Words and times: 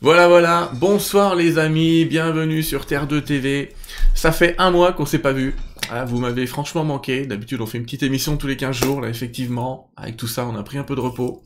Voilà, 0.00 0.28
voilà. 0.28 0.70
Bonsoir 0.74 1.34
les 1.34 1.58
amis, 1.58 2.04
bienvenue 2.04 2.62
sur 2.62 2.86
Terre 2.86 3.08
2 3.08 3.20
TV. 3.20 3.74
Ça 4.14 4.30
fait 4.30 4.54
un 4.58 4.70
mois 4.70 4.92
qu'on 4.92 5.06
s'est 5.06 5.18
pas 5.18 5.32
vu. 5.32 5.56
Ah, 5.90 6.04
vous 6.04 6.18
m'avez 6.18 6.46
franchement 6.46 6.84
manqué. 6.84 7.26
D'habitude, 7.26 7.60
on 7.60 7.66
fait 7.66 7.78
une 7.78 7.84
petite 7.84 8.04
émission 8.04 8.36
tous 8.36 8.46
les 8.46 8.56
15 8.56 8.76
jours. 8.76 9.00
Là, 9.00 9.08
effectivement, 9.08 9.90
avec 9.96 10.16
tout 10.16 10.28
ça, 10.28 10.46
on 10.46 10.54
a 10.54 10.62
pris 10.62 10.78
un 10.78 10.84
peu 10.84 10.94
de 10.94 11.00
repos. 11.00 11.42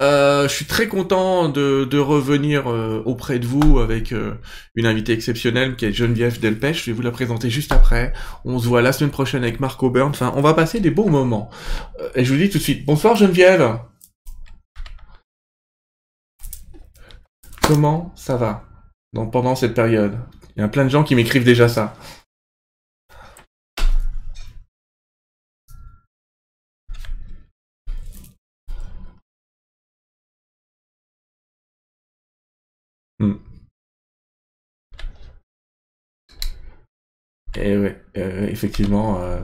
Euh, 0.00 0.46
je 0.46 0.54
suis 0.54 0.66
très 0.66 0.86
content 0.86 1.48
de, 1.48 1.84
de 1.90 1.98
revenir 1.98 2.70
euh, 2.70 3.02
auprès 3.04 3.40
de 3.40 3.46
vous 3.46 3.80
avec 3.80 4.12
euh, 4.12 4.34
une 4.76 4.86
invitée 4.86 5.14
exceptionnelle 5.14 5.74
qui 5.74 5.86
est 5.86 5.92
Geneviève 5.92 6.38
Delpech. 6.38 6.84
Je 6.84 6.90
vais 6.90 6.92
vous 6.92 7.02
la 7.02 7.10
présenter 7.10 7.50
juste 7.50 7.72
après. 7.72 8.12
On 8.44 8.60
se 8.60 8.68
voit 8.68 8.80
la 8.80 8.92
semaine 8.92 9.10
prochaine 9.10 9.42
avec 9.42 9.58
Marco 9.58 9.90
Byrne. 9.90 10.10
Enfin, 10.10 10.32
on 10.36 10.40
va 10.40 10.54
passer 10.54 10.78
des 10.78 10.90
bons 10.90 11.10
moments. 11.10 11.50
Euh, 12.00 12.10
et 12.14 12.24
je 12.24 12.32
vous 12.32 12.38
dis 12.38 12.48
tout 12.48 12.58
de 12.58 12.62
suite, 12.62 12.86
bonsoir 12.86 13.16
Geneviève. 13.16 13.80
Comment 17.66 18.12
ça 18.14 18.36
va 18.36 18.64
dans, 19.12 19.26
pendant 19.26 19.56
cette 19.56 19.74
période? 19.74 20.16
Il 20.56 20.60
y 20.60 20.62
a 20.62 20.68
plein 20.68 20.84
de 20.84 20.88
gens 20.88 21.02
qui 21.02 21.16
m'écrivent 21.16 21.44
déjà 21.44 21.68
ça. 21.68 21.96
Hmm. 33.18 33.34
Et 37.56 37.76
ouais, 37.76 38.00
euh, 38.16 38.46
effectivement, 38.46 39.20
euh, 39.20 39.40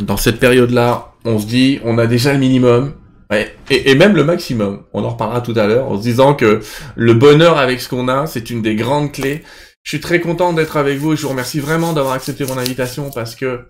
dans 0.00 0.16
cette 0.16 0.38
période-là, 0.38 1.12
on 1.24 1.40
se 1.40 1.46
dit, 1.46 1.80
on 1.82 1.98
a 1.98 2.06
déjà 2.06 2.32
le 2.32 2.38
minimum, 2.38 2.94
ouais, 3.30 3.56
et, 3.70 3.94
même 3.94 4.16
le 4.16 4.24
maximum. 4.24 4.84
On 4.92 5.04
en 5.04 5.10
reparlera 5.10 5.40
tout 5.40 5.54
à 5.56 5.66
l'heure, 5.66 5.88
en 5.88 5.96
se 5.96 6.02
disant 6.02 6.34
que 6.34 6.60
le 6.96 7.14
bonheur 7.14 7.58
avec 7.58 7.80
ce 7.80 7.88
qu'on 7.88 8.08
a, 8.08 8.26
c'est 8.26 8.50
une 8.50 8.62
des 8.62 8.74
grandes 8.74 9.12
clés. 9.12 9.42
Je 9.82 9.90
suis 9.90 10.00
très 10.00 10.20
content 10.20 10.52
d'être 10.52 10.76
avec 10.76 10.98
vous 10.98 11.14
et 11.14 11.16
je 11.16 11.22
vous 11.22 11.30
remercie 11.30 11.60
vraiment 11.60 11.92
d'avoir 11.92 12.14
accepté 12.14 12.44
mon 12.44 12.58
invitation 12.58 13.10
parce 13.10 13.34
que 13.34 13.66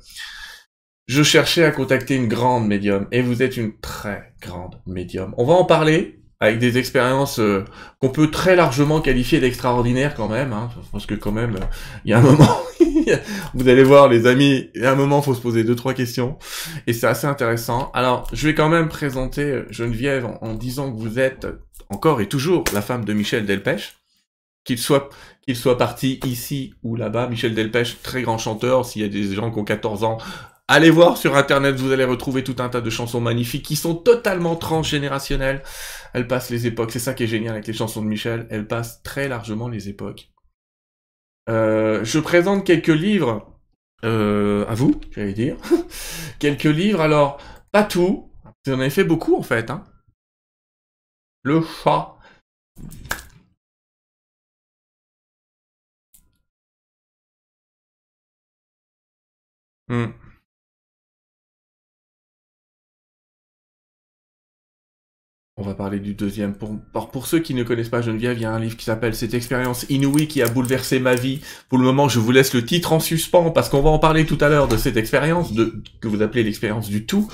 je 1.06 1.22
cherchais 1.22 1.64
à 1.64 1.70
contacter 1.70 2.14
une 2.16 2.28
grande 2.28 2.66
médium 2.66 3.06
et 3.12 3.22
vous 3.22 3.42
êtes 3.42 3.56
une 3.56 3.78
très 3.80 4.34
grande 4.42 4.80
médium. 4.86 5.34
On 5.38 5.44
va 5.44 5.54
en 5.54 5.64
parler 5.64 6.18
avec 6.40 6.58
des 6.58 6.78
expériences 6.78 7.40
euh, 7.40 7.64
qu'on 8.00 8.10
peut 8.10 8.30
très 8.30 8.54
largement 8.54 9.00
qualifier 9.00 9.40
d'extraordinaires 9.40 10.14
quand 10.14 10.28
même, 10.28 10.52
hein, 10.52 10.70
parce 10.92 11.06
que 11.06 11.14
quand 11.14 11.32
même, 11.32 11.56
euh, 11.56 11.66
il 12.04 12.10
y 12.10 12.14
a 12.14 12.18
un 12.18 12.22
moment, 12.22 12.60
vous 13.54 13.68
allez 13.68 13.82
voir 13.82 14.08
les 14.08 14.26
amis, 14.26 14.70
a 14.82 14.90
un 14.90 14.94
moment, 14.94 15.22
faut 15.22 15.34
se 15.34 15.40
poser 15.40 15.64
deux 15.64 15.76
trois 15.76 15.94
questions, 15.94 16.38
et 16.86 16.92
c'est 16.92 17.06
assez 17.06 17.26
intéressant. 17.26 17.90
Alors, 17.94 18.28
je 18.32 18.46
vais 18.46 18.54
quand 18.54 18.68
même 18.68 18.88
présenter 18.88 19.62
Geneviève 19.70 20.26
en, 20.26 20.38
en 20.42 20.54
disant 20.54 20.92
que 20.92 20.98
vous 20.98 21.18
êtes 21.18 21.46
encore 21.90 22.20
et 22.20 22.28
toujours 22.28 22.64
la 22.72 22.82
femme 22.82 23.04
de 23.04 23.12
Michel 23.12 23.46
Delpech, 23.46 23.96
qu'il 24.64 24.78
soit 24.78 25.08
qu'il 25.42 25.56
soit 25.56 25.78
parti 25.78 26.20
ici 26.26 26.74
ou 26.82 26.94
là-bas. 26.94 27.28
Michel 27.28 27.54
Delpech, 27.54 28.02
très 28.02 28.20
grand 28.20 28.36
chanteur. 28.36 28.84
S'il 28.84 29.00
y 29.00 29.04
a 29.06 29.08
des 29.08 29.34
gens 29.34 29.50
qui 29.50 29.58
ont 29.58 29.64
14 29.64 30.04
ans, 30.04 30.18
Allez 30.70 30.90
voir 30.90 31.16
sur 31.16 31.34
internet, 31.34 31.76
vous 31.76 31.92
allez 31.92 32.04
retrouver 32.04 32.44
tout 32.44 32.56
un 32.58 32.68
tas 32.68 32.82
de 32.82 32.90
chansons 32.90 33.22
magnifiques 33.22 33.64
qui 33.64 33.74
sont 33.74 33.94
totalement 33.94 34.54
transgénérationnelles. 34.54 35.62
Elles 36.12 36.28
passent 36.28 36.50
les 36.50 36.66
époques, 36.66 36.90
c'est 36.90 36.98
ça 36.98 37.14
qui 37.14 37.24
est 37.24 37.26
génial 37.26 37.54
avec 37.54 37.66
les 37.66 37.72
chansons 37.72 38.02
de 38.02 38.06
Michel, 38.06 38.46
elles 38.50 38.66
passent 38.66 39.02
très 39.02 39.28
largement 39.28 39.68
les 39.68 39.88
époques. 39.88 40.28
Euh, 41.48 42.04
je 42.04 42.18
présente 42.18 42.66
quelques 42.66 42.88
livres 42.88 43.58
euh, 44.04 44.66
à 44.66 44.74
vous, 44.74 45.00
j'allais 45.12 45.32
dire. 45.32 45.56
quelques 46.38 46.64
livres, 46.64 47.00
alors, 47.00 47.40
pas 47.72 47.84
tout, 47.84 48.30
vous 48.66 48.72
en 48.72 48.80
avez 48.80 48.90
fait 48.90 49.04
beaucoup 49.04 49.36
en 49.36 49.42
fait. 49.42 49.70
Hein. 49.70 49.84
Le 51.42 51.62
chat. 51.62 52.14
Hmm. 59.88 60.27
On 65.60 65.64
va 65.64 65.74
parler 65.74 65.98
du 65.98 66.14
deuxième. 66.14 66.54
Pour, 66.54 67.26
ceux 67.26 67.40
qui 67.40 67.52
ne 67.52 67.64
connaissent 67.64 67.88
pas 67.88 68.00
Geneviève, 68.00 68.38
il 68.38 68.42
y 68.42 68.44
a 68.44 68.52
un 68.52 68.60
livre 68.60 68.76
qui 68.76 68.84
s'appelle 68.84 69.16
Cette 69.16 69.34
expérience 69.34 69.86
inouïe 69.88 70.28
qui 70.28 70.40
a 70.40 70.46
bouleversé 70.46 71.00
ma 71.00 71.16
vie. 71.16 71.40
Pour 71.68 71.78
le 71.78 71.84
moment, 71.84 72.08
je 72.08 72.20
vous 72.20 72.30
laisse 72.30 72.54
le 72.54 72.64
titre 72.64 72.92
en 72.92 73.00
suspens 73.00 73.50
parce 73.50 73.68
qu'on 73.68 73.82
va 73.82 73.90
en 73.90 73.98
parler 73.98 74.24
tout 74.24 74.38
à 74.40 74.48
l'heure 74.48 74.68
de 74.68 74.76
cette 74.76 74.96
expérience, 74.96 75.52
de, 75.52 75.82
que 76.00 76.06
vous 76.06 76.22
appelez 76.22 76.44
l'expérience 76.44 76.88
du 76.88 77.06
tout. 77.06 77.28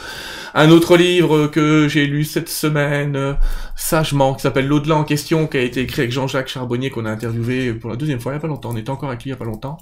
Un 0.55 0.71
autre 0.71 0.97
livre 0.97 1.49
que 1.49 1.87
j'ai 1.87 2.07
lu 2.07 2.25
cette 2.25 2.49
semaine, 2.49 3.15
euh, 3.15 3.35
sagement, 3.77 4.33
qui 4.33 4.41
s'appelle 4.41 4.69
L'au-delà 4.69 4.97
en 4.97 5.05
question, 5.05 5.47
qui 5.47 5.59
a 5.59 5.63
été 5.63 5.83
écrit 5.83 6.01
avec 6.01 6.13
Jean-Jacques 6.13 6.49
Charbonnier, 6.49 6.89
qu'on 6.89 7.05
a 7.05 7.11
interviewé 7.11 7.75
pour 7.75 7.91
la 7.91 7.97
deuxième 7.97 8.21
fois 8.21 8.33
il 8.33 8.37
y 8.37 8.39
a 8.39 8.41
pas 8.41 8.49
longtemps. 8.49 8.71
On 8.73 8.77
était 8.79 8.89
encore 8.89 9.11
avec 9.11 9.23
lui 9.23 9.29
il 9.29 9.35
y 9.35 9.37
a 9.37 9.39
pas 9.39 9.45
longtemps. 9.45 9.77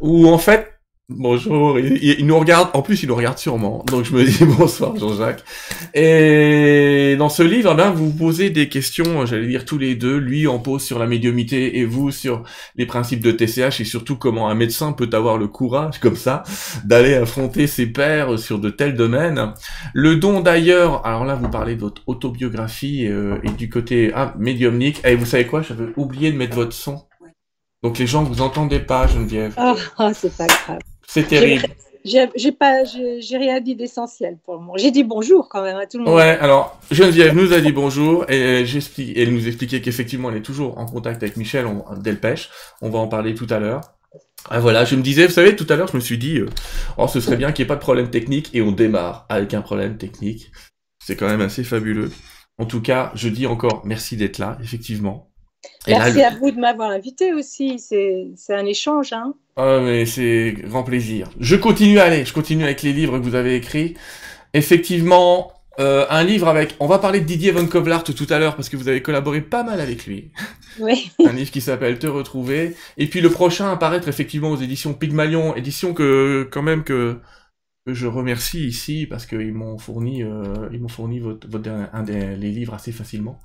Où 0.00 0.28
en 0.28 0.36
fait, 0.36 0.79
Bonjour, 1.12 1.76
il, 1.80 2.20
il, 2.20 2.24
nous 2.24 2.38
regarde, 2.38 2.70
en 2.72 2.82
plus 2.82 3.02
il 3.02 3.08
nous 3.08 3.16
regarde 3.16 3.36
sûrement, 3.36 3.84
donc 3.88 4.04
je 4.04 4.14
me 4.14 4.24
dis 4.24 4.44
bonsoir 4.58 4.96
Jean-Jacques. 4.96 5.42
Et 5.92 7.16
dans 7.18 7.28
ce 7.28 7.42
livre, 7.42 7.74
là, 7.74 7.90
vous 7.90 8.12
posez 8.12 8.50
des 8.50 8.68
questions, 8.68 9.26
j'allais 9.26 9.48
dire 9.48 9.64
tous 9.64 9.76
les 9.76 9.96
deux, 9.96 10.18
lui 10.18 10.46
en 10.46 10.60
pose 10.60 10.84
sur 10.84 11.00
la 11.00 11.08
médiumité 11.08 11.78
et 11.78 11.84
vous 11.84 12.12
sur 12.12 12.44
les 12.76 12.86
principes 12.86 13.24
de 13.24 13.32
TCH 13.32 13.80
et 13.80 13.84
surtout 13.84 14.14
comment 14.14 14.48
un 14.50 14.54
médecin 14.54 14.92
peut 14.92 15.10
avoir 15.12 15.36
le 15.36 15.48
courage, 15.48 15.98
comme 15.98 16.14
ça, 16.14 16.44
d'aller 16.84 17.14
affronter 17.14 17.66
ses 17.66 17.86
pairs 17.86 18.38
sur 18.38 18.60
de 18.60 18.70
tels 18.70 18.94
domaines. 18.94 19.52
Le 19.92 20.14
don 20.14 20.40
d'ailleurs, 20.40 21.04
alors 21.04 21.24
là 21.24 21.34
vous 21.34 21.48
parlez 21.48 21.74
de 21.74 21.80
votre 21.80 22.02
autobiographie 22.06 23.08
euh, 23.08 23.38
et 23.42 23.50
du 23.50 23.68
côté 23.68 24.12
ah, 24.14 24.32
médiumnique, 24.38 25.00
et 25.04 25.16
vous 25.16 25.26
savez 25.26 25.46
quoi, 25.46 25.62
j'avais 25.62 25.88
oublié 25.96 26.30
de 26.30 26.36
mettre 26.36 26.54
votre 26.54 26.72
son. 26.72 27.02
Donc 27.82 27.98
les 27.98 28.06
gens 28.06 28.22
vous 28.22 28.42
entendez 28.42 28.78
pas, 28.78 29.08
Geneviève. 29.08 29.54
Oh, 29.58 29.74
oh 29.98 30.10
c'est 30.14 30.36
pas 30.36 30.46
grave. 30.46 30.78
C'est 31.12 31.26
terrible. 31.26 31.66
J'ai 32.04 32.52
pas, 32.52 32.84
j'ai 32.84 33.36
rien 33.36 33.60
dit 33.60 33.74
d'essentiel 33.74 34.38
pour 34.44 34.54
le 34.54 34.60
moment. 34.60 34.76
J'ai 34.76 34.92
dit 34.92 35.02
bonjour 35.02 35.48
quand 35.48 35.60
même 35.62 35.76
à 35.76 35.86
tout 35.86 35.98
le 35.98 36.04
monde. 36.04 36.14
Ouais, 36.14 36.38
alors 36.40 36.80
Geneviève 36.92 37.34
nous 37.34 37.52
a 37.52 37.60
dit 37.60 37.72
bonjour 37.72 38.30
et 38.30 38.64
j'explique, 38.64 39.18
elle 39.18 39.34
nous 39.34 39.48
expliquait 39.48 39.80
qu'effectivement 39.80 40.30
elle 40.30 40.36
est 40.36 40.42
toujours 40.42 40.78
en 40.78 40.86
contact 40.86 41.22
avec 41.22 41.36
Michel 41.36 41.66
on, 41.66 41.84
Delpech. 41.96 42.48
On 42.80 42.90
va 42.90 43.00
en 43.00 43.08
parler 43.08 43.34
tout 43.34 43.48
à 43.50 43.58
l'heure. 43.58 43.80
Ah 44.48 44.60
voilà, 44.60 44.84
je 44.84 44.94
me 44.94 45.02
disais, 45.02 45.26
vous 45.26 45.32
savez, 45.32 45.54
tout 45.56 45.66
à 45.68 45.76
l'heure 45.76 45.88
je 45.88 45.96
me 45.96 46.00
suis 46.00 46.16
dit, 46.16 46.38
euh, 46.38 46.48
oh 46.96 47.08
ce 47.08 47.20
serait 47.20 47.36
bien 47.36 47.52
qu'il 47.52 47.64
n'y 47.64 47.66
ait 47.66 47.74
pas 47.74 47.76
de 47.76 47.80
problème 47.80 48.08
technique 48.08 48.50
et 48.54 48.62
on 48.62 48.70
démarre 48.70 49.26
avec 49.28 49.52
un 49.52 49.62
problème 49.62 49.98
technique. 49.98 50.52
C'est 51.04 51.16
quand 51.16 51.28
même 51.28 51.42
assez 51.42 51.64
fabuleux. 51.64 52.12
En 52.56 52.66
tout 52.66 52.80
cas, 52.80 53.10
je 53.16 53.28
dis 53.28 53.46
encore 53.46 53.82
merci 53.84 54.16
d'être 54.16 54.38
là, 54.38 54.58
effectivement. 54.62 55.30
Et 55.86 55.90
Merci 55.90 56.18
là, 56.18 56.30
le... 56.30 56.36
à 56.36 56.38
vous 56.38 56.50
de 56.52 56.60
m'avoir 56.60 56.90
invité 56.90 57.34
aussi. 57.34 57.78
C'est 57.78 58.54
un 58.54 58.64
échange. 58.64 59.12
Hein. 59.12 59.34
Ah, 59.62 59.78
mais 59.82 60.06
c'est 60.06 60.54
grand 60.64 60.84
plaisir. 60.84 61.28
Je 61.38 61.54
continue 61.54 61.98
à 61.98 62.04
aller. 62.04 62.24
Je 62.24 62.32
continue 62.32 62.64
avec 62.64 62.80
les 62.80 62.94
livres 62.94 63.18
que 63.18 63.24
vous 63.24 63.34
avez 63.34 63.56
écrits. 63.56 63.92
Effectivement, 64.54 65.52
euh, 65.78 66.06
un 66.08 66.24
livre 66.24 66.48
avec. 66.48 66.76
On 66.80 66.86
va 66.86 66.98
parler 66.98 67.20
de 67.20 67.26
Didier 67.26 67.50
Von 67.50 67.66
Kovlart 67.66 68.04
tout 68.04 68.26
à 68.30 68.38
l'heure 68.38 68.56
parce 68.56 68.70
que 68.70 68.78
vous 68.78 68.88
avez 68.88 69.02
collaboré 69.02 69.42
pas 69.42 69.62
mal 69.62 69.82
avec 69.82 70.06
lui. 70.06 70.30
Oui. 70.78 71.12
un 71.26 71.32
livre 71.32 71.50
qui 71.50 71.60
s'appelle 71.60 71.98
Te 71.98 72.06
retrouver. 72.06 72.74
Et 72.96 73.06
puis 73.06 73.20
le 73.20 73.28
prochain 73.28 73.70
à 73.70 73.76
paraître 73.76 74.08
effectivement 74.08 74.50
aux 74.50 74.56
éditions 74.56 74.94
Pygmalion, 74.94 75.54
édition 75.54 75.92
que 75.92 76.48
quand 76.50 76.62
même 76.62 76.82
que 76.82 77.18
que 77.86 77.92
je 77.92 78.06
remercie 78.06 78.66
ici 78.66 79.06
parce 79.06 79.26
qu'ils 79.26 79.52
m'ont 79.52 79.76
fourni, 79.76 80.22
euh, 80.22 80.70
ils 80.72 80.80
m'ont 80.80 80.88
fourni 80.88 81.18
votre, 81.18 81.46
votre, 81.48 81.70
un 81.70 82.02
des 82.02 82.34
les 82.36 82.50
livres 82.50 82.72
assez 82.72 82.92
facilement. 82.92 83.38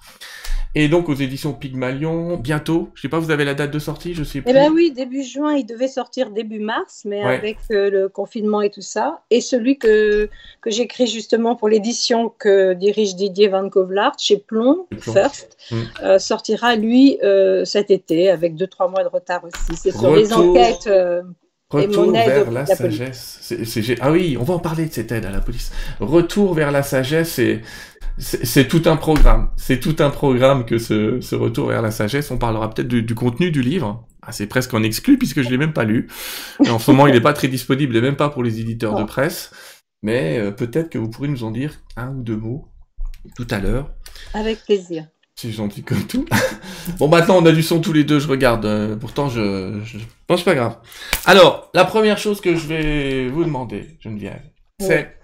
Et 0.78 0.90
donc 0.90 1.08
aux 1.08 1.16
éditions 1.16 1.54
Pygmalion, 1.54 2.36
bientôt. 2.36 2.90
Je 2.96 3.02
sais 3.02 3.08
pas, 3.08 3.18
vous 3.18 3.32
avez 3.32 3.46
la 3.46 3.54
date 3.54 3.72
de 3.72 3.80
sortie, 3.80 4.14
je 4.14 4.26
sais 4.26 4.42
plus. 4.42 4.52
Eh 4.52 4.54
ben 4.54 4.72
oui, 4.74 4.92
début 4.92 5.24
juin, 5.24 5.54
il 5.54 5.66
devait 5.66 5.88
sortir 5.88 6.32
début 6.32 6.60
mars, 6.60 7.04
mais 7.06 7.24
ouais. 7.24 7.34
avec 7.36 7.58
euh, 7.72 7.90
le 7.90 8.10
confinement 8.10 8.62
et 8.62 8.70
tout 8.70 8.82
ça. 8.82 9.22
Et 9.32 9.40
celui 9.40 9.78
que 9.78 10.30
que 10.62 10.70
j'écris 10.70 11.08
justement 11.08 11.56
pour 11.56 11.70
l'édition 11.70 12.30
que 12.38 12.74
dirige 12.74 13.16
Didier 13.16 13.48
Van 13.48 13.70
Kovlart 13.70 14.18
chez 14.20 14.38
Plomb, 14.38 14.88
Plomb. 14.90 15.14
First, 15.14 15.58
mmh. 15.72 15.76
euh, 16.04 16.20
sortira 16.20 16.76
lui 16.76 17.20
euh, 17.24 17.64
cet 17.64 17.90
été 17.90 18.30
avec 18.30 18.56
deux 18.56 18.68
trois 18.68 18.90
mois 18.90 19.04
de 19.04 19.10
retard 19.10 19.46
aussi. 19.46 19.78
C'est 19.82 19.92
sur 19.92 20.14
les 20.14 20.34
enquêtes. 20.34 20.90
Retour 21.72 22.12
vers 22.12 22.52
la, 22.52 22.62
la 22.62 22.66
sagesse. 22.68 23.54
Ah 24.00 24.12
oui, 24.12 24.38
on 24.40 24.44
va 24.44 24.54
en 24.54 24.60
parler 24.60 24.86
de 24.86 24.94
cette 24.94 25.12
aide 25.12 25.26
à 25.26 25.32
la 25.32 25.42
police. 25.42 25.72
Retour 26.00 26.54
vers 26.54 26.72
la 26.72 26.84
sagesse, 26.84 27.40
c'est 28.18 28.68
tout 28.68 28.84
un 28.86 28.96
programme. 28.96 29.50
C'est 29.58 29.80
tout 29.80 29.96
un 30.00 30.10
programme 30.10 30.66
que 30.66 30.78
ce, 30.78 31.20
ce, 31.22 31.36
retour 31.36 31.68
vers 31.68 31.82
la 31.82 31.92
sagesse. 31.92 32.32
On 32.32 32.38
parlera 32.38 32.70
peut-être 32.70 32.88
du, 32.88 33.04
du, 33.04 33.16
contenu 33.16 33.52
du 33.52 33.62
livre. 33.62 34.08
Ah, 34.22 34.32
c'est 34.32 34.48
presque 34.48 34.74
en 34.74 34.84
exclu 34.84 35.18
puisque 35.18 35.42
je 35.42 35.50
l'ai 35.50 35.58
même 35.58 35.74
pas 35.74 35.84
lu. 35.84 36.08
Et 36.64 36.70
en 36.70 36.80
ce 36.80 36.92
moment, 36.92 37.08
il 37.08 37.14
n'est 37.14 37.22
pas 37.22 37.34
très 37.34 37.48
disponible 37.48 37.96
et 37.96 38.02
même 38.02 38.16
pas 38.16 38.30
pour 38.30 38.44
les 38.44 38.60
éditeurs 38.60 38.96
de 38.96 39.04
presse. 39.04 39.52
Mais 40.02 40.40
euh, 40.40 40.52
peut-être 40.52 40.90
que 40.90 40.98
vous 40.98 41.10
pourrez 41.10 41.28
nous 41.28 41.44
en 41.44 41.52
dire 41.52 41.82
un 41.98 42.10
ou 42.10 42.24
deux 42.24 42.38
mots 42.38 42.70
tout 43.36 43.48
à 43.50 43.60
l'heure. 43.60 43.92
Avec 44.34 44.64
plaisir. 44.64 45.08
C'est 45.36 45.52
gentil 45.52 45.84
comme 45.84 46.06
tout. 46.08 46.26
bon, 47.00 47.10
maintenant, 47.10 47.38
on 47.38 47.46
a 47.46 47.52
du 47.52 47.62
son 47.62 47.82
tous 47.82 47.92
les 47.92 48.06
deux, 48.06 48.20
je 48.20 48.28
regarde. 48.28 48.66
Euh, 48.66 48.96
pourtant, 48.96 49.28
je, 49.28 49.82
je 49.84 49.98
pense 50.28 50.44
pas 50.44 50.56
grave. 50.56 50.78
Alors, 51.26 51.70
la 51.74 51.84
première 51.84 52.18
chose 52.18 52.40
que 52.40 52.56
je 52.56 52.68
vais 52.68 53.28
vous 53.28 53.44
demander, 53.44 53.98
Geneviève, 54.00 54.42
c'est 54.80 55.15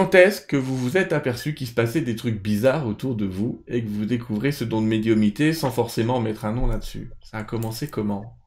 Quand 0.00 0.14
est-ce 0.14 0.40
que 0.40 0.56
vous 0.56 0.78
vous 0.78 0.96
êtes 0.96 1.12
aperçu 1.12 1.52
qu'il 1.52 1.66
se 1.66 1.74
passait 1.74 2.00
des 2.00 2.16
trucs 2.16 2.42
bizarres 2.42 2.86
autour 2.86 3.16
de 3.16 3.26
vous 3.26 3.62
et 3.68 3.84
que 3.84 3.88
vous 3.90 4.06
découvrez 4.06 4.50
ce 4.50 4.64
don 4.64 4.80
de 4.80 4.86
médiumité 4.86 5.52
sans 5.52 5.70
forcément 5.70 6.20
mettre 6.20 6.46
un 6.46 6.54
nom 6.54 6.66
là-dessus? 6.66 7.10
Ça 7.20 7.36
a 7.36 7.44
commencé 7.44 7.90
comment? 7.90 8.39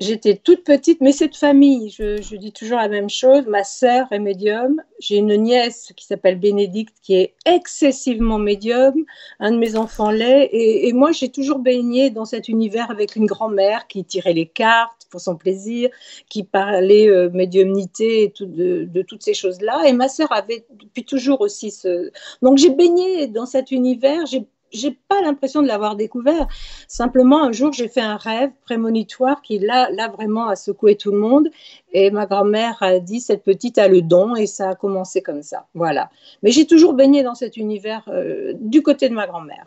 J'étais 0.00 0.36
toute 0.36 0.62
petite, 0.62 1.00
mais 1.00 1.10
c'est 1.10 1.26
de 1.26 1.34
famille. 1.34 1.90
Je, 1.90 2.36
dis 2.36 2.52
toujours 2.52 2.78
la 2.78 2.88
même 2.88 3.10
chose. 3.10 3.46
Ma 3.48 3.64
sœur 3.64 4.06
est 4.12 4.20
médium. 4.20 4.80
J'ai 5.00 5.16
une 5.16 5.34
nièce 5.34 5.92
qui 5.96 6.06
s'appelle 6.06 6.38
Bénédicte, 6.38 6.96
qui 7.02 7.16
est 7.16 7.34
excessivement 7.44 8.38
médium. 8.38 8.94
Un 9.40 9.50
de 9.50 9.58
mes 9.58 9.74
enfants 9.74 10.12
l'est. 10.12 10.50
Et, 10.52 10.92
moi, 10.92 11.10
j'ai 11.10 11.30
toujours 11.30 11.58
baigné 11.58 12.10
dans 12.10 12.24
cet 12.24 12.48
univers 12.48 12.92
avec 12.92 13.16
une 13.16 13.26
grand-mère 13.26 13.88
qui 13.88 14.04
tirait 14.04 14.34
les 14.34 14.46
cartes 14.46 15.08
pour 15.10 15.20
son 15.20 15.34
plaisir, 15.36 15.90
qui 16.28 16.44
parlait 16.44 17.08
euh, 17.08 17.28
médiumnité 17.30 18.22
et 18.22 18.32
de, 18.40 18.84
de, 18.84 19.02
toutes 19.02 19.24
ces 19.24 19.34
choses-là. 19.34 19.82
Et 19.86 19.92
ma 19.92 20.08
sœur 20.08 20.30
avait 20.30 20.64
depuis 20.78 21.04
toujours 21.04 21.40
aussi 21.40 21.72
ce. 21.72 22.12
Donc, 22.40 22.58
j'ai 22.58 22.70
baigné 22.70 23.26
dans 23.26 23.46
cet 23.46 23.72
univers. 23.72 24.26
J'ai 24.26 24.46
j'ai 24.72 24.98
pas 25.08 25.20
l'impression 25.20 25.62
de 25.62 25.66
l'avoir 25.66 25.96
découvert. 25.96 26.46
Simplement, 26.86 27.42
un 27.42 27.52
jour, 27.52 27.72
j'ai 27.72 27.88
fait 27.88 28.00
un 28.00 28.16
rêve 28.16 28.50
prémonitoire 28.64 29.42
qui, 29.42 29.58
là, 29.58 29.88
là, 29.90 30.08
vraiment 30.08 30.48
a 30.48 30.56
secoué 30.56 30.96
tout 30.96 31.12
le 31.12 31.18
monde. 31.18 31.48
Et 31.92 32.10
ma 32.10 32.26
grand-mère 32.26 32.76
a 32.80 32.98
dit, 32.98 33.20
cette 33.20 33.44
petite 33.44 33.78
a 33.78 33.88
le 33.88 34.02
don, 34.02 34.36
et 34.36 34.46
ça 34.46 34.70
a 34.70 34.74
commencé 34.74 35.22
comme 35.22 35.42
ça. 35.42 35.66
Voilà. 35.74 36.10
Mais 36.42 36.50
j'ai 36.50 36.66
toujours 36.66 36.94
baigné 36.94 37.22
dans 37.22 37.34
cet 37.34 37.56
univers 37.56 38.04
euh, 38.08 38.52
du 38.60 38.82
côté 38.82 39.08
de 39.08 39.14
ma 39.14 39.26
grand-mère. 39.26 39.66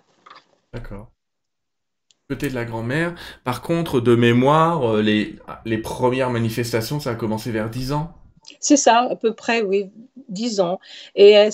D'accord. 0.74 1.10
Côté 2.30 2.50
de 2.50 2.56
la 2.56 2.66
grand-mère. 2.66 3.16
Par 3.44 3.62
contre, 3.62 4.00
de 4.00 4.16
mémoire, 4.16 4.96
euh, 4.96 5.02
les, 5.02 5.38
les 5.66 5.78
premières 5.80 6.30
manifestations, 6.30 7.00
ça 7.00 7.12
a 7.12 7.16
commencé 7.16 7.52
vers 7.52 7.70
10 7.70 7.92
ans? 7.92 8.14
C'est 8.60 8.78
ça, 8.78 9.08
à 9.10 9.16
peu 9.16 9.34
près, 9.34 9.62
oui, 9.62 9.92
10 10.32 10.60
ans. 10.60 10.80
Et 11.16 11.30
elles, 11.32 11.52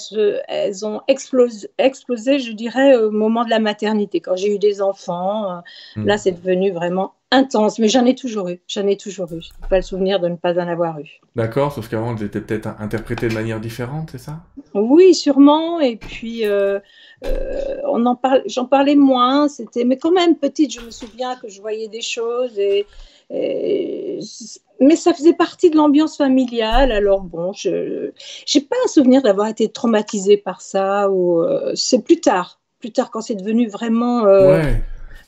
elles 0.47 0.85
ont 0.85 1.01
explosé, 1.07 1.67
explosé, 1.77 2.39
je 2.39 2.53
dirais, 2.53 2.95
au 2.95 3.11
moment 3.11 3.43
de 3.43 3.49
la 3.49 3.59
maternité. 3.59 4.21
Quand 4.21 4.35
j'ai 4.35 4.55
eu 4.55 4.59
des 4.59 4.81
enfants, 4.81 5.51
euh, 5.51 5.59
hmm. 5.97 6.05
là, 6.05 6.17
c'est 6.17 6.31
devenu 6.31 6.71
vraiment 6.71 7.13
intense. 7.31 7.79
Mais 7.79 7.89
j'en 7.89 8.05
ai 8.05 8.15
toujours 8.15 8.49
eu. 8.49 8.59
J'en 8.67 8.87
ai 8.87 8.97
toujours 8.97 9.31
eu. 9.33 9.41
Je 9.41 9.67
pas 9.67 9.77
le 9.77 9.81
souvenir 9.81 10.19
de 10.19 10.29
ne 10.29 10.35
pas 10.35 10.53
en 10.53 10.67
avoir 10.67 10.99
eu. 10.99 11.19
D'accord, 11.35 11.71
sauf 11.71 11.89
qu'avant, 11.89 12.15
elles 12.15 12.23
étaient 12.23 12.41
peut-être 12.41 12.69
interprétées 12.79 13.27
de 13.27 13.33
manière 13.33 13.59
différente, 13.59 14.09
c'est 14.11 14.17
ça? 14.17 14.39
Oui, 14.73 15.13
sûrement. 15.13 15.79
Et 15.79 15.95
puis, 15.97 16.45
euh, 16.45 16.79
euh, 17.25 17.77
on 17.89 18.05
en 18.05 18.15
parle, 18.15 18.43
j'en 18.45 18.65
parlais 18.65 18.95
moins. 18.95 19.47
C'était, 19.47 19.83
mais 19.83 19.97
quand 19.97 20.11
même, 20.11 20.35
petite, 20.35 20.73
je 20.73 20.81
me 20.81 20.91
souviens 20.91 21.35
que 21.35 21.49
je 21.49 21.61
voyais 21.61 21.87
des 21.87 22.01
choses 22.01 22.57
et 22.57 22.85
mais 23.29 24.95
ça 24.95 25.13
faisait 25.13 25.33
partie 25.33 25.69
de 25.69 25.75
l'ambiance 25.75 26.17
familiale. 26.17 26.91
Alors 26.91 27.21
bon, 27.21 27.53
je 27.53 27.69
n'ai 28.09 28.61
pas 28.61 28.75
un 28.83 28.87
souvenir 28.87 29.21
d'avoir 29.21 29.47
été 29.47 29.69
traumatisée 29.69 30.37
par 30.37 30.61
ça. 30.61 31.09
Ou 31.09 31.41
euh, 31.41 31.71
c'est 31.75 32.03
plus 32.03 32.19
tard, 32.19 32.59
plus 32.79 32.91
tard 32.91 33.11
quand 33.11 33.21
c'est 33.21 33.35
devenu 33.35 33.67
vraiment 33.67 34.25
euh, 34.25 34.63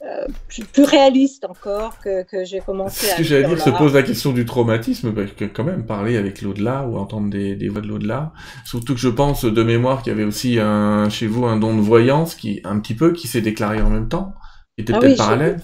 euh, 0.01 0.25
plus, 0.47 0.83
réaliste 0.83 1.45
encore 1.45 1.99
que, 1.99 2.23
que 2.23 2.45
j'ai 2.45 2.59
commencé 2.59 3.09
à. 3.09 3.13
Ce 3.13 3.17
que 3.17 3.23
j'allais 3.23 3.47
dire, 3.47 3.59
se 3.59 3.69
pose 3.69 3.93
la 3.93 4.03
question 4.03 4.31
du 4.31 4.45
traumatisme, 4.45 5.13
parce 5.13 5.31
que 5.31 5.45
quand 5.45 5.63
même 5.63 5.85
parler 5.85 6.15
avec 6.15 6.41
l'au-delà 6.41 6.85
ou 6.87 6.97
entendre 6.97 7.29
des, 7.29 7.55
des 7.55 7.69
voix 7.69 7.81
de 7.81 7.87
l'au-delà. 7.87 8.31
Surtout 8.65 8.93
que 8.93 8.99
je 8.99 9.09
pense 9.09 9.45
de 9.45 9.63
mémoire 9.63 10.01
qu'il 10.01 10.11
y 10.11 10.15
avait 10.15 10.23
aussi 10.23 10.59
un, 10.59 11.09
chez 11.09 11.27
vous 11.27 11.45
un 11.45 11.57
don 11.57 11.75
de 11.75 11.81
voyance 11.81 12.35
qui 12.35 12.61
un 12.63 12.79
petit 12.79 12.95
peu 12.95 13.13
qui 13.13 13.27
s'est 13.27 13.41
déclaré 13.41 13.81
en 13.81 13.89
même 13.89 14.07
temps, 14.07 14.33
qui 14.77 14.83
était 14.83 14.93
ah 14.93 14.99
peut-être 14.99 15.17
parallèle. 15.17 15.59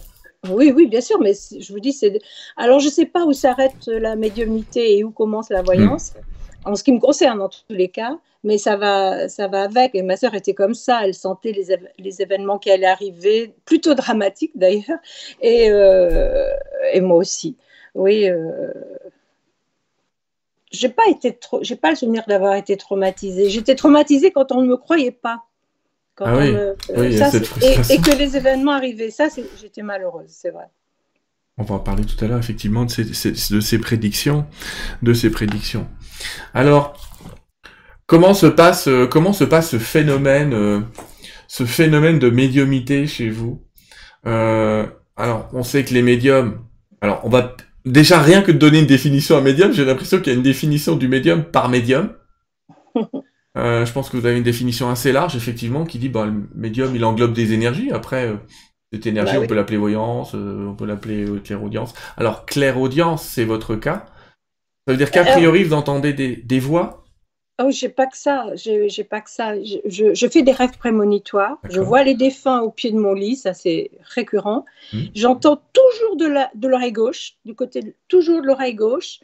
Oui, 0.50 0.72
oui, 0.76 0.88
bien 0.88 1.02
sûr, 1.02 1.20
mais 1.20 1.34
je 1.34 1.72
vous 1.74 1.80
dis, 1.80 1.94
c'est. 1.94 2.20
Alors, 2.58 2.80
je 2.80 2.86
ne 2.86 2.92
sais 2.92 3.06
pas 3.06 3.26
où 3.26 3.34
s'arrête 3.34 3.88
la 3.88 4.16
médiumnité 4.16 4.98
et 4.98 5.04
où 5.04 5.12
commence 5.12 5.50
la 5.50 5.62
voyance, 5.62 6.14
hmm. 6.14 6.70
en 6.70 6.76
ce 6.76 6.84
qui 6.84 6.92
me 6.92 7.00
concerne, 7.00 7.42
en 7.42 7.50
tous 7.50 7.64
les 7.70 7.90
cas, 7.90 8.18
mais 8.44 8.58
ça 8.58 8.78
va, 8.78 9.28
ça 9.28 9.48
va 9.48 9.64
avec. 9.64 9.96
Et 9.96 10.04
ma 10.04 10.18
sœur 10.18 10.36
était 10.36 10.54
comme 10.54 10.74
ça, 10.74 11.02
elle 11.04 11.14
sentait 11.14 11.52
les, 11.52 11.76
les 11.98 12.22
événements 12.22 12.60
qui 12.60 12.72
allaient 12.72 12.86
arriver, 12.86 13.54
plutôt 13.66 13.94
dramatiques 13.96 14.54
d'ailleurs, 14.56 15.00
et, 15.42 15.70
euh, 15.70 16.54
et 16.94 17.02
moi 17.02 17.18
aussi. 17.18 17.58
Oui. 17.96 18.30
Euh... 18.30 18.72
J'ai 20.72 20.90
pas 20.90 21.08
été 21.10 21.34
trop, 21.34 21.64
j'ai 21.64 21.78
pas 21.78 21.90
le 21.90 21.96
souvenir 21.96 22.24
d'avoir 22.28 22.56
été 22.56 22.76
traumatisée. 22.76 23.50
J'étais 23.50 23.76
traumatisée 23.76 24.32
quand 24.32 24.52
on 24.52 24.62
ne 24.62 24.68
me 24.68 24.78
croyait 24.78 25.12
pas. 25.12 25.44
Ah 26.20 26.38
oui, 26.38 26.56
et, 26.94 28.00
que 28.00 28.18
les 28.18 28.38
événements 28.38 28.72
arrivaient. 28.72 29.12
Ça, 29.12 29.28
j'étais 29.60 29.82
malheureuse, 29.82 30.30
c'est 30.30 30.52
vrai. 30.52 30.66
On 31.58 31.64
va 31.64 31.76
en 31.76 31.80
parler 31.80 32.04
tout 32.06 32.24
à 32.24 32.28
l'heure, 32.28 32.40
effectivement, 32.40 32.86
de 32.86 32.92
ces, 32.92 33.04
de 33.04 33.60
ces 33.60 33.80
prédictions. 33.80 34.46
De 35.02 35.14
ces 35.14 35.30
prédictions. 35.30 35.88
Alors, 36.54 36.98
comment 38.08 38.34
se 38.34 38.46
passe, 38.46 38.88
euh, 38.88 39.08
comment 39.08 39.34
se 39.34 39.44
passe 39.44 39.70
ce 39.72 39.80
phénomène, 39.80 40.54
euh, 40.54 40.82
ce 41.48 41.66
phénomène 41.66 42.20
de 42.20 42.30
médiumité 42.30 43.08
chez 43.08 43.30
vous? 43.30 43.62
Euh, 44.26 44.86
Alors, 45.18 45.50
on 45.54 45.64
sait 45.64 45.84
que 45.84 45.94
les 45.94 46.02
médiums. 46.02 46.60
Alors, 47.02 47.22
on 47.24 47.30
va 47.30 47.56
déjà 47.86 48.22
rien 48.22 48.42
que 48.42 48.52
de 48.52 48.58
donner 48.58 48.80
une 48.80 48.86
définition 48.86 49.38
à 49.38 49.42
médium. 49.42 49.72
J'ai 49.72 49.86
l'impression 49.86 50.20
qu'il 50.20 50.34
y 50.34 50.36
a 50.36 50.38
une 50.38 50.44
définition 50.44 50.96
du 50.96 51.08
médium 51.08 51.44
par 51.44 51.70
médium. 51.70 52.14
Euh, 53.58 53.86
je 53.86 53.94
pense 53.94 54.10
que 54.10 54.18
vous 54.18 54.26
avez 54.26 54.38
une 54.38 54.44
définition 54.44 54.90
assez 54.90 55.12
large, 55.12 55.36
effectivement, 55.36 55.86
qui 55.86 55.98
dit 55.98 56.10
bah, 56.10 56.26
le 56.26 56.48
médium, 56.56 56.96
il 56.96 57.06
englobe 57.06 57.34
des 57.34 57.54
énergies. 57.54 57.92
Après, 57.92 58.28
euh, 58.28 58.36
cette 58.92 59.06
énergie, 59.06 59.36
bah 59.36 59.42
on 59.44 59.48
peut 59.48 59.56
l'appeler 59.56 59.78
voyance, 59.78 60.34
euh, 60.36 60.68
on 60.68 60.76
peut 60.76 60.86
l'appeler 60.86 61.26
clairaudience. 61.44 61.94
Alors, 62.18 62.46
clairaudience, 62.46 63.24
c'est 63.26 63.46
votre 63.46 63.76
cas. 63.76 64.06
Ça 64.88 64.94
veut 64.94 64.98
dire 64.98 65.10
qu'a 65.10 65.24
priori, 65.24 65.64
vous 65.64 65.74
entendez 65.74 66.14
des, 66.14 66.36
des 66.36 66.60
voix? 66.60 67.05
Oh, 67.58 67.72
j'ai 67.72 67.90
pas 67.90 68.06
que 68.08 68.18
ça. 68.18 68.48
J'ai 68.56 69.04
pas 69.04 69.22
que 69.22 69.30
ça. 69.30 69.56
Je, 69.64 70.14
je, 70.14 70.28
fais 70.28 70.42
des 70.42 70.52
rêves 70.52 70.78
prémonitoires. 70.78 71.58
Je 71.70 71.80
vois 71.80 72.04
les 72.04 72.14
défunts 72.14 72.60
au 72.60 72.70
pied 72.70 72.92
de 72.92 72.98
mon 72.98 73.14
lit, 73.14 73.38
ça 73.38 73.54
c'est 73.54 73.92
récurrent. 74.02 74.66
Hmm. 74.92 75.04
J'entends 75.16 75.62
toujours 75.72 76.18
de 76.18 76.68
l'oreille 76.68 76.92
gauche, 76.92 77.38
du 77.46 77.56
côté 77.56 77.96
toujours 78.10 78.42
de 78.42 78.48
l'oreille 78.48 78.76
gauche, 78.76 79.20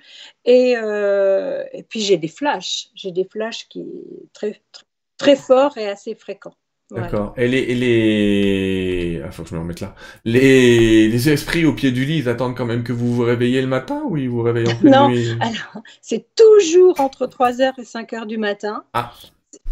et, 0.46 0.78
euh, 0.78 1.66
et 1.74 1.84
puis 1.84 2.00
j'ai 2.00 2.18
des 2.18 2.30
flashs. 2.30 2.88
J'ai 2.96 3.12
des 3.12 3.26
flashs 3.26 3.68
qui 3.68 3.86
très, 4.34 4.62
très 4.72 4.86
très 5.22 5.36
forts 5.36 5.78
et 5.78 5.88
assez 5.88 6.16
fréquents. 6.16 6.56
D'accord. 6.92 7.34
Et 7.38 7.48
les, 7.48 7.74
les... 7.74 9.22
Ah, 9.26 9.32
faut 9.32 9.44
que 9.44 9.50
je 9.50 9.56
me 9.56 9.62
remette 9.62 9.80
là. 9.80 9.96
Les... 10.26 11.08
les 11.08 11.30
esprits 11.30 11.66
au 11.66 11.74
pied 11.74 11.92
du 11.92 12.04
lit, 12.04 12.18
ils 12.18 12.30
attendent 12.30 12.56
quand 12.56 12.66
même 12.66 12.84
que 12.84 12.92
vous 12.92 13.14
vous 13.14 13.24
réveillez 13.24 13.62
le 13.62 13.68
matin 13.68 14.02
ou 14.06 14.18
ils 14.18 14.30
vous 14.30 14.42
réveillent 14.42 14.72
en 14.72 14.76
pleine 14.76 14.92
non, 14.92 15.08
alors, 15.40 15.84
c'est 16.02 16.26
toujours 16.36 17.00
entre 17.00 17.28
3h 17.28 17.80
et 17.80 17.84
5h 17.84 18.28
du 18.28 18.38
matin. 18.38 18.84
Ah. 18.94 19.14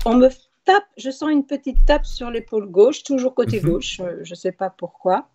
On 0.05 0.15
me 0.15 0.29
tape, 0.63 0.85
je 0.97 1.11
sens 1.11 1.29
une 1.29 1.45
petite 1.45 1.85
tape 1.85 2.05
sur 2.05 2.31
l'épaule 2.31 2.67
gauche, 2.67 3.03
toujours 3.03 3.35
côté 3.35 3.59
mhm. 3.59 3.69
gauche, 3.69 3.99
euh, 3.99 4.19
je 4.23 4.31
ne 4.31 4.35
sais 4.35 4.53
pas 4.53 4.69
pourquoi. 4.69 5.27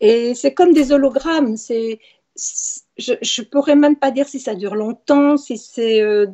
Et 0.00 0.34
c'est 0.34 0.54
comme 0.54 0.72
des 0.72 0.92
hologrammes, 0.92 1.56
c'est... 1.56 1.98
Je 2.96 3.12
ne 3.12 3.44
pourrais 3.44 3.76
même 3.76 3.96
pas 3.96 4.10
dire 4.10 4.28
si 4.28 4.40
ça 4.40 4.54
dure 4.54 4.74
longtemps, 4.74 5.36
si, 5.36 5.56
c'est, 5.56 6.00
euh, 6.00 6.26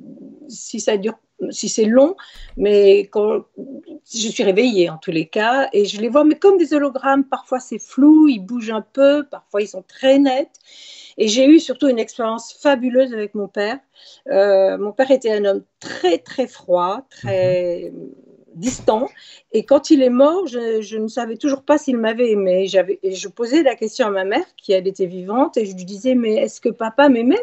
si 0.49 0.81
ça 0.81 0.97
dure 0.97 1.19
si 1.51 1.69
c'est 1.69 1.85
long, 1.85 2.17
mais 2.57 3.01
quand 3.11 3.45
je 4.13 4.29
suis 4.29 4.43
réveillée 4.43 4.91
en 4.91 4.99
tous 4.99 5.11
les 5.11 5.27
cas, 5.27 5.69
et 5.73 5.85
je 5.85 6.01
les 6.01 6.09
vois, 6.09 6.25
mais 6.25 6.37
comme 6.37 6.59
des 6.59 6.75
hologrammes, 6.75 7.25
parfois 7.25 7.61
c'est 7.61 7.79
flou, 7.79 8.29
ils 8.29 8.41
bougent 8.41 8.71
un 8.71 8.83
peu, 8.83 9.25
parfois 9.31 9.63
ils 9.63 9.69
sont 9.69 9.85
très 9.87 10.19
nets. 10.19 10.51
Et 11.19 11.29
j'ai 11.29 11.47
eu 11.47 11.59
surtout 11.59 11.89
une 11.89 11.99
expérience 11.99 12.55
fabuleuse 12.55 13.13
avec 13.13 13.35
mon 13.35 13.49
père. 13.49 13.79
Euh, 14.29 14.79
mon 14.79 14.93
père 14.93 15.11
était 15.11 15.33
un 15.33 15.45
homme 15.45 15.65
très 15.79 16.19
très 16.19 16.47
froid, 16.47 17.07
très 17.11 17.93
distant. 18.55 19.09
Et 19.53 19.65
quand 19.65 19.91
il 19.91 20.03
est 20.03 20.11
mort, 20.11 20.47
je, 20.47 20.97
ne 20.97 21.09
savais 21.09 21.37
toujours 21.37 21.63
pas 21.63 21.79
s'il 21.79 21.99
m'avait 21.99 22.31
aimé. 22.31 22.67
J'avais, 22.67 22.99
et 23.03 23.15
je 23.15 23.29
posais 23.29 23.63
la 23.63 23.75
question 23.75 24.07
à 24.07 24.11
ma 24.11 24.25
mère, 24.25 24.45
qui 24.57 24.73
elle 24.73 24.87
était 24.87 25.07
vivante, 25.07 25.57
et 25.57 25.67
je 25.67 25.75
lui 25.75 25.85
disais, 25.85 26.15
mais 26.15 26.35
est-ce 26.35 26.61
que 26.61 26.69
papa 26.69 27.09
m'aimait? 27.09 27.43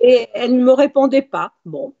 Et 0.00 0.28
elle 0.34 0.56
ne 0.56 0.62
me 0.62 0.72
répondait 0.72 1.22
pas. 1.22 1.52
Bon. 1.64 1.94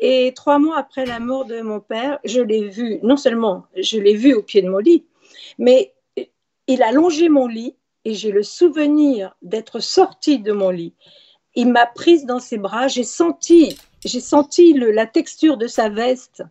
Et 0.00 0.32
trois 0.34 0.58
mois 0.58 0.78
après 0.78 1.06
la 1.06 1.18
mort 1.18 1.44
de 1.44 1.60
mon 1.60 1.80
père, 1.80 2.18
je 2.24 2.40
l'ai 2.40 2.68
vu, 2.68 3.00
non 3.02 3.16
seulement 3.16 3.66
je 3.76 3.98
l'ai 3.98 4.14
vu 4.14 4.34
au 4.34 4.42
pied 4.42 4.62
de 4.62 4.68
mon 4.68 4.78
lit, 4.78 5.04
mais 5.58 5.92
il 6.68 6.82
a 6.82 6.92
longé 6.92 7.28
mon 7.28 7.48
lit 7.48 7.74
et 8.04 8.14
j'ai 8.14 8.30
le 8.30 8.42
souvenir 8.42 9.34
d'être 9.42 9.80
sortie 9.80 10.38
de 10.38 10.52
mon 10.52 10.70
lit. 10.70 10.94
Il 11.54 11.68
m'a 11.72 11.86
prise 11.86 12.26
dans 12.26 12.38
ses 12.38 12.58
bras, 12.58 12.86
j'ai 12.86 13.02
senti, 13.02 13.76
j'ai 14.04 14.20
senti 14.20 14.74
la 14.74 15.06
texture 15.06 15.56
de 15.56 15.66
sa 15.66 15.88
veste, 15.88 16.42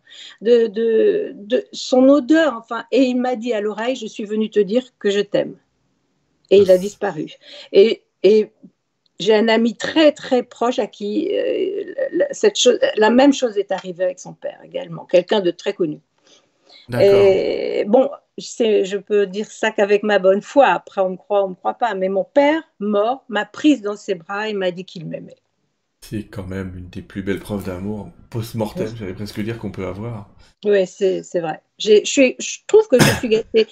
de, 0.42 0.66
de, 0.66 1.64
son 1.72 2.08
odeur, 2.08 2.54
enfin, 2.58 2.84
et 2.92 3.04
il 3.04 3.16
m'a 3.16 3.36
dit 3.36 3.54
à 3.54 3.60
l'oreille, 3.60 3.96
je 3.96 4.06
suis 4.06 4.24
venue 4.24 4.50
te 4.50 4.60
dire 4.60 4.84
que 4.98 5.08
je 5.08 5.20
t'aime. 5.20 5.56
Et 6.50 6.58
il 6.58 6.70
a 6.70 6.78
disparu. 6.78 7.32
Et, 7.72 8.02
et 8.22 8.50
j'ai 9.18 9.34
un 9.34 9.48
ami 9.48 9.76
très 9.76 10.12
très 10.12 10.42
proche 10.42 10.78
à 10.78 10.86
qui 10.86 11.30
euh, 11.36 12.24
cette 12.30 12.58
chose, 12.58 12.78
la 12.96 13.10
même 13.10 13.32
chose 13.32 13.58
est 13.58 13.72
arrivée 13.72 14.04
avec 14.04 14.18
son 14.18 14.34
père 14.34 14.60
également, 14.64 15.04
quelqu'un 15.04 15.40
de 15.40 15.50
très 15.50 15.72
connu. 15.72 16.00
Et 17.00 17.84
bon, 17.86 18.08
je 18.38 18.96
peux 18.96 19.26
dire 19.26 19.50
ça 19.50 19.70
qu'avec 19.70 20.02
ma 20.02 20.18
bonne 20.18 20.42
foi. 20.42 20.66
Après, 20.66 21.00
on 21.00 21.10
me 21.10 21.16
croit, 21.16 21.44
on 21.44 21.50
me 21.50 21.54
croit 21.54 21.74
pas. 21.74 21.94
Mais 21.94 22.08
mon 22.08 22.24
père, 22.24 22.62
mort, 22.78 23.24
m'a 23.28 23.44
prise 23.44 23.82
dans 23.82 23.96
ses 23.96 24.14
bras 24.14 24.48
et 24.48 24.54
m'a 24.54 24.70
dit 24.70 24.84
qu'il 24.84 25.06
m'aimait. 25.06 25.36
C'est 26.00 26.24
quand 26.24 26.46
même 26.46 26.74
une 26.76 26.88
des 26.88 27.02
plus 27.02 27.22
belles 27.22 27.40
preuves 27.40 27.66
d'amour 27.66 28.08
post-mortem, 28.30 28.94
j'allais 28.96 29.14
presque 29.14 29.40
dire, 29.40 29.58
qu'on 29.58 29.70
peut 29.70 29.86
avoir. 29.86 30.30
Oui, 30.64 30.86
c'est 30.86 31.40
vrai. 31.40 31.60
Je, 31.78 32.00
je 32.04 32.58
trouve 32.66 32.86
que 32.88 32.98
je 32.98 33.10
suis 33.18 33.28
gâtée. 33.28 33.66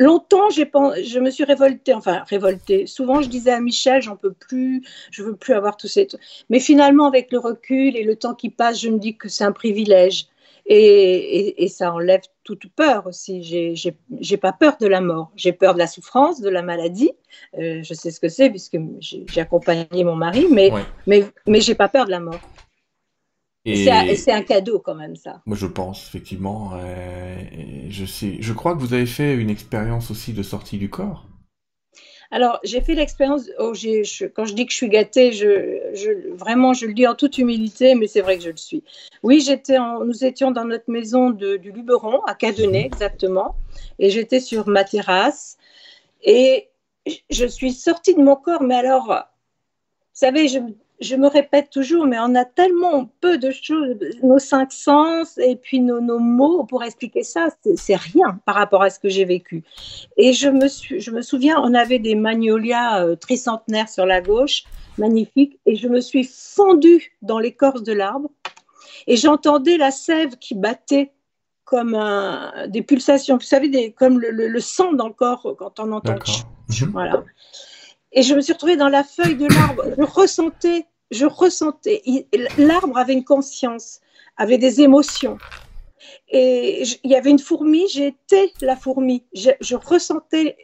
Longtemps, 0.00 0.48
je 0.50 1.18
me 1.18 1.30
suis 1.30 1.44
révoltée, 1.44 1.92
enfin 1.92 2.22
révoltée. 2.28 2.86
Souvent, 2.86 3.20
je 3.20 3.28
disais 3.28 3.50
à 3.50 3.60
Michel, 3.60 4.00
j'en 4.00 4.16
peux 4.16 4.32
plus, 4.32 4.82
je 5.10 5.22
veux 5.24 5.34
plus 5.34 5.54
avoir 5.54 5.76
tous 5.76 5.88
ces. 5.88 6.06
Mais 6.50 6.60
finalement, 6.60 7.06
avec 7.06 7.32
le 7.32 7.38
recul 7.38 7.96
et 7.96 8.04
le 8.04 8.14
temps 8.14 8.34
qui 8.34 8.48
passe, 8.50 8.80
je 8.80 8.88
me 8.88 8.98
dis 8.98 9.16
que 9.16 9.28
c'est 9.28 9.44
un 9.44 9.52
privilège. 9.52 10.26
Et, 10.70 11.64
et, 11.64 11.68
ça 11.68 11.90
enlève 11.94 12.20
toute 12.44 12.70
peur 12.76 13.06
aussi. 13.06 13.42
J'ai 13.42 14.36
pas 14.36 14.52
peur 14.52 14.76
de 14.78 14.86
la 14.86 15.00
mort. 15.00 15.32
J'ai 15.34 15.52
peur 15.52 15.72
de 15.72 15.78
la 15.78 15.86
souffrance, 15.86 16.42
de 16.42 16.50
la 16.50 16.60
maladie. 16.60 17.10
Euh, 17.58 17.80
je 17.82 17.94
sais 17.94 18.10
ce 18.10 18.20
que 18.20 18.28
c'est 18.28 18.50
puisque 18.50 18.76
j'ai 19.00 19.40
accompagné 19.40 20.04
mon 20.04 20.14
mari, 20.14 20.46
mais, 20.50 20.70
mais, 21.06 21.24
mais 21.46 21.62
j'ai 21.62 21.74
pas 21.74 21.88
peur 21.88 22.04
de 22.04 22.10
la 22.10 22.20
mort. 22.20 22.40
Et 23.68 24.16
c'est 24.16 24.32
un, 24.32 24.42
cadeau 24.42 24.78
quand 24.78 24.94
même 24.94 25.16
ça. 25.16 25.42
Moi 25.46 25.56
je 25.56 25.66
pense 25.66 26.06
effectivement. 26.08 26.72
Je 27.88 28.04
sais. 28.04 28.36
Je 28.40 28.52
crois 28.52 28.74
que 28.74 28.80
vous 28.80 28.94
avez 28.94 29.06
fait 29.06 29.34
une 29.34 29.50
expérience 29.50 30.10
aussi 30.10 30.32
de 30.32 30.42
sortie 30.42 30.78
du 30.78 30.90
corps. 30.90 31.26
Alors 32.30 32.60
j'ai 32.62 32.80
fait 32.80 32.94
l'expérience. 32.94 33.48
Oh, 33.58 33.72
quand 34.34 34.44
je 34.44 34.54
dis 34.54 34.66
que 34.66 34.72
je 34.72 34.76
suis 34.76 34.88
gâtée, 34.88 35.32
je, 35.32 36.34
vraiment 36.34 36.74
je 36.74 36.86
le 36.86 36.92
dis 36.92 37.06
en 37.06 37.14
toute 37.14 37.38
humilité, 37.38 37.94
mais 37.94 38.06
c'est 38.06 38.20
vrai 38.20 38.36
que 38.36 38.44
je 38.44 38.50
le 38.50 38.56
suis. 38.56 38.84
Oui, 39.22 39.40
j'étais. 39.40 39.78
Nous 39.78 40.24
étions 40.24 40.50
dans 40.50 40.64
notre 40.64 40.90
maison 40.90 41.30
du 41.30 41.72
Luberon 41.72 42.20
à 42.24 42.34
Cadenet 42.34 42.86
exactement, 42.86 43.56
et 43.98 44.10
j'étais 44.10 44.40
sur 44.40 44.68
ma 44.68 44.84
terrasse 44.84 45.56
et 46.22 46.68
je 47.30 47.46
suis 47.46 47.72
sortie 47.72 48.14
de 48.14 48.20
mon 48.20 48.36
corps. 48.36 48.62
Mais 48.62 48.74
alors, 48.74 49.06
vous 49.06 49.14
savez, 50.12 50.48
je 50.48 50.58
je 51.00 51.16
me 51.16 51.28
répète 51.28 51.70
toujours, 51.70 52.06
mais 52.06 52.18
on 52.18 52.34
a 52.34 52.44
tellement 52.44 53.08
peu 53.20 53.38
de 53.38 53.50
choses, 53.50 53.96
nos 54.22 54.38
cinq 54.38 54.72
sens 54.72 55.38
et 55.38 55.56
puis 55.56 55.80
nos, 55.80 56.00
mots 56.18 56.64
pour 56.64 56.82
expliquer 56.82 57.22
ça, 57.22 57.48
c'est 57.76 57.96
rien 57.96 58.40
par 58.44 58.56
rapport 58.56 58.82
à 58.82 58.90
ce 58.90 58.98
que 58.98 59.08
j'ai 59.08 59.24
vécu. 59.24 59.62
Et 60.16 60.32
je 60.32 60.48
me, 60.48 60.66
je 60.68 61.10
me 61.10 61.22
souviens, 61.22 61.60
on 61.62 61.74
avait 61.74 61.98
des 61.98 62.14
magnolias 62.14 63.04
euh, 63.04 63.16
tricentenaires 63.16 63.88
sur 63.88 64.06
la 64.06 64.20
gauche, 64.20 64.64
magnifiques, 64.98 65.58
et 65.66 65.76
je 65.76 65.88
me 65.88 66.00
suis 66.00 66.24
fondue 66.24 67.16
dans 67.22 67.38
l'écorce 67.38 67.82
de 67.82 67.92
l'arbre 67.92 68.30
et 69.06 69.16
j'entendais 69.16 69.76
la 69.76 69.90
sève 69.90 70.36
qui 70.36 70.54
battait 70.54 71.12
comme 71.64 71.98
des 72.68 72.82
pulsations, 72.82 73.36
vous 73.36 73.42
savez, 73.42 73.92
comme 73.92 74.18
le, 74.20 74.60
sang 74.60 74.94
dans 74.94 75.08
le 75.08 75.12
corps 75.12 75.54
quand 75.58 75.78
on 75.80 75.92
entend. 75.92 76.16
Voilà. 76.92 77.24
Et 78.12 78.22
je 78.22 78.34
me 78.34 78.40
suis 78.40 78.52
retrouvée 78.52 78.76
dans 78.76 78.88
la 78.88 79.04
feuille 79.04 79.36
de 79.36 79.46
l'arbre. 79.46 79.84
Je 79.96 80.02
ressentais, 80.02 80.86
je 81.10 81.26
ressentais. 81.26 82.02
L'arbre 82.56 82.96
avait 82.96 83.12
une 83.12 83.24
conscience, 83.24 84.00
avait 84.36 84.58
des 84.58 84.80
émotions. 84.80 85.38
Et 86.30 86.82
il 87.04 87.10
y 87.10 87.16
avait 87.16 87.30
une 87.30 87.38
fourmi, 87.38 87.86
j'étais 87.88 88.52
la 88.60 88.76
fourmi. 88.76 89.24
Je, 89.34 89.74
ressentais 89.74 90.56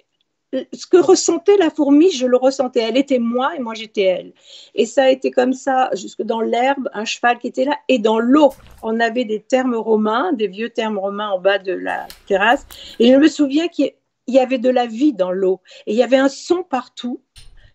ce 0.72 0.86
que 0.86 0.98
ressentait 0.98 1.56
la 1.56 1.70
fourmi, 1.70 2.10
je 2.12 2.26
le 2.26 2.36
ressentais. 2.36 2.80
Elle 2.80 2.96
était 2.96 3.18
moi 3.18 3.56
et 3.56 3.58
moi 3.58 3.74
j'étais 3.74 4.02
elle. 4.02 4.32
Et 4.74 4.86
ça 4.86 5.04
a 5.04 5.08
été 5.08 5.30
comme 5.30 5.52
ça 5.52 5.90
jusque 5.94 6.22
dans 6.22 6.40
l'herbe, 6.40 6.88
un 6.92 7.04
cheval 7.04 7.38
qui 7.38 7.48
était 7.48 7.64
là, 7.64 7.76
et 7.88 7.98
dans 7.98 8.18
l'eau. 8.18 8.52
On 8.82 9.00
avait 9.00 9.24
des 9.24 9.40
termes 9.40 9.74
romains, 9.74 10.32
des 10.32 10.48
vieux 10.48 10.70
termes 10.70 10.98
romains 10.98 11.30
en 11.30 11.40
bas 11.40 11.58
de 11.58 11.72
la 11.72 12.06
terrasse. 12.26 12.66
Et 12.98 13.10
je 13.10 13.16
me 13.16 13.28
souviens 13.28 13.68
qu'il 13.68 13.92
y 14.28 14.38
avait 14.38 14.58
de 14.58 14.70
la 14.70 14.86
vie 14.86 15.12
dans 15.12 15.32
l'eau. 15.32 15.60
Et 15.86 15.92
il 15.92 15.96
y 15.98 16.02
avait 16.02 16.16
un 16.16 16.28
son 16.28 16.62
partout 16.62 17.20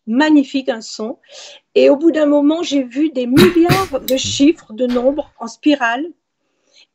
magnifique 0.09 0.69
un 0.69 0.81
son. 0.81 1.19
Et 1.75 1.89
au 1.89 1.95
bout 1.95 2.11
d'un 2.11 2.25
moment, 2.25 2.63
j'ai 2.63 2.83
vu 2.83 3.11
des 3.11 3.27
milliards 3.27 4.01
de 4.01 4.17
chiffres, 4.17 4.73
de 4.73 4.87
nombres 4.87 5.31
en 5.39 5.47
spirale. 5.47 6.07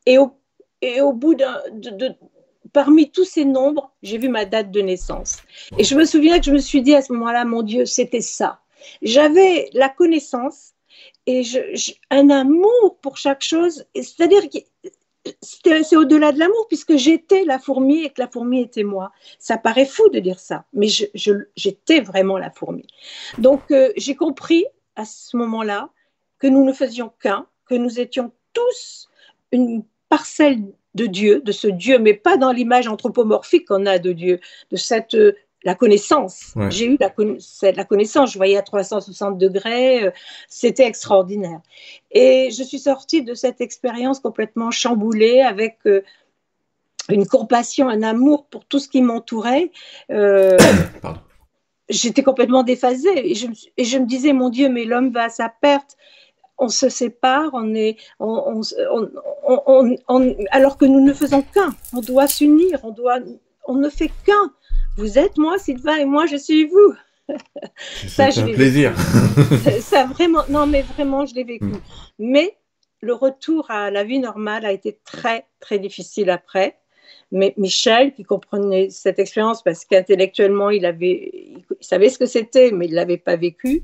Et 0.05 0.17
au, 0.17 0.33
et 0.81 1.01
au 1.01 1.13
bout 1.13 1.33
d'un, 1.33 1.57
de, 1.71 2.13
parmi 2.73 3.09
tous 3.09 3.25
ces 3.25 3.45
nombres, 3.45 3.91
j'ai 4.03 4.17
vu 4.17 4.29
ma 4.29 4.45
date 4.45 4.69
de 4.69 4.81
naissance. 4.81 5.37
Et 5.77 5.83
je 5.83 5.95
me 5.95 6.05
souviens 6.05 6.39
que 6.39 6.45
je 6.45 6.51
me 6.51 6.59
suis 6.59 6.81
dit 6.81 6.93
à 6.93 7.01
ce 7.01 7.13
moment-là, 7.13 7.45
mon 7.45 7.63
Dieu, 7.63 7.85
c'était 7.85 8.21
ça. 8.21 8.59
J'avais 9.01 9.69
la 9.73 9.89
connaissance 9.89 10.73
et 11.25 11.41
un 12.11 12.29
amour 12.29 12.97
pour 13.01 13.17
chaque 13.17 13.41
chose. 13.41 13.85
C'est-à-dire 13.95 14.49
que 14.49 14.59
c'est 15.41 15.95
au-delà 15.95 16.31
de 16.31 16.39
l'amour, 16.39 16.67
puisque 16.67 16.95
j'étais 16.95 17.45
la 17.45 17.59
fourmi 17.59 18.03
et 18.03 18.09
que 18.09 18.21
la 18.21 18.27
fourmi 18.27 18.61
était 18.61 18.83
moi. 18.83 19.11
Ça 19.39 19.57
paraît 19.57 19.85
fou 19.85 20.09
de 20.09 20.19
dire 20.19 20.39
ça, 20.39 20.65
mais 20.73 20.87
j'étais 20.87 22.01
vraiment 22.01 22.37
la 22.37 22.51
fourmi. 22.51 22.85
Donc, 23.37 23.71
euh, 23.71 23.91
j'ai 23.97 24.15
compris 24.15 24.65
à 24.95 25.05
ce 25.05 25.35
moment-là 25.37 25.89
que 26.39 26.47
nous 26.47 26.63
ne 26.63 26.73
faisions 26.73 27.11
qu'un, 27.19 27.47
que 27.65 27.75
nous 27.75 27.99
étions 27.99 28.31
tous 28.53 29.09
une 29.51 29.83
parcelle 30.09 30.61
de 30.93 31.07
Dieu, 31.07 31.41
de 31.41 31.51
ce 31.51 31.67
Dieu, 31.67 31.99
mais 31.99 32.13
pas 32.13 32.37
dans 32.37 32.51
l'image 32.51 32.87
anthropomorphique 32.87 33.67
qu'on 33.67 33.85
a 33.85 33.99
de 33.99 34.13
Dieu, 34.13 34.39
de 34.71 34.77
cette 34.77 35.15
la 35.65 35.73
connaissance. 35.73 36.53
J'ai 36.69 36.85
eu 36.85 36.97
la, 36.99 37.11
la, 37.71 37.83
connaissance, 37.85 38.31
je 38.31 38.37
voyais 38.37 38.55
à 38.55 38.61
360 38.61 39.37
degrés, 39.37 40.05
euh, 40.05 40.11
c'était 40.47 40.85
extraordinaire. 40.85 41.59
Et 42.11 42.51
je 42.51 42.63
suis 42.63 42.79
sortie 42.79 43.23
de 43.23 43.33
cette 43.33 43.61
expérience 43.61 44.19
complètement 44.19 44.69
chamboulée 44.69 45.41
avec 45.41 45.79
euh, 45.87 46.03
une 47.09 47.25
compassion, 47.25 47.89
un 47.89 48.03
amour 48.03 48.45
pour 48.45 48.65
tout 48.65 48.77
ce 48.77 48.87
qui 48.87 49.01
m'entourait. 49.01 49.71
Euh, 50.11 50.55
j'étais 51.89 52.23
complètement 52.23 52.61
déphasée 52.61 53.31
et 53.31 53.33
je, 53.33 53.47
et 53.75 53.85
je, 53.85 53.97
me 53.97 54.05
disais, 54.05 54.33
mon 54.33 54.49
Dieu, 54.49 54.69
mais 54.69 54.85
l'homme 54.85 55.11
va 55.11 55.23
à 55.23 55.29
sa 55.29 55.49
perte 55.49 55.97
on 56.57 56.69
se 56.69 56.87
sépare, 56.87 57.49
on 57.51 57.75
est, 57.75 57.97
on, 58.17 58.61
alors 60.51 60.77
que 60.77 60.85
nous 60.85 61.01
ne 61.01 61.11
faisons 61.11 61.41
qu'un. 61.41 61.75
On 61.93 61.99
doit 61.99 62.27
s'unir, 62.27 62.79
on 62.83 62.91
doit, 62.91 63.19
on 63.67 63.75
ne 63.75 63.89
fait 63.89 64.09
qu'un. 64.25 64.53
Vous 64.97 65.19
êtes 65.19 65.37
moi, 65.37 65.57
Sylvain, 65.57 65.97
et 65.97 66.05
moi, 66.05 66.25
je 66.25 66.37
suis 66.37 66.65
vous. 66.65 66.95
ça, 68.07 68.27
un 68.27 68.53
plaisir. 68.53 68.93
ça 69.81 70.05
vraiment, 70.05 70.43
non, 70.49 70.65
mais 70.67 70.83
vraiment, 70.83 71.25
je 71.25 71.35
l'ai 71.35 71.43
vécu. 71.43 71.65
Mm. 71.65 71.81
Mais 72.19 72.57
le 73.01 73.13
retour 73.13 73.69
à 73.69 73.91
la 73.91 74.03
vie 74.03 74.19
normale 74.19 74.65
a 74.65 74.71
été 74.71 74.99
très, 75.03 75.45
très 75.59 75.79
difficile 75.79 76.29
après. 76.29 76.77
Mais 77.31 77.53
Michel, 77.57 78.13
qui 78.13 78.23
comprenait 78.23 78.89
cette 78.89 79.19
expérience 79.19 79.63
parce 79.63 79.83
qu'intellectuellement, 79.83 80.69
il, 80.69 80.83
il 81.01 81.63
savait 81.81 82.09
ce 82.09 82.19
que 82.19 82.25
c'était, 82.25 82.71
mais 82.71 82.85
il 82.85 82.91
ne 82.91 82.95
l'avait 82.95 83.17
pas 83.17 83.35
vécu, 83.35 83.81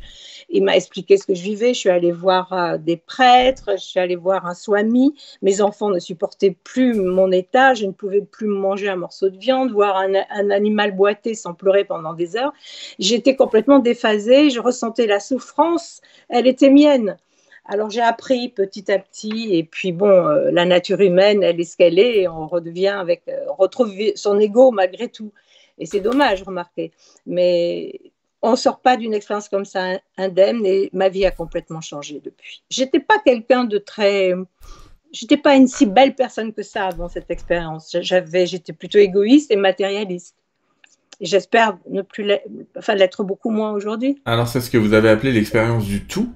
il 0.50 0.64
m'a 0.64 0.76
expliqué 0.76 1.18
ce 1.18 1.26
que 1.26 1.34
je 1.34 1.42
vivais. 1.42 1.74
Je 1.74 1.80
suis 1.80 1.90
allée 1.90 2.12
voir 2.12 2.54
euh, 2.54 2.78
des 2.78 2.98
prêtres, 2.98 3.72
je 3.72 3.84
suis 3.84 4.00
allée 4.00 4.16
voir 4.16 4.46
un 4.46 4.54
swami. 4.54 5.16
Mes 5.42 5.62
enfants 5.62 5.90
ne 5.90 6.00
supportaient 6.00 6.56
plus 6.64 6.94
mon 6.94 7.32
état, 7.32 7.74
je 7.74 7.86
ne 7.88 7.92
pouvais 7.92 8.22
plus 8.22 8.48
manger 8.48 8.90
un 8.90 8.96
morceau 8.96 9.30
de 9.30 9.38
viande, 9.38 9.72
voir 9.72 9.98
un, 9.98 10.14
un 10.30 10.50
animal 10.52 10.96
boiter 10.96 11.34
sans 11.34 11.54
pleurer 11.54 11.84
pendant 11.84 12.14
des 12.14 12.38
heures. 12.38 12.54
J'étais 13.00 13.36
complètement 13.36 13.80
déphasée, 13.80 14.50
je 14.50 14.60
ressentais 14.60 15.08
la 15.08 15.20
souffrance, 15.20 16.02
elle 16.30 16.48
était 16.48 16.70
mienne. 16.70 17.18
Alors 17.66 17.90
j'ai 17.90 18.02
appris 18.02 18.50
petit 18.50 18.92
à 18.92 19.00
petit, 19.00 19.56
et 19.56 19.64
puis 19.64 19.92
bon, 19.92 20.10
euh, 20.10 20.52
la 20.52 20.66
nature 20.66 21.00
humaine, 21.00 21.44
elle 21.44 21.60
est 21.60 21.66
ce 21.66 21.78
qu'elle 21.78 22.00
est, 22.00 22.22
et 22.22 22.28
on 22.28 22.48
redevient 22.48 22.88
avec, 22.88 23.24
euh, 23.28 23.46
retrouve 23.58 23.94
son 24.16 24.40
ego 24.40 24.72
malgré 24.72 25.10
tout. 25.10 25.32
Et 25.78 25.86
c'est 25.86 26.00
dommage, 26.00 26.44
remarquez. 26.44 26.92
Mais 27.26 28.00
on 28.42 28.52
ne 28.52 28.56
sort 28.56 28.80
pas 28.80 28.98
d'une 28.98 29.14
expérience 29.14 29.48
comme 29.48 29.66
ça 29.66 30.00
indemne, 30.18 30.66
et 30.66 30.90
ma 30.92 31.10
vie 31.10 31.26
a 31.26 31.32
complètement 31.32 31.82
changé 31.82 32.20
depuis. 32.24 32.64
J'étais 32.70 33.00
pas 33.00 33.20
quelqu'un 33.24 33.64
de 33.64 33.78
très, 33.78 34.34
j'étais 35.12 35.38
pas 35.38 35.56
une 35.56 35.68
si 35.68 35.86
belle 35.86 36.16
personne 36.16 36.54
que 36.54 36.64
ça 36.64 36.88
avant 36.88 37.10
cette 37.10 37.30
expérience. 37.30 37.96
J'avais, 38.02 38.48
j'étais 38.48 38.74
plutôt 38.74 38.98
égoïste 38.98 39.52
et 39.52 39.56
matérialiste. 39.56 40.36
J'espère 41.20 41.78
ne 41.88 42.02
plus 42.02 42.28
enfin 42.76 42.96
l'être 42.96 43.24
beaucoup 43.24 43.52
moins 43.52 43.72
aujourd'hui. 43.72 44.20
Alors 44.26 44.48
c'est 44.48 44.60
ce 44.60 44.72
que 44.72 44.80
vous 44.80 44.94
avez 44.94 45.10
appelé 45.10 45.32
l'expérience 45.32 45.86
du 45.86 46.04
tout 46.08 46.34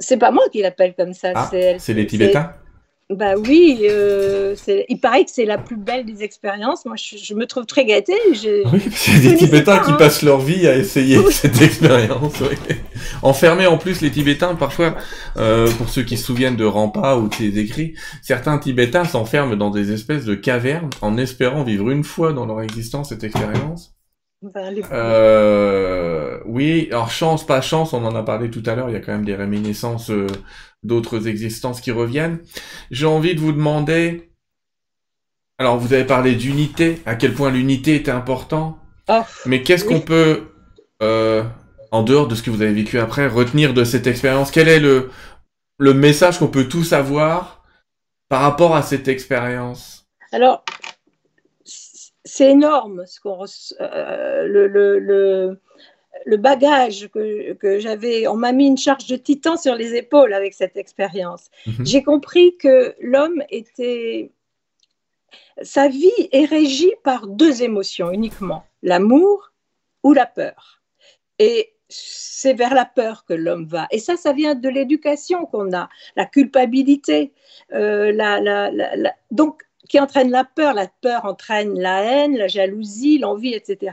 c'est 0.00 0.16
pas 0.16 0.30
moi 0.30 0.44
qui 0.50 0.62
l'appelle 0.62 0.94
comme 0.96 1.14
ça. 1.14 1.32
Ah, 1.34 1.50
c'est 1.78 1.94
les 1.94 2.06
Tibétains 2.06 2.52
bah 3.10 3.34
oui, 3.36 3.80
euh, 3.82 4.54
il 4.88 5.00
paraît 5.00 5.24
que 5.24 5.32
c'est 5.32 5.44
la 5.44 5.58
plus 5.58 5.76
belle 5.76 6.06
des 6.06 6.22
expériences. 6.22 6.86
Moi, 6.86 6.94
je, 6.96 7.34
me 7.34 7.44
trouve 7.44 7.66
très 7.66 7.84
gâtée. 7.84 8.12
Je, 8.32 8.68
oui, 8.72 8.78
parce 8.78 9.04
qu'il 9.04 9.24
y 9.24 9.26
a 9.26 9.30
des 9.32 9.36
Tibétains 9.36 9.80
qui 9.80 9.90
hein. 9.90 9.96
passent 9.96 10.22
leur 10.22 10.38
vie 10.38 10.68
à 10.68 10.76
essayer 10.76 11.18
cette 11.32 11.60
expérience. 11.60 12.34
Oui. 12.40 12.76
Enfermés 13.22 13.66
en 13.66 13.78
plus, 13.78 14.00
les 14.00 14.12
Tibétains, 14.12 14.54
parfois, 14.54 14.96
euh, 15.36 15.68
pour 15.72 15.88
ceux 15.88 16.04
qui 16.04 16.16
se 16.16 16.24
souviennent 16.24 16.56
de 16.56 16.64
Rampa 16.64 17.16
ou 17.16 17.28
de 17.28 17.34
ses 17.34 17.58
écrits, 17.58 17.94
certains 18.22 18.58
Tibétains 18.58 19.04
s'enferment 19.04 19.56
dans 19.56 19.70
des 19.70 19.90
espèces 19.90 20.24
de 20.24 20.36
cavernes 20.36 20.90
en 21.02 21.16
espérant 21.16 21.64
vivre 21.64 21.90
une 21.90 22.04
fois 22.04 22.32
dans 22.32 22.46
leur 22.46 22.62
existence 22.62 23.08
cette 23.08 23.24
expérience. 23.24 23.92
Euh, 24.92 26.40
oui, 26.46 26.88
alors 26.90 27.10
chance, 27.10 27.44
pas 27.46 27.60
chance, 27.60 27.92
on 27.92 28.04
en 28.04 28.14
a 28.14 28.22
parlé 28.22 28.50
tout 28.50 28.62
à 28.64 28.74
l'heure, 28.74 28.88
il 28.88 28.94
y 28.94 28.96
a 28.96 29.00
quand 29.00 29.12
même 29.12 29.24
des 29.24 29.34
réminiscences 29.34 30.10
euh, 30.10 30.26
d'autres 30.82 31.28
existences 31.28 31.80
qui 31.82 31.90
reviennent. 31.90 32.40
J'ai 32.90 33.04
envie 33.06 33.34
de 33.34 33.40
vous 33.40 33.52
demander, 33.52 34.32
alors 35.58 35.76
vous 35.76 35.92
avez 35.92 36.04
parlé 36.04 36.34
d'unité, 36.36 37.02
à 37.04 37.16
quel 37.16 37.34
point 37.34 37.50
l'unité 37.50 37.96
était 37.96 38.10
important, 38.10 38.78
oh, 39.08 39.20
mais 39.44 39.62
qu'est-ce 39.62 39.84
qu'on 39.84 40.00
peut, 40.00 40.48
euh, 41.02 41.44
en 41.90 42.02
dehors 42.02 42.26
de 42.26 42.34
ce 42.34 42.42
que 42.42 42.50
vous 42.50 42.62
avez 42.62 42.72
vécu 42.72 42.98
après, 42.98 43.26
retenir 43.26 43.74
de 43.74 43.84
cette 43.84 44.06
expérience? 44.06 44.50
Quel 44.50 44.68
est 44.68 44.80
le, 44.80 45.10
le 45.78 45.92
message 45.92 46.38
qu'on 46.38 46.48
peut 46.48 46.66
tous 46.68 46.94
avoir 46.94 47.62
par 48.30 48.40
rapport 48.40 48.74
à 48.74 48.80
cette 48.80 49.06
expérience? 49.06 50.06
Alors, 50.32 50.64
c'est 52.30 52.50
énorme 52.50 53.04
ce 53.06 53.20
qu'on 53.20 53.44
euh, 53.80 54.46
le, 54.46 54.68
le, 54.68 55.58
le, 56.24 56.36
bagage 56.36 57.08
que, 57.08 57.54
que 57.54 57.80
j'avais. 57.80 58.28
On 58.28 58.36
m'a 58.36 58.52
mis 58.52 58.68
une 58.68 58.78
charge 58.78 59.06
de 59.06 59.16
titan 59.16 59.56
sur 59.56 59.74
les 59.74 59.94
épaules 59.94 60.32
avec 60.32 60.54
cette 60.54 60.76
expérience. 60.76 61.50
Mhm. 61.66 61.86
J'ai 61.86 62.02
compris 62.02 62.56
que 62.56 62.94
l'homme 63.00 63.42
était. 63.50 64.30
Sa 65.62 65.88
vie 65.88 66.28
est 66.32 66.44
régie 66.44 66.92
par 67.02 67.26
deux 67.26 67.62
émotions 67.62 68.10
uniquement 68.12 68.64
l'amour 68.82 69.52
ou 70.04 70.12
la 70.12 70.26
peur. 70.26 70.80
Et 71.38 71.74
c'est 71.88 72.54
vers 72.54 72.74
la 72.74 72.84
peur 72.84 73.24
que 73.24 73.34
l'homme 73.34 73.66
va. 73.66 73.88
Et 73.90 73.98
ça, 73.98 74.16
ça 74.16 74.32
vient 74.32 74.54
de 74.54 74.68
l'éducation 74.68 75.46
qu'on 75.46 75.72
a, 75.72 75.88
la 76.16 76.26
culpabilité, 76.26 77.32
euh, 77.72 78.12
la, 78.12 78.40
la, 78.40 78.70
la, 78.70 79.14
donc 79.30 79.64
qui 79.90 80.00
entraîne 80.00 80.30
la 80.30 80.44
peur. 80.44 80.72
La 80.72 80.86
peur 81.02 81.24
entraîne 81.24 81.78
la 81.78 82.02
haine, 82.02 82.36
la 82.36 82.48
jalousie, 82.48 83.18
l'envie, 83.18 83.54
etc. 83.54 83.92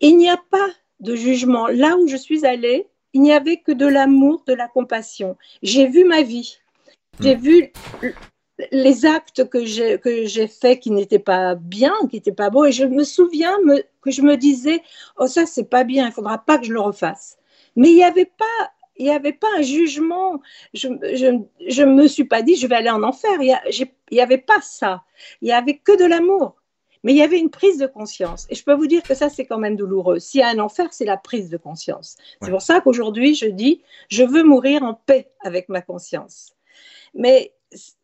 Il 0.00 0.16
n'y 0.16 0.30
a 0.30 0.40
pas 0.50 0.68
de 1.00 1.14
jugement. 1.14 1.68
Là 1.68 1.96
où 1.96 2.08
je 2.08 2.16
suis 2.16 2.44
allée, 2.46 2.88
il 3.12 3.20
n'y 3.20 3.32
avait 3.32 3.58
que 3.58 3.70
de 3.70 3.86
l'amour, 3.86 4.42
de 4.46 4.54
la 4.54 4.66
compassion. 4.66 5.36
J'ai 5.62 5.86
vu 5.86 6.04
ma 6.04 6.22
vie. 6.22 6.58
J'ai 7.20 7.36
hmm. 7.36 7.40
vu 7.40 7.72
les 8.72 9.04
actes 9.04 9.48
que 9.48 9.64
j'ai 9.64 9.98
que 9.98 10.26
j'ai 10.26 10.48
faits 10.48 10.80
qui 10.80 10.90
n'étaient 10.90 11.18
pas 11.18 11.54
bien, 11.54 11.94
qui 12.08 12.16
n'étaient 12.16 12.32
pas 12.32 12.50
beaux, 12.50 12.64
et 12.64 12.72
je 12.72 12.84
me 12.84 13.04
souviens 13.04 13.56
que 14.00 14.10
je 14.10 14.22
me 14.22 14.36
disais 14.36 14.80
oh 15.18 15.26
ça 15.26 15.44
c'est 15.44 15.68
pas 15.68 15.84
bien, 15.84 16.06
il 16.06 16.12
faudra 16.12 16.38
pas 16.38 16.58
que 16.58 16.64
je 16.64 16.72
le 16.72 16.80
refasse. 16.80 17.36
Mais 17.76 17.90
il 17.90 17.96
n'y 17.96 18.04
avait 18.04 18.30
pas 18.38 18.70
il 18.96 19.06
n'y 19.06 19.12
avait 19.12 19.32
pas 19.32 19.48
un 19.58 19.62
jugement. 19.62 20.40
Je 20.72 20.88
ne 20.88 21.84
me 21.84 22.06
suis 22.06 22.24
pas 22.24 22.42
dit 22.42 22.56
je 22.56 22.66
vais 22.66 22.76
aller 22.76 22.90
en 22.90 23.02
enfer. 23.02 23.32
Il 23.40 23.88
n'y 24.14 24.20
avait 24.20 24.38
pas 24.38 24.60
ça. 24.62 25.02
Il 25.40 25.46
n'y 25.46 25.52
avait 25.52 25.78
que 25.78 25.96
de 25.96 26.04
l'amour. 26.04 26.56
Mais 27.02 27.12
il 27.12 27.18
y 27.18 27.22
avait 27.22 27.38
une 27.38 27.50
prise 27.50 27.76
de 27.76 27.86
conscience. 27.86 28.46
Et 28.48 28.54
je 28.54 28.64
peux 28.64 28.72
vous 28.72 28.86
dire 28.86 29.02
que 29.02 29.14
ça, 29.14 29.28
c'est 29.28 29.44
quand 29.44 29.58
même 29.58 29.76
douloureux. 29.76 30.18
S'il 30.18 30.40
y 30.40 30.42
a 30.42 30.48
un 30.48 30.58
enfer, 30.58 30.88
c'est 30.92 31.04
la 31.04 31.18
prise 31.18 31.50
de 31.50 31.58
conscience. 31.58 32.16
C'est 32.40 32.50
pour 32.50 32.62
ça 32.62 32.80
qu'aujourd'hui, 32.80 33.34
je 33.34 33.46
dis, 33.46 33.82
je 34.08 34.24
veux 34.24 34.42
mourir 34.42 34.82
en 34.82 34.94
paix 34.94 35.30
avec 35.40 35.68
ma 35.68 35.82
conscience. 35.82 36.54
Mais 37.14 37.52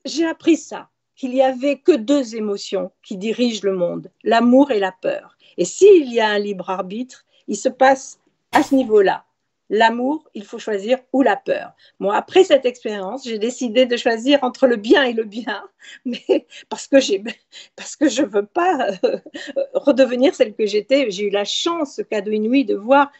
j'ai 0.04 0.26
appris 0.26 0.58
ça, 0.58 0.90
qu'il 1.16 1.30
n'y 1.30 1.42
avait 1.42 1.78
que 1.78 1.92
deux 1.92 2.36
émotions 2.36 2.92
qui 3.02 3.16
dirigent 3.16 3.60
le 3.64 3.74
monde, 3.74 4.10
l'amour 4.22 4.70
et 4.70 4.78
la 4.78 4.92
peur. 4.92 5.36
Et 5.56 5.64
s'il 5.64 6.12
y 6.12 6.20
a 6.20 6.28
un 6.28 6.38
libre 6.38 6.70
arbitre, 6.70 7.26
il 7.48 7.56
se 7.56 7.68
passe 7.68 8.20
à 8.52 8.62
ce 8.62 8.74
niveau-là. 8.74 9.24
L'amour, 9.70 10.28
il 10.34 10.44
faut 10.44 10.58
choisir 10.58 10.98
ou 11.12 11.22
la 11.22 11.36
peur. 11.36 11.72
Moi, 12.00 12.16
après 12.16 12.42
cette 12.42 12.66
expérience, 12.66 13.24
j'ai 13.24 13.38
décidé 13.38 13.86
de 13.86 13.96
choisir 13.96 14.42
entre 14.42 14.66
le 14.66 14.74
bien 14.74 15.04
et 15.04 15.12
le 15.12 15.22
bien, 15.22 15.62
mais 16.04 16.46
parce 16.68 16.88
que 16.88 17.00
j'ai, 17.00 17.22
parce 17.76 17.94
que 17.94 18.08
je 18.08 18.22
veux 18.22 18.46
pas 18.46 18.90
euh, 19.04 19.18
redevenir 19.74 20.34
celle 20.34 20.54
que 20.54 20.66
j'étais. 20.66 21.10
J'ai 21.10 21.28
eu 21.28 21.30
la 21.30 21.44
chance, 21.44 21.94
ce 21.94 22.02
cadeau 22.02 22.32
inouï, 22.32 22.64
de 22.64 22.74
voir 22.74 23.10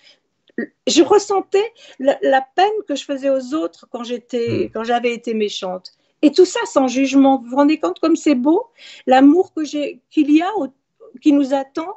je 0.87 1.02
ressentais 1.02 1.73
la, 1.99 2.19
la, 2.21 2.47
peine 2.54 2.66
que 2.87 2.95
je 2.95 3.04
faisais 3.04 3.30
aux 3.30 3.54
autres 3.54 3.87
quand 3.90 4.02
j'étais, 4.04 4.66
hmm. 4.66 4.71
quand 4.75 4.85
j'avais 4.85 5.14
été 5.14 5.33
méchante. 5.33 5.92
Et 6.23 6.33
tout 6.33 6.45
ça 6.45 6.61
sans 6.66 6.87
jugement. 6.87 7.38
Vous 7.38 7.50
vous 7.50 7.57
rendez 7.57 7.78
compte 7.78 7.99
comme 8.00 8.16
c'est 8.16 8.35
beau? 8.35 8.66
L'amour 9.07 9.54
que 9.54 9.64
j'ai, 9.64 10.02
qu'il 10.11 10.30
y 10.30 10.42
a, 10.42 10.50
qui 11.23 11.33
nous 11.33 11.54
attend, 11.54 11.97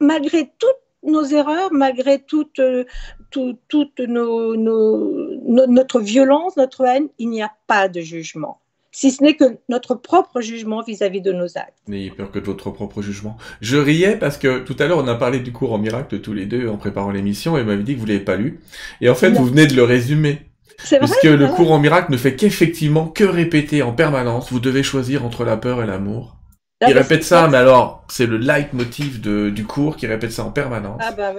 malgré 0.00 0.50
toutes 0.58 0.76
nos 1.02 1.24
erreurs, 1.24 1.72
malgré 1.72 2.18
toute, 2.18 2.58
euh, 2.58 2.84
toute, 3.30 4.00
nos, 4.00 4.56
notre 4.56 6.00
violence, 6.00 6.56
notre 6.56 6.84
haine, 6.84 7.08
il 7.18 7.30
n'y 7.30 7.42
a 7.42 7.50
pas 7.66 7.88
de 7.88 8.00
jugement. 8.00 8.60
Si 8.92 9.12
ce 9.12 9.22
n'est 9.22 9.34
que 9.34 9.44
notre 9.68 9.94
propre 9.94 10.40
jugement 10.40 10.82
vis-à-vis 10.82 11.20
de 11.20 11.32
nos 11.32 11.56
actes. 11.56 11.78
N'ayez 11.86 12.10
peur 12.10 12.32
que 12.32 12.40
de 12.40 12.44
votre 12.44 12.70
propre 12.70 13.02
jugement. 13.02 13.36
Je 13.60 13.76
riais 13.76 14.16
parce 14.16 14.36
que 14.36 14.58
tout 14.58 14.74
à 14.80 14.86
l'heure, 14.86 14.98
on 14.98 15.06
a 15.06 15.14
parlé 15.14 15.38
du 15.38 15.52
cours 15.52 15.72
en 15.72 15.78
miracle 15.78 16.20
tous 16.20 16.32
les 16.32 16.44
deux 16.44 16.68
en 16.68 16.76
préparant 16.76 17.12
l'émission 17.12 17.56
et 17.56 17.62
m'avait 17.62 17.84
dit 17.84 17.94
que 17.94 18.00
vous 18.00 18.06
l'avez 18.06 18.20
pas 18.20 18.36
lu. 18.36 18.60
Et 19.00 19.08
en 19.08 19.14
fait, 19.14 19.30
vous 19.30 19.46
venez 19.46 19.66
de 19.66 19.74
le 19.74 19.84
résumer. 19.84 20.40
Puisque 20.76 21.24
le 21.24 21.46
cours 21.54 21.70
en 21.72 21.78
miracle 21.78 22.10
ne 22.10 22.16
fait 22.16 22.34
qu'effectivement 22.34 23.06
que 23.06 23.24
répéter 23.24 23.82
en 23.82 23.92
permanence, 23.92 24.50
vous 24.50 24.60
devez 24.60 24.82
choisir 24.82 25.24
entre 25.24 25.44
la 25.44 25.56
peur 25.56 25.82
et 25.82 25.86
l'amour. 25.86 26.39
Il 26.86 26.96
répète 26.96 27.24
ça, 27.24 27.46
mais 27.48 27.58
alors, 27.58 28.04
c'est 28.08 28.26
le 28.26 28.38
leitmotiv 28.38 29.20
de, 29.20 29.50
du 29.50 29.66
cours 29.66 29.96
qui 29.96 30.06
répète 30.06 30.32
ça 30.32 30.44
en 30.44 30.50
permanence. 30.50 31.00
Ah 31.04 31.12
bah, 31.12 31.32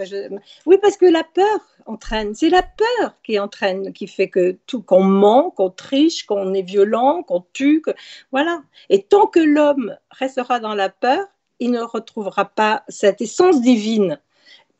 Oui, 0.67 0.77
parce 0.79 0.97
que 0.97 1.05
la 1.05 1.23
peur 1.23 1.59
entraîne. 1.87 2.35
C'est 2.35 2.49
la 2.49 2.61
peur 2.61 3.15
qui 3.23 3.39
entraîne, 3.39 3.91
qui 3.91 4.07
fait 4.07 4.29
que 4.29 4.57
tout, 4.67 4.83
qu'on 4.83 5.03
ment, 5.03 5.49
qu'on 5.49 5.71
triche, 5.71 6.27
qu'on 6.27 6.53
est 6.53 6.61
violent, 6.61 7.23
qu'on 7.23 7.43
tue. 7.53 7.81
Que... 7.81 7.91
Voilà. 8.31 8.61
Et 8.89 9.01
tant 9.01 9.25
que 9.25 9.39
l'homme 9.39 9.95
restera 10.11 10.59
dans 10.59 10.75
la 10.75 10.89
peur, 10.89 11.25
il 11.59 11.71
ne 11.71 11.81
retrouvera 11.81 12.45
pas 12.45 12.83
cette 12.87 13.21
essence 13.21 13.61
divine 13.61 14.19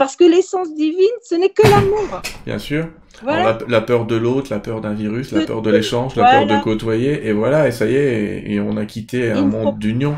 parce 0.02 0.16
que 0.16 0.24
l'essence 0.24 0.74
divine, 0.74 1.14
ce 1.24 1.36
n'est 1.36 1.50
que 1.50 1.62
l'amour. 1.62 2.24
Bien 2.44 2.58
sûr. 2.58 2.88
la, 3.24 3.82
peur 3.82 4.08
de 4.08 4.16
l'autre, 4.16 4.48
la 4.50 4.58
peur 4.58 4.82
d'un 4.82 4.94
virus, 4.96 5.32
la 5.32 5.46
peur 5.46 5.62
de 5.62 5.70
l'échange, 5.70 6.16
la 6.16 6.28
peur 6.28 6.48
de 6.48 6.64
côtoyer, 6.64 7.28
et 7.28 7.34
voilà, 7.34 7.68
et 7.68 7.72
ça 7.72 7.86
y 7.86 7.94
est, 7.94 8.50
et, 8.50 8.60
on 8.60 8.78
a 8.78 8.86
quitté 8.86 9.30
un 9.30 9.44
monde 9.44 9.78
d'union. 9.78 10.16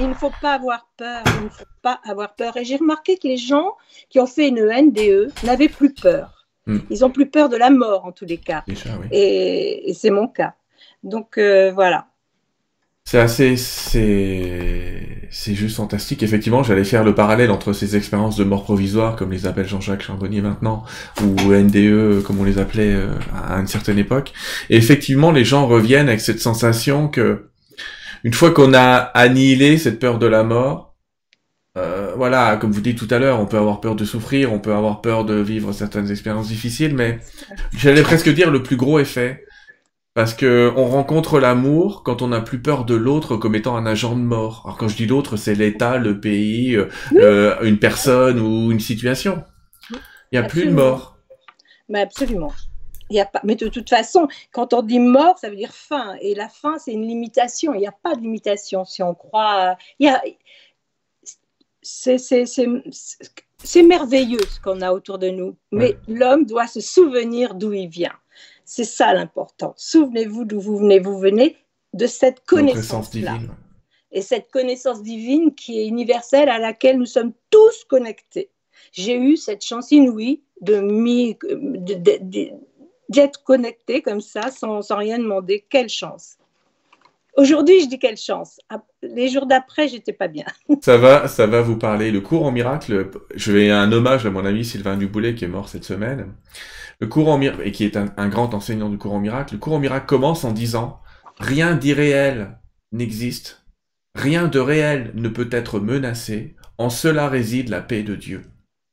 Il 0.00 0.08
ne 0.08 0.14
faut 0.14 0.32
pas 0.40 0.54
avoir 0.54 0.88
peur, 0.96 1.22
il 1.40 1.44
ne 1.44 1.50
faut 1.50 1.64
pas 1.82 2.00
avoir 2.04 2.34
peur. 2.34 2.56
Et 2.56 2.64
j'ai 2.64 2.76
remarqué 2.76 3.16
que 3.16 3.26
les 3.26 3.36
gens 3.36 3.72
qui 4.10 4.20
ont 4.20 4.26
fait 4.26 4.48
une 4.48 4.64
NDE 4.64 5.32
n'avaient 5.44 5.68
plus 5.68 5.92
peur. 5.92 6.46
Hmm. 6.66 6.78
Ils 6.90 7.04
ont 7.04 7.10
plus 7.10 7.28
peur 7.28 7.48
de 7.48 7.56
la 7.56 7.70
mort 7.70 8.04
en 8.04 8.12
tous 8.12 8.26
les 8.26 8.38
cas. 8.38 8.64
Et, 9.10 9.92
c'est 9.94 10.10
mon 10.10 10.28
cas. 10.28 10.54
Donc 11.02 11.38
euh, 11.38 11.72
voilà. 11.72 12.06
C'est 13.04 13.18
assez, 13.18 13.56
c'est, 13.56 15.54
juste 15.54 15.76
fantastique. 15.76 16.22
Effectivement, 16.22 16.62
j'allais 16.62 16.84
faire 16.84 17.04
le 17.04 17.14
parallèle 17.14 17.50
entre 17.50 17.72
ces 17.72 17.96
expériences 17.96 18.36
de 18.36 18.44
mort 18.44 18.64
provisoire, 18.64 19.16
comme 19.16 19.32
les 19.32 19.46
appelle 19.46 19.66
Jean-Jacques 19.66 20.02
Charbonnier 20.02 20.42
maintenant, 20.42 20.84
ou 21.22 21.54
NDE, 21.54 22.22
comme 22.22 22.38
on 22.38 22.44
les 22.44 22.58
appelait 22.58 22.92
euh, 22.92 23.14
à 23.34 23.54
une 23.54 23.66
certaine 23.66 23.98
époque. 23.98 24.34
Et 24.68 24.76
effectivement, 24.76 25.32
les 25.32 25.44
gens 25.44 25.66
reviennent 25.66 26.08
avec 26.08 26.20
cette 26.20 26.40
sensation 26.40 27.08
que, 27.08 27.47
une 28.24 28.34
fois 28.34 28.50
qu'on 28.50 28.74
a 28.74 28.96
annihilé 28.96 29.78
cette 29.78 29.98
peur 29.98 30.18
de 30.18 30.26
la 30.26 30.44
mort, 30.44 30.94
euh, 31.76 32.12
voilà, 32.16 32.56
comme 32.56 32.72
vous 32.72 32.80
dites 32.80 32.98
tout 32.98 33.12
à 33.12 33.18
l'heure, 33.18 33.40
on 33.40 33.46
peut 33.46 33.58
avoir 33.58 33.80
peur 33.80 33.94
de 33.94 34.04
souffrir, 34.04 34.52
on 34.52 34.58
peut 34.58 34.72
avoir 34.72 35.00
peur 35.00 35.24
de 35.24 35.34
vivre 35.34 35.72
certaines 35.72 36.10
expériences 36.10 36.48
difficiles, 36.48 36.94
mais 36.94 37.18
j'allais 37.76 38.02
presque 38.02 38.28
dire 38.30 38.50
le 38.50 38.62
plus 38.62 38.76
gros 38.76 38.98
effet, 38.98 39.44
parce 40.14 40.34
que 40.34 40.72
on 40.74 40.86
rencontre 40.86 41.38
l'amour 41.38 42.02
quand 42.02 42.22
on 42.22 42.28
n'a 42.28 42.40
plus 42.40 42.60
peur 42.60 42.84
de 42.84 42.96
l'autre 42.96 43.36
comme 43.36 43.54
étant 43.54 43.76
un 43.76 43.86
agent 43.86 44.16
de 44.16 44.22
mort. 44.22 44.62
Alors 44.64 44.76
quand 44.76 44.88
je 44.88 44.96
dis 44.96 45.06
l'autre, 45.06 45.36
c'est 45.36 45.54
l'État, 45.54 45.98
le 45.98 46.18
pays, 46.18 46.74
euh, 46.74 46.88
euh, 47.14 47.56
une 47.62 47.78
personne 47.78 48.40
ou 48.40 48.72
une 48.72 48.80
situation. 48.80 49.44
Il 50.32 50.38
n'y 50.38 50.44
a 50.44 50.48
plus 50.48 50.66
de 50.66 50.72
mort. 50.72 51.18
Mais 51.88 52.00
absolument. 52.00 52.52
Y 53.10 53.20
a 53.20 53.26
pas... 53.26 53.40
Mais 53.44 53.54
de 53.54 53.68
toute 53.68 53.88
façon, 53.88 54.28
quand 54.52 54.74
on 54.74 54.82
dit 54.82 54.98
mort, 54.98 55.38
ça 55.38 55.50
veut 55.50 55.56
dire 55.56 55.72
fin. 55.72 56.16
Et 56.20 56.34
la 56.34 56.48
fin, 56.48 56.78
c'est 56.78 56.92
une 56.92 57.06
limitation. 57.06 57.74
Il 57.74 57.80
n'y 57.80 57.86
a 57.86 57.92
pas 57.92 58.14
de 58.14 58.20
limitation. 58.20 58.84
Si 58.84 59.02
on 59.02 59.14
croit. 59.14 59.76
C'est 61.82 63.82
merveilleux 63.82 64.44
ce 64.50 64.60
qu'on 64.60 64.82
a 64.82 64.92
autour 64.92 65.18
de 65.18 65.30
nous. 65.30 65.56
Mais 65.72 65.96
l'homme 66.06 66.44
doit 66.44 66.66
se 66.66 66.80
souvenir 66.80 67.54
d'où 67.54 67.72
il 67.72 67.88
vient. 67.88 68.14
C'est 68.64 68.84
ça 68.84 69.14
l'important. 69.14 69.74
Souvenez-vous 69.76 70.44
d'où 70.44 70.60
vous 70.60 70.76
venez. 70.76 70.98
Vous 70.98 71.18
venez 71.18 71.56
de 71.94 72.06
cette 72.06 72.44
connaissance-là. 72.44 73.38
Et 74.12 74.22
cette 74.22 74.50
connaissance 74.50 75.02
divine 75.02 75.54
qui 75.54 75.80
est 75.80 75.86
universelle 75.86 76.48
à 76.48 76.58
laquelle 76.58 76.98
nous 76.98 77.06
sommes 77.06 77.32
tous 77.50 77.84
connectés. 77.84 78.50
J'ai 78.92 79.16
eu 79.16 79.36
cette 79.36 79.64
chance 79.64 79.90
inouïe 79.90 80.42
de 80.60 80.80
d'être 83.08 83.42
connecté 83.44 84.02
comme 84.02 84.20
ça 84.20 84.50
sans, 84.50 84.82
sans 84.82 84.96
rien 84.96 85.18
demander. 85.18 85.64
Quelle 85.68 85.88
chance. 85.88 86.38
Aujourd'hui, 87.38 87.80
je 87.82 87.86
dis 87.86 88.00
quelle 88.00 88.16
chance. 88.16 88.58
Les 89.00 89.28
jours 89.28 89.46
d'après, 89.46 89.86
j'étais 89.86 90.12
pas 90.12 90.26
bien. 90.26 90.44
ça 90.82 90.96
va, 90.96 91.28
ça 91.28 91.46
va 91.46 91.62
vous 91.62 91.76
parler. 91.76 92.10
Le 92.10 92.20
cours 92.20 92.44
en 92.44 92.50
miracle, 92.50 93.10
je 93.34 93.52
vais 93.52 93.70
un 93.70 93.92
hommage 93.92 94.26
à 94.26 94.30
mon 94.30 94.44
ami 94.44 94.64
Sylvain 94.64 94.96
Duboulet 94.96 95.36
qui 95.36 95.44
est 95.44 95.48
mort 95.48 95.68
cette 95.68 95.84
semaine. 95.84 96.32
Le 97.00 97.06
courant 97.06 97.38
miracle, 97.38 97.62
et 97.64 97.70
qui 97.70 97.84
est 97.84 97.96
un, 97.96 98.28
grand 98.28 98.54
enseignant 98.54 98.88
du 98.88 98.98
courant 98.98 99.20
miracle, 99.20 99.54
le 99.54 99.60
courant 99.60 99.78
miracle 99.78 100.06
commence 100.06 100.42
en 100.42 100.50
disant 100.50 101.00
Rien 101.38 101.76
d'irréel 101.76 102.58
n'existe, 102.90 103.64
rien 104.16 104.48
de 104.48 104.58
réel 104.58 105.12
ne 105.14 105.28
peut 105.28 105.48
être 105.52 105.78
menacé, 105.78 106.56
en 106.76 106.90
cela 106.90 107.28
réside 107.28 107.68
la 107.68 107.82
paix 107.82 108.02
de 108.02 108.16
Dieu. 108.16 108.42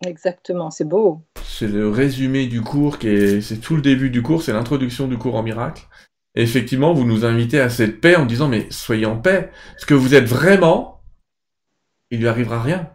Exactement, 0.05 0.71
c'est 0.71 0.87
beau. 0.87 1.21
C'est 1.43 1.67
le 1.67 1.89
résumé 1.89 2.47
du 2.47 2.61
cours, 2.61 2.99
qui 2.99 3.07
est, 3.07 3.41
c'est 3.41 3.57
tout 3.57 3.75
le 3.75 3.81
début 3.81 4.09
du 4.09 4.21
cours, 4.21 4.43
c'est 4.43 4.53
l'introduction 4.53 5.07
du 5.07 5.17
cours 5.17 5.35
en 5.35 5.43
miracle. 5.43 5.83
Et 6.35 6.43
effectivement, 6.43 6.93
vous 6.93 7.05
nous 7.05 7.25
invitez 7.25 7.59
à 7.59 7.69
cette 7.69 8.01
paix 8.01 8.15
en 8.15 8.25
disant, 8.25 8.47
mais 8.47 8.67
soyez 8.69 9.05
en 9.05 9.17
paix. 9.17 9.51
Ce 9.77 9.85
que 9.85 9.93
vous 9.93 10.15
êtes 10.15 10.25
vraiment, 10.25 11.01
il 12.11 12.19
lui 12.19 12.27
arrivera 12.27 12.61
rien. 12.61 12.89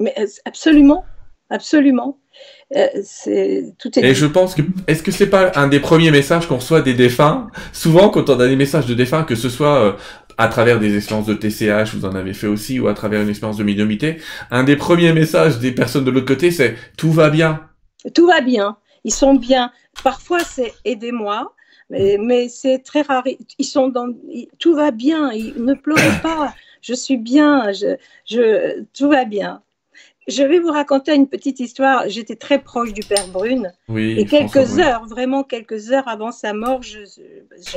mais 0.00 0.14
euh, 0.18 0.26
absolument, 0.44 1.04
absolument. 1.50 2.18
Euh, 2.76 3.62
tout 3.78 3.98
est. 3.98 4.04
Et 4.04 4.14
je 4.14 4.26
pense 4.26 4.54
que 4.54 4.62
est-ce 4.86 5.02
que 5.02 5.10
c'est 5.10 5.28
pas 5.28 5.52
un 5.54 5.68
des 5.68 5.80
premiers 5.80 6.10
messages 6.10 6.46
qu'on 6.46 6.56
reçoit 6.56 6.80
des 6.80 6.94
défunts? 6.94 7.48
Souvent, 7.72 8.08
quand 8.08 8.30
on 8.30 8.40
a 8.40 8.48
des 8.48 8.56
messages 8.56 8.86
de 8.86 8.94
défunts, 8.94 9.24
que 9.24 9.34
ce 9.34 9.48
soit 9.48 9.82
euh, 9.82 9.92
à 10.38 10.48
travers 10.48 10.80
des 10.80 10.96
expériences 10.96 11.26
de 11.26 11.34
TCH, 11.34 11.94
vous 11.94 12.04
en 12.04 12.14
avez 12.14 12.32
fait 12.32 12.46
aussi, 12.46 12.80
ou 12.80 12.88
à 12.88 12.94
travers 12.94 13.20
une 13.22 13.28
expérience 13.28 13.58
de 13.58 13.64
médiumité, 13.64 14.18
un 14.50 14.64
des 14.64 14.76
premiers 14.76 15.12
messages 15.12 15.58
des 15.58 15.72
personnes 15.72 16.04
de 16.04 16.10
l'autre 16.10 16.26
côté, 16.26 16.50
c'est 16.50 16.76
tout 16.96 17.12
va 17.12 17.30
bien. 17.30 17.60
Tout 18.14 18.26
va 18.26 18.40
bien. 18.40 18.76
Ils 19.04 19.12
sont 19.12 19.34
bien. 19.34 19.70
Parfois, 20.02 20.40
c'est 20.40 20.72
aidez-moi. 20.84 21.54
Mais, 21.90 22.16
mais 22.18 22.48
c'est 22.48 22.78
très 22.78 23.02
rare. 23.02 23.24
Ils 23.58 23.64
sont 23.66 23.88
dans. 23.88 24.08
Tout 24.58 24.74
va 24.74 24.90
bien. 24.90 25.30
Ils, 25.32 25.62
ne 25.62 25.74
pleurez 25.74 26.20
pas. 26.22 26.54
Je 26.80 26.94
suis 26.94 27.18
bien. 27.18 27.70
Je, 27.72 27.96
je, 28.24 28.82
tout 28.94 29.10
va 29.10 29.24
bien. 29.24 29.62
Je 30.28 30.44
vais 30.44 30.60
vous 30.60 30.70
raconter 30.70 31.14
une 31.14 31.28
petite 31.28 31.58
histoire. 31.58 32.08
J'étais 32.08 32.36
très 32.36 32.60
proche 32.60 32.92
du 32.92 33.02
père 33.02 33.26
Brune. 33.28 33.72
Oui, 33.88 34.18
et 34.18 34.24
quelques 34.24 34.78
heures, 34.78 35.04
vraiment 35.06 35.42
quelques 35.42 35.90
heures 35.90 36.06
avant 36.06 36.30
sa 36.30 36.52
mort, 36.52 36.82
je, 36.82 37.00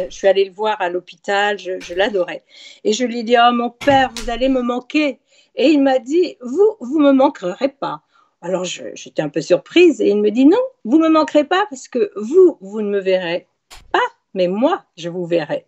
suis 0.10 0.27
allée 0.27 0.45
le 0.45 0.53
voir 0.53 0.79
à 0.79 0.89
l'hôpital. 0.89 1.58
Je, 1.58 1.93
l'adorais. 1.93 2.43
Et 2.84 2.93
je 2.93 3.03
lui 3.03 3.19
ai 3.19 3.23
dit 3.23 3.36
Oh, 3.39 3.51
mon 3.51 3.71
père, 3.71 4.12
vous 4.15 4.29
allez 4.29 4.49
me 4.49 4.62
manquer. 4.62 5.19
Et 5.55 5.69
il 5.69 5.81
m'a 5.81 5.99
dit 5.99 6.38
Vous, 6.41 6.75
vous 6.79 6.99
me 6.99 7.12
manquerez 7.12 7.69
pas. 7.69 8.01
Alors 8.41 8.63
j'étais 8.63 9.23
un 9.23 9.29
peu 9.29 9.41
surprise 9.41 10.01
et 10.01 10.10
il 10.10 10.21
me 10.21 10.29
dit 10.29 10.45
Non, 10.45 10.62
vous 10.84 10.99
me 10.99 11.10
manquerez 11.10 11.45
pas 11.45 11.65
parce 11.69 11.88
que 11.88 12.12
vous, 12.15 12.58
vous 12.62 12.81
ne 12.81 12.89
me 12.89 12.99
verrez 12.99 13.47
pas, 13.91 14.05
mais 14.36 14.47
moi, 14.47 14.84
je 14.97 15.10
vous 15.10 15.25
verrai 15.25 15.65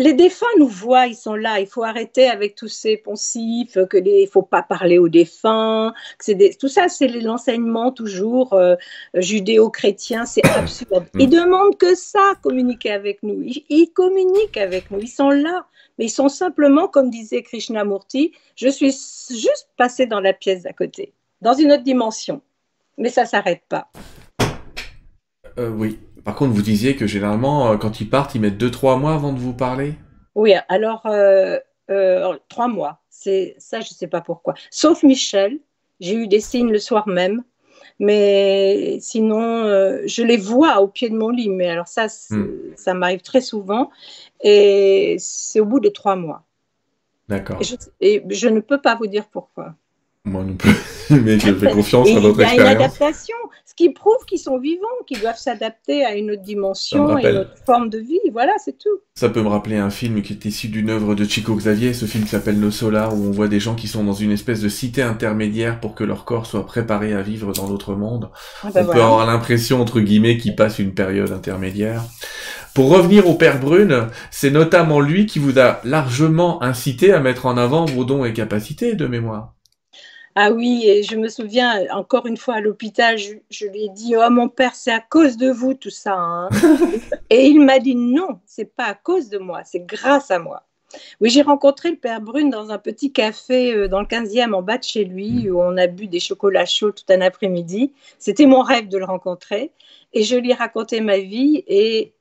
les 0.00 0.14
défunts 0.14 0.46
nous 0.58 0.68
voient, 0.68 1.06
ils 1.06 1.14
sont 1.14 1.34
là. 1.34 1.60
Il 1.60 1.66
faut 1.66 1.84
arrêter 1.84 2.26
avec 2.26 2.54
tous 2.54 2.68
ces 2.68 2.96
poncifs, 2.96 3.78
que 3.88 3.98
il 3.98 4.26
faut 4.28 4.42
pas 4.42 4.62
parler 4.62 4.98
aux 4.98 5.08
défunts. 5.08 5.92
Que 6.18 6.56
tout 6.56 6.68
ça, 6.68 6.88
c'est 6.88 7.08
l'enseignement 7.08 7.92
toujours 7.92 8.54
euh, 8.54 8.76
judéo-chrétien. 9.14 10.24
C'est 10.24 10.44
absurde. 10.56 11.06
Ils 11.18 11.28
demandent 11.28 11.76
que 11.76 11.94
ça, 11.94 12.34
communiquer 12.42 12.92
avec 12.92 13.22
nous. 13.22 13.42
Ils, 13.42 13.90
communiquent 13.92 14.56
avec 14.56 14.90
nous. 14.90 15.00
Ils 15.00 15.08
sont 15.08 15.30
là, 15.30 15.66
mais 15.98 16.06
ils 16.06 16.10
sont 16.10 16.28
simplement, 16.28 16.88
comme 16.88 17.10
disait 17.10 17.42
Krishnamurti, 17.42 18.32
je 18.56 18.68
suis 18.68 18.90
juste 18.90 19.68
passé 19.76 20.06
dans 20.06 20.20
la 20.20 20.32
pièce 20.32 20.62
d'à 20.62 20.72
côté, 20.72 21.12
dans 21.42 21.54
une 21.54 21.72
autre 21.72 21.84
dimension. 21.84 22.40
Mais 22.96 23.10
ça 23.10 23.26
s'arrête 23.26 23.62
pas. 23.68 23.90
Euh, 25.60 25.68
oui, 25.70 25.98
par 26.24 26.34
contre, 26.34 26.52
vous 26.52 26.62
disiez 26.62 26.96
que 26.96 27.06
généralement, 27.06 27.72
euh, 27.72 27.76
quand 27.76 28.00
ils 28.00 28.08
partent, 28.08 28.34
ils 28.34 28.40
mettent 28.40 28.60
2-3 28.60 28.98
mois 28.98 29.14
avant 29.14 29.32
de 29.32 29.38
vous 29.38 29.52
parler? 29.52 29.94
Oui, 30.34 30.54
alors 30.68 31.04
euh, 31.06 31.58
euh, 31.90 32.36
3 32.48 32.68
mois. 32.68 33.02
C'est 33.10 33.54
ça, 33.58 33.80
je 33.80 33.86
ne 33.86 33.94
sais 33.94 34.06
pas 34.06 34.22
pourquoi. 34.22 34.54
Sauf 34.70 35.02
Michel, 35.02 35.58
j'ai 36.00 36.14
eu 36.14 36.26
des 36.26 36.40
signes 36.40 36.72
le 36.72 36.78
soir 36.78 37.06
même. 37.08 37.42
Mais 37.98 38.96
sinon, 39.02 39.42
euh, 39.42 40.00
je 40.06 40.22
les 40.22 40.38
vois 40.38 40.80
au 40.80 40.88
pied 40.88 41.10
de 41.10 41.16
mon 41.16 41.28
lit. 41.28 41.50
Mais 41.50 41.68
alors 41.68 41.88
ça, 41.88 42.06
hmm. 42.30 42.46
ça 42.74 42.94
m'arrive 42.94 43.20
très 43.20 43.42
souvent. 43.42 43.90
Et 44.42 45.16
c'est 45.18 45.60
au 45.60 45.66
bout 45.66 45.80
de 45.80 45.90
trois 45.90 46.16
mois. 46.16 46.44
D'accord. 47.28 47.60
et 48.00 48.24
je 48.28 48.48
ne 48.48 48.58
peux 48.58 48.80
pas 48.80 48.96
vous 48.96 49.06
dire 49.06 49.26
pourquoi. 49.30 49.74
Moi 50.26 50.44
non 50.44 50.54
plus, 50.54 50.74
mais 51.10 51.38
je 51.38 51.54
fais 51.54 51.70
confiance 51.70 52.08
à 52.10 52.20
votre 52.20 52.40
expérience. 52.40 52.52
Il 52.52 52.58
y 52.58 52.60
a 52.60 52.72
une 52.72 52.76
adaptation, 52.76 53.36
ce 53.64 53.74
qui 53.74 53.88
prouve 53.88 54.22
qu'ils 54.26 54.38
sont 54.38 54.58
vivants, 54.58 54.86
qu'ils 55.06 55.18
doivent 55.20 55.38
s'adapter 55.38 56.04
à 56.04 56.14
une 56.14 56.32
autre 56.32 56.42
dimension 56.42 57.16
et 57.16 57.26
une 57.26 57.38
autre 57.38 57.54
forme 57.64 57.88
de 57.88 57.98
vie. 57.98 58.20
Voilà, 58.30 58.52
c'est 58.62 58.76
tout. 58.76 59.00
Ça 59.14 59.30
peut 59.30 59.40
me 59.40 59.48
rappeler 59.48 59.78
un 59.78 59.88
film 59.88 60.20
qui 60.20 60.34
est 60.34 60.44
issu 60.44 60.68
d'une 60.68 60.90
œuvre 60.90 61.14
de 61.14 61.24
Chico 61.24 61.54
Xavier, 61.54 61.94
ce 61.94 62.04
film 62.04 62.26
s'appelle 62.26 62.60
Nos 62.60 62.70
Solars, 62.70 63.16
où 63.16 63.28
on 63.28 63.30
voit 63.30 63.48
des 63.48 63.60
gens 63.60 63.74
qui 63.74 63.88
sont 63.88 64.04
dans 64.04 64.12
une 64.12 64.30
espèce 64.30 64.60
de 64.60 64.68
cité 64.68 65.00
intermédiaire 65.00 65.80
pour 65.80 65.94
que 65.94 66.04
leur 66.04 66.26
corps 66.26 66.44
soit 66.44 66.66
préparé 66.66 67.14
à 67.14 67.22
vivre 67.22 67.54
dans 67.54 67.66
l'autre 67.66 67.94
monde. 67.94 68.28
Ah 68.62 68.68
ben 68.74 68.86
on 68.86 68.92
peut 68.92 69.00
avoir 69.00 69.24
l'impression, 69.24 69.80
entre 69.80 70.00
guillemets, 70.00 70.36
qu'ils 70.36 70.54
passent 70.54 70.80
une 70.80 70.92
période 70.92 71.32
intermédiaire. 71.32 72.02
Pour 72.74 72.90
revenir 72.90 73.26
au 73.26 73.34
Père 73.34 73.58
Brune, 73.58 74.08
c'est 74.30 74.50
notamment 74.50 75.00
lui 75.00 75.24
qui 75.24 75.38
vous 75.38 75.58
a 75.58 75.80
largement 75.84 76.62
incité 76.62 77.14
à 77.14 77.20
mettre 77.20 77.46
en 77.46 77.56
avant 77.56 77.86
vos 77.86 78.04
dons 78.04 78.26
et 78.26 78.34
capacités 78.34 78.94
de 78.94 79.06
mémoire. 79.06 79.54
Ah 80.36 80.52
oui, 80.52 80.84
et 80.86 81.02
je 81.02 81.16
me 81.16 81.28
souviens, 81.28 81.86
encore 81.92 82.26
une 82.26 82.36
fois 82.36 82.54
à 82.54 82.60
l'hôpital, 82.60 83.18
je, 83.18 83.66
lui 83.66 83.84
ai 83.84 83.88
dit 83.88 84.14
Oh 84.16 84.30
mon 84.30 84.48
père, 84.48 84.74
c'est 84.74 84.92
à 84.92 85.00
cause 85.00 85.36
de 85.36 85.50
vous 85.50 85.74
tout 85.74 85.90
ça. 85.90 86.14
Hein. 86.14 86.48
et 87.30 87.46
il 87.46 87.60
m'a 87.60 87.80
dit 87.80 87.96
Non, 87.96 88.40
c'est 88.46 88.76
pas 88.76 88.84
à 88.84 88.94
cause 88.94 89.28
de 89.28 89.38
moi, 89.38 89.62
c'est 89.64 89.84
grâce 89.84 90.30
à 90.30 90.38
moi. 90.38 90.62
Oui, 91.20 91.30
j'ai 91.30 91.42
rencontré 91.42 91.90
le 91.90 91.96
père 91.96 92.20
Brune 92.20 92.50
dans 92.50 92.70
un 92.70 92.78
petit 92.78 93.12
café 93.12 93.72
euh, 93.72 93.88
dans 93.88 94.00
le 94.00 94.06
15e 94.06 94.54
en 94.54 94.62
bas 94.62 94.78
de 94.78 94.84
chez 94.84 95.04
lui 95.04 95.30
mm. 95.30 95.50
où 95.50 95.60
on 95.60 95.76
a 95.76 95.86
bu 95.86 96.06
des 96.06 96.20
chocolats 96.20 96.66
chauds 96.66 96.92
tout 96.92 97.04
un 97.10 97.20
après-midi. 97.20 97.92
C'était 98.18 98.46
mon 98.46 98.62
rêve 98.62 98.88
de 98.88 98.98
le 98.98 99.04
rencontrer 99.04 99.72
et 100.12 100.22
je 100.24 100.36
lui 100.36 100.50
ai 100.50 100.54
raconté 100.54 101.00
ma 101.00 101.18
vie 101.18 101.64
et 101.66 102.14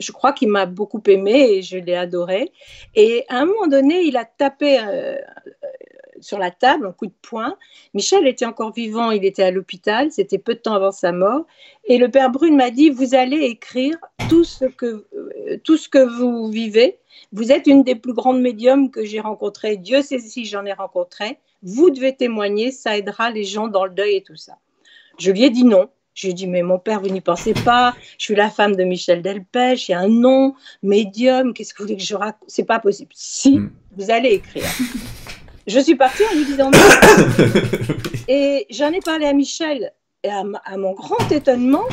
je 0.00 0.12
crois 0.12 0.32
qu'il 0.32 0.48
m'a 0.48 0.66
beaucoup 0.66 1.02
aimé 1.06 1.46
et 1.50 1.62
je 1.62 1.78
l'ai 1.78 1.94
adoré. 1.94 2.52
Et 2.94 3.24
à 3.28 3.38
un 3.38 3.46
moment 3.46 3.68
donné, 3.68 4.02
il 4.02 4.16
a 4.16 4.24
tapé 4.24 4.80
euh, 4.80 5.16
sur 6.22 6.38
la 6.38 6.50
table, 6.50 6.86
un 6.86 6.92
coup 6.92 7.06
de 7.06 7.12
poing. 7.20 7.56
Michel 7.94 8.26
était 8.26 8.46
encore 8.46 8.72
vivant, 8.72 9.10
il 9.10 9.24
était 9.24 9.42
à 9.42 9.50
l'hôpital, 9.50 10.10
c'était 10.10 10.38
peu 10.38 10.54
de 10.54 10.60
temps 10.60 10.74
avant 10.74 10.92
sa 10.92 11.12
mort. 11.12 11.46
Et 11.84 11.98
le 11.98 12.10
père 12.10 12.30
Brune 12.30 12.56
m'a 12.56 12.70
dit, 12.70 12.90
vous 12.90 13.14
allez 13.14 13.38
écrire 13.44 13.98
tout 14.28 14.44
ce 14.44 14.64
que, 14.64 15.06
euh, 15.14 15.58
tout 15.64 15.76
ce 15.76 15.88
que 15.88 15.98
vous 15.98 16.50
vivez. 16.50 16.98
Vous 17.32 17.52
êtes 17.52 17.66
une 17.66 17.82
des 17.82 17.94
plus 17.94 18.14
grandes 18.14 18.40
médiums 18.40 18.90
que 18.90 19.04
j'ai 19.04 19.20
rencontrées. 19.20 19.76
Dieu 19.76 20.02
sait 20.02 20.18
si 20.18 20.44
j'en 20.44 20.64
ai 20.64 20.72
rencontré. 20.72 21.38
Vous 21.62 21.90
devez 21.90 22.16
témoigner, 22.16 22.70
ça 22.70 22.96
aidera 22.96 23.30
les 23.30 23.44
gens 23.44 23.68
dans 23.68 23.84
le 23.84 23.92
deuil 23.92 24.16
et 24.16 24.22
tout 24.22 24.36
ça. 24.36 24.58
Je 25.18 25.30
lui 25.30 25.44
ai 25.44 25.50
dit 25.50 25.64
non. 25.64 25.88
Je 26.14 26.26
lui 26.26 26.32
ai 26.32 26.34
dit, 26.34 26.46
mais 26.46 26.62
mon 26.62 26.78
père, 26.78 27.00
vous 27.00 27.08
n'y 27.08 27.20
pensez 27.20 27.54
pas. 27.54 27.94
Je 28.18 28.24
suis 28.24 28.34
la 28.34 28.50
femme 28.50 28.76
de 28.76 28.84
Michel 28.84 29.22
Delpech, 29.22 29.88
il 29.88 29.92
y 29.92 29.94
a 29.94 30.00
un 30.00 30.08
nom, 30.08 30.54
médium, 30.82 31.54
qu'est-ce 31.54 31.72
que 31.72 31.82
vous 31.82 31.88
voulez 31.88 31.96
que 31.96 32.02
je 32.02 32.14
raconte? 32.14 32.48
C'est 32.48 32.64
pas 32.64 32.80
possible. 32.80 33.10
Si, 33.14 33.58
hmm. 33.58 33.72
vous 33.96 34.10
allez 34.10 34.30
écrire. 34.30 34.66
Je 35.66 35.78
suis 35.78 35.94
partie 35.94 36.24
en 36.24 36.34
lui 36.34 36.44
disant 36.44 36.70
non. 36.70 36.78
et 38.28 38.66
j'en 38.70 38.90
ai 38.92 39.00
parlé 39.00 39.26
à 39.26 39.32
Michel. 39.32 39.92
Et 40.24 40.30
à, 40.30 40.44
mon 40.76 40.92
grand 40.92 41.30
étonnement, 41.30 41.86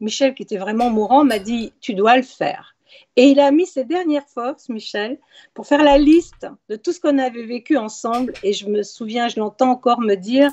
Michel, 0.00 0.34
qui 0.34 0.42
était 0.42 0.56
vraiment 0.56 0.90
mourant, 0.90 1.24
m'a 1.24 1.38
dit 1.38 1.72
Tu 1.80 1.94
dois 1.94 2.16
le 2.16 2.22
faire. 2.22 2.76
Et 3.16 3.28
il 3.28 3.40
a 3.40 3.50
mis 3.50 3.66
ses 3.66 3.84
dernières 3.84 4.28
forces, 4.28 4.68
Michel, 4.68 5.18
pour 5.54 5.66
faire 5.66 5.82
la 5.82 5.98
liste 5.98 6.46
de 6.68 6.76
tout 6.76 6.92
ce 6.92 7.00
qu'on 7.00 7.18
avait 7.18 7.44
vécu 7.44 7.76
ensemble. 7.76 8.32
Et 8.42 8.52
je 8.52 8.66
me 8.66 8.82
souviens, 8.82 9.28
je 9.28 9.38
l'entends 9.38 9.70
encore 9.70 10.00
me 10.00 10.14
dire 10.14 10.52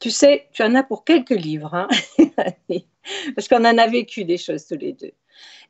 Tu 0.00 0.10
sais, 0.10 0.48
tu 0.52 0.62
en 0.62 0.74
as 0.74 0.82
pour 0.82 1.04
quelques 1.04 1.30
livres. 1.30 1.74
Hein 1.74 1.88
Parce 3.34 3.48
qu'on 3.48 3.64
en 3.64 3.78
a 3.78 3.86
vécu 3.86 4.24
des 4.24 4.38
choses 4.38 4.66
tous 4.66 4.78
les 4.78 4.92
deux. 4.92 5.12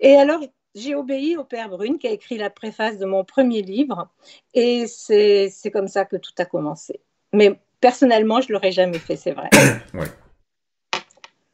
Et 0.01 0.17
alors, 0.17 0.41
j'ai 0.75 0.95
obéi 0.95 1.37
au 1.37 1.45
père 1.45 1.69
Brune 1.69 1.99
qui 1.99 2.07
a 2.07 2.11
écrit 2.11 2.37
la 2.37 2.51
préface 2.51 2.99
de 2.99 3.07
mon 3.07 3.25
premier 3.25 3.63
livre 3.63 4.09
et 4.55 4.87
c'est 4.87 5.71
comme 5.73 5.89
ça 5.89 6.05
que 6.05 6.17
tout 6.17 6.33
a 6.39 6.45
commencé. 6.45 7.01
Mais 7.33 7.59
personnellement, 7.81 8.41
je 8.41 8.49
ne 8.49 8.55
l'aurais 8.55 8.73
jamais 8.73 8.99
fait, 8.99 9.17
c'est 9.17 9.33
vrai. 9.33 9.51
oui. 9.95 10.07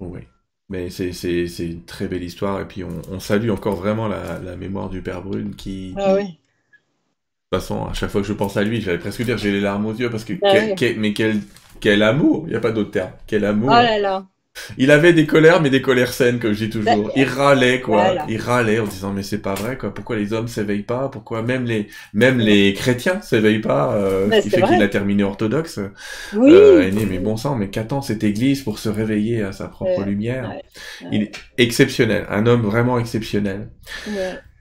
Oui. 0.01 0.21
Mais 0.69 0.89
c'est 0.89 1.11
une 1.59 1.85
très 1.85 2.07
belle 2.07 2.23
histoire 2.23 2.61
et 2.61 2.65
puis 2.69 2.85
on, 2.85 3.19
salue 3.19 3.51
encore 3.51 3.75
vraiment 3.75 4.09
la, 4.09 4.57
mémoire 4.57 4.89
du 4.89 5.03
père 5.03 5.23
Brune 5.23 5.55
qui... 5.57 5.95
Ah 5.99 6.15
oui. 6.15 6.23
De 6.23 7.59
toute 7.59 7.63
façon, 7.67 7.87
à 7.87 7.93
chaque 7.93 8.11
fois 8.11 8.21
que 8.21 8.29
je 8.29 8.33
pense 8.33 8.57
à 8.57 8.63
lui, 8.63 8.81
j'allais 8.81 8.99
presque 8.99 9.23
dire 9.23 9.37
j'ai 9.37 9.51
les 9.51 9.61
larmes 9.61 9.85
aux 9.87 9.93
yeux 9.93 10.09
parce 10.09 10.25
que 10.25 10.35
ah 10.45 10.55
mais 10.97 11.13
quel, 11.13 11.41
quel 11.81 12.03
amour, 12.05 12.45
il 12.47 12.51
n'y 12.51 12.57
a 12.57 12.61
pas 12.61 12.71
d'autre 12.71 12.93
terme, 12.93 13.11
quel 13.27 13.45
amour. 13.45 13.71
Oh 13.71 13.83
là 13.83 13.99
là. 13.99 14.27
Il 14.79 14.91
avait 14.91 15.13
des 15.13 15.27
colères, 15.27 15.61
mais 15.61 15.71
des 15.71 15.81
colères 15.81 16.13
saines, 16.13 16.39
comme 16.39 16.53
je 16.53 16.65
dis 16.65 16.71
toujours. 16.71 17.11
Il 17.17 17.25
râlait, 17.25 17.81
quoi. 17.81 18.15
Il 18.29 18.41
râlait 18.41 18.81
en 18.81 18.87
disant, 18.87 19.13
mais 19.13 19.23
c'est 19.23 19.39
pas 19.39 19.55
vrai, 19.55 19.77
quoi. 19.77 19.95
Pourquoi 19.95 20.17
les 20.17 20.33
hommes 20.33 20.49
s'éveillent 20.49 20.83
pas? 20.83 21.09
Pourquoi 21.09 21.43
même 21.43 21.65
les, 21.65 21.89
même 22.15 22.39
les 22.39 22.75
chrétiens 22.75 23.21
s'éveillent 23.21 23.61
pas 23.61 23.95
euh, 23.95 24.29
Ce 24.31 24.43
qui 24.43 24.51
fait 24.51 24.63
qu'il 24.63 24.83
a 24.83 24.89
terminé 24.89 25.23
orthodoxe. 25.23 25.81
Oui. 26.35 26.53
Euh, 26.53 26.91
mais 27.09 27.19
bon 27.19 27.37
sang, 27.37 27.57
mais 27.57 27.69
qu'attend 27.71 28.03
cette 28.03 28.25
église 28.25 28.63
pour 28.63 28.79
se 28.79 28.89
réveiller 28.89 29.43
à 29.43 29.53
sa 29.53 29.69
propre 29.69 30.03
lumière 30.05 30.53
Il 31.13 31.23
est 31.23 31.33
exceptionnel. 31.59 32.27
Un 32.29 32.47
homme 32.47 32.63
vraiment 32.63 32.99
exceptionnel. 32.99 33.71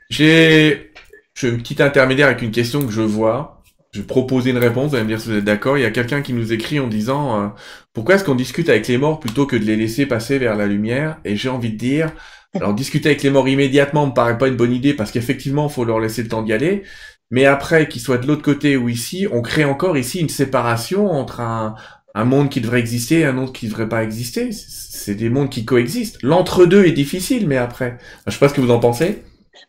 J'ai, 0.10 0.92
je 1.34 1.40
suis 1.40 1.48
une 1.50 1.62
petite 1.62 1.82
intermédiaire 1.82 2.28
avec 2.28 2.42
une 2.42 2.52
question 2.52 2.86
que 2.86 2.92
je 2.92 3.02
vois 3.02 3.59
je 3.92 4.02
vais 4.02 4.06
proposer 4.08 4.52
une 4.52 4.58
réponse, 4.58 4.92
vous 4.92 4.96
allez 4.96 5.04
me 5.04 5.10
dire 5.10 5.20
si 5.20 5.30
vous 5.30 5.38
êtes 5.38 5.44
d'accord. 5.44 5.78
Il 5.78 5.82
y 5.82 5.86
a 5.86 5.92
quelqu'un 5.92 6.22
qui 6.22 6.34
nous 6.34 6.54
écrit 6.54 6.80
en 6.80 6.88
disant 6.88 7.42
euh, 7.42 7.48
pourquoi 7.94 8.16
est-ce 8.16 8.24
qu'on 8.24 8.36
discute 8.36 8.70
avec 8.70 8.88
les 8.88 8.98
morts 8.98 9.20
plutôt 9.20 9.48
que 9.48 9.56
de 9.56 9.66
les 9.66 9.76
laisser 9.76 10.06
passer 10.06 10.38
vers 10.38 10.56
la 10.56 10.68
lumière? 10.68 11.18
Et 11.26 11.36
j'ai 11.36 11.50
envie 11.50 11.72
de 11.72 11.78
dire, 11.78 12.12
alors 12.54 12.74
discuter 12.74 13.10
avec 13.10 13.24
les 13.24 13.32
morts 13.32 13.48
immédiatement 13.48 14.08
me 14.08 14.14
paraît 14.14 14.38
pas 14.38 14.48
une 14.48 14.56
bonne 14.56 14.74
idée 14.74 14.94
parce 14.94 15.12
qu'effectivement, 15.12 15.68
il 15.68 15.74
faut 15.74 15.86
leur 15.86 16.00
laisser 16.00 16.22
le 16.22 16.30
temps 16.30 16.44
d'y 16.44 16.54
aller. 16.54 16.84
Mais 17.32 17.46
après, 17.46 17.88
qu'ils 17.88 18.02
soient 18.02 18.18
de 18.18 18.28
l'autre 18.28 18.42
côté 18.42 18.78
ou 18.78 18.90
ici, 18.90 19.28
on 19.32 19.42
crée 19.42 19.66
encore 19.66 19.98
ici 19.98 20.20
une 20.20 20.30
séparation 20.30 21.12
entre 21.12 21.42
un, 21.42 21.76
un 22.16 22.26
monde 22.26 22.50
qui 22.50 22.62
devrait 22.62 22.80
exister 22.80 23.20
et 23.20 23.26
un 23.26 23.38
autre 23.38 23.54
qui 23.54 23.66
ne 23.66 23.72
devrait 23.72 23.90
pas 23.90 24.04
exister. 24.04 24.52
C'est 24.52 25.16
des 25.16 25.30
mondes 25.30 25.50
qui 25.50 25.66
coexistent. 25.66 26.20
L'entre-deux 26.24 26.86
est 26.86 26.92
difficile, 26.92 27.48
mais 27.48 27.58
après. 27.58 27.98
Je 28.28 28.32
sais 28.32 28.40
pas 28.40 28.50
ce 28.50 28.54
que 28.54 28.62
vous 28.62 28.72
en 28.72 28.80
pensez. 28.80 29.24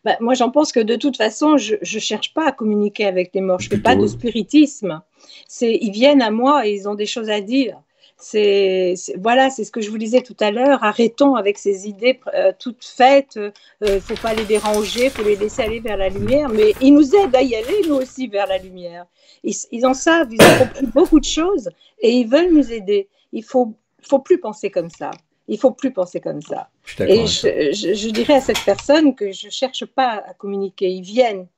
Bah, 0.04 0.16
moi, 0.20 0.34
j'en 0.34 0.50
pense 0.50 0.72
que 0.72 0.80
de 0.80 0.96
toute 0.96 1.16
façon, 1.16 1.56
je 1.56 1.76
ne 1.76 2.00
cherche 2.00 2.32
pas 2.34 2.46
à 2.48 2.52
communiquer 2.52 3.06
avec 3.06 3.30
les 3.34 3.40
morts. 3.40 3.60
Je 3.60 3.68
ne 3.70 3.76
fais 3.76 3.82
pas 3.82 3.96
de 3.96 4.06
spiritisme. 4.06 5.02
C'est, 5.48 5.78
ils 5.80 5.92
viennent 5.92 6.22
à 6.22 6.30
moi 6.30 6.66
et 6.66 6.72
ils 6.72 6.88
ont 6.88 6.94
des 6.94 7.06
choses 7.06 7.30
à 7.30 7.40
dire. 7.40 7.80
c'est 8.16 8.94
voilà, 9.18 9.50
c'est 9.50 9.64
ce 9.64 9.70
que 9.70 9.80
je 9.80 9.90
vous 9.90 9.98
disais 9.98 10.22
tout 10.22 10.36
à 10.40 10.50
l'heure. 10.50 10.82
Arrêtons 10.84 11.34
avec 11.36 11.58
ces 11.58 11.88
idées 11.88 12.20
euh, 12.34 12.52
toutes 12.58 12.84
faites. 12.84 13.38
Il 13.82 13.94
ne 13.94 14.00
faut 14.00 14.14
pas 14.14 14.34
les 14.34 14.44
déranger, 14.44 15.04
il 15.06 15.10
faut 15.10 15.24
les 15.24 15.36
laisser 15.36 15.62
aller 15.62 15.80
vers 15.80 15.96
la 15.96 16.08
lumière. 16.08 16.48
Mais 16.48 16.74
ils 16.80 16.92
nous 16.92 17.14
aident 17.14 17.36
à 17.36 17.42
y 17.42 17.54
aller, 17.54 17.82
nous 17.88 17.96
aussi, 17.96 18.28
vers 18.28 18.46
la 18.46 18.58
lumière. 18.58 19.06
Ils, 19.42 19.54
ils 19.72 19.86
en 19.86 19.94
savent, 19.94 20.28
ils 20.32 20.42
ont 20.42 20.58
compris 20.66 20.86
beaucoup 20.86 21.20
de 21.20 21.24
choses 21.24 21.70
et 22.00 22.10
ils 22.10 22.28
veulent 22.28 22.52
nous 22.52 22.72
aider. 22.72 23.08
Il 23.32 23.44
faut, 23.44 23.74
faut 24.02 24.18
plus 24.18 24.38
penser 24.40 24.70
comme 24.70 24.90
ça. 24.90 25.10
Il 25.50 25.58
faut 25.58 25.72
plus 25.72 25.92
penser 25.92 26.20
comme 26.20 26.40
ça. 26.40 26.70
et 27.00 27.26
je, 27.26 27.72
je, 27.72 27.94
je, 27.94 28.08
dirais 28.10 28.34
à 28.34 28.40
cette 28.40 28.64
personne 28.64 29.16
que 29.16 29.32
je 29.32 29.48
cherche 29.50 29.84
pas 29.84 30.22
à 30.26 30.32
communiquer. 30.32 30.88
Ils 30.88 31.02
viennent 31.02 31.48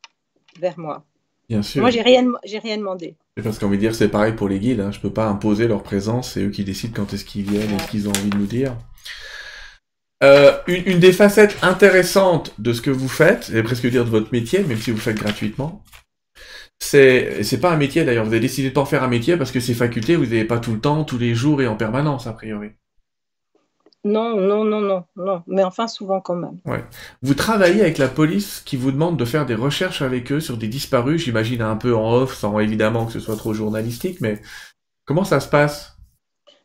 vers 0.58 0.78
moi. 0.78 1.04
Bien 1.50 1.60
sûr. 1.60 1.82
Moi, 1.82 1.90
j'ai 1.90 2.00
rien, 2.00 2.26
j'ai 2.42 2.58
rien 2.58 2.78
demandé. 2.78 3.16
Parce 3.44 3.58
qu'on 3.58 3.68
veut 3.68 3.76
dire, 3.76 3.94
c'est 3.94 4.08
pareil 4.08 4.32
pour 4.32 4.48
les 4.48 4.58
guides. 4.58 4.80
Hein. 4.80 4.92
Je 4.92 4.98
peux 4.98 5.12
pas 5.12 5.26
imposer 5.26 5.68
leur 5.68 5.82
présence. 5.82 6.32
C'est 6.32 6.40
eux 6.40 6.48
qui 6.48 6.64
décident 6.64 6.94
quand 6.96 7.12
est-ce 7.12 7.26
qu'ils 7.26 7.42
viennent 7.42 7.70
et 7.70 7.78
ce 7.80 7.88
qu'ils 7.88 8.08
ont 8.08 8.12
envie 8.12 8.30
de 8.30 8.38
nous 8.38 8.46
dire. 8.46 8.74
Euh, 10.24 10.56
une, 10.68 10.82
une, 10.86 10.98
des 10.98 11.12
facettes 11.12 11.58
intéressantes 11.60 12.54
de 12.58 12.72
ce 12.72 12.80
que 12.80 12.90
vous 12.90 13.08
faites, 13.08 13.50
et 13.50 13.62
presque 13.62 13.86
dire 13.88 14.06
de 14.06 14.10
votre 14.10 14.32
métier, 14.32 14.60
même 14.60 14.78
si 14.78 14.90
vous 14.90 14.96
le 14.96 15.02
faites 15.02 15.16
gratuitement, 15.18 15.82
c'est 16.78 17.42
c'est 17.42 17.60
pas 17.60 17.72
un 17.72 17.76
métier 17.76 18.04
d'ailleurs. 18.04 18.24
Vous 18.24 18.32
avez 18.32 18.40
décidé 18.40 18.70
de 18.70 18.74
pas 18.74 18.80
en 18.80 18.86
faire 18.86 19.02
un 19.02 19.08
métier 19.08 19.36
parce 19.36 19.52
que 19.52 19.60
ces 19.60 19.74
facultés, 19.74 20.16
vous 20.16 20.24
n'avez 20.24 20.44
pas 20.44 20.60
tout 20.60 20.72
le 20.72 20.80
temps, 20.80 21.04
tous 21.04 21.18
les 21.18 21.34
jours 21.34 21.60
et 21.60 21.66
en 21.66 21.76
permanence 21.76 22.26
a 22.26 22.32
priori. 22.32 22.70
Non, 24.04 24.36
non, 24.36 24.64
non, 24.64 24.80
non, 24.80 25.04
non, 25.14 25.42
mais 25.46 25.62
enfin 25.62 25.86
souvent 25.86 26.20
quand 26.20 26.34
même. 26.34 26.58
Ouais. 26.64 26.84
Vous 27.22 27.34
travaillez 27.34 27.82
avec 27.82 27.98
la 27.98 28.08
police 28.08 28.60
qui 28.60 28.76
vous 28.76 28.90
demande 28.90 29.16
de 29.16 29.24
faire 29.24 29.46
des 29.46 29.54
recherches 29.54 30.02
avec 30.02 30.32
eux 30.32 30.40
sur 30.40 30.56
des 30.56 30.66
disparus, 30.66 31.22
j'imagine 31.22 31.62
un 31.62 31.76
peu 31.76 31.94
en 31.94 32.12
off, 32.12 32.34
sans 32.34 32.58
évidemment 32.58 33.06
que 33.06 33.12
ce 33.12 33.20
soit 33.20 33.36
trop 33.36 33.54
journalistique, 33.54 34.20
mais 34.20 34.40
comment 35.04 35.24
ça 35.24 35.38
se 35.38 35.48
passe? 35.48 35.96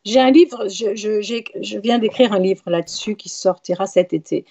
J'ai 0.04 0.20
un 0.20 0.30
livre, 0.30 0.68
je, 0.68 0.96
je, 0.96 1.20
je 1.22 1.78
viens 1.78 1.98
d'écrire 1.98 2.32
un 2.32 2.40
livre 2.40 2.62
là-dessus 2.66 3.14
qui 3.14 3.28
sortira 3.28 3.86
cet 3.86 4.12
été. 4.12 4.44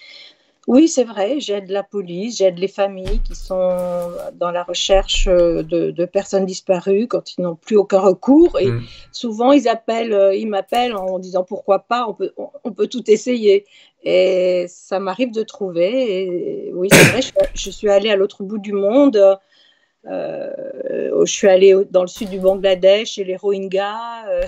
Oui, 0.68 0.86
c'est 0.86 1.04
vrai, 1.04 1.40
j'aide 1.40 1.70
la 1.70 1.82
police, 1.82 2.36
j'aide 2.36 2.58
les 2.58 2.68
familles 2.68 3.22
qui 3.24 3.34
sont 3.34 4.10
dans 4.34 4.50
la 4.50 4.64
recherche 4.64 5.24
de, 5.24 5.62
de 5.90 6.04
personnes 6.04 6.44
disparues 6.44 7.08
quand 7.08 7.32
ils 7.38 7.40
n'ont 7.40 7.54
plus 7.54 7.78
aucun 7.78 8.00
recours. 8.00 8.58
Et 8.60 8.66
mmh. 8.66 8.82
souvent, 9.10 9.52
ils 9.52 9.66
appellent, 9.66 10.12
euh, 10.12 10.34
ils 10.34 10.46
m'appellent 10.46 10.94
en 10.94 11.18
disant 11.18 11.42
pourquoi 11.42 11.78
pas, 11.78 12.06
on 12.06 12.12
peut, 12.12 12.32
on, 12.36 12.50
on 12.64 12.72
peut 12.72 12.86
tout 12.86 13.10
essayer. 13.10 13.64
Et 14.04 14.66
ça 14.68 15.00
m'arrive 15.00 15.32
de 15.32 15.42
trouver. 15.42 16.18
Et 16.18 16.72
oui, 16.74 16.88
c'est 16.92 17.12
vrai, 17.12 17.22
je, 17.22 17.30
je, 17.54 17.70
suis 17.70 17.88
allée 17.88 18.10
à 18.10 18.16
l'autre 18.16 18.42
bout 18.42 18.58
du 18.58 18.74
monde 18.74 19.38
euh, 20.06 21.24
je 21.24 21.32
suis 21.32 21.48
allée 21.48 21.74
dans 21.90 22.02
le 22.02 22.08
sud 22.08 22.30
du 22.30 22.38
Bangladesh, 22.38 23.12
chez 23.12 23.24
les 23.24 23.36
Rohingyas. 23.36 24.28
Euh, 24.28 24.46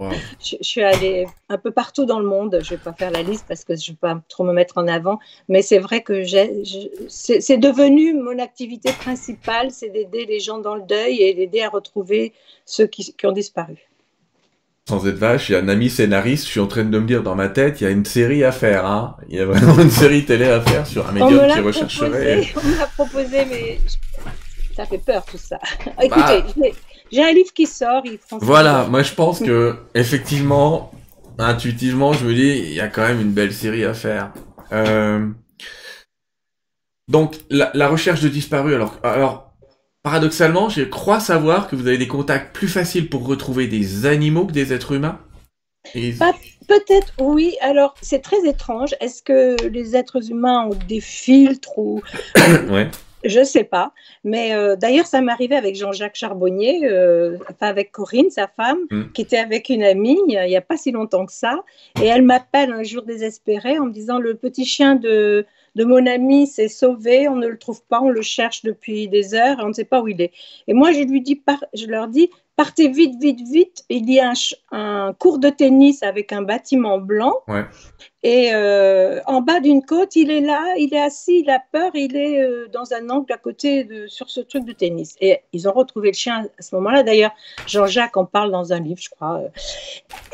wow. 0.00 0.10
je, 0.40 0.56
je, 0.60 0.68
suis 0.68 0.82
allée 0.82 1.26
un 1.48 1.58
peu 1.58 1.70
partout 1.70 2.04
dans 2.04 2.18
le 2.18 2.26
monde. 2.26 2.58
Je 2.62 2.72
ne 2.72 2.76
vais 2.76 2.82
pas 2.82 2.92
faire 2.92 3.10
la 3.10 3.22
liste 3.22 3.44
parce 3.46 3.64
que 3.64 3.76
je 3.76 3.90
ne 3.90 3.94
vais 3.94 3.98
pas 4.00 4.20
trop 4.28 4.44
me 4.44 4.52
mettre 4.52 4.78
en 4.78 4.88
avant. 4.88 5.18
Mais 5.48 5.62
c'est 5.62 5.78
vrai 5.78 6.02
que 6.02 6.24
c'est 6.24 7.58
devenu 7.58 8.14
mon 8.14 8.38
activité 8.38 8.92
principale, 8.92 9.70
c'est 9.70 9.90
d'aider 9.90 10.26
les 10.26 10.40
gens 10.40 10.58
dans 10.58 10.74
le 10.74 10.82
deuil 10.82 11.22
et 11.22 11.34
d'aider 11.34 11.62
à 11.62 11.68
retrouver 11.68 12.32
ceux 12.64 12.86
qui, 12.86 13.14
qui 13.14 13.26
ont 13.26 13.32
disparu 13.32 13.89
sans 14.90 15.06
être 15.06 15.18
vache, 15.18 15.48
il 15.48 15.52
y 15.52 15.54
a 15.54 15.60
un 15.60 15.68
ami 15.68 15.88
scénariste, 15.88 16.46
je 16.46 16.50
suis 16.50 16.60
en 16.60 16.66
train 16.66 16.82
de 16.82 16.98
me 16.98 17.06
dire 17.06 17.22
dans 17.22 17.36
ma 17.36 17.48
tête, 17.48 17.80
il 17.80 17.84
y 17.84 17.86
a 17.86 17.90
une 17.90 18.04
série 18.04 18.42
à 18.42 18.50
faire, 18.50 18.86
hein. 18.86 19.16
Il 19.28 19.36
y 19.36 19.40
a 19.40 19.46
vraiment 19.46 19.80
une 19.80 19.90
série 19.90 20.24
télé 20.24 20.46
à 20.46 20.60
faire 20.60 20.84
sur 20.84 21.08
un 21.08 21.12
médium 21.12 21.46
qui 21.46 21.60
rechercherait. 21.60 22.40
Proposé, 22.40 22.74
on 22.74 22.78
m'a 22.78 22.86
proposé, 22.86 23.44
mais 23.48 23.80
ça 24.76 24.86
fait 24.86 24.98
peur 24.98 25.24
tout 25.24 25.38
ça. 25.38 25.60
Écoutez, 26.02 26.42
bah, 26.56 26.66
j'ai 27.12 27.22
un 27.22 27.32
livre 27.32 27.52
qui 27.54 27.66
sort. 27.66 28.02
Il 28.04 28.18
voilà, 28.40 28.86
moi 28.90 29.02
je 29.04 29.12
pense 29.14 29.38
que 29.38 29.76
effectivement, 29.94 30.90
intuitivement, 31.38 32.12
je 32.12 32.24
me 32.24 32.34
dis, 32.34 32.58
il 32.58 32.74
y 32.74 32.80
a 32.80 32.88
quand 32.88 33.06
même 33.06 33.20
une 33.20 33.32
belle 33.32 33.52
série 33.52 33.84
à 33.84 33.94
faire. 33.94 34.32
Euh... 34.72 35.28
Donc 37.06 37.36
la, 37.48 37.70
la, 37.74 37.88
recherche 37.88 38.22
de 38.22 38.28
disparus. 38.28 38.74
Alors, 38.74 38.98
alors 39.04 39.49
paradoxalement, 40.02 40.68
je 40.68 40.82
crois 40.82 41.20
savoir 41.20 41.68
que 41.68 41.76
vous 41.76 41.86
avez 41.86 41.98
des 41.98 42.08
contacts 42.08 42.54
plus 42.54 42.68
faciles 42.68 43.08
pour 43.08 43.26
retrouver 43.26 43.66
des 43.66 44.06
animaux 44.06 44.46
que 44.46 44.52
des 44.52 44.72
êtres 44.72 44.92
humains. 44.92 45.20
Et... 45.94 46.14
Peut-être 46.68 47.12
oui. 47.18 47.56
Alors, 47.60 47.94
c'est 48.00 48.20
très 48.20 48.46
étrange. 48.46 48.94
Est-ce 49.00 49.22
que 49.22 49.56
les 49.68 49.96
êtres 49.96 50.30
humains 50.30 50.66
ont 50.66 50.78
des 50.86 51.00
filtres 51.00 51.76
ou 51.78 52.00
ouais. 52.70 52.88
Je 53.24 53.40
ne 53.40 53.44
sais 53.44 53.64
pas. 53.64 53.92
Mais 54.24 54.54
euh, 54.54 54.76
d'ailleurs, 54.76 55.06
ça 55.06 55.20
m'est 55.20 55.32
arrivé 55.32 55.54
avec 55.54 55.76
Jean-Jacques 55.76 56.16
Charbonnier, 56.16 56.80
euh, 56.84 57.36
enfin 57.50 57.66
avec 57.66 57.92
Corinne, 57.92 58.30
sa 58.30 58.46
femme, 58.46 58.78
mm. 58.90 59.12
qui 59.12 59.22
était 59.22 59.38
avec 59.38 59.68
une 59.68 59.82
amie 59.82 60.18
il 60.28 60.46
n'y 60.46 60.56
a 60.56 60.62
pas 60.62 60.76
si 60.76 60.90
longtemps 60.90 61.26
que 61.26 61.32
ça. 61.32 61.62
Et 62.00 62.06
elle 62.06 62.22
m'appelle 62.22 62.72
un 62.72 62.82
jour 62.82 63.02
désespérée 63.02 63.78
en 63.78 63.86
me 63.86 63.92
disant 63.92 64.18
Le 64.18 64.34
petit 64.34 64.64
chien 64.64 64.94
de, 64.94 65.44
de 65.74 65.84
mon 65.84 66.06
ami 66.06 66.46
s'est 66.46 66.68
sauvé, 66.68 67.28
on 67.28 67.36
ne 67.36 67.46
le 67.46 67.58
trouve 67.58 67.82
pas, 67.84 68.00
on 68.00 68.08
le 68.08 68.22
cherche 68.22 68.62
depuis 68.62 69.08
des 69.08 69.34
heures 69.34 69.60
et 69.60 69.62
on 69.62 69.68
ne 69.68 69.72
sait 69.72 69.84
pas 69.84 70.00
où 70.00 70.08
il 70.08 70.20
est. 70.20 70.32
Et 70.66 70.74
moi, 70.74 70.92
je, 70.92 71.00
lui 71.00 71.20
dis 71.20 71.36
par, 71.36 71.64
je 71.74 71.86
leur 71.86 72.08
dis 72.08 72.30
partez 72.60 72.88
vite, 72.88 73.18
vite, 73.18 73.40
vite. 73.40 73.84
Il 73.88 74.10
y 74.10 74.20
a 74.20 74.32
un, 74.32 74.76
un, 74.78 75.14
cours 75.14 75.38
de 75.38 75.48
tennis 75.48 76.02
avec 76.02 76.30
un 76.30 76.42
bâtiment 76.42 76.98
blanc. 76.98 77.34
Ouais. 77.48 77.64
Et 78.22 78.50
euh, 78.52 79.20
en 79.24 79.40
bas 79.40 79.60
d'une 79.60 79.82
côte, 79.82 80.14
il 80.14 80.30
est 80.30 80.42
là, 80.42 80.74
il 80.76 80.92
est 80.92 81.00
assis, 81.00 81.40
il 81.40 81.48
a 81.48 81.58
peur, 81.72 81.90
il 81.94 82.16
est 82.16 82.38
euh, 82.38 82.68
dans 82.70 82.92
un 82.92 83.08
angle 83.08 83.32
à 83.32 83.38
côté 83.38 83.84
de, 83.84 84.06
sur 84.08 84.28
ce 84.28 84.40
truc 84.40 84.66
de 84.66 84.72
tennis. 84.72 85.16
Et 85.22 85.38
ils 85.54 85.66
ont 85.68 85.72
retrouvé 85.72 86.08
le 86.08 86.14
chien 86.14 86.46
à 86.58 86.62
ce 86.62 86.74
moment-là. 86.74 87.02
D'ailleurs, 87.02 87.32
Jean-Jacques 87.66 88.18
en 88.18 88.26
parle 88.26 88.50
dans 88.50 88.74
un 88.74 88.80
livre, 88.80 89.00
je 89.00 89.08
crois. 89.08 89.40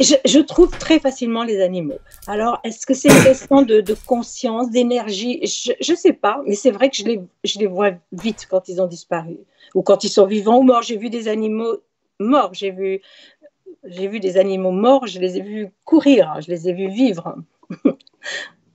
Je, 0.01 0.17
je 0.25 0.41
trouve 0.41 0.77
très 0.77 0.99
facilement 0.99 1.45
les 1.45 1.63
animaux. 1.63 2.01
Alors, 2.27 2.59
est-ce 2.65 2.87
que 2.87 2.95
c'est 2.95 3.09
une 3.09 3.23
question 3.23 3.63
de, 3.63 3.81
de 3.81 3.95
conscience, 3.95 4.69
d'énergie 4.71 5.26
Je 5.45 5.93
ne 5.93 5.97
sais 5.97 6.13
pas, 6.13 6.41
mais 6.47 6.55
c'est 6.55 6.71
vrai 6.71 6.91
que 6.91 6.97
je 6.97 7.05
les, 7.05 7.21
je 7.45 7.59
les 7.59 7.67
vois 7.67 7.93
vite 8.13 8.47
quand 8.49 8.69
ils 8.69 8.81
ont 8.81 8.87
disparu 8.87 9.39
ou 9.75 9.83
quand 9.83 10.05
ils 10.05 10.09
sont 10.09 10.27
vivants 10.27 10.59
ou 10.59 10.63
morts. 10.63 10.83
J'ai 10.83 10.97
vu 10.97 11.11
des 11.11 11.29
animaux 11.29 11.79
morts, 12.19 12.55
j'ai 12.55 12.71
vu, 12.71 13.01
j'ai 13.85 14.09
vu 14.09 14.21
des 14.21 14.37
animaux 14.37 14.73
morts, 14.73 15.07
je 15.07 15.21
les 15.21 15.37
ai 15.37 15.43
vus 15.43 15.69
courir, 15.85 16.41
je 16.41 16.51
les 16.51 16.69
ai 16.69 16.73
vus 16.73 16.89
vivre. 16.89 17.37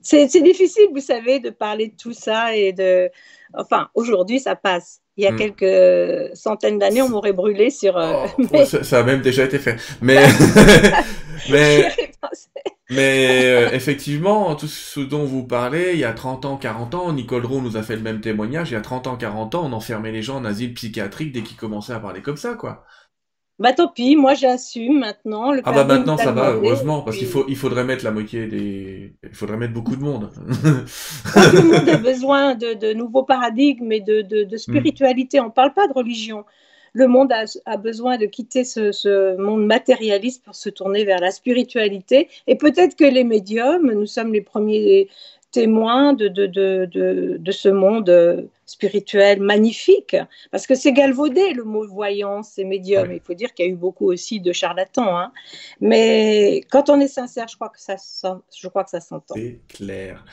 c'est 0.01 0.41
difficile, 0.41 0.87
vous 0.93 1.01
savez, 1.01 1.39
de 1.39 1.49
parler 1.49 1.87
de 1.87 1.95
tout 1.95 2.13
ça 2.13 2.55
et 2.55 2.73
de. 2.73 3.09
Enfin, 3.53 3.89
aujourd'hui, 3.95 4.39
ça 4.39 4.55
passe. 4.55 5.01
Il 5.17 5.25
y 5.25 5.27
a 5.27 5.31
mm. 5.31 5.35
quelques 5.35 6.35
centaines 6.35 6.79
d'années, 6.79 7.01
on 7.01 7.09
m'aurait 7.09 7.33
brûlé 7.33 7.69
sur. 7.69 7.97
Euh, 7.97 8.25
oh, 8.37 8.43
mais... 8.51 8.65
ça, 8.65 8.83
ça, 8.83 8.99
a 8.99 9.03
même 9.03 9.21
déjà 9.21 9.43
été 9.43 9.59
fait. 9.59 9.77
Mais. 10.01 10.23
mais. 11.49 11.91
Mais 12.91 13.45
euh, 13.45 13.71
effectivement, 13.73 14.55
tout 14.55 14.67
ce 14.67 14.99
dont 14.99 15.25
vous 15.25 15.47
parlez, 15.47 15.93
il 15.93 15.99
y 15.99 16.03
a 16.03 16.13
30 16.13 16.45
ans, 16.45 16.57
40 16.57 16.93
ans, 16.95 17.13
Nicole 17.13 17.45
Roux 17.45 17.61
nous 17.61 17.77
a 17.77 17.83
fait 17.83 17.95
le 17.95 18.01
même 18.01 18.21
témoignage, 18.21 18.71
il 18.71 18.73
y 18.73 18.77
a 18.77 18.81
30 18.81 19.07
ans, 19.07 19.17
40 19.17 19.55
ans, 19.55 19.65
on 19.65 19.73
enfermait 19.73 20.11
les 20.11 20.21
gens 20.21 20.37
en 20.37 20.45
asile 20.45 20.73
psychiatrique 20.73 21.31
dès 21.31 21.43
qu'ils 21.43 21.57
commençaient 21.57 21.93
à 21.93 21.99
parler 22.01 22.21
comme 22.21 22.37
ça, 22.37 22.55
quoi. 22.55 22.85
Bah 23.59 23.73
tant 23.73 23.87
pis, 23.89 24.15
moi 24.15 24.33
j'assume 24.33 24.99
maintenant. 24.99 25.51
Le 25.53 25.61
ah 25.63 25.71
bah 25.73 25.83
maintenant 25.85 26.17
ça 26.17 26.31
va, 26.31 26.51
heureusement, 26.51 27.03
parce 27.03 27.17
qu'il 27.17 27.27
faut, 27.27 27.45
il 27.47 27.55
faudrait 27.55 27.83
mettre 27.83 28.03
la 28.03 28.11
moitié 28.11 28.47
des, 28.47 29.15
il 29.23 29.35
faudrait 29.35 29.57
mettre 29.57 29.73
beaucoup 29.73 29.95
de 29.95 30.01
monde. 30.01 30.31
Tout 31.33 31.57
le 31.57 31.63
monde 31.67 31.89
a 31.89 31.97
besoin 31.97 32.55
de, 32.55 32.73
de 32.73 32.93
nouveaux 32.93 33.23
paradigmes 33.23 33.91
et 33.91 34.01
de, 34.01 34.21
de, 34.21 34.43
de 34.43 34.57
spiritualité. 34.57 35.39
On 35.39 35.51
parle 35.51 35.73
pas 35.73 35.87
de 35.87 35.93
religion. 35.93 36.45
Le 36.93 37.07
monde 37.07 37.31
a, 37.31 37.45
a 37.65 37.77
besoin 37.77 38.17
de 38.17 38.25
quitter 38.25 38.63
ce, 38.63 38.91
ce, 38.91 39.35
monde 39.37 39.65
matérialiste 39.65 40.43
pour 40.43 40.55
se 40.55 40.69
tourner 40.69 41.05
vers 41.05 41.19
la 41.19 41.31
spiritualité. 41.31 42.29
Et 42.47 42.55
peut-être 42.55 42.95
que 42.95 43.05
les 43.05 43.23
médiums, 43.23 43.91
nous 43.91 44.05
sommes 44.05 44.33
les 44.33 44.41
premiers 44.41 45.09
témoins 45.51 46.13
de, 46.13 46.27
de, 46.27 46.47
de, 46.47 47.37
de, 47.37 47.51
ce 47.51 47.69
monde 47.69 48.49
spirituel 48.65 49.41
magnifique, 49.41 50.15
parce 50.49 50.65
que 50.65 50.75
c'est 50.75 50.93
galvaudé 50.93 51.53
le 51.53 51.63
mot 51.63 51.85
voyance 51.85 52.57
et 52.57 52.63
médium. 52.63 53.11
Il 53.11 53.19
faut 53.19 53.33
dire 53.33 53.53
qu'il 53.53 53.65
y 53.65 53.69
a 53.69 53.71
eu 53.71 53.75
beaucoup 53.75 54.05
aussi 54.05 54.39
de 54.39 54.53
charlatans, 54.53 55.17
hein. 55.17 55.31
mais 55.81 56.63
quand 56.71 56.89
on 56.89 56.99
est 56.99 57.07
sincère, 57.07 57.47
je 57.49 57.55
crois 57.55 57.69
que 57.69 57.81
ça, 57.81 57.97
je 58.55 58.67
crois 58.69 58.83
que 58.85 58.89
ça 58.89 59.01
s'entend. 59.01 59.35
C'est 59.35 59.59
clair. 59.67 60.23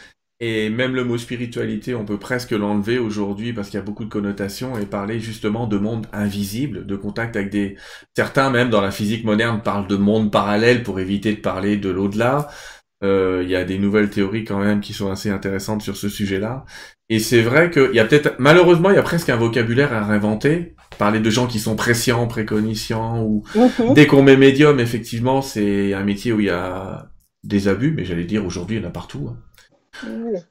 Et 0.40 0.70
même 0.70 0.94
le 0.94 1.03
mot 1.03 1.18
spiritualité, 1.18 1.96
on 1.96 2.05
peut 2.05 2.16
presque 2.18 2.53
l'enlever 2.53 2.98
aujourd'hui 2.98 3.53
parce 3.53 3.70
qu'il 3.70 3.79
y 3.79 3.83
a 3.83 3.85
beaucoup 3.85 4.05
de 4.05 4.09
connotations 4.11 4.79
et 4.79 4.87
parler 4.87 5.18
justement 5.18 5.66
de 5.66 5.79
monde 5.79 6.07
invisible, 6.12 6.87
de 6.87 6.94
contact 6.96 7.35
avec 7.35 7.51
des... 7.51 7.77
Certains 8.16 8.48
même 8.51 8.70
dans 8.70 8.81
la 8.81 8.92
physique 8.92 9.24
moderne 9.24 9.61
parlent 9.64 9.88
de 9.88 9.96
monde 9.96 10.31
parallèle 10.31 10.85
pour 10.85 11.01
éviter 11.01 11.33
de 11.35 11.40
parler 11.40 11.77
de 11.77 11.90
l'au-delà. 11.90 12.48
Euh, 13.03 13.42
il 13.44 13.51
y 13.51 13.57
a 13.57 13.64
des 13.64 13.79
nouvelles 13.79 14.11
théories 14.11 14.44
quand 14.44 14.59
même 14.59 14.81
qui 14.81 14.92
sont 14.92 15.11
assez 15.11 15.29
intéressantes 15.31 15.83
sur 15.83 15.96
ce 15.96 16.09
sujet-là. 16.09 16.64
Et 17.09 17.18
c'est 17.18 17.42
vrai 17.42 17.70
qu'il 17.70 17.94
y 17.94 18.01
a 18.01 18.05
peut-être, 18.05 18.35
malheureusement, 18.38 18.90
il 18.90 18.96
y 18.96 18.98
a 18.98 19.03
presque 19.03 19.31
un 19.31 19.37
vocabulaire 19.37 19.92
à 19.92 20.05
réinventer. 20.05 20.74
Parler 20.98 21.18
de 21.20 21.31
gens 21.31 21.46
qui 21.48 21.59
sont 21.59 21.74
prescients, 21.74 22.27
préconiscients, 22.29 23.22
ou 23.24 23.42
Mhm. 23.57 23.94
dès 23.94 24.07
qu'on 24.07 24.22
met 24.22 24.37
médium, 24.37 24.79
effectivement, 24.79 25.42
c'est 25.42 25.94
un 25.94 26.05
métier 26.05 26.33
où 26.33 26.38
il 26.40 26.46
y 26.46 26.51
a 26.51 27.09
des 27.44 27.66
abus, 27.68 27.92
mais 27.96 28.05
j'allais 28.05 28.24
dire 28.24 28.44
aujourd'hui, 28.44 28.77
il 28.77 28.83
y 28.83 28.85
en 28.85 28.88
a 28.88 28.92
partout. 28.92 29.29
hein. 29.31 29.37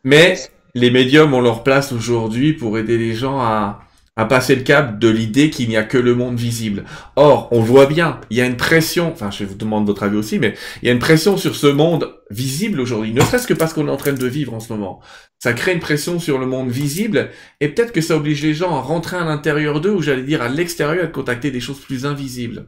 Mais 0.03 0.38
les 0.73 0.91
médiums 0.91 1.33
ont 1.33 1.41
leur 1.41 1.63
place 1.63 1.91
aujourd'hui 1.91 2.53
pour 2.53 2.77
aider 2.77 2.97
les 2.97 3.13
gens 3.13 3.39
à, 3.39 3.81
à 4.17 4.25
passer 4.25 4.55
le 4.55 4.63
cap 4.63 4.99
de 4.99 5.07
l'idée 5.07 5.49
qu'il 5.49 5.69
n'y 5.69 5.77
a 5.77 5.83
que 5.83 5.97
le 5.97 6.15
monde 6.15 6.38
visible. 6.38 6.83
Or, 7.15 7.47
on 7.51 7.62
voit 7.62 7.86
bien, 7.86 8.19
il 8.29 8.38
y 8.38 8.41
a 8.41 8.45
une 8.45 8.57
pression, 8.57 9.12
enfin 9.12 9.29
je 9.31 9.45
vous 9.45 9.55
demande 9.55 9.86
votre 9.86 10.03
avis 10.03 10.17
aussi, 10.17 10.39
mais 10.39 10.55
il 10.81 10.88
y 10.88 10.89
a 10.89 10.93
une 10.93 10.99
pression 10.99 11.38
sur 11.38 11.55
ce 11.55 11.67
monde 11.67 12.15
visible 12.31 12.81
aujourd'hui, 12.81 13.13
ne 13.13 13.21
serait-ce 13.21 13.47
que 13.47 13.53
parce 13.53 13.73
qu'on 13.73 13.88
est 13.88 13.91
en 13.91 13.97
train 13.97 14.13
de 14.13 14.27
vivre 14.27 14.53
en 14.53 14.60
ce 14.60 14.73
moment. 14.73 14.99
Ça 15.39 15.53
crée 15.53 15.73
une 15.73 15.79
pression 15.79 16.19
sur 16.19 16.39
le 16.39 16.47
monde 16.47 16.69
visible, 16.69 17.29
et 17.62 17.69
peut-être 17.69 17.93
que 17.93 18.01
ça 18.01 18.17
oblige 18.17 18.41
les 18.41 18.55
gens 18.55 18.75
à 18.75 18.81
rentrer 18.81 19.17
à 19.17 19.23
l'intérieur 19.23 19.81
d'eux, 19.81 19.93
ou 19.93 20.01
j'allais 20.01 20.23
dire 20.23 20.41
à 20.41 20.49
l'extérieur, 20.49 21.05
à 21.05 21.07
contacter 21.07 21.51
des 21.51 21.60
choses 21.60 21.79
plus 21.79 22.05
invisibles 22.05 22.67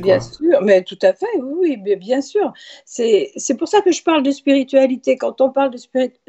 bien 0.00 0.20
sûr, 0.20 0.62
mais 0.62 0.82
tout 0.82 0.98
à 1.02 1.12
fait, 1.12 1.26
oui, 1.42 1.76
bien 1.76 2.20
sûr. 2.20 2.52
C'est 2.84 3.56
pour 3.58 3.68
ça 3.68 3.80
que 3.80 3.90
je 3.90 4.02
parle 4.02 4.22
de 4.22 4.30
spiritualité. 4.30 5.16
Quand 5.16 5.40
on 5.40 5.50
parle 5.50 5.70
de, 5.70 5.80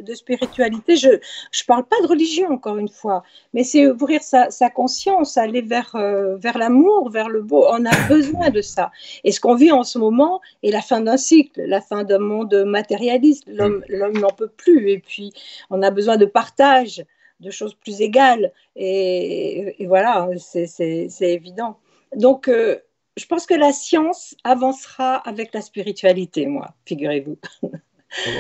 de 0.02 0.14
spiritualité, 0.16 0.96
je 0.96 1.10
ne 1.10 1.66
parle 1.68 1.86
pas 1.86 2.02
de 2.02 2.08
religion, 2.08 2.50
encore 2.50 2.78
une 2.78 2.90
fois, 2.90 3.24
mais 3.54 3.64
c'est 3.64 3.88
ouvrir 3.88 4.22
sa, 4.24 4.50
sa, 4.50 4.70
conscience, 4.70 5.38
aller 5.38 5.62
vers, 5.62 5.96
euh, 5.96 6.36
vers 6.38 6.58
l'amour, 6.58 7.10
vers 7.10 7.30
le 7.30 7.42
beau. 7.42 7.66
On 7.70 7.86
a 7.86 8.08
besoin 8.08 8.50
de 8.50 8.62
ça. 8.62 8.92
Et 9.24 9.32
ce 9.32 9.40
qu'on 9.40 9.56
vit 9.56 9.72
en 9.72 9.84
ce 9.84 10.00
moment 10.00 10.42
est 10.64 10.72
la 10.72 10.82
fin 10.82 11.02
d'un 11.02 11.18
cycle, 11.18 11.62
la 11.64 11.82
fin 11.82 12.04
d'un 12.04 12.20
monde 12.20 12.64
matérialiste. 12.66 13.44
L'homme 13.48 13.84
mm. 13.90 14.20
n'en 14.20 14.30
peut 14.30 14.52
plus. 14.56 14.90
Et 14.90 15.00
puis, 15.00 15.32
on 15.70 15.82
a 15.84 15.92
besoin 15.92 16.18
de 16.18 16.26
partage, 16.26 17.06
de 17.40 17.52
choses 17.52 17.76
plus 17.76 18.02
égales. 18.02 18.52
Et, 18.76 19.76
et 19.82 19.86
voilà, 19.86 20.28
c'est 20.38 21.08
évident. 21.22 21.78
Donc, 22.16 22.48
euh, 22.48 22.78
je 23.18 23.26
pense 23.26 23.46
que 23.46 23.56
la 23.56 23.74
science 23.74 24.36
avancera 24.44 25.16
avec 25.16 25.54
la 25.54 25.62
spiritualité, 25.62 26.46
moi, 26.46 26.76
figurez-vous. 26.86 27.38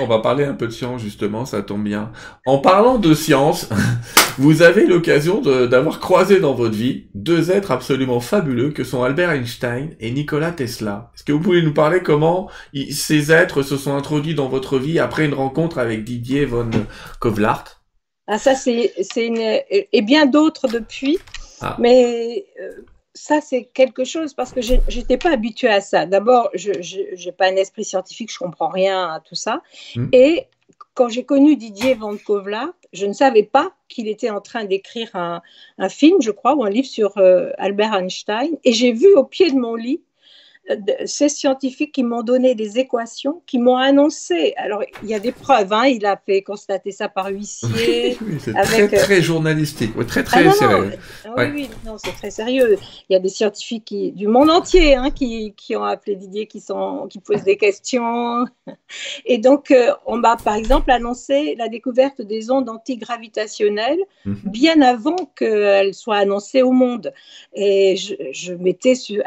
On 0.02 0.08
va 0.08 0.20
parler 0.20 0.46
un 0.46 0.54
peu 0.54 0.68
de 0.68 0.72
science 0.72 1.02
justement, 1.02 1.46
ça 1.46 1.62
tombe 1.62 1.84
bien. 1.84 2.14
En 2.46 2.60
parlant 2.60 2.98
de 3.00 3.14
science, 3.14 3.68
vous 4.38 4.62
avez 4.62 4.86
l'occasion 4.86 5.42
d'avoir 5.42 6.00
croisé 6.00 6.40
dans 6.40 6.54
votre 6.54 6.74
vie 6.76 7.08
deux 7.14 7.52
êtres 7.52 7.72
absolument 7.72 8.22
fabuleux 8.22 8.72
que 8.72 8.86
sont 8.86 9.04
Albert 9.04 9.32
Einstein 9.32 9.96
et 10.00 10.12
Nikola 10.12 10.52
Tesla. 10.52 11.12
Est-ce 11.16 11.26
que 11.26 11.34
vous 11.34 11.42
pouvez 11.42 11.62
nous 11.62 11.74
parler 11.74 12.02
comment 12.02 12.50
ces 12.92 13.32
êtres 13.34 13.62
se 13.62 13.76
sont 13.76 13.96
introduits 13.96 14.36
dans 14.36 14.48
votre 14.48 14.80
vie 14.80 15.00
après 15.00 15.26
une 15.26 15.34
rencontre 15.34 15.80
avec 15.80 16.06
Didier 16.06 16.46
von 16.46 16.70
Kovlart 17.20 17.82
Ah 18.28 18.38
ça 18.38 18.56
c'est 18.56 18.94
une 19.18 19.38
et 19.38 20.02
bien 20.02 20.28
d'autres 20.28 20.70
depuis, 20.70 21.20
ah. 21.60 21.76
mais 21.78 22.46
euh, 22.62 22.86
ça, 23.18 23.42
c'est 23.42 23.66
quelque 23.66 24.04
chose 24.04 24.34
parce 24.34 24.54
que 24.54 24.62
je 24.62 24.76
n'étais 24.76 25.18
pas 25.18 25.32
habituée 25.32 25.70
à 25.70 25.82
ça. 25.82 26.06
D'abord, 26.06 26.50
je 26.54 26.72
n'ai 26.72 27.32
pas 27.32 27.48
un 27.48 27.56
esprit 27.56 27.84
scientifique, 27.84 28.32
je 28.32 28.38
comprends 28.38 28.70
rien 28.70 29.12
à 29.12 29.20
tout 29.20 29.36
ça. 29.36 29.62
Hmm. 29.96 30.08
Et 30.14 30.48
quand 30.94 31.10
j'ai 31.10 31.26
connu 31.26 31.56
Didier 31.56 31.96
Van 31.96 32.16
Kovla, 32.16 32.72
je 32.94 33.06
ne 33.06 33.14
savais 33.14 33.44
pas 33.44 33.72
qu'il 33.88 34.08
était 34.08 34.30
en 34.30 34.42
train 34.42 34.66
d'écrire 34.66 35.10
un, 35.16 35.42
film, 35.90 36.22
je 36.22 36.32
crois, 36.32 36.56
ou 36.56 36.64
un 36.64 36.70
livre 36.70 36.88
sur 36.88 37.18
euh, 37.18 37.52
Albert 37.58 37.94
Einstein. 37.94 38.58
Et 38.64 38.74
j'ai 38.74 38.92
vu 38.92 39.14
au 39.16 39.24
pied 39.24 39.52
de 39.52 39.58
mon 39.58 39.76
lit 39.76 40.02
ces 41.06 41.30
scientifiques 41.30 41.94
qui 41.94 42.04
m'ont 42.04 42.24
donné 42.24 42.56
des 42.56 42.80
équations, 42.80 43.42
qui 43.46 43.58
m'ont 43.58 43.78
annoncé. 43.78 44.54
Alors, 44.58 44.84
il 45.02 45.10
y 45.10 45.14
a 45.14 45.20
des 45.20 45.32
preuves, 45.32 45.72
hein, 45.72 45.86
il 45.86 46.06
a 46.06 46.20
fait 46.26 46.42
constater 46.42 46.92
ça 46.92 47.08
par 47.08 47.28
huissier. 47.28 48.18
c'est 48.40 48.54
très, 48.54 48.84
euh, 48.84 48.88
très 49.00 49.22
journalistique, 49.22 49.94
très, 50.08 50.24
très 50.24 50.46
ah, 50.48 50.52
sérieux. 50.52 50.92
Oui, 51.38 51.46
oui, 51.54 51.70
non, 51.86 51.98
c'est 51.98 52.12
très 52.12 52.32
sérieux. 52.32 52.78
Il 53.10 53.14
y 53.14 53.16
a 53.16 53.20
des 53.20 53.30
scientifiques 53.30 53.86
qui, 53.86 54.12
du 54.12 54.28
monde 54.28 54.50
entier 54.50 54.96
hein, 54.96 55.10
qui, 55.10 55.54
qui, 55.56 55.76
ont 55.76 55.84
appelé 55.84 56.16
Didier, 56.16 56.48
qui, 56.48 56.60
sont, 56.60 57.08
qui 57.10 57.20
posent 57.20 57.44
des 57.44 57.58
questions. 57.58 58.46
Et 59.26 59.38
donc, 59.38 59.72
euh, 59.72 59.94
on 60.06 60.18
m'a 60.18 60.36
par 60.36 60.56
exemple 60.56 60.92
annoncé 60.92 61.56
la 61.58 61.70
découverte 61.70 62.22
des 62.22 62.52
ondes 62.52 62.70
antigravitationnelles 62.70 64.00
mhm. 64.26 64.38
bien 64.46 64.82
avant 64.82 65.32
qu'elles 65.36 65.94
soient 65.94 66.18
annoncées 66.18 66.62
au 66.62 66.72
monde. 66.72 67.14
Et 67.54 67.96
je, 67.96 68.16
je 68.32 68.54
mettais 68.54 68.96
sur 68.96 69.24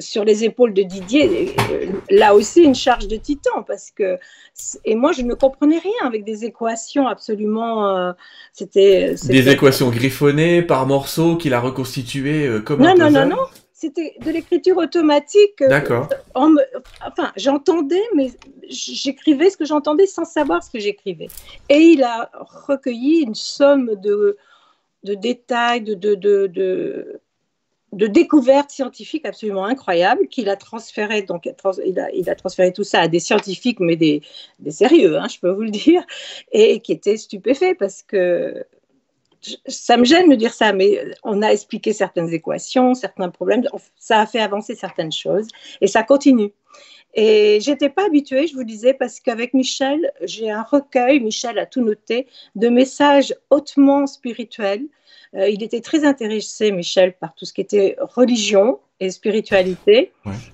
sur 0.00 0.24
les 0.24 0.44
épaules 0.44 0.74
de 0.74 0.82
Didier, 0.82 1.54
euh, 1.70 1.86
là 2.10 2.34
aussi 2.34 2.62
une 2.62 2.74
charge 2.74 3.08
de 3.08 3.16
titan, 3.16 3.62
parce 3.66 3.90
que 3.90 4.18
et 4.84 4.94
moi 4.94 5.12
je 5.12 5.22
ne 5.22 5.34
comprenais 5.34 5.78
rien 5.78 6.06
avec 6.06 6.24
des 6.24 6.44
équations 6.44 7.06
absolument, 7.06 7.96
euh, 7.96 8.12
c'était 8.52 9.14
des 9.28 9.48
équations 9.48 9.90
griffonnées 9.90 10.62
par 10.62 10.86
morceaux 10.86 11.36
qu'il 11.36 11.54
a 11.54 11.60
reconstituées 11.60 12.46
euh, 12.46 12.60
comme 12.60 12.80
non, 12.80 12.90
un 12.90 12.94
non 12.94 13.10
non 13.10 13.26
non 13.26 13.44
c'était 13.72 14.14
de 14.22 14.30
l'écriture 14.30 14.76
automatique. 14.76 15.64
D'accord. 15.66 16.06
enfin, 16.34 17.32
j'entendais, 17.36 18.02
mais 18.14 18.30
j'écrivais 18.68 19.48
ce 19.48 19.56
que 19.56 19.64
j'entendais 19.64 20.04
sans 20.04 20.26
savoir 20.26 20.62
ce 20.62 20.70
que 20.70 20.78
j'écrivais. 20.78 21.28
Et 21.70 21.78
il 21.78 22.02
a 22.02 22.30
recueilli 22.34 23.22
une 23.22 23.34
somme 23.34 23.92
de, 24.02 24.36
de 25.04 25.14
détails, 25.14 25.80
de, 25.80 25.94
de, 25.94 26.14
de 26.14 26.46
de 26.48 27.20
découvertes 27.92 28.70
scientifiques 28.70 29.26
absolument 29.26 29.64
incroyables 29.64 30.28
qu'il 30.28 30.48
a 30.48 30.56
transféré. 30.56 31.22
Donc, 31.22 31.48
il 31.84 31.98
a, 31.98 32.10
il 32.12 32.30
a, 32.30 32.34
transféré 32.34 32.72
tout 32.72 32.84
ça 32.84 33.00
à 33.00 33.08
des 33.08 33.20
scientifiques, 33.20 33.80
mais 33.80 33.96
des, 33.96 34.22
des 34.58 34.70
sérieux, 34.70 35.18
hein, 35.18 35.26
je 35.28 35.38
peux 35.38 35.50
vous 35.50 35.62
le 35.62 35.70
dire, 35.70 36.04
et 36.52 36.80
qui 36.80 36.92
étaient 36.92 37.16
stupéfaits 37.16 37.76
parce 37.78 38.02
que 38.02 38.64
ça 39.66 39.96
me 39.96 40.04
gêne 40.04 40.28
de 40.28 40.34
dire 40.34 40.52
ça, 40.52 40.72
mais 40.72 41.02
on 41.24 41.42
a 41.42 41.48
expliqué 41.48 41.92
certaines 41.92 42.32
équations, 42.32 42.94
certains 42.94 43.30
problèmes, 43.30 43.66
ça 43.96 44.20
a 44.20 44.26
fait 44.26 44.40
avancer 44.40 44.74
certaines 44.74 45.12
choses 45.12 45.48
et 45.80 45.86
ça 45.86 46.02
continue. 46.02 46.52
Et 47.14 47.58
j'étais 47.60 47.88
pas 47.88 48.06
habituée, 48.06 48.46
je 48.46 48.54
vous 48.54 48.64
disais, 48.64 48.94
parce 48.94 49.18
qu'avec 49.18 49.52
Michel, 49.52 50.12
j'ai 50.22 50.50
un 50.50 50.62
recueil, 50.62 51.20
Michel 51.20 51.58
a 51.58 51.66
tout 51.66 51.80
noté, 51.80 52.28
de 52.54 52.68
messages 52.68 53.34
hautement 53.50 54.06
spirituels 54.06 54.86
euh, 55.36 55.48
il 55.48 55.62
était 55.62 55.80
très 55.80 56.04
intéressé, 56.04 56.72
Michel, 56.72 57.16
par 57.16 57.34
tout 57.34 57.44
ce 57.44 57.52
qui 57.52 57.60
était 57.60 57.96
religion 58.00 58.80
et 58.98 59.10
spiritualité. 59.10 60.12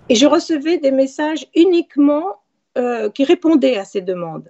Et 0.08 0.14
je 0.14 0.26
recevais 0.26 0.78
des 0.78 0.90
messages 0.90 1.46
uniquement 1.54 2.36
euh, 2.76 3.10
qui 3.10 3.24
répondaient 3.24 3.78
à 3.78 3.84
ces 3.84 4.02
demandes. 4.02 4.48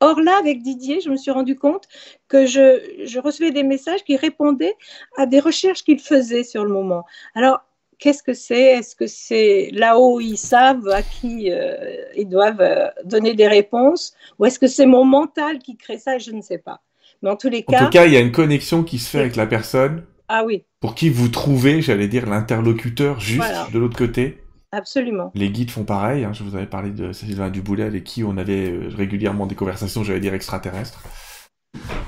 Or 0.00 0.20
là, 0.20 0.38
avec 0.38 0.62
Didier, 0.62 1.00
je 1.00 1.10
me 1.10 1.16
suis 1.16 1.30
rendu 1.30 1.56
compte 1.56 1.84
que 2.28 2.46
je, 2.46 3.18
recevais 3.18 3.50
des 3.50 3.64
messages 3.64 4.04
qui 4.04 4.16
répondaient 4.16 4.76
à 5.16 5.26
des 5.26 5.40
recherches 5.40 5.82
qu'il 5.84 5.98
faisait 5.98 6.44
sur 6.44 6.64
le 6.64 6.70
moment. 6.70 7.04
Alors, 7.34 7.60
qu'est-ce 7.98 8.22
que 8.22 8.32
c'est? 8.32 8.78
Est-ce 8.78 8.94
que 8.94 9.08
c'est 9.08 9.70
là-haut, 9.72 10.20
ils 10.20 10.38
savent 10.38 10.88
à 10.88 11.02
qui 11.02 11.50
euh, 11.50 11.96
ils 12.16 12.28
doivent 12.28 12.92
donner 13.04 13.34
des 13.34 13.48
réponses? 13.48 14.14
Ou 14.38 14.46
est-ce 14.46 14.58
que 14.58 14.68
c'est 14.68 14.86
mon 14.86 15.04
mental 15.04 15.58
qui 15.58 15.76
crée 15.76 15.98
ça? 15.98 16.18
Je 16.18 16.30
ne 16.30 16.40
sais 16.40 16.58
pas. 16.58 16.80
Mais 17.22 17.30
en 17.30 17.36
tous 17.36 17.48
les 17.48 17.64
cas. 17.64 17.82
En 17.82 17.84
tout 17.84 17.90
cas, 17.90 18.06
il 18.06 18.12
y 18.12 18.16
a 18.16 18.20
une 18.20 18.32
connexion 18.32 18.82
qui 18.82 18.98
se 18.98 19.08
fait 19.10 19.20
avec 19.20 19.36
la 19.36 19.46
personne. 19.46 20.04
Ah 20.28 20.44
oui. 20.44 20.64
Pour 20.80 20.94
qui 20.94 21.08
vous 21.08 21.28
trouvez, 21.28 21.82
j'allais 21.82 22.08
dire, 22.08 22.26
l'interlocuteur 22.26 23.18
juste 23.18 23.72
de 23.72 23.78
l'autre 23.78 23.96
côté. 23.96 24.42
Absolument. 24.70 25.32
Les 25.34 25.50
guides 25.50 25.70
font 25.70 25.84
pareil. 25.84 26.24
Hein. 26.24 26.32
Je 26.32 26.44
vous 26.44 26.54
avais 26.54 26.66
parlé 26.66 26.90
de 26.90 27.12
Sylvain 27.12 27.48
Duboulet 27.48 27.84
avec 27.84 28.04
qui 28.04 28.22
on 28.22 28.36
avait 28.36 28.70
euh, 28.70 28.90
régulièrement 28.94 29.46
des 29.46 29.54
conversations, 29.54 30.04
j'allais 30.04 30.20
dire 30.20 30.34
extraterrestres. 30.34 31.02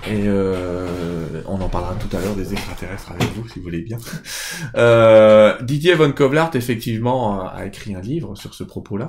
Et 0.07 0.25
euh, 0.27 1.43
on 1.47 1.61
en 1.61 1.69
parlera 1.69 1.95
tout 1.95 2.15
à 2.15 2.21
l'heure 2.21 2.35
des 2.35 2.53
extraterrestres 2.53 3.13
avec 3.13 3.29
vous, 3.35 3.49
si 3.49 3.59
vous 3.59 3.65
voulez 3.65 3.83
bien. 3.83 3.99
Euh, 4.77 5.61
Didier 5.63 5.95
von 5.95 6.13
Kovlart, 6.13 6.55
effectivement, 6.55 7.49
a 7.49 7.65
écrit 7.65 7.95
un 7.95 8.01
livre 8.01 8.37
sur 8.37 8.53
ce 8.53 8.63
propos-là. 8.63 9.09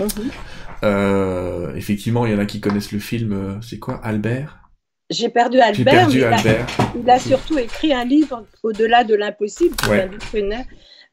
Mhm. 0.00 1.76
effectivement, 1.76 2.26
il 2.26 2.32
y 2.32 2.34
en 2.34 2.38
a 2.38 2.46
qui 2.46 2.60
connaissent 2.60 2.92
le 2.92 2.98
film, 2.98 3.60
c'est 3.62 3.78
quoi, 3.78 4.00
Albert? 4.02 4.67
J'ai 5.10 5.28
perdu 5.30 5.58
Albert, 5.60 6.08
il, 6.10 7.10
A, 7.10 7.18
surtout 7.18 7.58
écrit 7.58 7.94
un 7.94 8.04
livre 8.04 8.44
au-delà 8.62 9.04
de 9.04 9.14
l'impossible, 9.14 9.74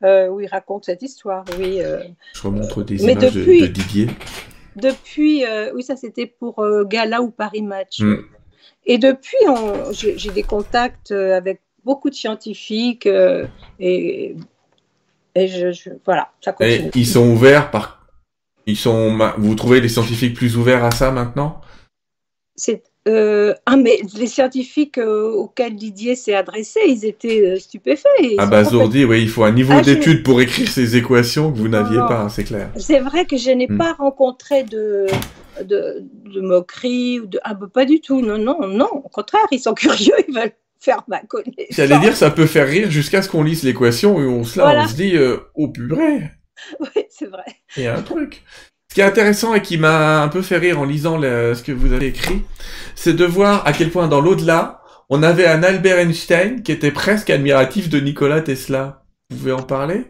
euh, 0.04 0.28
où 0.28 0.42
il 0.42 0.48
raconte 0.48 0.86
cette 0.86 1.02
histoire. 1.02 1.46
Oui, 1.58 1.82
euh. 1.82 2.04
Je 2.34 2.42
remonte 2.42 2.80
des 2.82 3.04
images 3.04 3.34
de, 3.34 3.66
Didier. 3.68 4.08
Depuis, 4.76 5.46
euh, 5.46 5.72
oui, 5.74 5.84
ça 5.84 5.96
c'était 5.96 6.26
pour 6.26 6.62
Gala 6.86 7.22
ou 7.22 7.32
Paris 7.32 7.62
Match. 7.62 8.02
Hmm. 8.02 8.18
Et 8.86 8.98
depuis, 8.98 9.38
j'ai 9.94 10.32
des 10.32 10.44
contacts 10.44 11.12
avec 11.12 11.62
beaucoup 11.86 12.10
de 12.10 12.16
scientifiques 12.16 13.08
et, 13.80 14.36
et 15.36 15.48
je, 15.48 15.90
voilà, 16.04 16.32
ça 16.42 16.52
continue. 16.52 16.92
ils 16.94 17.08
sont 17.08 17.30
ouverts 17.30 17.72
par, 17.72 18.06
ils 18.66 18.78
sont, 18.78 19.18
vous 19.38 19.56
trouvez 19.56 19.80
les 19.80 19.90
scientifiques 19.90 20.36
plus 20.36 20.58
ouverts 20.58 20.84
à 20.84 20.92
ça 20.92 21.12
maintenant? 21.12 21.62
C'est 22.56 22.84
euh, 23.08 23.54
ah, 23.68 23.78
mais 23.78 24.00
les 24.18 24.26
scientifiques 24.26 24.98
euh, 24.98 25.30
auxquels 25.30 25.76
Didier 25.76 26.16
s'est 26.16 26.34
adressé, 26.34 26.80
ils 26.88 27.06
étaient 27.06 27.46
euh, 27.46 27.60
stupéfaits. 27.60 28.08
ah, 28.40 28.48
bah, 28.48 28.64
Zourdi, 28.64 29.06
oui, 29.06 29.22
il 29.22 29.30
faut 29.30 29.44
un 29.44 29.52
niveau 29.52 29.74
ah, 29.76 29.82
d'étude 29.82 30.24
pour 30.24 30.42
écrire 30.42 30.68
ces 30.68 30.98
équations 30.98 31.52
que 31.52 31.58
vous 31.58 31.68
n'aviez 31.68 32.00
pas, 32.00 32.22
hein, 32.22 32.30
c'est 32.30 32.44
clair. 32.44 32.72
C'est 32.78 33.00
vrai 33.00 33.26
que 33.26 33.38
je 33.38 33.52
n'ai 33.52 33.68
hmm. 33.68 33.78
pas 33.78 33.94
rencontré 33.94 34.64
de, 34.64 35.06
de, 35.64 36.04
de 36.34 36.42
moquerie, 36.42 37.20
ou 37.20 37.28
de... 37.28 37.40
ah, 37.44 37.54
bah, 37.54 37.68
pas 37.72 37.86
du 37.86 38.02
tout, 38.02 38.22
non, 38.22 38.40
non, 38.40 38.68
non, 38.68 38.90
au 38.92 39.10
contraire, 39.10 39.46
ils 39.52 39.60
sont 39.60 39.74
curieux, 39.76 40.16
ils 40.28 40.34
veulent 40.34 40.54
faire 40.80 41.04
ma 41.08 41.20
connaissance. 41.20 41.68
J'allais 41.70 42.00
dire, 42.00 42.16
ça 42.16 42.32
peut 42.32 42.48
faire 42.48 42.68
rire 42.68 42.90
jusqu'à 42.90 43.22
ce 43.22 43.30
qu'on 43.30 43.44
lise 43.44 43.62
l'équation 43.62 44.20
et 44.20 44.26
on 44.26 44.44
se, 44.44 44.58
là, 44.58 44.84
on 44.84 44.88
se 44.88 44.96
dit, 44.96 45.16
oh 45.54 45.68
purée. 45.68 46.24
Oui, 46.80 47.04
c'est 47.10 47.28
vrai. 47.28 47.44
Il 47.76 47.84
y 47.84 47.88
a 47.88 47.98
un 47.98 48.02
truc. 48.02 48.42
Qui 48.96 49.02
est 49.02 49.04
intéressant 49.04 49.54
et 49.54 49.62
qui 49.62 49.78
m'a 49.78 50.22
un 50.22 50.30
peu 50.30 50.42
fait 50.42 50.58
rire 50.58 50.80
en 50.80 50.86
lisant 50.86 51.20
ce 51.22 51.62
que 51.62 51.74
vous 51.74 51.92
avez 51.92 52.08
écrit, 52.08 52.44
c'est 52.96 53.12
de 53.12 53.26
voir 53.26 53.68
à 53.68 53.74
quel 53.74 53.92
point 53.92 54.08
dans 54.08 54.22
l'au-delà, 54.22 54.82
on 55.10 55.22
avait 55.22 55.46
un 55.46 55.64
Albert 55.64 56.00
Einstein 56.00 56.64
qui 56.64 56.72
était 56.72 56.92
presque 56.92 57.30
admiratif 57.30 57.90
de 57.90 58.00
Nikola 58.00 58.40
Tesla. 58.40 59.04
Vous 59.30 59.36
pouvez 59.36 59.52
en 59.52 59.64
parler? 59.64 60.06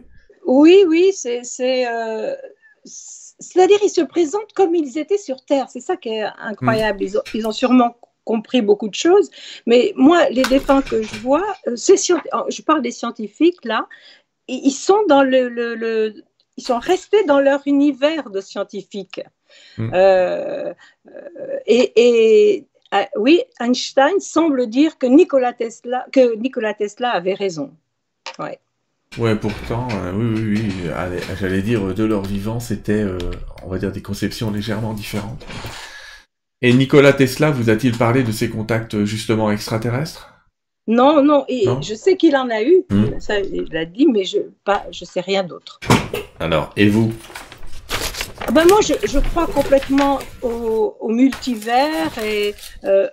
Oui, 0.46 0.84
oui, 0.86 1.10
c'est. 1.12 1.42
Euh, 1.88 2.36
c'est-à-dire, 2.84 3.78
ils 3.82 3.90
se 3.90 4.02
présentent 4.02 4.52
comme 4.54 4.72
ils 4.76 4.98
étaient 4.98 5.18
sur 5.18 5.44
Terre. 5.44 5.66
C'est 5.68 5.80
ça 5.80 5.96
qui 5.96 6.10
est 6.10 6.24
incroyable. 6.38 7.02
Ils, 7.02 7.18
ont, 7.18 7.22
ils, 7.34 7.44
ont, 7.44 7.52
sûrement 7.52 7.96
compris 8.22 8.62
beaucoup 8.62 8.88
de 8.88 8.94
choses. 8.94 9.32
Mais 9.66 9.94
moi, 9.96 10.28
les 10.28 10.44
défunts 10.44 10.82
que 10.82 11.02
je 11.02 11.16
vois, 11.16 11.44
euh, 11.66 11.74
je 11.74 12.62
parle 12.62 12.82
des 12.82 12.92
scientifiques 12.92 13.64
là, 13.64 13.88
ils 14.46 14.70
sont 14.70 15.02
dans 15.08 15.24
le, 15.24 15.48
le, 15.48 16.14
ils 16.56 16.64
sont 16.64 16.78
restés 16.78 17.24
dans 17.24 17.40
leur 17.40 17.62
univers 17.66 18.30
de 18.30 18.40
scientifiques. 18.40 19.22
Hmm. 19.78 19.90
Euh, 19.92 20.74
et, 21.66 21.92
et 21.96 22.66
ah, 22.92 23.08
oui, 23.16 23.42
Einstein 23.60 24.20
semble 24.20 24.68
dire 24.68 24.98
que 24.98 25.06
Nikola 25.06 25.52
Tesla, 25.52 26.06
que 26.12 26.36
Nikola 26.36 26.74
Tesla 26.74 27.10
avait 27.10 27.34
raison. 27.34 27.72
Ouais. 28.38 28.58
Ouais, 29.18 29.36
pourtant, 29.36 29.88
euh, 29.92 30.12
oui, 30.12 30.26
oui, 30.34 30.56
oui. 30.56 30.90
J'allais 31.40 31.62
dire, 31.62 31.94
de 31.94 32.04
leur 32.04 32.22
vivant, 32.22 32.60
c'était, 32.60 33.02
euh, 33.02 33.18
on 33.62 33.68
va 33.68 33.78
dire, 33.78 33.92
des 33.92 34.02
conceptions 34.02 34.50
légèrement 34.50 34.92
différentes. 34.92 35.44
Et 36.62 36.72
Nikola 36.72 37.12
Tesla 37.12 37.50
vous 37.50 37.70
a-t-il 37.70 37.96
parlé 37.96 38.22
de 38.22 38.32
ses 38.32 38.50
contacts 38.50 39.04
justement 39.04 39.50
extraterrestres? 39.50 40.35
Non, 40.86 41.22
non, 41.22 41.44
et 41.48 41.66
je 41.80 41.94
sais 41.94 42.16
qu'il 42.16 42.36
en 42.36 42.48
a 42.48 42.62
eu, 42.62 42.84
hmm. 42.90 43.18
ça 43.18 43.40
il 43.40 43.66
l'a 43.72 43.84
dit, 43.84 44.06
mais 44.06 44.24
je 44.24 44.38
pas, 44.64 44.84
je 44.92 45.04
sais 45.04 45.20
rien 45.20 45.42
d'autre. 45.42 45.80
Alors, 46.38 46.70
et 46.76 46.88
vous? 46.88 47.12
Ben 48.52 48.64
moi, 48.68 48.80
je, 48.82 49.18
crois 49.18 49.46
complètement 49.46 50.18
au, 50.42 51.08
multivers 51.08 52.16
et 52.22 52.54
euh, 52.84 53.08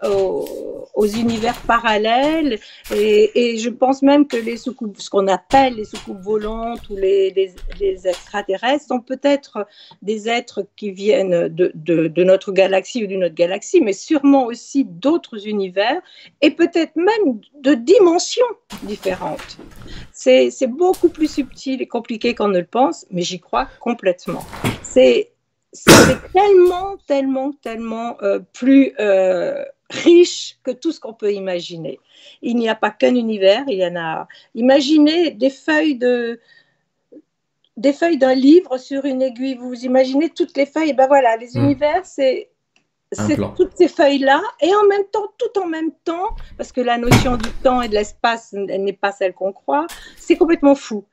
aux, 0.93 1.07
univers 1.07 1.59
parallèles. 1.61 2.59
Et, 2.93 3.57
je 3.57 3.69
pense 3.69 4.01
même 4.01 4.27
que 4.27 4.37
les 4.37 4.57
soucoupes, 4.57 4.99
ce 4.99 5.09
qu'on 5.09 5.27
appelle 5.27 5.75
les 5.75 5.85
soucoupes 5.85 6.21
volantes 6.21 6.87
ou 6.89 6.97
les, 6.97 7.55
extraterrestres, 8.03 8.85
sont 8.85 8.99
peut-être 8.99 9.65
des 10.01 10.27
êtres 10.29 10.65
qui 10.75 10.91
viennent 10.91 11.47
de 11.47 12.23
notre 12.23 12.51
galaxie 12.51 13.03
ou 13.03 13.07
d'une 13.07 13.23
autre 13.23 13.35
galaxie, 13.35 13.81
mais 13.81 13.93
sûrement 13.93 14.45
aussi 14.45 14.85
d'autres 14.85 15.47
univers 15.47 16.01
et 16.41 16.51
peut-être 16.51 16.95
même 16.95 17.39
de 17.61 17.73
dimensions 17.73 18.45
différentes. 18.83 19.57
C'est 20.11 20.67
beaucoup 20.67 21.09
plus 21.09 21.31
subtil 21.31 21.81
et 21.81 21.87
compliqué 21.87 22.35
qu'on 22.35 22.49
ne 22.49 22.59
le 22.59 22.65
pense, 22.65 23.05
mais 23.09 23.21
j'y 23.21 23.39
crois 23.39 23.67
complètement. 23.79 24.45
C'est 24.83 25.31
tellement, 26.33 26.97
tellement, 27.07 27.51
tellement 27.53 28.15
euh, 28.21 28.39
plus 28.53 28.93
euh, 28.99 29.63
riche 29.89 30.59
que 30.63 30.71
tout 30.71 30.91
ce 30.91 30.99
qu'on 30.99 31.13
peut 31.13 31.33
imaginer. 31.33 31.99
Il 32.41 32.57
n'y 32.57 32.69
a 32.69 32.75
pas 32.75 32.91
qu'un 32.91 33.15
univers, 33.15 33.63
il 33.67 33.79
y 33.79 33.85
en 33.85 33.95
a. 33.95 34.27
Imaginez 34.53 35.31
des 35.31 35.49
feuilles 35.49 35.95
de 35.95 36.39
des 37.75 37.91
feuilles 37.91 38.19
d'un 38.19 38.35
livre 38.35 38.77
sur 38.77 39.03
une 39.05 39.23
aiguille. 39.23 39.55
Vous 39.55 39.83
imaginez 39.83 40.29
toutes 40.29 40.55
les 40.55 40.67
feuilles. 40.67 40.91
Et 40.91 40.93
ben 40.93 41.07
voilà, 41.07 41.37
les 41.37 41.55
hmm. 41.55 41.63
univers, 41.63 42.05
c'est 42.05 42.49
toutes 43.55 43.75
ces 43.75 43.87
feuilles-là, 43.87 44.41
et 44.61 44.73
en 44.73 44.85
même 44.87 45.05
temps, 45.11 45.31
tout 45.37 45.59
en 45.59 45.67
même 45.67 45.91
temps, 46.03 46.29
parce 46.57 46.71
que 46.71 46.81
la 46.81 46.97
notion 46.97 47.37
du 47.37 47.49
temps 47.63 47.81
et 47.81 47.87
de 47.87 47.93
l'espace 47.93 48.53
n'est 48.53 48.93
pas 48.93 49.11
celle 49.11 49.33
qu'on 49.33 49.53
croit, 49.53 49.87
c'est 50.17 50.35
complètement 50.35 50.75
fou. 50.75 51.05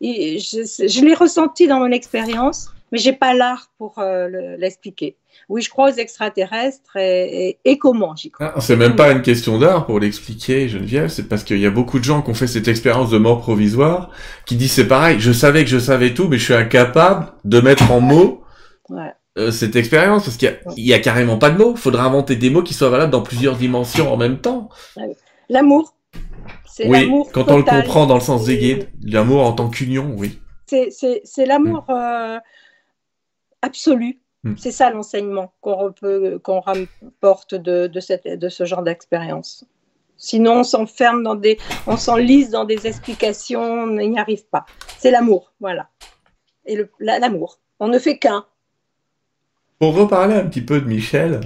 Et 0.00 0.38
je, 0.38 1.04
l'ai 1.04 1.14
ressenti 1.14 1.66
dans 1.66 1.78
mon 1.78 1.92
expérience, 1.92 2.73
mais 2.94 3.00
j'ai 3.00 3.12
pas 3.12 3.34
l'art 3.34 3.72
pour 3.76 3.98
euh, 3.98 4.28
l'expliquer. 4.56 5.16
Oui, 5.48 5.62
je 5.62 5.68
crois 5.68 5.90
aux 5.90 5.94
extraterrestres 5.94 6.96
et, 6.96 7.58
comment 7.80 8.14
j'y 8.14 8.30
crois. 8.30 8.52
Ah, 8.54 8.60
c'est 8.60 8.76
même 8.76 8.94
pas 8.94 9.10
une 9.10 9.20
question 9.20 9.58
d'art 9.58 9.84
pour 9.84 9.98
l'expliquer, 9.98 10.68
Geneviève, 10.68 11.08
c'est 11.08 11.24
parce 11.28 11.42
qu'il 11.42 11.58
y 11.58 11.66
a 11.66 11.70
beaucoup 11.70 11.98
de 11.98 12.04
gens 12.04 12.22
qui 12.22 12.30
ont 12.30 12.34
fait 12.34 12.46
cette 12.46 12.68
expérience 12.68 13.10
de 13.10 13.18
mort 13.18 13.40
provisoire, 13.40 14.10
qui 14.46 14.54
disent 14.54 14.70
c'est 14.70 14.86
pareil, 14.86 15.18
je 15.18 15.32
savais 15.32 15.64
que 15.64 15.70
je 15.70 15.78
savais 15.80 16.14
tout, 16.14 16.28
mais 16.28 16.38
je 16.38 16.44
suis 16.44 16.54
incapable 16.54 17.32
de 17.42 17.60
mettre 17.60 17.90
en 17.90 18.00
mots 18.00 18.44
ouais. 18.90 19.12
Euh, 19.38 19.50
cette 19.50 19.74
expérience 19.74 20.26
parce 20.26 20.36
qu'il 20.36 20.56
y, 20.76 20.92
a 20.92 21.00
carrément 21.00 21.36
pas 21.36 21.50
de 21.50 21.58
mots. 21.58 21.72
Il 21.74 21.80
faudra 21.80 22.04
inventer 22.04 22.36
des 22.36 22.50
mots 22.50 22.62
qui 22.62 22.74
soient 22.74 22.90
valables 22.90 23.10
dans 23.10 23.22
plusieurs 23.22 23.56
dimensions 23.56 24.12
en 24.12 24.16
même 24.16 24.38
temps. 24.38 24.68
L'amour. 25.48 25.96
Oui, 26.84 27.10
quand 27.32 27.50
on 27.50 27.56
le 27.56 27.64
comprend 27.64 28.06
dans 28.06 28.14
le 28.14 28.20
sens 28.20 28.44
des 28.44 28.56
guides, 28.56 28.88
l'amour 29.02 29.44
en 29.44 29.52
tant 29.52 29.68
qu'union, 29.68 30.14
oui. 30.16 30.38
C'est 30.66 31.46
l'amour 31.46 31.86
euh, 31.90 32.38
absolu. 33.64 34.20
Mm. 34.44 34.54
C'est 34.56 34.70
ça 34.70 34.90
l'enseignement 34.90 35.52
qu'on 35.60 36.60
rapporte 36.60 37.54
de, 37.54 37.86
de, 37.86 38.00
cette, 38.00 38.26
de 38.26 38.48
ce 38.48 38.64
genre 38.64 38.82
d'expérience. 38.82 39.66
Sinon, 40.16 40.60
on 40.60 40.64
s'enferme 40.64 41.22
dans 41.22 41.34
des, 41.34 41.58
on 41.86 41.96
s'enlise 41.96 42.50
dans 42.50 42.64
des 42.64 42.86
explications, 42.86 43.62
on 43.62 43.86
n'y 43.88 44.18
arrive 44.18 44.46
pas. 44.46 44.64
C'est 44.98 45.10
l'amour, 45.10 45.52
voilà. 45.60 45.88
Et 46.66 46.78
l'amour. 47.00 47.58
On 47.80 47.88
ne 47.88 47.98
fait 47.98 48.18
qu'un. 48.18 48.46
Pour 49.78 49.94
reparler 49.96 50.34
un 50.34 50.46
petit 50.46 50.62
peu 50.62 50.80
de 50.80 50.86
Michel, 50.86 51.40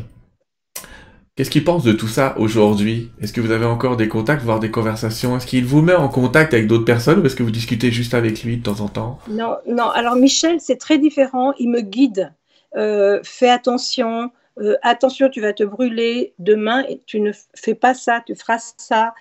qu'est-ce 1.38 1.50
qu'il 1.50 1.62
pense 1.62 1.84
de 1.84 1.92
tout 1.92 2.08
ça 2.08 2.34
aujourd'hui? 2.36 3.12
Est-ce 3.22 3.32
que 3.32 3.40
vous 3.40 3.52
avez 3.52 3.64
encore 3.64 3.96
des 3.96 4.08
contacts, 4.08 4.42
voire 4.42 4.58
des 4.58 4.72
conversations? 4.72 5.36
Est-ce 5.36 5.46
qu'il 5.46 5.64
vous 5.64 5.82
met 5.82 5.94
en 5.94 6.08
contact 6.08 6.52
avec 6.52 6.66
d'autres 6.66 6.84
personnes 6.84 7.20
ou 7.20 7.26
est-ce 7.26 7.36
que 7.36 7.44
vous 7.44 7.52
discutez 7.52 7.92
juste 7.92 8.12
avec 8.12 8.42
lui 8.42 8.56
de 8.56 8.62
temps 8.64 8.80
en 8.80 8.88
temps? 8.88 9.20
Non, 9.28 9.56
non. 9.68 9.88
Alors 9.88 10.16
Michel, 10.16 10.60
c'est 10.60 10.78
très 10.78 10.98
différent. 10.98 11.52
Il 11.60 11.70
me 11.70 11.80
guide. 11.80 12.34
Euh, 12.76 13.20
fais 13.22 13.48
attention. 13.48 14.32
Euh, 14.60 14.74
attention, 14.82 15.28
tu 15.28 15.40
vas 15.40 15.52
te 15.52 15.62
brûler 15.62 16.34
demain 16.40 16.84
tu 17.06 17.20
ne 17.20 17.30
fais 17.54 17.76
pas 17.76 17.94
ça, 17.94 18.20
tu 18.26 18.34
feras 18.34 18.72
ça. 18.76 19.14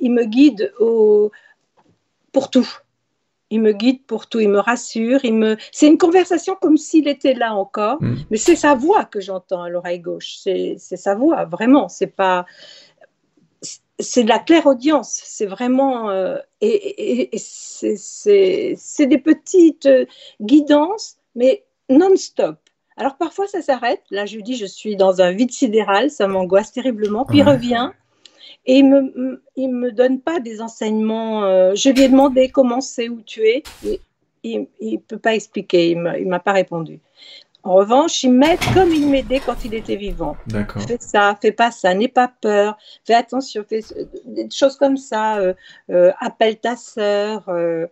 Il 0.00 0.12
me 0.12 0.26
guide 0.26 0.72
pour 0.78 2.50
tout 2.50 2.68
il 3.50 3.60
me 3.60 3.72
guide 3.72 4.04
pour 4.06 4.28
tout, 4.28 4.40
il 4.40 4.48
me 4.48 4.58
rassure, 4.58 5.24
il 5.24 5.34
me... 5.34 5.56
c'est 5.72 5.86
une 5.86 5.98
conversation 5.98 6.56
comme 6.60 6.76
s'il 6.76 7.08
était 7.08 7.34
là 7.34 7.54
encore, 7.54 8.02
mm. 8.02 8.16
mais 8.30 8.36
c'est 8.36 8.56
sa 8.56 8.74
voix 8.74 9.04
que 9.04 9.20
j'entends 9.20 9.62
à 9.62 9.68
l'oreille 9.68 10.00
gauche, 10.00 10.36
c'est 10.38 10.76
sa 10.78 11.14
voix, 11.14 11.44
vraiment, 11.44 11.88
c'est 11.88 12.08
pas... 12.08 12.46
C'est 14.00 14.24
de 14.24 14.28
la 14.28 14.40
claire 14.40 14.66
audience, 14.66 15.20
c'est 15.24 15.46
vraiment... 15.46 16.10
Euh, 16.10 16.38
et, 16.60 17.30
c'est 17.38 19.06
des 19.06 19.18
petites 19.18 19.88
guidances, 20.40 21.16
mais 21.34 21.64
non-stop. 21.88 22.58
Alors 22.96 23.16
parfois 23.16 23.46
ça 23.48 23.60
s'arrête, 23.60 24.02
là 24.10 24.24
je 24.24 24.38
dis 24.38 24.56
je 24.56 24.66
suis 24.66 24.94
dans 24.96 25.20
un 25.20 25.32
vide 25.32 25.50
sidéral, 25.50 26.10
ça 26.10 26.28
m'angoisse 26.28 26.70
terriblement, 26.70 27.24
puis 27.24 27.42
revient, 27.42 27.90
et 28.66 28.78
il 28.78 28.88
me, 28.88 29.40
me 29.56 29.92
donne 29.92 30.20
pas 30.20 30.40
des 30.40 30.60
enseignements. 30.60 31.44
Euh, 31.44 31.74
je 31.74 31.90
lui 31.90 32.02
ai 32.02 32.08
demandé 32.08 32.48
comment 32.48 32.80
c'est, 32.80 33.08
où 33.08 33.20
tu 33.20 33.42
es. 33.46 33.62
Il 34.42 34.68
ne 34.80 34.96
peut 34.96 35.18
pas 35.18 35.34
expliquer, 35.34 35.90
il 35.90 36.02
ne 36.02 36.28
m'a 36.28 36.40
pas 36.40 36.52
répondu. 36.52 37.00
En 37.64 37.74
revanche, 37.74 38.22
il 38.22 38.32
m'aide 38.32 38.58
comme 38.74 38.92
il 38.92 39.08
m'aidait 39.08 39.40
quand 39.40 39.64
il 39.64 39.74
était 39.74 39.96
vivant. 39.96 40.36
D'accord. 40.46 40.82
Fais 40.82 40.98
ça, 41.00 41.38
fais 41.40 41.50
pas 41.50 41.70
ça, 41.70 41.94
n'aie 41.94 42.08
pas 42.08 42.30
peur, 42.40 42.76
fais 43.06 43.14
attention, 43.14 43.64
fais 43.66 43.80
des 44.26 44.48
choses 44.50 44.76
comme 44.76 44.98
ça. 44.98 45.38
Euh, 45.38 45.54
euh, 45.90 46.12
appelle 46.20 46.56
ta 46.56 46.76
sœur. 46.76 47.44
Euh, 47.48 47.86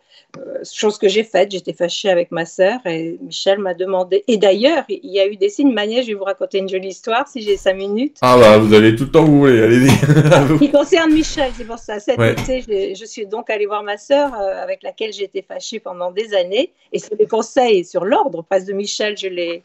chose 0.63 0.99
que 0.99 1.09
j'ai 1.09 1.25
faite, 1.25 1.51
j'étais 1.51 1.73
fâchée 1.73 2.11
avec 2.11 2.31
ma 2.33 2.45
sœur 2.45 2.81
et 2.85 3.19
Michel 3.23 3.59
m'a 3.59 3.73
demandé. 3.73 4.25
Et 4.29 4.37
d'ailleurs, 4.37 4.85
il 4.89 5.11
y 5.11 5.21
a 5.21 5.27
eu 5.27 5.37
des 5.37 5.49
signes 5.49 5.73
manières. 5.73 6.03
Je 6.03 6.09
vais 6.09 6.15
vous 6.15 6.25
raconter 6.25 6.59
une 6.59 6.69
jolie 6.69 6.89
histoire 6.89 7.27
si 7.29 7.41
j'ai 7.41 7.57
cinq 7.57 7.77
minutes. 7.77 8.19
Ah 8.21 8.37
bah, 8.39 8.59
vous 8.59 8.75
allez 8.75 8.95
tout 8.95 9.05
le 9.05 9.11
temps 9.11 9.23
où 9.23 9.27
vous 9.27 9.39
voulez, 9.41 9.63
allez-y. 9.63 10.59
qui 10.59 10.71
concerne 10.71 11.13
Michel, 11.13 11.51
c'est 11.57 11.65
pour 11.65 11.79
ça. 11.79 11.99
Cet 11.99 12.21
été, 12.21 12.95
je, 12.95 13.05
suis 13.05 13.27
donc 13.27 13.49
allée 13.49 13.67
voir 13.67 13.83
ma 13.83 13.97
sœur 13.97 14.35
avec 14.35 14.83
laquelle 14.83 15.13
été 15.23 15.43
fâchée 15.43 15.81
pendant 15.81 16.11
des 16.11 16.35
années. 16.35 16.73
Et 16.93 16.99
sur 16.99 17.15
les 17.19 17.27
conseils, 17.27 17.85
sur 17.85 18.05
l'ordre, 18.05 18.43
presque 18.43 18.67
de 18.67 18.73
Michel, 18.73 19.17
je 19.17 19.29
l'ai 19.29 19.62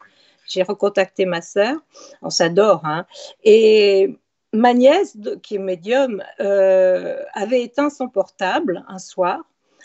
j'ai 0.48 0.64
recontacté 0.64 1.26
ma 1.26 1.42
sœur, 1.42 1.76
on 2.22 2.30
s'adore, 2.30 2.86
hein, 2.86 3.06
et 3.44 4.18
ma 4.54 4.74
nièce, 4.74 5.18
qui 5.44 5.56
est 5.56 5.60
médium, 5.60 6.24
euh, 6.40 7.22
avait 7.34 7.64
éteint 7.64 7.90
son 7.90 8.10
portable 8.10 8.86
un 8.88 9.00
soir, 9.00 9.42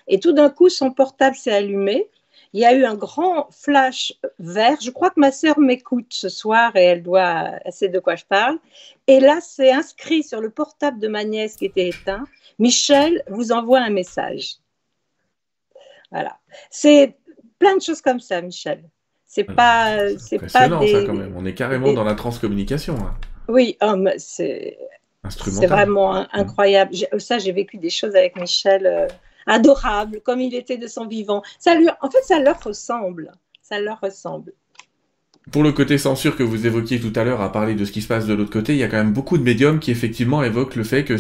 et 0.09 0.21
tout 0.21 0.33
d'un 0.33 0.51
coup, 0.51 0.69
son 0.69 0.91
portable 0.91 1.37
s'est 1.37 1.53
allumé. 1.53 2.09
Il 2.55 2.61
y 2.61 2.67
a 2.67 2.75
eu 2.75 2.85
un 2.85 2.95
grand 2.95 3.49
flash 3.51 4.13
vert. 4.39 4.77
Je 4.83 4.91
crois 4.91 5.11
que 5.11 5.21
ma 5.21 5.33
sœur 5.33 5.59
m'écoute 5.59 6.09
ce 6.11 6.29
soir 6.29 6.77
et 6.77 6.85
elle 6.85 7.03
doit, 7.03 7.53
elle 7.65 7.73
sait 7.73 7.89
de 7.89 7.99
quoi 7.99 8.15
je 8.15 8.25
parle. 8.27 8.59
Et 9.07 9.21
là, 9.21 9.39
c'est 9.41 9.73
inscrit 9.73 10.23
sur 10.23 10.41
le 10.41 10.51
portable 10.51 10.99
de 10.99 11.09
ma 11.09 11.25
nièce 11.25 11.57
qui 11.57 11.65
était 11.65 11.89
éteint. 11.89 12.27
Michel 12.59 13.23
vous 13.29 13.53
envoie 13.53 13.81
un 13.81 13.91
message. 13.91 14.57
Voilà. 16.11 16.39
C'est 16.69 17.17
plein 17.59 17.77
de 17.77 17.81
choses 17.81 18.03
comme 18.03 18.21
ça, 18.21 18.43
Michel. 18.43 18.85
C'est 19.35 19.45
pas, 19.45 20.11
c'est 20.19 20.39
pas 20.53 20.69
des... 20.69 20.93
ça 20.93 21.05
quand 21.07 21.15
même. 21.15 21.33
On 21.35 21.47
est 21.47 21.55
carrément 21.55 21.95
dans 21.95 22.05
la 22.05 22.15
transcommunication. 22.15 22.99
Oui, 23.49 23.79
c'est 24.19 24.77
c'est 25.31 25.67
vraiment 25.67 26.21
mm. 26.21 26.29
incroyable. 26.35 26.91
Ça, 27.17 27.39
j'ai 27.39 27.53
vécu 27.53 27.79
des 27.79 27.89
choses 27.89 28.15
avec 28.15 28.39
Michel 28.39 28.87
euh, 28.87 29.07
adorables, 29.47 30.21
comme 30.21 30.43
il 30.43 30.55
était 30.55 30.77
de 30.77 30.87
son 30.87 31.07
vivant. 31.07 31.43
Ça 31.59 31.75
lui, 31.75 31.89
en 32.03 32.11
fait, 32.11 32.23
ça 32.25 32.41
leur 32.41 32.63
ressemble. 32.63 33.33
Ça 33.63 33.81
leur 33.81 34.01
ressemble. 34.03 34.53
Pour 35.51 35.63
le 35.63 35.73
côté 35.73 35.97
censure 35.97 36.37
que 36.37 36.43
vous 36.43 36.67
évoquiez 36.67 37.01
tout 37.01 37.13
à 37.17 37.25
l'heure 37.25 37.41
à 37.41 37.51
parler 37.51 37.75
de 37.75 37.87
ce 37.87 37.93
qui 37.93 38.03
se 38.03 38.09
passe 38.09 38.27
de 38.27 38.35
l'autre 38.35 38.53
côté, 38.53 38.75
il 38.75 38.79
y 38.81 38.83
a 38.83 38.89
quand 38.89 38.99
même 38.99 39.15
beaucoup 39.15 39.39
de 39.39 39.43
médiums 39.43 39.81
qui 39.81 39.91
effectivement 39.91 40.43
évoquent 40.43 40.77
le 40.77 40.85
fait 40.85 41.05
que 41.05 41.17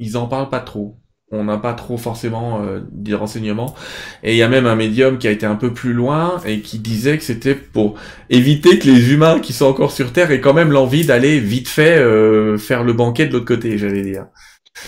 ils 0.00 0.16
en 0.16 0.26
parlent 0.26 0.50
pas 0.50 0.58
trop. 0.58 0.96
On 1.34 1.44
n'a 1.44 1.58
pas 1.58 1.74
trop 1.74 1.96
forcément 1.96 2.62
euh, 2.62 2.80
des 2.90 3.14
renseignements. 3.14 3.74
Et 4.22 4.32
il 4.32 4.36
y 4.36 4.42
a 4.42 4.48
même 4.48 4.66
un 4.66 4.76
médium 4.76 5.18
qui 5.18 5.26
a 5.26 5.30
été 5.30 5.46
un 5.46 5.56
peu 5.56 5.72
plus 5.72 5.92
loin 5.92 6.40
et 6.46 6.60
qui 6.60 6.78
disait 6.78 7.18
que 7.18 7.24
c'était 7.24 7.54
pour 7.54 7.96
éviter 8.30 8.78
que 8.78 8.86
les 8.86 9.12
humains 9.12 9.40
qui 9.40 9.52
sont 9.52 9.66
encore 9.66 9.92
sur 9.92 10.12
Terre 10.12 10.30
aient 10.30 10.40
quand 10.40 10.54
même 10.54 10.70
l'envie 10.70 11.04
d'aller 11.04 11.40
vite 11.40 11.68
fait 11.68 11.98
euh, 11.98 12.56
faire 12.58 12.84
le 12.84 12.92
banquet 12.92 13.26
de 13.26 13.32
l'autre 13.32 13.46
côté, 13.46 13.78
j'allais 13.78 14.02
dire. 14.02 14.26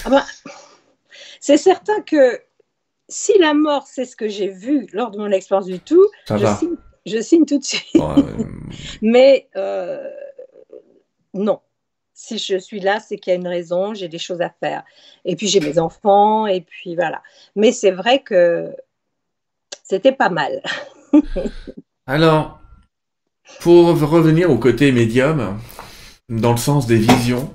Ah 0.04 0.10
bah, 0.10 0.24
c'est 1.40 1.56
certain 1.56 2.00
que 2.02 2.40
si 3.08 3.38
la 3.38 3.54
mort, 3.54 3.86
c'est 3.86 4.04
ce 4.04 4.16
que 4.16 4.28
j'ai 4.28 4.48
vu 4.48 4.86
lors 4.92 5.10
de 5.10 5.18
mon 5.18 5.30
expérience 5.30 5.66
du 5.66 5.80
tout, 5.80 6.06
je 6.28 7.20
signe, 7.20 7.44
tout 7.44 7.58
de 7.58 7.64
suite. 7.64 8.02
Mais 9.02 9.48
euh, 9.56 9.98
non 11.34 11.60
si 12.16 12.38
je 12.38 12.56
suis 12.56 12.80
là, 12.80 12.98
c'est 12.98 13.18
qu'il 13.18 13.30
y 13.30 13.36
a 13.36 13.38
une 13.38 13.46
raison, 13.46 13.92
j'ai 13.92 14.08
des 14.08 14.18
choses 14.18 14.40
à 14.40 14.48
faire. 14.48 14.82
Et 15.26 15.36
puis 15.36 15.48
j'ai 15.48 15.60
mes 15.60 15.78
enfants, 15.78 16.46
et 16.46 16.62
puis 16.62 16.96
voilà. 16.96 17.22
Mais 17.54 17.72
c'est 17.72 17.90
vrai 17.90 18.22
que 18.22 18.74
c'était 19.84 20.12
pas 20.12 20.30
mal. 20.30 20.62
Alors, 22.06 22.58
pour 23.60 23.88
revenir 24.00 24.50
au 24.50 24.56
côté 24.56 24.92
médium, 24.92 25.60
dans 26.30 26.52
le 26.52 26.56
sens 26.56 26.86
des 26.86 26.96
visions, 26.96 27.52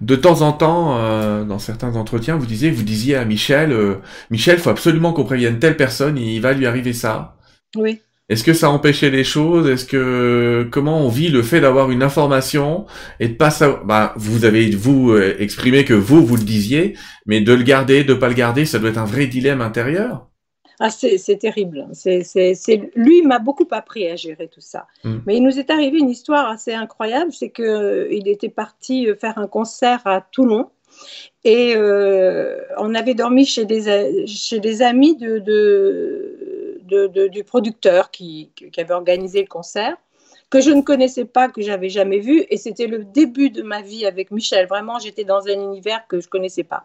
de 0.00 0.16
temps 0.16 0.40
en 0.40 0.52
temps, 0.52 0.98
euh, 0.98 1.44
dans 1.44 1.60
certains 1.60 1.94
entretiens, 1.94 2.36
vous 2.36 2.46
disiez, 2.46 2.72
vous 2.72 2.82
disiez 2.82 3.14
à 3.14 3.24
Michel, 3.24 3.70
euh, 3.70 4.00
Michel, 4.30 4.58
faut 4.58 4.70
absolument 4.70 5.12
qu'on 5.12 5.24
prévienne 5.24 5.60
telle 5.60 5.76
personne, 5.76 6.18
il 6.18 6.40
va 6.40 6.54
lui 6.54 6.66
arriver 6.66 6.92
ça. 6.92 7.36
Oui. 7.76 8.02
Est-ce 8.32 8.44
que 8.44 8.54
ça 8.54 8.70
empêchait 8.70 9.10
les 9.10 9.24
choses? 9.24 9.68
Est-ce 9.68 9.84
que 9.84 10.66
comment 10.70 11.04
on 11.04 11.08
vit 11.10 11.28
le 11.28 11.42
fait 11.42 11.60
d'avoir 11.60 11.90
une 11.90 12.02
information 12.02 12.86
et 13.20 13.28
de 13.28 13.34
pas 13.34 13.50
savoir 13.50 13.84
bah, 13.84 14.14
vous 14.16 14.46
avez 14.46 14.70
vous 14.70 15.10
euh, 15.10 15.36
exprimé 15.38 15.84
que 15.84 15.92
vous 15.92 16.24
vous 16.24 16.36
le 16.36 16.42
disiez, 16.42 16.96
mais 17.26 17.42
de 17.42 17.52
le 17.52 17.62
garder, 17.62 18.04
de 18.04 18.14
pas 18.14 18.28
le 18.28 18.34
garder, 18.34 18.64
ça 18.64 18.78
doit 18.78 18.88
être 18.88 18.96
un 18.96 19.04
vrai 19.04 19.26
dilemme 19.26 19.60
intérieur. 19.60 20.30
Ah, 20.80 20.88
c'est 20.88 21.38
terrible. 21.38 21.86
C'est 21.92 22.90
lui 22.94 23.20
m'a 23.20 23.38
beaucoup 23.38 23.68
appris 23.70 24.08
à 24.08 24.16
gérer 24.16 24.48
tout 24.48 24.62
ça. 24.62 24.86
Hmm. 25.04 25.18
Mais 25.26 25.36
il 25.36 25.42
nous 25.42 25.58
est 25.58 25.68
arrivé 25.68 25.98
une 25.98 26.08
histoire 26.08 26.48
assez 26.48 26.72
incroyable, 26.72 27.32
c'est 27.34 27.50
que 27.50 27.62
euh, 27.62 28.08
il 28.10 28.28
était 28.28 28.48
parti 28.48 29.08
euh, 29.08 29.14
faire 29.14 29.36
un 29.36 29.46
concert 29.46 30.00
à 30.06 30.22
Toulon 30.22 30.70
et 31.44 31.74
on 32.78 32.94
avait 32.94 33.14
dormi 33.14 33.44
chez 33.44 33.64
des 33.64 34.26
chez 34.26 34.60
des 34.60 34.82
amis 34.82 35.16
de, 35.16 35.38
de 35.38 36.41
du 36.82 37.44
producteur 37.44 38.10
qui, 38.10 38.50
avait 38.76 38.94
organisé 38.94 39.40
le 39.40 39.48
concert, 39.48 39.96
que 40.50 40.60
je 40.60 40.70
ne 40.70 40.82
connaissais 40.82 41.24
pas, 41.24 41.48
que 41.48 41.62
j'avais 41.62 41.88
jamais 41.88 42.18
vu. 42.18 42.44
Et 42.50 42.58
c'était 42.58 42.86
le 42.86 43.04
début 43.04 43.50
de 43.50 43.62
ma 43.62 43.80
vie 43.80 44.04
avec 44.04 44.30
Michel. 44.30 44.66
Vraiment, 44.66 44.98
j'étais 44.98 45.24
dans 45.24 45.46
un 45.46 45.54
univers 45.54 46.06
que 46.06 46.20
je 46.20 46.28
connaissais 46.28 46.64
pas. 46.64 46.84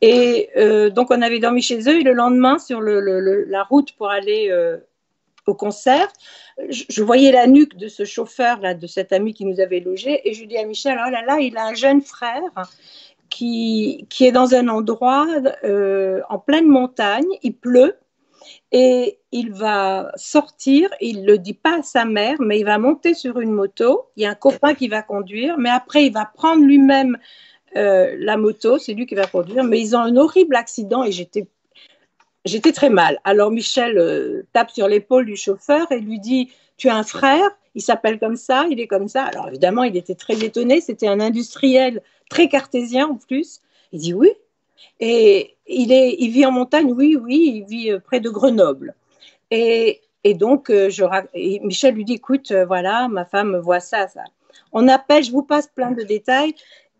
Et 0.00 0.50
euh, 0.56 0.90
donc, 0.90 1.10
on 1.10 1.22
avait 1.22 1.38
dormi 1.38 1.62
chez 1.62 1.80
eux. 1.88 2.00
Et 2.00 2.02
le 2.02 2.12
lendemain, 2.12 2.58
sur 2.58 2.80
la 2.80 3.62
route 3.62 3.92
pour 3.92 4.10
aller 4.10 4.48
euh, 4.50 4.78
au 5.46 5.54
concert, 5.54 6.08
je, 6.68 7.02
voyais 7.02 7.32
la 7.32 7.46
nuque 7.46 7.76
de 7.76 7.88
ce 7.88 8.04
chauffeur, 8.04 8.60
là, 8.60 8.74
de 8.74 8.86
cet 8.86 9.12
ami 9.12 9.34
qui 9.34 9.44
nous 9.44 9.60
avait 9.60 9.80
logé. 9.80 10.28
Et 10.28 10.34
je 10.34 10.44
dis 10.44 10.56
à 10.56 10.64
Michel, 10.64 10.98
oh 11.06 11.10
là 11.10 11.22
là, 11.24 11.38
il 11.40 11.56
a 11.56 11.66
un 11.66 11.74
jeune 11.74 12.02
frère 12.02 12.42
qui, 13.28 14.06
qui 14.10 14.26
est 14.26 14.32
dans 14.32 14.54
un 14.54 14.68
endroit 14.68 15.26
euh, 15.64 16.20
en 16.28 16.38
pleine 16.38 16.66
montagne. 16.66 17.28
Il 17.42 17.54
pleut 17.54 17.96
et 18.72 19.18
il 19.32 19.52
va 19.52 20.12
sortir, 20.16 20.90
il 21.00 21.24
le 21.24 21.38
dit 21.38 21.54
pas 21.54 21.78
à 21.78 21.82
sa 21.82 22.04
mère, 22.04 22.36
mais 22.40 22.58
il 22.58 22.64
va 22.64 22.78
monter 22.78 23.14
sur 23.14 23.40
une 23.40 23.52
moto, 23.52 24.08
il 24.16 24.22
y 24.22 24.26
a 24.26 24.30
un 24.30 24.34
copain 24.34 24.74
qui 24.74 24.88
va 24.88 25.02
conduire, 25.02 25.58
mais 25.58 25.70
après 25.70 26.06
il 26.06 26.12
va 26.12 26.24
prendre 26.24 26.64
lui-même 26.64 27.18
euh, 27.76 28.16
la 28.18 28.36
moto, 28.36 28.78
c'est 28.78 28.94
lui 28.94 29.06
qui 29.06 29.14
va 29.14 29.26
conduire, 29.26 29.64
mais 29.64 29.80
ils 29.80 29.94
ont 29.94 30.00
un 30.00 30.16
horrible 30.16 30.56
accident 30.56 31.04
et 31.04 31.12
j'étais 31.12 31.46
j'étais 32.44 32.72
très 32.72 32.90
mal. 32.90 33.20
Alors 33.24 33.50
Michel 33.50 33.98
euh, 33.98 34.42
tape 34.52 34.70
sur 34.70 34.88
l'épaule 34.88 35.26
du 35.26 35.36
chauffeur 35.36 35.90
et 35.92 36.00
lui 36.00 36.18
dit 36.18 36.50
Tu 36.76 36.88
as 36.88 36.96
un 36.96 37.02
frère, 37.04 37.48
il 37.74 37.82
s'appelle 37.82 38.18
comme 38.18 38.36
ça, 38.36 38.66
il 38.70 38.80
est 38.80 38.86
comme 38.86 39.08
ça. 39.08 39.24
Alors 39.24 39.48
évidemment, 39.48 39.84
il 39.84 39.96
était 39.96 40.14
très 40.14 40.42
étonné, 40.44 40.80
c'était 40.80 41.08
un 41.08 41.20
industriel 41.20 42.02
très 42.28 42.48
cartésien 42.48 43.08
en 43.08 43.16
plus. 43.16 43.60
Il 43.92 44.00
dit 44.00 44.14
Oui, 44.14 44.30
et 45.00 45.56
il, 45.66 45.92
est, 45.92 46.16
il 46.18 46.30
vit 46.30 46.46
en 46.46 46.52
montagne, 46.52 46.92
oui, 46.92 47.16
oui, 47.16 47.52
il 47.56 47.64
vit 47.64 47.90
euh, 47.90 48.00
près 48.00 48.20
de 48.20 48.28
Grenoble. 48.28 48.94
Et, 49.50 50.00
et 50.24 50.34
donc, 50.34 50.70
euh, 50.70 50.90
je, 50.90 51.04
Michel 51.64 51.94
lui 51.94 52.04
dit, 52.04 52.14
écoute, 52.14 52.50
euh, 52.50 52.66
voilà, 52.66 53.08
ma 53.08 53.24
femme 53.24 53.56
voit 53.58 53.80
ça, 53.80 54.08
ça. 54.08 54.24
On 54.72 54.88
appelle, 54.88 55.24
je 55.24 55.32
vous 55.32 55.42
passe 55.42 55.68
plein 55.68 55.90
de 55.92 56.02
détails. 56.02 56.54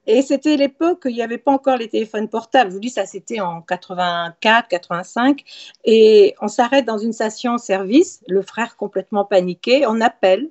Et 0.07 0.23
c'était 0.23 0.57
l'époque 0.57 1.03
où 1.05 1.09
il 1.09 1.15
n'y 1.15 1.23
avait 1.23 1.39
pas 1.39 1.53
encore 1.53 1.77
les 1.77 1.89
téléphones 1.89 2.29
portables. 2.29 2.71
Je 2.71 2.75
vous 2.75 2.81
dis, 2.81 2.91
ça 2.91 3.07
c'était 3.07 3.41
en 3.41 3.61
84, 3.61 4.69
85. 4.69 5.45
Et 5.85 6.35
on 6.41 6.49
s'arrête 6.49 6.87
dans 6.87 6.99
une 6.99 7.13
station-service, 7.13 8.23
le 8.27 8.43
frère 8.43 8.77
complètement 8.77 9.25
paniqué, 9.25 9.85
on 9.87 10.01
appelle. 10.01 10.49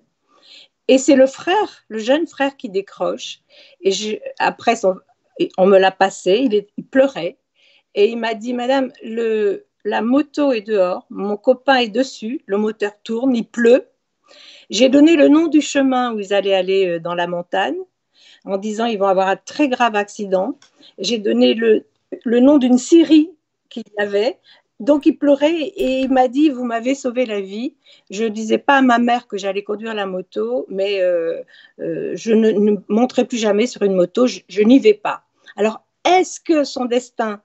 Et 0.88 0.98
c'est 0.98 1.16
le 1.16 1.28
frère, 1.28 1.84
le 1.88 2.00
jeune 2.00 2.26
frère 2.26 2.58
qui 2.58 2.70
décroche. 2.70 3.42
Et 3.82 4.22
après, 4.40 4.76
son, 4.76 4.96
on 5.58 5.66
me 5.66 5.78
l'a 5.78 5.92
passé, 5.92 6.48
il, 6.78 6.86
pleurait. 6.86 7.38
Et 7.96 8.10
il 8.10 8.18
m'a 8.18 8.34
dit, 8.34 8.54
Madame, 8.54 8.92
la 9.86 10.02
moto 10.02 10.52
est 10.52 10.62
dehors, 10.62 11.06
mon 11.10 11.38
copain 11.38 11.78
est 11.78 11.90
dessus, 11.90 12.42
le 12.46 12.58
moteur 12.58 12.92
tourne, 13.04 13.36
il 13.36 13.46
pleut. 13.46 13.88
J'ai 14.70 14.90
donné 14.90 15.16
le 15.16 15.28
nom 15.28 15.48
du 15.48 15.62
chemin 15.62 16.14
où 16.14 16.20
ils 16.20 16.34
allaient 16.34 16.54
aller 16.54 16.88
euh, 16.88 17.00
dans 17.00 17.16
la 17.16 17.28
montagne, 17.28 17.78
en 18.46 18.58
disant 18.58 18.86
ils 18.86 19.00
vont 19.00 19.08
avoir 19.08 19.28
un 19.28 19.36
très 19.36 19.68
grave 19.68 19.96
accident. 19.96 20.58
J'ai 21.00 21.18
donné 21.18 21.54
le, 21.56 21.86
nom 22.26 22.58
d'une 22.58 22.78
scierie 22.78 23.32
qu'il 23.70 23.84
y 23.98 24.02
avait. 24.02 24.38
Donc 24.80 25.06
il 25.06 25.18
pleurait 25.18 25.60
et 25.60 26.02
il 26.02 26.10
m'a 26.10 26.30
dit 26.30 26.50
vous 26.50 26.64
m'avez 26.64 26.96
sauvé 26.96 27.26
la 27.26 27.42
vie. 27.42 27.76
Je 28.12 28.26
ne 28.26 28.30
disais 28.30 28.60
pas 28.60 28.78
à 28.78 28.82
ma 28.82 28.98
mère 28.98 29.28
que 29.28 29.38
j'allais 29.38 29.64
conduire 29.64 29.94
la 29.94 30.06
moto, 30.06 30.66
mais 30.70 31.02
euh, 31.02 31.42
euh, 31.80 32.14
je 32.16 32.32
ne, 32.32 32.78
monterai 32.88 33.26
plus 33.26 33.38
jamais 33.38 33.66
sur 33.66 33.82
une 33.82 33.96
moto. 33.96 34.28
je 34.28 34.62
n'y 34.62 34.80
vais 34.80 34.94
pas. 34.94 35.26
Alors, 35.60 35.84
est-ce 36.06 36.40
que 36.40 36.64
son 36.64 36.86
destin 36.86 37.42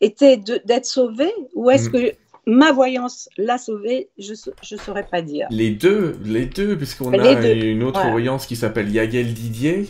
était 0.00 0.36
d'être 0.36 0.86
sauvé 0.86 1.30
ou 1.54 1.70
est-ce 1.70 1.88
mm. 1.88 1.92
que 1.92 2.12
ma 2.46 2.72
voyance 2.72 3.28
l'a 3.38 3.58
sauvé 3.58 4.08
Je 4.18 4.32
ne 4.32 4.80
saurais 4.80 5.06
pas 5.06 5.22
dire. 5.22 5.46
Les 5.50 5.70
deux, 5.70 6.16
les 6.24 6.46
deux, 6.46 6.76
puisqu'on 6.76 7.12
a 7.12 7.32
une 7.32 7.84
autre 7.84 8.10
voyance 8.10 8.46
qui 8.46 8.56
s'appelle 8.56 8.90
Yagel 8.90 9.32
Didier. 9.32 9.88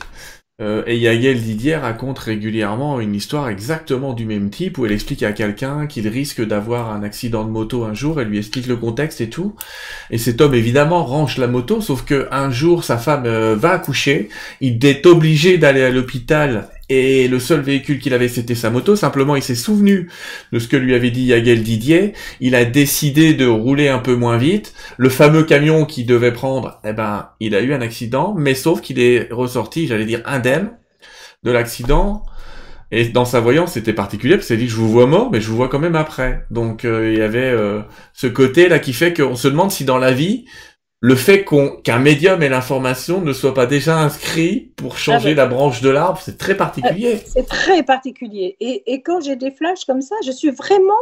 Euh, 0.60 0.84
et 0.86 0.96
Yagel 0.98 1.40
Didier 1.40 1.74
raconte 1.74 2.18
régulièrement 2.20 3.00
une 3.00 3.16
histoire 3.16 3.48
exactement 3.48 4.12
du 4.12 4.24
même 4.24 4.50
type 4.50 4.78
où 4.78 4.86
elle 4.86 4.92
explique 4.92 5.24
à 5.24 5.32
quelqu'un 5.32 5.88
qu'il 5.88 6.06
risque 6.06 6.46
d'avoir 6.46 6.92
un 6.92 7.02
accident 7.02 7.44
de 7.44 7.50
moto 7.50 7.82
un 7.82 7.94
jour, 7.94 8.20
elle 8.20 8.28
lui 8.28 8.38
explique 8.38 8.68
le 8.68 8.76
contexte 8.76 9.20
et 9.20 9.28
tout. 9.28 9.56
Et 10.10 10.18
cet 10.18 10.40
homme 10.40 10.54
évidemment 10.54 11.04
range 11.04 11.38
la 11.38 11.48
moto, 11.48 11.80
sauf 11.80 12.04
que 12.04 12.28
un 12.30 12.52
jour 12.52 12.84
sa 12.84 12.98
femme 12.98 13.26
euh, 13.26 13.56
va 13.56 13.70
accoucher, 13.70 14.28
il 14.60 14.84
est 14.86 15.06
obligé 15.06 15.58
d'aller 15.58 15.82
à 15.82 15.90
l'hôpital 15.90 16.68
et 16.88 17.28
le 17.28 17.38
seul 17.38 17.60
véhicule 17.60 17.98
qu'il 17.98 18.12
avait, 18.12 18.28
c'était 18.28 18.54
sa 18.54 18.70
moto. 18.70 18.94
Simplement, 18.94 19.36
il 19.36 19.42
s'est 19.42 19.54
souvenu 19.54 20.10
de 20.52 20.58
ce 20.58 20.68
que 20.68 20.76
lui 20.76 20.94
avait 20.94 21.10
dit 21.10 21.24
Yagel 21.24 21.62
Didier. 21.62 22.12
Il 22.40 22.54
a 22.54 22.64
décidé 22.64 23.32
de 23.32 23.46
rouler 23.46 23.88
un 23.88 23.98
peu 23.98 24.14
moins 24.14 24.36
vite. 24.36 24.74
Le 24.98 25.08
fameux 25.08 25.44
camion 25.44 25.86
qu'il 25.86 26.06
devait 26.06 26.32
prendre, 26.32 26.80
eh 26.84 26.92
ben, 26.92 27.30
il 27.40 27.54
a 27.54 27.62
eu 27.62 27.72
un 27.72 27.80
accident, 27.80 28.34
mais 28.36 28.54
sauf 28.54 28.82
qu'il 28.82 29.00
est 29.00 29.32
ressorti, 29.32 29.86
j'allais 29.86 30.04
dire, 30.04 30.20
indemne 30.26 30.72
de 31.42 31.50
l'accident. 31.50 32.22
Et 32.90 33.08
dans 33.08 33.24
sa 33.24 33.40
voyance, 33.40 33.72
c'était 33.72 33.94
particulier, 33.94 34.36
parce 34.36 34.46
qu'il 34.46 34.58
dit, 34.58 34.68
je 34.68 34.76
vous 34.76 34.90
vois 34.90 35.06
mort, 35.06 35.30
mais 35.32 35.40
je 35.40 35.48
vous 35.48 35.56
vois 35.56 35.68
quand 35.68 35.78
même 35.78 35.96
après. 35.96 36.44
Donc, 36.50 36.84
euh, 36.84 37.10
il 37.10 37.18
y 37.18 37.22
avait 37.22 37.50
euh, 37.50 37.80
ce 38.12 38.26
côté-là 38.26 38.78
qui 38.78 38.92
fait 38.92 39.14
qu'on 39.14 39.36
se 39.36 39.48
demande 39.48 39.72
si 39.72 39.84
dans 39.84 39.98
la 39.98 40.12
vie, 40.12 40.44
le 41.04 41.16
fait 41.16 41.44
qu'un 41.44 41.98
médium 41.98 42.42
ait 42.42 42.48
l'information 42.48 43.20
ne 43.20 43.34
soit 43.34 43.52
pas 43.52 43.66
déjà 43.66 43.98
inscrit 43.98 44.72
pour 44.74 44.96
changer 44.96 45.32
ah 45.32 45.34
la 45.34 45.46
branche 45.46 45.82
de 45.82 45.90
l'arbre, 45.90 46.18
c'est 46.18 46.38
très 46.38 46.56
particulier. 46.56 47.16
Euh, 47.16 47.26
c'est 47.26 47.46
très 47.46 47.82
particulier. 47.82 48.56
Et, 48.58 49.02
quand 49.02 49.20
j'ai 49.20 49.36
des 49.36 49.50
flashs 49.50 49.84
comme 49.84 50.00
ça, 50.00 50.14
je 50.24 50.30
suis 50.30 50.50
vraiment 50.50 50.94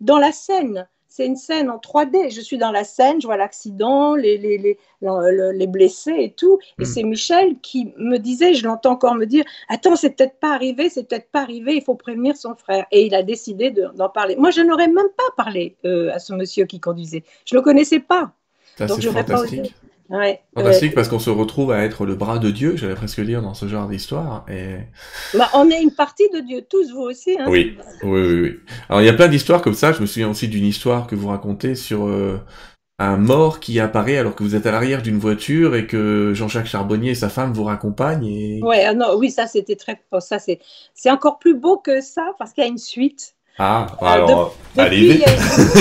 dans 0.00 0.16
la 0.16 0.32
scène. 0.32 0.88
C'est 1.08 1.26
une 1.26 1.36
scène 1.36 1.68
en 1.68 1.76
3D. 1.76 2.34
Je 2.34 2.40
suis 2.40 2.56
dans 2.56 2.72
la 2.72 2.84
scène, 2.84 3.20
je 3.20 3.26
vois 3.26 3.36
l'accident, 3.36 4.14
les, 4.14 4.38
les, 4.38 4.56
les, 4.56 4.78
les, 5.02 5.66
blessés 5.66 6.16
et 6.16 6.32
tout. 6.32 6.58
Et 6.78 6.84
hmm. 6.84 6.86
c'est 6.86 7.02
Michel 7.02 7.56
qui 7.60 7.92
me 7.98 8.16
disait, 8.16 8.54
je 8.54 8.64
l'entends 8.64 8.92
encore 8.92 9.14
me 9.14 9.26
dire, 9.26 9.44
attends, 9.68 9.94
c'est 9.94 10.16
peut-être 10.16 10.40
pas 10.40 10.54
arrivé, 10.54 10.88
c'est 10.88 11.06
peut-être 11.06 11.30
pas 11.30 11.42
arrivé, 11.42 11.74
il 11.74 11.82
faut 11.82 11.96
prévenir 11.96 12.34
son 12.34 12.54
frère. 12.54 12.86
Et 12.92 13.04
il 13.04 13.14
a 13.14 13.22
décidé 13.22 13.70
d'en 13.70 14.08
parler. 14.08 14.36
Moi, 14.36 14.52
je 14.52 14.62
n'aurais 14.62 14.88
même 14.88 15.10
pas 15.18 15.44
parlé 15.44 15.76
euh, 15.84 16.10
à 16.14 16.18
ce 16.18 16.32
monsieur 16.32 16.64
qui 16.64 16.80
conduisait. 16.80 17.24
Je 17.44 17.54
le 17.54 17.60
connaissais 17.60 18.00
pas. 18.00 18.32
C'est 18.88 19.10
fantastique. 19.12 19.74
fantastique 20.54 20.94
parce 20.94 21.08
qu'on 21.08 21.18
se 21.18 21.30
retrouve 21.30 21.70
à 21.70 21.84
être 21.84 22.04
le 22.04 22.14
bras 22.14 22.38
de 22.38 22.50
Dieu, 22.50 22.76
j'allais 22.76 22.94
presque 22.94 23.20
dire, 23.20 23.42
dans 23.42 23.54
ce 23.54 23.66
genre 23.66 23.88
d'histoire. 23.88 24.44
Et... 24.48 24.76
Bah, 25.34 25.48
on 25.54 25.70
est 25.70 25.80
une 25.80 25.92
partie 25.92 26.28
de 26.30 26.40
Dieu, 26.40 26.62
tous 26.68 26.92
vous 26.92 27.02
aussi. 27.02 27.36
Hein, 27.38 27.46
oui. 27.48 27.76
oui, 28.02 28.20
oui, 28.20 28.40
oui. 28.40 28.58
Alors 28.88 29.02
il 29.02 29.06
y 29.06 29.08
a 29.10 29.12
plein 29.12 29.28
d'histoires 29.28 29.62
comme 29.62 29.74
ça. 29.74 29.92
Je 29.92 30.00
me 30.00 30.06
souviens 30.06 30.30
aussi 30.30 30.48
d'une 30.48 30.64
histoire 30.64 31.06
que 31.06 31.14
vous 31.14 31.28
racontez 31.28 31.74
sur 31.74 32.06
euh, 32.06 32.40
un 33.00 33.16
mort 33.16 33.60
qui 33.60 33.80
apparaît 33.80 34.18
alors 34.18 34.34
que 34.34 34.42
vous 34.42 34.54
êtes 34.54 34.66
à 34.66 34.72
l'arrière 34.72 35.00
d'une 35.00 35.18
voiture 35.18 35.74
et 35.74 35.86
que 35.86 36.32
Jean-Jacques 36.34 36.66
Charbonnier 36.66 37.12
et 37.12 37.14
sa 37.14 37.30
femme 37.30 37.52
vous 37.52 37.64
raccompagnent. 37.64 38.26
Et... 38.26 38.60
Ouais, 38.62 38.84
ah 38.84 38.92
non, 38.92 39.16
oui, 39.16 39.30
ça 39.30 39.46
c'était 39.46 39.76
très. 39.76 39.98
Ça 40.18 40.38
c'est, 40.38 40.60
c'est 40.94 41.10
encore 41.10 41.38
plus 41.38 41.54
beau 41.54 41.78
que 41.78 42.02
ça 42.02 42.34
parce 42.38 42.52
qu'il 42.52 42.62
y 42.62 42.66
a 42.66 42.70
une 42.70 42.78
suite. 42.78 43.36
Ah, 43.62 43.88
euh, 44.00 44.06
alors, 44.06 44.56
allez 44.78 45.22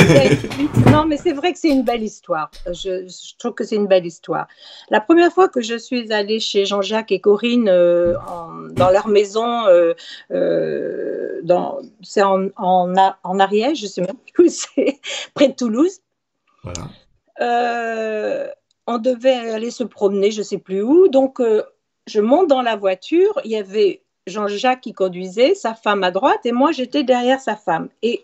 Non, 0.91 1.05
mais 1.05 1.15
c'est 1.15 1.32
vrai 1.32 1.53
que 1.53 1.59
c'est 1.59 1.69
une 1.69 1.84
belle 1.84 2.03
histoire. 2.03 2.51
Je, 2.65 3.07
trouve 3.38 3.53
que 3.53 3.63
c'est 3.63 3.77
une 3.77 3.88
belle 3.88 4.05
histoire. 4.05 4.49
La 4.89 4.99
première 4.99 5.32
fois 5.32 5.47
que 5.47 5.61
je 5.61 5.77
suis 5.77 6.11
allée 6.11 6.41
chez 6.41 6.65
Jean-Jacques 6.65 7.13
et 7.13 7.21
Corinne 7.21 7.69
euh, 7.69 8.15
dans 8.71 8.89
leur 8.89 9.07
maison, 9.07 9.65
euh, 9.67 9.93
c'est 12.01 12.21
en, 12.21 12.49
en, 12.57 12.93
en, 13.23 13.39
Ariège, 13.39 13.80
je 13.80 13.88
sais 13.88 14.01
même 14.01 14.17
plus 14.34 14.47
où 14.47 14.49
c'est, 14.49 14.99
près 15.34 15.47
de 15.47 15.53
Toulouse. 15.53 16.01
Voilà. 16.65 16.84
on 18.88 18.97
devait 18.97 19.51
aller 19.53 19.71
se 19.71 19.86
promener, 19.86 20.32
je 20.32 20.41
sais 20.41 20.57
plus 20.57 20.82
où. 20.82 21.07
Donc, 21.07 21.41
je 22.07 22.19
monte 22.19 22.49
dans 22.49 22.61
la 22.61 22.75
voiture. 22.75 23.39
Il 23.45 23.51
y 23.51 23.55
avait 23.55 24.03
Jean-Jacques 24.30 24.82
qui 24.82 24.93
conduisait, 24.93 25.55
sa 25.55 25.73
femme 25.73 26.03
à 26.03 26.11
droite 26.11 26.45
et 26.45 26.51
moi 26.51 26.71
j'étais 26.71 27.03
derrière 27.03 27.41
sa 27.41 27.55
femme. 27.55 27.89
Et 28.01 28.23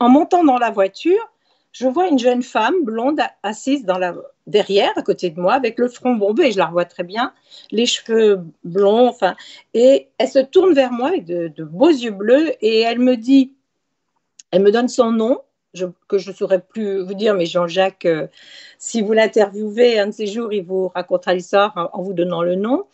en 0.00 0.08
montant 0.08 0.44
dans 0.44 0.58
la 0.58 0.70
voiture, 0.70 1.32
je 1.72 1.86
vois 1.86 2.08
une 2.08 2.18
jeune 2.18 2.42
femme 2.42 2.84
blonde 2.84 3.20
assise 3.42 3.84
dans 3.84 3.98
la 3.98 4.14
derrière 4.46 4.92
à 4.96 5.02
côté 5.02 5.30
de 5.30 5.40
moi 5.40 5.54
avec 5.54 5.78
le 5.78 5.88
front 5.88 6.14
bombé, 6.14 6.52
je 6.52 6.58
la 6.58 6.66
revois 6.66 6.84
très 6.84 7.04
bien, 7.04 7.32
les 7.70 7.86
cheveux 7.86 8.40
blonds, 8.64 9.08
enfin, 9.08 9.36
et 9.74 10.08
elle 10.18 10.28
se 10.28 10.40
tourne 10.40 10.74
vers 10.74 10.92
moi 10.92 11.08
avec 11.08 11.24
de, 11.24 11.64
beaux 11.64 11.88
yeux 11.88 12.10
bleus 12.10 12.52
et 12.60 12.80
elle 12.80 12.98
me 12.98 13.16
dit, 13.16 13.54
elle 14.50 14.62
me 14.62 14.72
donne 14.72 14.88
son 14.88 15.12
nom. 15.12 15.40
que 16.08 16.18
je 16.18 16.30
ne 16.30 16.34
saurais 16.34 16.60
plus 16.60 17.02
vous 17.02 17.14
dire, 17.14 17.34
mais 17.34 17.46
Jean-Jacques, 17.46 18.04
euh, 18.04 18.26
si 18.78 19.00
vous 19.00 19.12
l'interviewez 19.12 19.98
un 19.98 20.08
de 20.08 20.12
ces 20.12 20.26
jours, 20.26 20.52
il 20.52 20.64
vous 20.64 20.88
racontera 20.88 21.32
l'histoire 21.32 21.90
en 21.92 22.02
vous 22.02 22.12
donnant 22.12 22.42
le 22.42 22.56
nom. 22.56 22.84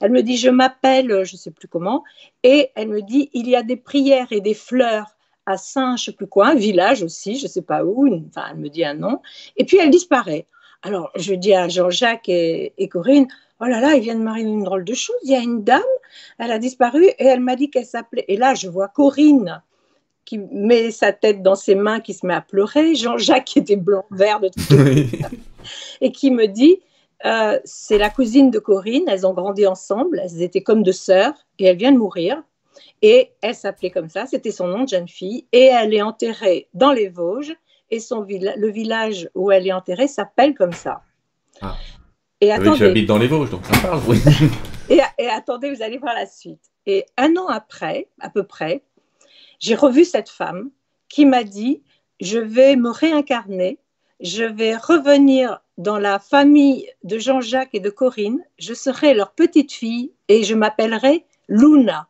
Elle 0.00 0.12
me 0.12 0.22
dit, 0.22 0.36
je 0.36 0.50
m'appelle, 0.50 1.24
je 1.24 1.34
ne 1.34 1.38
sais 1.38 1.50
plus 1.50 1.68
comment, 1.68 2.04
et 2.42 2.70
elle 2.74 2.88
me 2.88 3.02
dit, 3.02 3.30
il 3.32 3.48
y 3.48 3.56
a 3.56 3.62
des 3.62 3.76
prières 3.76 4.28
et 4.30 4.40
des 4.40 4.54
fleurs 4.54 5.16
à 5.46 5.56
Saint, 5.56 5.96
je 5.96 6.04
sais 6.04 6.12
plus 6.12 6.26
quoi, 6.26 6.48
un 6.48 6.54
village 6.54 7.02
aussi, 7.02 7.36
je 7.36 7.44
ne 7.44 7.48
sais 7.48 7.62
pas 7.62 7.84
où, 7.84 8.06
enfin, 8.28 8.46
elle 8.50 8.58
me 8.58 8.68
dit 8.68 8.84
un 8.84 8.94
nom, 8.94 9.20
et 9.56 9.64
puis 9.64 9.78
elle 9.78 9.90
disparaît. 9.90 10.46
Alors, 10.82 11.10
je 11.16 11.34
dis 11.34 11.54
à 11.54 11.68
Jean-Jacques 11.68 12.28
et, 12.28 12.88
Corinne, 12.90 13.28
oh 13.60 13.64
là 13.66 13.80
là, 13.80 13.94
il 13.94 14.02
vient 14.02 14.16
de 14.16 14.22
m'arriver 14.22 14.50
une 14.50 14.64
drôle 14.64 14.84
de 14.84 14.94
chose, 14.94 15.16
il 15.24 15.30
y 15.30 15.36
a 15.36 15.40
une 15.40 15.62
dame, 15.62 15.80
elle 16.38 16.50
a 16.50 16.58
disparu, 16.58 17.04
et 17.06 17.24
elle 17.24 17.40
m'a 17.40 17.56
dit 17.56 17.70
qu'elle 17.70 17.86
s'appelait, 17.86 18.24
et 18.28 18.36
là, 18.36 18.54
je 18.54 18.68
vois 18.68 18.88
Corinne 18.88 19.62
qui 20.24 20.38
met 20.38 20.90
sa 20.92 21.12
tête 21.12 21.42
dans 21.42 21.56
ses 21.56 21.74
mains, 21.74 22.00
qui 22.00 22.14
se 22.14 22.24
met 22.24 22.34
à 22.34 22.40
pleurer, 22.40 22.94
Jean-Jacques 22.94 23.44
qui 23.44 23.58
était 23.58 23.76
blanc, 23.76 24.04
vert 24.10 24.40
de 24.40 24.48
tout, 24.48 25.26
et 26.00 26.12
qui 26.12 26.30
me 26.30 26.46
dit, 26.46 26.80
euh, 27.24 27.58
c'est 27.64 27.98
la 27.98 28.10
cousine 28.10 28.50
de 28.50 28.58
Corinne, 28.58 29.04
elles 29.08 29.26
ont 29.26 29.32
grandi 29.32 29.66
ensemble, 29.66 30.20
elles 30.22 30.42
étaient 30.42 30.62
comme 30.62 30.82
deux 30.82 30.92
sœurs, 30.92 31.34
et 31.58 31.66
elle 31.66 31.76
vient 31.76 31.92
de 31.92 31.98
mourir. 31.98 32.42
Et 33.02 33.32
elle 33.42 33.54
s'appelait 33.54 33.90
comme 33.90 34.08
ça, 34.08 34.26
c'était 34.26 34.50
son 34.50 34.68
nom 34.68 34.84
de 34.84 34.88
jeune 34.88 35.08
fille, 35.08 35.46
et 35.52 35.64
elle 35.64 35.94
est 35.94 36.02
enterrée 36.02 36.68
dans 36.74 36.92
les 36.92 37.08
Vosges, 37.08 37.54
et 37.90 38.00
son 38.00 38.22
le 38.22 38.70
village 38.70 39.28
où 39.34 39.50
elle 39.50 39.66
est 39.66 39.72
enterrée 39.72 40.08
s'appelle 40.08 40.54
comme 40.54 40.72
ça. 40.72 41.02
Ah. 41.60 41.76
Et 42.40 42.50
ah 42.50 42.56
attendez, 42.56 42.78
j'habite 42.78 43.06
dans 43.06 43.18
les 43.18 43.28
Vosges, 43.28 43.50
donc 43.50 43.64
ça 43.66 43.80
parle, 43.80 44.00
oui. 44.08 44.18
et, 44.88 45.00
et 45.18 45.28
attendez, 45.28 45.72
vous 45.72 45.82
allez 45.82 45.98
voir 45.98 46.14
la 46.14 46.26
suite. 46.26 46.72
Et 46.86 47.06
un 47.16 47.36
an 47.36 47.46
après, 47.46 48.08
à 48.20 48.30
peu 48.30 48.44
près, 48.44 48.82
j'ai 49.60 49.76
revu 49.76 50.04
cette 50.04 50.28
femme 50.28 50.70
qui 51.08 51.26
m'a 51.26 51.44
dit, 51.44 51.82
je 52.20 52.38
vais 52.38 52.76
me 52.76 52.90
réincarner, 52.90 53.78
je 54.22 54.44
vais 54.44 54.76
revenir 54.76 55.60
dans 55.78 55.98
la 55.98 56.20
famille 56.20 56.88
de 57.02 57.18
Jean-Jacques 57.18 57.74
et 57.74 57.80
de 57.80 57.90
Corinne, 57.90 58.40
je 58.56 58.72
serai 58.72 59.14
leur 59.14 59.32
petite 59.32 59.72
fille 59.72 60.12
et 60.28 60.44
je 60.44 60.54
m'appellerai 60.54 61.26
Luna. 61.48 62.08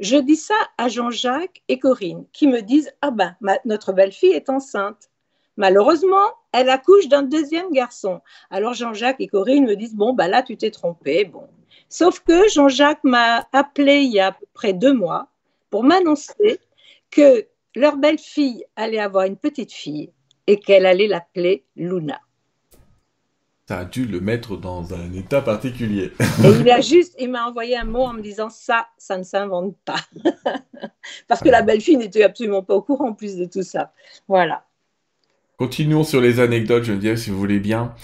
Je 0.00 0.16
dis 0.16 0.36
ça 0.36 0.54
à 0.78 0.88
Jean-Jacques 0.88 1.62
et 1.68 1.78
Corinne 1.78 2.24
qui 2.32 2.48
me 2.48 2.62
disent 2.62 2.90
Ah 3.02 3.10
ben, 3.10 3.36
notre 3.66 3.92
belle-fille 3.92 4.32
est 4.32 4.48
enceinte. 4.48 5.10
Malheureusement, 5.58 6.32
elle 6.52 6.70
accouche 6.70 7.08
d'un 7.08 7.22
deuxième 7.22 7.70
garçon. 7.72 8.22
Alors 8.50 8.72
Jean-Jacques 8.72 9.20
et 9.20 9.28
Corinne 9.28 9.66
me 9.66 9.76
disent 9.76 9.94
Bon, 9.94 10.14
ben 10.14 10.28
là, 10.28 10.42
tu 10.42 10.56
t'es 10.56 10.70
trompé. 10.70 11.26
Bon. 11.26 11.46
Sauf 11.90 12.20
que 12.20 12.48
Jean-Jacques 12.48 13.04
m'a 13.04 13.46
appelé 13.52 13.96
il 14.00 14.12
y 14.12 14.20
a 14.20 14.28
à 14.28 14.32
peu 14.32 14.46
près 14.54 14.72
deux 14.72 14.94
mois 14.94 15.28
pour 15.68 15.84
m'annoncer 15.84 16.58
que 17.10 17.46
leur 17.76 17.98
belle-fille 17.98 18.64
allait 18.76 18.98
avoir 18.98 19.26
une 19.26 19.36
petite 19.36 19.72
fille 19.72 20.10
et 20.46 20.58
qu'elle 20.58 20.86
allait 20.86 21.08
l'appeler 21.08 21.64
Luna 21.76 22.20
ça 23.68 23.78
a 23.78 23.84
dû 23.86 24.04
le 24.04 24.20
mettre 24.20 24.56
dans 24.56 24.92
un 24.92 25.12
état 25.14 25.40
particulier. 25.40 26.12
Et 26.44 26.48
il 26.60 26.70
a 26.70 26.80
juste, 26.82 27.14
il 27.18 27.30
m'a 27.30 27.46
envoyé 27.46 27.76
un 27.76 27.84
mot 27.84 28.02
en 28.02 28.12
me 28.12 28.20
disant 28.20 28.50
ça, 28.50 28.88
ça 28.98 29.16
ne 29.16 29.22
s'invente 29.22 29.76
pas. 29.84 30.00
Parce 31.28 31.40
que 31.40 31.48
la 31.48 31.62
belle-fille 31.62 31.96
n'était 31.96 32.22
absolument 32.22 32.62
pas 32.62 32.74
au 32.74 32.82
courant 32.82 33.08
en 33.08 33.12
plus 33.14 33.36
de 33.36 33.46
tout 33.46 33.62
ça. 33.62 33.92
Voilà. 34.28 34.66
Continuons 35.56 36.04
sur 36.04 36.20
les 36.20 36.40
anecdotes, 36.40 36.84
je 36.84 36.92
dire, 36.92 37.18
si 37.18 37.30
vous 37.30 37.38
voulez 37.38 37.60
bien. 37.60 37.94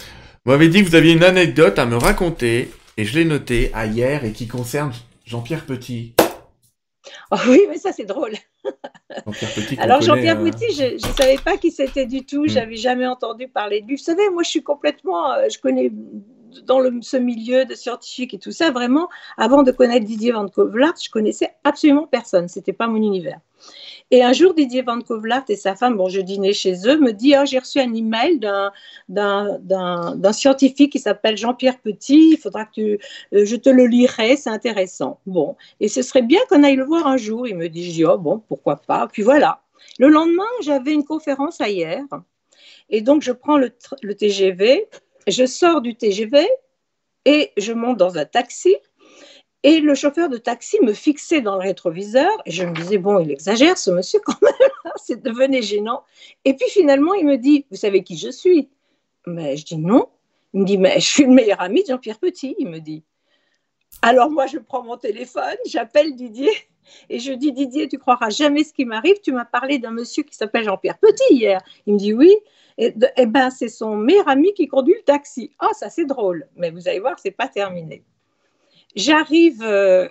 Vous 0.44 0.52
m'avez 0.52 0.68
dit 0.68 0.82
que 0.82 0.88
vous 0.88 0.94
aviez 0.94 1.12
une 1.12 1.24
anecdote 1.24 1.78
à 1.78 1.84
me 1.84 1.96
raconter, 1.96 2.70
et 2.96 3.04
je 3.04 3.18
l'ai 3.18 3.24
notée 3.24 3.70
à 3.74 3.86
hier, 3.86 4.24
et 4.24 4.32
qui 4.32 4.46
concerne 4.46 4.92
Jean-Pierre 5.26 5.66
Petit. 5.66 6.14
Oh 7.30 7.36
oui, 7.48 7.62
mais 7.68 7.78
ça 7.78 7.92
c'est 7.92 8.04
drôle. 8.04 8.32
Jean-Pierre 9.26 9.54
Petit. 9.54 9.78
Alors 9.78 10.00
Jean-Pierre 10.00 10.38
euh, 10.40 10.50
je 10.60 11.06
ne 11.06 11.12
savais 11.12 11.38
pas 11.38 11.56
qui 11.56 11.70
c'était 11.70 12.06
du 12.06 12.24
tout, 12.24 12.44
Je 12.46 12.52
hmm. 12.52 12.54
j'avais 12.54 12.76
jamais 12.76 13.06
entendu 13.06 13.48
parler 13.48 13.80
de 13.80 13.86
lui. 13.86 13.96
Vous 13.96 14.02
savez, 14.02 14.28
moi 14.30 14.42
je 14.42 14.50
suis 14.50 14.62
complètement, 14.62 15.32
euh, 15.32 15.48
je 15.50 15.58
connais 15.58 15.90
dans 16.64 16.80
le, 16.80 16.98
ce 17.02 17.16
milieu 17.16 17.64
de 17.64 17.74
scientifiques 17.74 18.34
et 18.34 18.38
tout 18.38 18.52
ça, 18.52 18.70
vraiment, 18.70 19.08
avant 19.36 19.62
de 19.62 19.70
connaître 19.70 20.06
Didier 20.06 20.32
Van 20.32 20.48
Kovlart, 20.48 20.94
je 21.02 21.10
connaissais 21.10 21.54
absolument 21.64 22.06
personne. 22.06 22.48
C'était 22.48 22.72
pas 22.72 22.86
mon 22.86 22.96
univers. 22.96 23.40
Et 24.10 24.22
un 24.22 24.32
jour, 24.32 24.54
Didier 24.54 24.82
Van 24.82 25.00
Kovlart 25.00 25.44
et 25.48 25.56
sa 25.56 25.76
femme, 25.76 25.96
bon, 25.96 26.08
je 26.08 26.20
dînais 26.20 26.54
chez 26.54 26.88
eux, 26.88 26.98
me 26.98 27.12
dit 27.12 27.34
oh, 27.38 27.44
J'ai 27.44 27.58
reçu 27.58 27.78
un 27.78 27.92
email 27.92 28.38
d'un 28.38 30.32
scientifique 30.32 30.92
qui 30.92 30.98
s'appelle 30.98 31.36
Jean-Pierre 31.36 31.78
Petit, 31.78 32.30
il 32.32 32.38
faudra 32.38 32.64
que 32.64 32.72
tu, 32.72 32.98
euh, 33.34 33.44
je 33.44 33.56
te 33.56 33.68
le 33.68 33.86
lirai, 33.86 34.36
c'est 34.36 34.50
intéressant. 34.50 35.20
Bon, 35.26 35.56
et 35.80 35.88
ce 35.88 36.00
serait 36.00 36.22
bien 36.22 36.40
qu'on 36.48 36.62
aille 36.62 36.76
le 36.76 36.84
voir 36.84 37.06
un 37.06 37.18
jour. 37.18 37.46
Il 37.46 37.56
me 37.56 37.68
dit 37.68 38.04
Oh, 38.06 38.16
bon, 38.16 38.42
pourquoi 38.48 38.76
pas 38.76 39.08
Puis 39.08 39.22
voilà. 39.22 39.60
Le 39.98 40.08
lendemain, 40.08 40.44
j'avais 40.62 40.92
une 40.92 41.04
conférence 41.04 41.60
à 41.60 41.68
hier. 41.68 42.02
Et 42.88 43.02
donc, 43.02 43.22
je 43.22 43.32
prends 43.32 43.58
le 43.58 44.14
TGV, 44.14 44.88
je 45.26 45.44
sors 45.44 45.82
du 45.82 45.94
TGV 45.94 46.48
et 47.26 47.52
je 47.58 47.72
monte 47.74 47.98
dans 47.98 48.16
un 48.16 48.24
taxi 48.24 48.74
et 49.64 49.80
le 49.80 49.94
chauffeur 49.94 50.28
de 50.28 50.36
taxi 50.36 50.78
me 50.82 50.92
fixait 50.92 51.40
dans 51.40 51.56
le 51.56 51.62
rétroviseur 51.62 52.30
et 52.46 52.52
je 52.52 52.64
me 52.64 52.72
disais, 52.72 52.98
bon, 52.98 53.18
il 53.18 53.30
exagère 53.30 53.76
ce 53.76 53.90
monsieur 53.90 54.20
quand 54.24 54.40
même, 54.40 54.92
c'est 54.96 55.22
devenu 55.22 55.62
gênant. 55.62 56.04
Et 56.44 56.54
puis 56.54 56.68
finalement, 56.70 57.14
il 57.14 57.26
me 57.26 57.36
dit, 57.36 57.66
vous 57.70 57.76
savez 57.76 58.04
qui 58.04 58.16
je 58.16 58.30
suis? 58.30 58.68
Mais 59.26 59.56
je 59.56 59.64
dis 59.64 59.78
non. 59.78 60.08
Il 60.54 60.60
me 60.60 60.64
dit, 60.64 60.78
mais 60.78 61.00
je 61.00 61.06
suis 61.06 61.24
le 61.24 61.32
meilleur 61.32 61.60
ami 61.60 61.82
de 61.82 61.88
Jean-Pierre 61.88 62.18
Petit, 62.18 62.54
il 62.58 62.68
me 62.68 62.78
dit. 62.78 63.02
Alors 64.00 64.30
moi, 64.30 64.46
je 64.46 64.58
prends 64.58 64.84
mon 64.84 64.96
téléphone, 64.96 65.56
j'appelle 65.66 66.14
Didier 66.14 66.52
et 67.08 67.18
je 67.18 67.32
dis, 67.32 67.52
Didier, 67.52 67.88
tu 67.88 67.98
croiras 67.98 68.30
jamais 68.30 68.62
ce 68.62 68.72
qui 68.72 68.84
m'arrive, 68.84 69.20
tu 69.22 69.32
m'as 69.32 69.44
parlé 69.44 69.78
d'un 69.78 69.90
monsieur 69.90 70.22
qui 70.22 70.36
s'appelle 70.36 70.64
Jean-Pierre 70.64 70.98
Petit 70.98 71.34
hier. 71.34 71.60
Il 71.86 71.94
me 71.94 71.98
dit 71.98 72.12
oui. 72.12 72.34
Et, 72.80 72.94
eh 73.16 73.26
ben, 73.26 73.50
c'est 73.50 73.68
son 73.68 73.96
meilleur 73.96 74.28
ami 74.28 74.54
qui 74.54 74.68
conduit 74.68 74.94
le 74.94 75.02
taxi. 75.02 75.50
Ah, 75.58 75.70
ça 75.72 75.90
c'est 75.90 76.04
drôle, 76.04 76.46
mais 76.54 76.70
vous 76.70 76.86
allez 76.88 77.00
voir, 77.00 77.18
c'est 77.18 77.32
pas 77.32 77.48
terminé. 77.48 78.04
J'arrive 78.94 79.62
euh, 79.62 80.08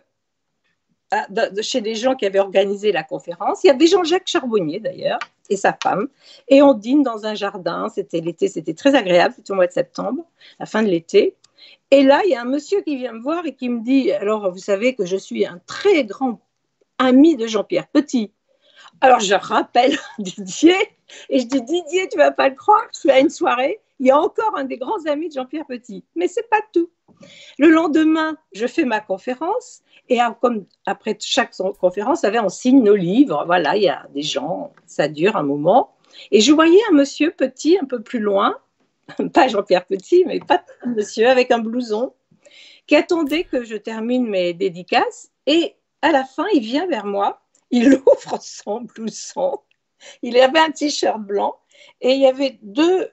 chez 1.61 1.81
des 1.81 1.95
gens 1.95 2.15
qui 2.15 2.25
avaient 2.25 2.39
organisé 2.39 2.91
la 2.91 3.03
conférence. 3.03 3.63
Il 3.63 3.67
y 3.67 3.69
avait 3.69 3.87
Jean-Jacques 3.87 4.27
Charbonnier 4.27 4.79
d'ailleurs 4.79 5.19
et 5.49 5.57
sa 5.57 5.77
femme. 5.81 6.07
Et 6.49 6.61
on 6.61 6.73
dîne 6.73 7.03
dans 7.03 7.25
un 7.25 7.33
jardin. 7.33 7.89
C'était 7.89 8.19
l'été, 8.19 8.47
c'était 8.47 8.73
très 8.73 8.95
agréable. 8.95 9.33
C'était 9.35 9.51
au 9.51 9.55
mois 9.55 9.67
de 9.67 9.71
septembre, 9.71 10.25
la 10.59 10.65
fin 10.65 10.83
de 10.83 10.89
l'été. 10.89 11.35
Et 11.91 12.03
là, 12.03 12.21
il 12.25 12.31
y 12.31 12.35
a 12.35 12.41
un 12.41 12.45
monsieur 12.45 12.81
qui 12.81 12.97
vient 12.97 13.13
me 13.13 13.21
voir 13.21 13.45
et 13.45 13.55
qui 13.55 13.69
me 13.69 13.81
dit 13.81 14.11
Alors, 14.11 14.51
vous 14.51 14.59
savez 14.59 14.95
que 14.95 15.05
je 15.05 15.17
suis 15.17 15.45
un 15.45 15.59
très 15.65 16.03
grand 16.03 16.39
ami 16.97 17.35
de 17.35 17.47
Jean-Pierre 17.47 17.87
Petit. 17.87 18.31
Alors, 19.01 19.19
je 19.19 19.35
rappelle 19.35 19.97
Didier 20.19 20.75
et 21.29 21.39
je 21.39 21.45
dis 21.45 21.61
Didier, 21.61 22.09
tu 22.09 22.17
vas 22.17 22.31
pas 22.31 22.49
le 22.49 22.55
croire, 22.55 22.85
je 22.93 22.99
suis 22.99 23.11
à 23.11 23.19
une 23.19 23.29
soirée. 23.29 23.79
Il 23.99 24.07
y 24.07 24.11
a 24.11 24.19
encore 24.19 24.55
un 24.55 24.63
des 24.63 24.77
grands 24.77 25.05
amis 25.05 25.29
de 25.29 25.33
Jean-Pierre 25.33 25.65
Petit. 25.65 26.03
Mais 26.15 26.27
c'est 26.27 26.49
pas 26.49 26.61
tout. 26.71 26.89
Le 27.57 27.69
lendemain, 27.69 28.37
je 28.53 28.67
fais 28.67 28.83
ma 28.83 28.99
conférence 28.99 29.81
et 30.09 30.19
comme 30.41 30.65
après 30.85 31.17
chaque 31.19 31.53
conférence, 31.79 32.23
on 32.23 32.49
signe 32.49 32.83
nos 32.83 32.95
livres. 32.95 33.43
Voilà, 33.45 33.75
il 33.75 33.83
y 33.83 33.89
a 33.89 34.07
des 34.13 34.21
gens, 34.21 34.73
ça 34.85 35.07
dure 35.07 35.35
un 35.35 35.43
moment. 35.43 35.95
Et 36.31 36.41
je 36.41 36.53
voyais 36.53 36.79
un 36.89 36.93
monsieur 36.93 37.31
petit 37.31 37.77
un 37.81 37.85
peu 37.85 38.01
plus 38.01 38.19
loin, 38.19 38.57
pas 39.33 39.47
Jean-Pierre 39.47 39.85
Petit, 39.85 40.23
mais 40.25 40.39
pas 40.39 40.63
un 40.83 40.93
monsieur 40.93 41.27
avec 41.27 41.51
un 41.51 41.59
blouson, 41.59 42.13
qui 42.87 42.95
attendait 42.95 43.43
que 43.43 43.63
je 43.63 43.75
termine 43.75 44.27
mes 44.27 44.53
dédicaces. 44.53 45.31
Et 45.45 45.75
à 46.01 46.11
la 46.11 46.23
fin, 46.23 46.45
il 46.53 46.61
vient 46.61 46.87
vers 46.87 47.05
moi, 47.05 47.41
il 47.69 47.93
ouvre 48.05 48.39
son 48.41 48.81
blouson, 48.81 49.59
il 50.21 50.37
avait 50.39 50.59
un 50.59 50.71
t-shirt 50.71 51.19
blanc 51.19 51.57
et 52.01 52.11
il 52.11 52.21
y 52.21 52.27
avait 52.27 52.59
deux 52.61 53.09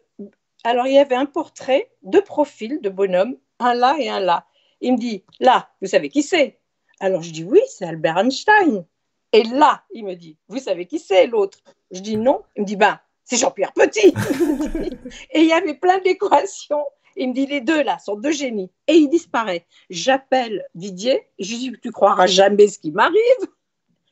Alors, 0.64 0.86
il 0.86 0.94
y 0.94 0.98
avait 0.98 1.14
un 1.14 1.26
portrait, 1.26 1.90
deux 2.02 2.22
profils 2.22 2.80
de 2.80 2.88
bonhomme, 2.88 3.36
un 3.58 3.74
là 3.74 3.96
et 3.98 4.08
un 4.08 4.20
là. 4.20 4.46
Il 4.80 4.94
me 4.94 4.98
dit, 4.98 5.22
là, 5.38 5.68
vous 5.82 5.88
savez 5.88 6.08
qui 6.08 6.22
c'est? 6.22 6.58
Alors, 7.00 7.22
je 7.22 7.30
dis, 7.30 7.44
oui, 7.44 7.60
c'est 7.68 7.84
Albert 7.84 8.18
Einstein. 8.18 8.84
Et 9.32 9.42
là, 9.42 9.82
il 9.92 10.04
me 10.04 10.14
dit, 10.14 10.38
vous 10.48 10.58
savez 10.58 10.86
qui 10.86 10.98
c'est 10.98 11.26
l'autre? 11.26 11.58
Je 11.90 12.00
dis 12.00 12.16
non. 12.16 12.42
Il 12.56 12.62
me 12.62 12.66
dit, 12.66 12.76
ben, 12.76 12.98
c'est 13.24 13.36
Jean-Pierre 13.36 13.72
Petit. 13.72 14.14
et 15.30 15.40
il 15.40 15.46
y 15.46 15.52
avait 15.52 15.74
plein 15.74 15.98
d'équations. 15.98 16.84
Il 17.16 17.28
me 17.28 17.34
dit, 17.34 17.46
les 17.46 17.60
deux 17.60 17.82
là 17.82 17.98
sont 17.98 18.16
deux 18.16 18.30
génies. 18.30 18.70
Et 18.86 18.94
il 18.94 19.08
disparaît. 19.08 19.66
J'appelle 19.90 20.64
Didier. 20.74 21.28
Je 21.38 21.50
lui 21.50 21.58
dis, 21.58 21.72
tu 21.82 21.90
croiras 21.90 22.26
jamais 22.26 22.68
ce 22.68 22.78
qui 22.78 22.90
m'arrive. 22.90 23.48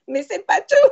Mais 0.07 0.23
c'est 0.23 0.45
pas 0.47 0.61
tout. 0.61 0.91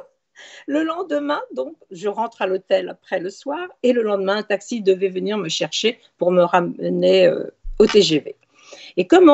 Le 0.67 0.83
lendemain, 0.83 1.41
donc, 1.55 1.75
je 1.91 2.09
rentre 2.09 2.43
à 2.43 2.47
l'hôtel 2.47 2.89
après 2.89 3.21
le 3.21 3.31
soir 3.31 3.69
et 3.83 3.93
le 3.93 4.03
lendemain, 4.03 4.37
un 4.37 4.43
taxi 4.43 4.83
devait 4.83 5.09
venir 5.09 5.39
me 5.39 5.49
chercher 5.49 5.99
pour 6.19 6.33
me 6.33 6.43
ramener 6.43 7.27
euh, 7.27 7.45
au 7.79 7.87
TGV. 7.87 8.37
Et 8.97 9.07
comme 9.07 9.31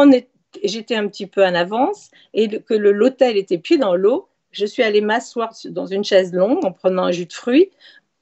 j'étais 0.62 0.96
un 0.96 1.09
petit 1.09 1.26
peu 1.26 1.44
en 1.44 1.54
avance 1.54 2.11
et 2.34 2.48
que 2.61 2.74
l'hôtel 2.74 3.36
était 3.36 3.59
pied 3.59 3.78
dans 3.78 3.94
l'eau, 3.94 4.28
je 4.50 4.64
suis 4.64 4.82
allée 4.82 5.02
m'asseoir 5.02 5.52
dans 5.66 5.86
une 5.86 6.04
chaise 6.04 6.32
longue 6.32 6.64
en 6.64 6.72
prenant 6.72 7.04
un 7.04 7.12
jus 7.12 7.26
de 7.26 7.32
fruits 7.32 7.70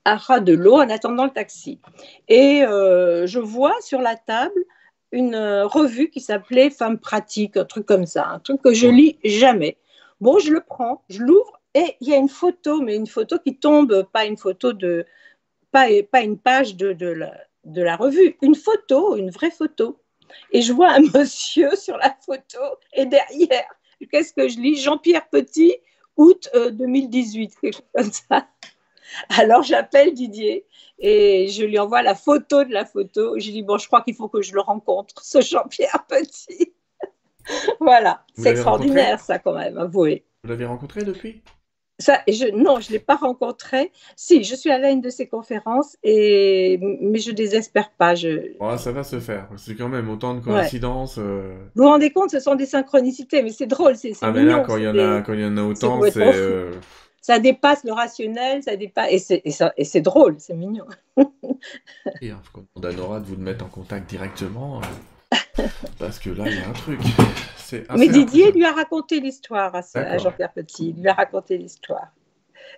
à 0.04 0.16
ras 0.16 0.40
de 0.40 0.52
l'eau 0.52 0.74
en 0.74 0.90
attendant 0.90 1.24
le 1.24 1.30
taxi. 1.30 1.78
Et 2.28 2.62
euh, 2.64 3.26
je 3.26 3.38
vois 3.38 3.74
sur 3.80 4.00
la 4.00 4.16
table 4.16 4.64
une 5.12 5.34
euh, 5.34 5.66
revue 5.66 6.10
qui 6.10 6.20
s'appelait 6.20 6.70
Femmes 6.70 6.98
pratiques, 6.98 7.56
un 7.56 7.64
truc 7.64 7.86
comme 7.86 8.06
ça, 8.06 8.26
un 8.26 8.40
truc 8.40 8.60
que 8.60 8.74
je 8.74 8.88
lis 8.88 9.18
jamais. 9.24 9.78
Bon, 10.20 10.38
je 10.38 10.52
le 10.52 10.60
prends, 10.60 11.02
je 11.08 11.22
l'ouvre 11.22 11.60
et 11.74 11.96
il 12.00 12.08
y 12.08 12.14
a 12.14 12.16
une 12.16 12.28
photo, 12.28 12.80
mais 12.80 12.96
une 12.96 13.06
photo 13.06 13.38
qui 13.38 13.56
tombe, 13.58 14.04
pas 14.12 14.24
une 14.24 14.36
photo 14.36 14.72
de, 14.72 15.04
pas, 15.72 15.86
pas 16.10 16.22
une 16.22 16.38
page 16.38 16.76
de, 16.76 16.92
de, 16.92 17.08
la, 17.08 17.34
de 17.64 17.82
la 17.82 17.96
revue, 17.96 18.36
une 18.42 18.54
photo, 18.54 19.16
une 19.16 19.30
vraie 19.30 19.50
photo. 19.50 20.00
Et 20.52 20.62
je 20.62 20.72
vois 20.72 20.92
un 20.92 21.00
monsieur 21.14 21.74
sur 21.76 21.96
la 21.96 22.16
photo 22.24 22.60
et 22.92 23.06
derrière, 23.06 23.68
qu'est-ce 24.10 24.32
que 24.32 24.48
je 24.48 24.58
lis? 24.58 24.80
Jean-Pierre 24.80 25.28
Petit, 25.28 25.74
août 26.16 26.48
2018, 26.54 27.44
euh, 27.44 27.60
quelque 27.60 27.74
chose 27.74 27.82
comme 27.94 28.12
ça. 28.12 28.48
Alors 29.28 29.62
j'appelle 29.62 30.14
Didier 30.14 30.66
et 30.98 31.48
je 31.48 31.64
lui 31.64 31.78
envoie 31.78 32.02
la 32.02 32.14
photo 32.14 32.64
de 32.64 32.72
la 32.72 32.84
photo. 32.84 33.38
Je 33.38 33.46
lui 33.46 33.52
dis 33.52 33.62
bon, 33.62 33.78
je 33.78 33.86
crois 33.86 34.02
qu'il 34.02 34.14
faut 34.14 34.28
que 34.28 34.42
je 34.42 34.54
le 34.54 34.60
rencontre, 34.60 35.24
ce 35.24 35.40
Jean-Pierre 35.40 36.04
Petit. 36.08 36.72
voilà, 37.80 38.24
c'est 38.36 38.50
extraordinaire 38.50 39.20
ça 39.20 39.38
quand 39.38 39.54
même, 39.54 39.76
avouez. 39.76 40.24
Vous 40.44 40.50
l'avez 40.50 40.64
rencontré 40.64 41.02
depuis? 41.02 41.42
Ça, 41.98 42.20
je, 42.26 42.50
non, 42.50 42.80
je 42.80 42.88
ne 42.88 42.94
l'ai 42.94 42.98
pas 42.98 43.14
rencontré. 43.14 43.92
Si, 44.16 44.42
je 44.42 44.54
suis 44.54 44.70
allée 44.70 44.86
à 44.86 44.90
une 44.90 45.00
de 45.00 45.10
ses 45.10 45.28
conférences, 45.28 45.96
et, 46.02 46.78
mais 47.00 47.18
je 47.20 47.30
ne 47.30 47.36
désespère 47.36 47.90
pas. 47.90 48.14
Je... 48.14 48.52
ça 48.78 48.92
va 48.92 49.04
se 49.04 49.20
faire. 49.20 49.48
C'est 49.56 49.76
quand 49.76 49.88
même 49.88 50.08
autant 50.08 50.34
de 50.34 50.40
coïncidences. 50.40 51.18
Euh. 51.18 51.54
Vous 51.74 51.84
vous 51.84 51.88
rendez 51.88 52.10
compte, 52.10 52.30
ce 52.30 52.40
sont 52.40 52.56
des 52.56 52.66
synchronicités, 52.66 53.42
mais 53.42 53.50
c'est 53.50 53.66
drôle. 53.66 53.96
C'est, 53.96 54.12
ah, 54.22 54.32
mais 54.32 54.44
là, 54.44 54.60
quand 54.60 54.76
il 54.76 54.84
y, 54.84 54.88
en 54.88 54.98
a, 54.98 55.22
quand 55.22 55.34
il 55.34 55.40
y 55.40 55.44
en 55.44 55.56
a 55.56 55.62
autant, 55.62 56.00
c'est. 56.10 56.34
Euh, 56.34 56.72
ça 57.20 57.38
dépasse 57.38 57.84
le 57.84 57.92
rationnel, 57.92 58.62
ça 58.62 58.76
dépasse. 58.76 59.08
Et 59.10 59.18
c'est, 59.18 59.42
et 59.76 59.84
c'est 59.84 60.00
drôle, 60.02 60.36
c'est 60.38 60.52
mignon. 60.52 60.84
et 62.20 62.32
on 62.32 62.70
condamnera 62.74 63.20
de 63.20 63.24
vous 63.24 63.36
mettre 63.36 63.64
en 63.64 63.68
contact 63.68 64.10
directement. 64.10 64.78
Euh, 64.78 64.84
parce 65.98 66.18
que 66.18 66.30
là, 66.30 66.44
il 66.46 66.56
y 66.56 66.60
a 66.60 66.68
un 66.68 66.72
truc. 66.72 67.00
Mais 67.96 68.08
Didier 68.08 68.52
lui 68.52 68.64
a 68.64 68.72
raconté 68.72 69.20
l'histoire 69.20 69.74
à, 69.74 70.18
Jean-Pierre 70.18 70.52
Petit. 70.52 70.94
Il 70.96 71.02
lui 71.02 71.08
a 71.08 71.14
raconté 71.14 71.58
l'histoire. 71.58 72.08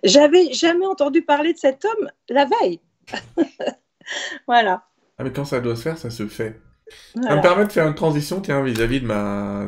J'avais 0.03 0.53
jamais 0.53 0.85
entendu 0.85 1.21
parler 1.21 1.53
de 1.53 1.57
cet 1.57 1.85
homme 1.85 2.09
la 2.29 2.45
veille. 2.45 2.79
voilà. 4.47 4.83
Ah, 5.17 5.23
mais 5.23 5.31
quand 5.31 5.45
ça 5.45 5.59
doit 5.59 5.75
se 5.75 5.81
faire, 5.81 5.97
ça 5.97 6.09
se 6.09 6.27
fait. 6.27 6.59
Ça 7.21 7.35
me 7.35 7.41
permet 7.41 7.65
de 7.65 7.71
faire 7.71 7.87
une 7.87 7.95
transition, 7.95 8.39
tiens, 8.39 8.61
vis-à-vis 8.61 9.01
de 9.01 9.05
ma 9.05 9.67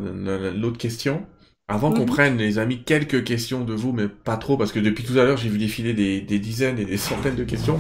l'autre 0.56 0.78
question. 0.78 1.26
Avant 1.68 1.92
qu'on 1.92 2.00
mhm. 2.00 2.06
prenne, 2.08 2.38
les 2.38 2.58
amis, 2.58 2.84
quelques 2.84 3.24
questions 3.24 3.64
de 3.64 3.74
vous, 3.74 3.92
mais 3.92 4.08
pas 4.08 4.38
trop, 4.38 4.58
parce 4.58 4.72
que 4.72 4.80
depuis 4.80 5.04
tout 5.04 5.20
à 5.20 5.24
l'heure, 5.24 5.38
j'ai 5.38 5.50
vu 5.50 5.60
défiler 5.60 5.94
des, 5.94 6.40
dizaines 6.40 6.80
et 6.80 6.86
des 6.86 6.98
centaines 6.98 7.36
de 7.36 7.44
questions. 7.44 7.78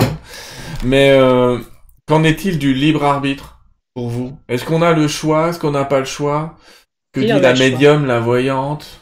Mais 0.83 1.11
euh, 1.11 1.57
qu'en 2.07 2.23
est-il 2.23 2.59
du 2.59 2.73
libre 2.73 3.03
arbitre? 3.03 3.58
Pour 3.93 4.09
vous 4.09 4.37
Est-ce 4.47 4.65
qu'on 4.65 4.81
a 4.81 4.93
le 4.93 5.07
choix? 5.07 5.49
Est-ce 5.49 5.59
qu'on 5.59 5.71
n'a 5.71 5.85
pas 5.85 5.99
le 5.99 6.05
choix? 6.05 6.57
Que 7.11 7.21
dit 7.21 7.27
la 7.27 7.53
médium, 7.53 8.05
la 8.05 8.19
voyante? 8.19 8.99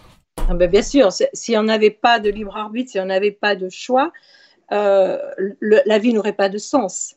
Ah 0.50 0.54
ben 0.54 0.70
Bien 0.70 0.82
sûr, 0.82 1.12
s'il 1.12 1.54
n'y 1.54 1.58
en 1.58 1.68
avait 1.68 1.92
pas 1.92 2.20
de 2.20 2.30
libre 2.30 2.56
arbitre, 2.56 2.92
s'il 2.92 3.02
n'y 3.02 3.08
en 3.08 3.10
avait 3.10 3.32
pas 3.32 3.56
de 3.56 3.70
choix, 3.70 4.12
euh, 4.72 5.18
la 5.62 6.00
vie 6.00 6.14
n'aurait 6.14 6.34
pas 6.34 6.50
de 6.50 6.58
sens. 6.58 7.16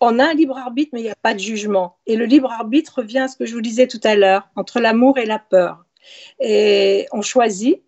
On 0.00 0.18
a 0.18 0.24
un 0.24 0.34
libre 0.34 0.58
arbitre, 0.58 0.90
mais 0.92 1.00
il 1.00 1.04
n'y 1.04 1.10
a 1.10 1.16
pas 1.20 1.34
de 1.34 1.38
jugement. 1.38 1.96
Et 2.06 2.16
le 2.16 2.24
libre 2.24 2.50
arbitre 2.50 2.98
revient 2.98 3.20
à 3.20 3.28
ce 3.28 3.36
que 3.36 3.46
je 3.46 3.54
vous 3.54 3.60
disais 3.60 3.86
tout 3.86 4.00
à 4.04 4.14
l'heure, 4.14 4.48
entre 4.56 4.80
l'amour 4.80 5.18
et 5.18 5.26
la 5.26 5.38
peur. 5.38 5.84
Et 6.40 7.06
on 7.12 7.22
choisit, 7.22 7.82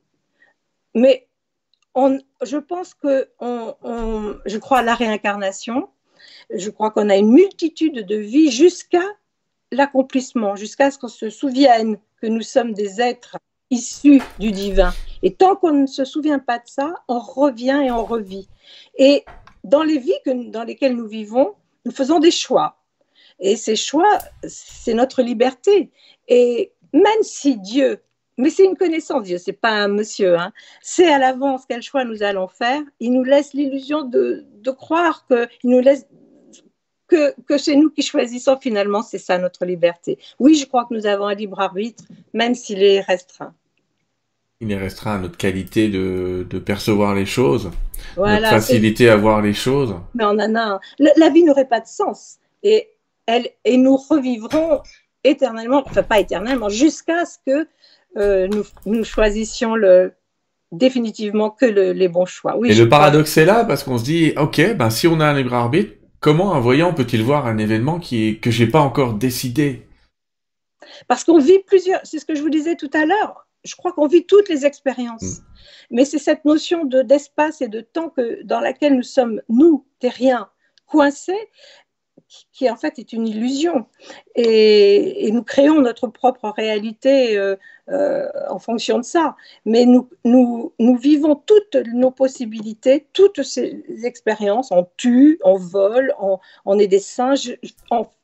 mais 0.94 1.26
on, 1.94 2.18
je 2.42 2.56
pense 2.56 2.94
que 2.94 3.28
on, 3.40 4.36
je 4.46 4.58
crois 4.58 4.78
à 4.78 4.82
la 4.82 4.94
réincarnation. 4.94 5.88
Je 6.50 6.70
crois 6.70 6.90
qu'on 6.90 7.08
a 7.08 7.16
une 7.16 7.32
multitude 7.32 8.06
de 8.06 8.16
vies 8.16 8.50
jusqu'à 8.50 9.04
l'accomplissement, 9.72 10.56
jusqu'à 10.56 10.90
ce 10.90 10.98
qu'on 10.98 11.08
se 11.08 11.30
souvienne 11.30 11.98
que 12.20 12.26
nous 12.26 12.42
sommes 12.42 12.72
des 12.72 13.00
êtres 13.00 13.36
issus 13.70 14.22
du 14.38 14.52
divin. 14.52 14.92
Et 15.22 15.34
tant 15.34 15.56
qu'on 15.56 15.72
ne 15.72 15.86
se 15.86 16.04
souvient 16.04 16.38
pas 16.38 16.58
de 16.58 16.66
ça, 16.66 16.94
on 17.08 17.18
revient 17.18 17.82
et 17.84 17.90
on 17.90 18.04
revit. 18.04 18.48
Et 18.96 19.24
dans 19.64 19.82
les 19.82 19.98
vies 19.98 20.18
que, 20.24 20.50
dans 20.50 20.62
lesquelles 20.62 20.94
nous 20.94 21.08
vivons, 21.08 21.54
nous 21.84 21.92
faisons 21.92 22.20
des 22.20 22.30
choix. 22.30 22.76
Et 23.40 23.56
ces 23.56 23.76
choix, 23.76 24.18
c'est 24.46 24.94
notre 24.94 25.22
liberté. 25.22 25.90
Et 26.28 26.72
même 26.92 27.22
si 27.22 27.58
Dieu, 27.58 28.00
mais 28.38 28.50
c'est 28.50 28.64
une 28.64 28.76
connaissance, 28.76 29.24
Dieu, 29.24 29.38
c'est 29.38 29.52
pas 29.52 29.70
un 29.70 29.88
monsieur, 29.88 30.38
hein, 30.38 30.52
sait 30.82 31.10
à 31.10 31.18
l'avance 31.18 31.64
quel 31.68 31.82
choix 31.82 32.04
nous 32.04 32.22
allons 32.22 32.48
faire, 32.48 32.82
il 33.00 33.12
nous 33.12 33.24
laisse 33.24 33.54
l'illusion 33.54 34.02
de, 34.02 34.44
de 34.60 34.70
croire 34.70 35.26
qu'il 35.26 35.70
nous 35.70 35.80
laisse 35.80 36.06
que, 37.06 37.34
c'est 37.58 37.76
nous 37.76 37.90
qui 37.90 38.02
choisissons 38.02 38.58
finalement, 38.60 39.02
c'est 39.02 39.18
ça 39.18 39.38
notre 39.38 39.64
liberté. 39.64 40.18
Oui, 40.38 40.54
je 40.54 40.66
crois 40.66 40.84
que 40.84 40.94
nous 40.94 41.06
avons 41.06 41.26
un 41.26 41.34
libre 41.34 41.60
arbitre, 41.60 42.04
même 42.34 42.54
s'il 42.54 42.82
est 42.82 43.00
restreint. 43.00 43.54
Il 44.60 44.72
est 44.72 44.78
restreint 44.78 45.16
à 45.16 45.18
notre 45.18 45.36
qualité 45.36 45.88
de, 45.88 46.46
percevoir 46.64 47.14
les 47.14 47.26
choses, 47.26 47.70
notre 48.16 48.48
facilité 48.48 49.10
à 49.10 49.16
voir 49.16 49.42
les 49.42 49.52
choses. 49.52 49.94
Mais 50.14 50.24
on 50.24 50.30
en 50.30 50.54
a 50.54 50.80
La, 50.98 51.30
vie 51.30 51.44
n'aurait 51.44 51.68
pas 51.68 51.80
de 51.80 51.86
sens. 51.86 52.38
Et, 52.62 52.88
elle, 53.26 53.48
et 53.64 53.76
nous 53.76 53.96
revivrons 53.96 54.80
éternellement, 55.24 55.82
enfin 55.84 56.02
pas 56.02 56.20
éternellement, 56.20 56.68
jusqu'à 56.68 57.24
ce 57.26 57.36
que 57.46 57.68
euh, 58.16 58.48
nous, 58.48 58.64
nous 58.86 59.04
choisissions 59.04 59.74
le, 59.74 60.14
définitivement 60.72 61.50
que 61.50 61.64
les 61.66 62.08
bons 62.08 62.26
choix. 62.26 62.56
Oui, 62.56 62.70
et 62.70 62.74
le 62.74 62.88
paradoxe 62.88 63.36
est 63.36 63.44
là 63.44 63.64
parce 63.64 63.84
qu'on 63.84 63.98
se 63.98 64.04
dit, 64.04 64.32
ok, 64.36 64.74
ben 64.76 64.90
si 64.90 65.06
on 65.06 65.20
a 65.20 65.26
un 65.26 65.34
libre 65.34 65.54
arbitre, 65.54 65.94
Comment 66.20 66.54
un 66.54 66.60
voyant 66.60 66.94
peut-il 66.94 67.22
voir 67.22 67.46
un 67.46 67.58
événement 67.58 67.98
qui 67.98 68.28
est, 68.28 68.40
que 68.40 68.50
j'ai 68.50 68.66
pas 68.66 68.80
encore 68.80 69.14
décidé? 69.14 69.86
Parce 71.08 71.24
qu'on 71.24 71.38
vit 71.38 71.60
plusieurs, 71.66 72.00
c'est 72.04 72.18
ce 72.18 72.24
que 72.24 72.34
je 72.34 72.42
vous 72.42 72.50
disais 72.50 72.76
tout 72.76 72.90
à 72.94 73.04
l'heure, 73.04 73.46
je 73.64 73.74
crois 73.74 73.92
qu'on 73.92 74.06
vit 74.06 74.24
toutes 74.24 74.48
les 74.48 74.64
expériences. 74.64 75.22
Mm. 75.22 75.44
Mais 75.90 76.04
c'est 76.04 76.18
cette 76.18 76.44
notion 76.44 76.84
de, 76.84 77.02
d'espace 77.02 77.60
et 77.60 77.68
de 77.68 77.80
temps 77.80 78.08
que, 78.08 78.42
dans 78.44 78.60
laquelle 78.60 78.96
nous 78.96 79.02
sommes, 79.02 79.40
nous, 79.48 79.86
terriens, 79.98 80.48
coincés, 80.86 81.50
qui 82.52 82.70
en 82.70 82.76
fait 82.76 82.98
est 82.98 83.12
une 83.12 83.26
illusion. 83.26 83.86
Et, 84.34 85.30
nous 85.32 85.42
créons 85.42 85.80
notre 85.80 86.06
propre 86.08 86.48
réalité 86.50 87.36
euh, 87.36 87.56
euh, 87.88 88.28
en 88.48 88.58
fonction 88.58 88.98
de 88.98 89.04
ça. 89.04 89.36
Mais 89.64 89.84
nous, 89.84 90.08
nous, 90.24 90.72
nous, 90.78 90.96
vivons 90.96 91.36
toutes 91.36 91.76
nos 91.92 92.10
possibilités, 92.10 93.06
toutes 93.12 93.42
ces 93.42 93.84
expériences. 94.04 94.70
On 94.72 94.88
tue, 94.96 95.38
on 95.44 95.56
vole, 95.56 96.14
on, 96.64 96.78
est 96.78 96.88
des 96.88 97.00
singes. 97.00 97.56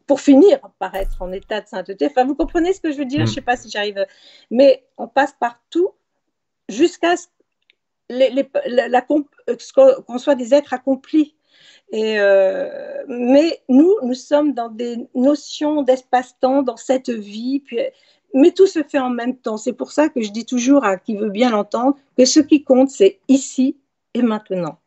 pour 0.06 0.20
finir 0.20 0.58
par 0.78 0.94
être 0.94 1.22
en 1.22 1.32
état 1.32 1.60
de 1.60 1.68
sainteté. 1.68 2.06
Enfin, 2.06 2.24
vous 2.24 2.34
comprenez 2.34 2.72
ce 2.72 2.80
que 2.80 2.90
je 2.90 2.98
veux 2.98 3.04
dire? 3.04 3.20
Je 3.20 3.24
ne 3.24 3.30
mm. 3.30 3.34
sais 3.34 3.40
pas 3.40 3.56
si 3.56 3.70
j'arrive. 3.70 4.04
Mais 4.50 4.84
on 4.98 5.08
passe 5.08 5.34
par 5.38 5.60
tout 5.70 5.90
jusqu'à 6.68 7.16
ce 7.16 7.26
qu'on 10.06 10.18
soit 10.18 10.34
des 10.34 10.54
êtres 10.54 10.72
accomplis. 10.72 11.34
Et 11.92 12.18
euh, 12.18 12.68
mais 13.06 13.60
nous, 13.68 13.94
nous 14.02 14.14
sommes 14.14 14.54
dans 14.54 14.70
des 14.70 14.96
notions 15.14 15.82
d'espace-temps 15.82 16.62
dans 16.62 16.78
cette 16.78 17.10
vie, 17.10 17.60
puis, 17.60 17.78
mais 18.34 18.52
tout 18.52 18.66
se 18.66 18.82
fait 18.82 18.98
en 18.98 19.10
même 19.10 19.36
temps. 19.36 19.58
C'est 19.58 19.74
pour 19.74 19.92
ça 19.92 20.08
que 20.08 20.22
je 20.22 20.30
dis 20.30 20.46
toujours 20.46 20.84
à 20.84 20.96
qui 20.96 21.16
veut 21.16 21.30
bien 21.30 21.50
l'entendre 21.50 21.96
que 22.16 22.24
ce 22.24 22.40
qui 22.40 22.64
compte, 22.64 22.90
c'est 22.90 23.20
ici 23.28 23.76
et 24.14 24.22
maintenant. 24.22 24.78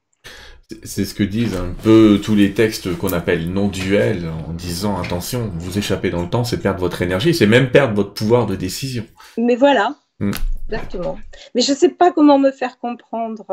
C'est 0.84 1.06
ce 1.06 1.14
que 1.14 1.22
disent 1.22 1.56
un 1.56 1.76
peu 1.84 2.20
tous 2.24 2.34
les 2.34 2.54
textes 2.54 2.98
qu'on 2.98 3.14
appelle 3.14 3.52
non 3.52 3.68
duels, 3.68 4.28
en 4.48 4.52
disant 4.52 5.00
attention, 5.00 5.52
vous 5.60 5.78
échappez 5.78 6.10
dans 6.10 6.24
le 6.24 6.30
temps, 6.30 6.44
c'est 6.44 6.60
perdre 6.60 6.80
votre 6.80 7.04
énergie, 7.04 7.36
c'est 7.36 7.46
même 7.46 7.70
perdre 7.70 7.94
votre 7.94 8.14
pouvoir 8.14 8.48
de 8.48 8.56
décision. 8.56 9.06
Mais 9.38 9.56
voilà, 9.56 9.96
hmm. 10.20 10.32
exactement. 10.68 11.20
Mais 11.54 11.62
je 11.62 11.72
ne 11.72 11.78
sais 11.78 11.90
pas 11.90 12.12
comment 12.12 12.40
me 12.40 12.50
faire 12.50 12.80
comprendre. 12.80 13.46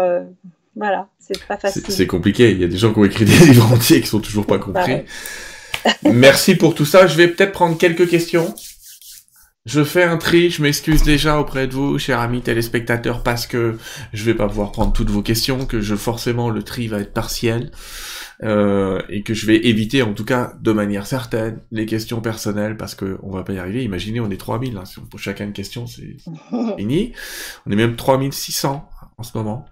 Voilà, 0.75 1.09
c'est 1.19 1.45
pas 1.47 1.59
facile. 1.59 1.83
C'est 1.89 2.07
compliqué. 2.07 2.51
Il 2.53 2.61
y 2.61 2.65
a 2.65 2.69
des 2.69 2.79
gens 2.79 2.93
qui 2.93 2.99
ont 2.99 3.05
écrit 3.05 3.25
des 3.25 3.37
livres 3.47 3.71
entiers 3.73 4.01
qui 4.01 4.07
sont 4.07 4.21
toujours 4.21 4.47
pas 4.47 4.59
compris. 4.59 5.03
Merci 6.05 6.55
pour 6.55 6.75
tout 6.75 6.87
ça. 6.87 7.07
Je 7.07 7.17
vais 7.17 7.29
peut-être 7.29 7.53
prendre 7.53 7.77
quelques 7.77 8.09
questions. 8.09 8.55
Je 9.65 9.85
fais 9.85 10.03
un 10.03 10.17
tri, 10.17 10.51
je 10.51 10.61
m'excuse 10.61 11.05
déjà 11.05 11.39
auprès 11.39 11.69
de 11.69 11.73
vous, 11.75 11.97
chers 11.97 12.19
amis 12.19 12.41
téléspectateurs, 12.41 13.23
parce 13.23 13.47
que 13.47 13.79
je 14.13 14.25
vais 14.25 14.35
pas 14.35 14.49
pouvoir 14.49 14.73
prendre 14.73 14.93
toutes 14.93 15.11
vos 15.11 15.23
questions, 15.23 15.67
que 15.67 15.81
je 15.81 15.95
forcément 15.95 16.51
le 16.51 16.65
tri 16.65 16.89
va 16.89 16.99
être 16.99 17.13
partiel, 17.13 17.71
euh, 18.43 19.01
et 19.09 19.23
que 19.23 19.35
je 19.35 19.47
vais 19.47 19.65
éviter, 19.69 20.03
en 20.03 20.15
tout 20.15 20.25
cas 20.25 20.55
de 20.61 20.73
manière 20.73 21.07
certaine, 21.07 21.61
les 21.71 21.87
questions 21.87 22.21
personnelles, 22.21 22.77
parce 22.77 22.97
que 22.97 23.19
on 23.23 23.31
va 23.31 23.45
pas 23.45 23.53
y 23.53 23.59
arriver. 23.61 23.85
Imaginez, 23.85 24.19
on 24.19 24.33
est 24.33 24.37
3000, 24.37 24.77
hein, 24.77 24.85
si 24.85 24.99
on 24.99 25.03
pose 25.03 25.21
chacun 25.21 25.45
une 25.45 25.53
question, 25.53 25.87
c'est 25.87 26.17
fini. 26.77 27.13
On 27.65 27.71
est 27.71 27.77
même 27.77 27.95
3600 27.95 28.89
en 29.23 29.25
ce 29.25 29.39
moment, 29.39 29.67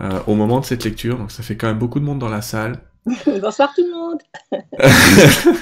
euh, 0.00 0.18
au 0.26 0.34
moment 0.34 0.58
de 0.58 0.64
cette 0.64 0.82
lecture, 0.82 1.16
donc 1.16 1.30
ça 1.30 1.44
fait 1.44 1.56
quand 1.56 1.68
même 1.68 1.78
beaucoup 1.78 2.00
de 2.00 2.04
monde 2.04 2.18
dans 2.18 2.28
la 2.28 2.42
salle. 2.42 2.80
Bonsoir 3.40 3.72
tout 3.74 3.84
le 3.84 3.92
monde. 3.92 4.20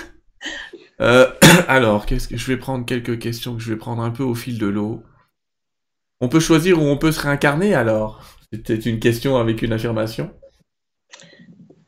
Euh, 1.02 1.32
alors, 1.68 2.04
qu'est-ce 2.04 2.28
que 2.28 2.36
je 2.36 2.46
vais 2.46 2.58
prendre 2.58 2.84
quelques 2.84 3.18
questions 3.18 3.56
que 3.56 3.62
je 3.62 3.70
vais 3.72 3.78
prendre 3.78 4.02
un 4.02 4.10
peu 4.10 4.22
au 4.22 4.34
fil 4.34 4.58
de 4.58 4.66
l'eau. 4.66 5.02
On 6.20 6.28
peut 6.28 6.40
choisir 6.40 6.78
où 6.78 6.82
on 6.82 6.98
peut 6.98 7.10
se 7.10 7.20
réincarner 7.20 7.74
alors? 7.74 8.22
C'était 8.52 8.76
une 8.76 9.00
question 9.00 9.38
avec 9.38 9.62
une 9.62 9.72
affirmation 9.72 10.30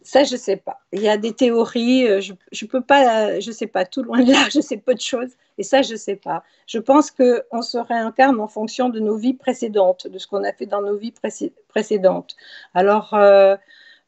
Ça, 0.01 0.25
je 0.25 0.35
sais 0.35 0.57
pas. 0.57 0.79
Il 0.95 1.03
y 1.03 1.11
a 1.11 1.19
des 1.19 1.35
théories. 1.35 2.09
Euh, 2.09 2.23
je, 2.23 2.33
je 2.53 2.65
peux 2.65 2.81
pas. 2.81 3.39
Je 3.39 3.53
sais 3.53 3.67
pas. 3.67 3.85
Tout 3.85 4.03
loin 4.03 4.25
de 4.25 4.33
là, 4.33 4.49
je 4.55 4.63
sais 4.63 4.79
peu 4.79 4.95
de 4.95 5.01
choses. 5.01 5.33
Et 5.59 5.63
ça, 5.63 5.83
je 5.83 5.95
sais 5.95 6.17
pas. 6.17 6.45
Je 6.67 6.79
pense 6.79 7.11
que 7.11 7.45
on 7.51 7.63
se 7.63 7.79
réincarne 7.79 8.41
en 8.41 8.49
fonction 8.49 8.89
de 8.89 9.01
nos 9.01 9.17
vies 9.17 9.35
précédentes, 9.35 10.07
de 10.07 10.19
ce 10.19 10.27
qu'on 10.27 10.45
a 10.45 10.53
fait 10.53 10.67
dans 10.67 10.83
nos 10.83 10.97
vies 10.97 11.15
précédentes. 11.69 12.37
Alors, 12.75 13.15
euh, 13.15 13.57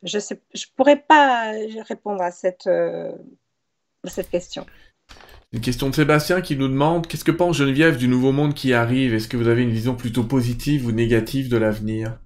je 0.03 0.19
ne 0.19 0.37
je 0.55 0.67
pourrais 0.77 1.01
pas 1.01 1.53
répondre 1.87 2.23
à 2.23 2.31
cette, 2.31 2.67
à 2.67 4.09
cette 4.09 4.31
question. 4.31 4.67
Une 5.55 5.61
question 5.61 5.89
de 5.89 5.95
Sébastien 5.95 6.41
qui 6.41 6.57
nous 6.57 6.67
demande 6.67 7.07
Qu'est-ce 7.07 7.23
que 7.23 7.31
pense 7.31 7.57
Geneviève 7.57 7.97
du 7.97 8.09
nouveau 8.09 8.33
monde 8.33 8.55
qui 8.55 8.73
arrive? 8.73 9.15
Est-ce 9.15 9.29
que 9.29 9.37
vous 9.37 9.47
avez 9.47 9.63
une 9.63 9.71
vision 9.71 9.95
plutôt 9.95 10.25
positive 10.25 10.85
ou 10.87 10.91
négative 10.91 11.49
de 11.49 11.57
l'avenir? 11.57 12.19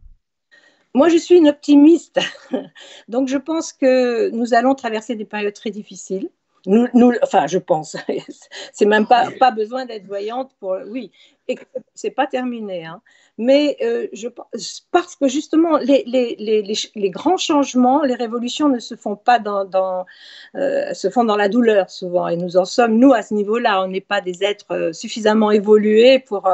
Moi, 0.94 1.10
je 1.10 1.18
suis 1.18 1.36
une 1.36 1.48
optimiste. 1.48 2.20
Donc, 3.08 3.28
je 3.28 3.36
pense 3.36 3.74
que 3.74 4.30
nous 4.30 4.54
allons 4.54 4.74
traverser 4.74 5.14
des 5.14 5.26
périodes 5.26 5.52
très 5.52 5.70
difficiles. 5.70 6.30
Nous, 6.66 7.12
enfin, 7.22 7.46
je 7.46 7.58
pense. 7.58 7.96
c'est 8.72 8.86
même 8.86 9.06
pas, 9.06 9.28
pas 9.38 9.50
besoin 9.50 9.86
d'être 9.86 10.06
voyante 10.06 10.52
pour. 10.58 10.76
Oui, 10.88 11.10
et 11.46 11.58
c'est 11.94 12.10
pas 12.10 12.26
terminé. 12.26 12.84
Hein 12.84 13.00
mais 13.38 13.76
euh, 13.82 14.08
je, 14.12 14.28
parce 14.90 15.14
que 15.14 15.28
justement, 15.28 15.78
les, 15.78 16.02
les, 16.06 16.34
les, 16.38 16.74
les, 16.94 17.10
grands 17.10 17.36
changements, 17.36 18.02
les 18.02 18.16
révolutions 18.16 18.68
ne 18.68 18.80
se 18.80 18.96
font 18.96 19.14
pas 19.14 19.38
dans, 19.38 19.64
dans 19.64 20.04
euh, 20.56 20.92
se 20.92 21.08
font 21.08 21.24
dans 21.24 21.36
la 21.36 21.48
douleur 21.48 21.88
souvent, 21.88 22.26
et 22.26 22.36
nous 22.36 22.56
en 22.56 22.64
sommes, 22.64 22.98
nous, 22.98 23.12
à 23.12 23.22
ce 23.22 23.34
niveau-là, 23.34 23.82
on 23.84 23.88
n'est 23.88 24.00
pas 24.00 24.20
des 24.20 24.42
êtres 24.42 24.72
euh, 24.72 24.92
suffisamment 24.92 25.52
évolués 25.52 26.18
pour, 26.18 26.50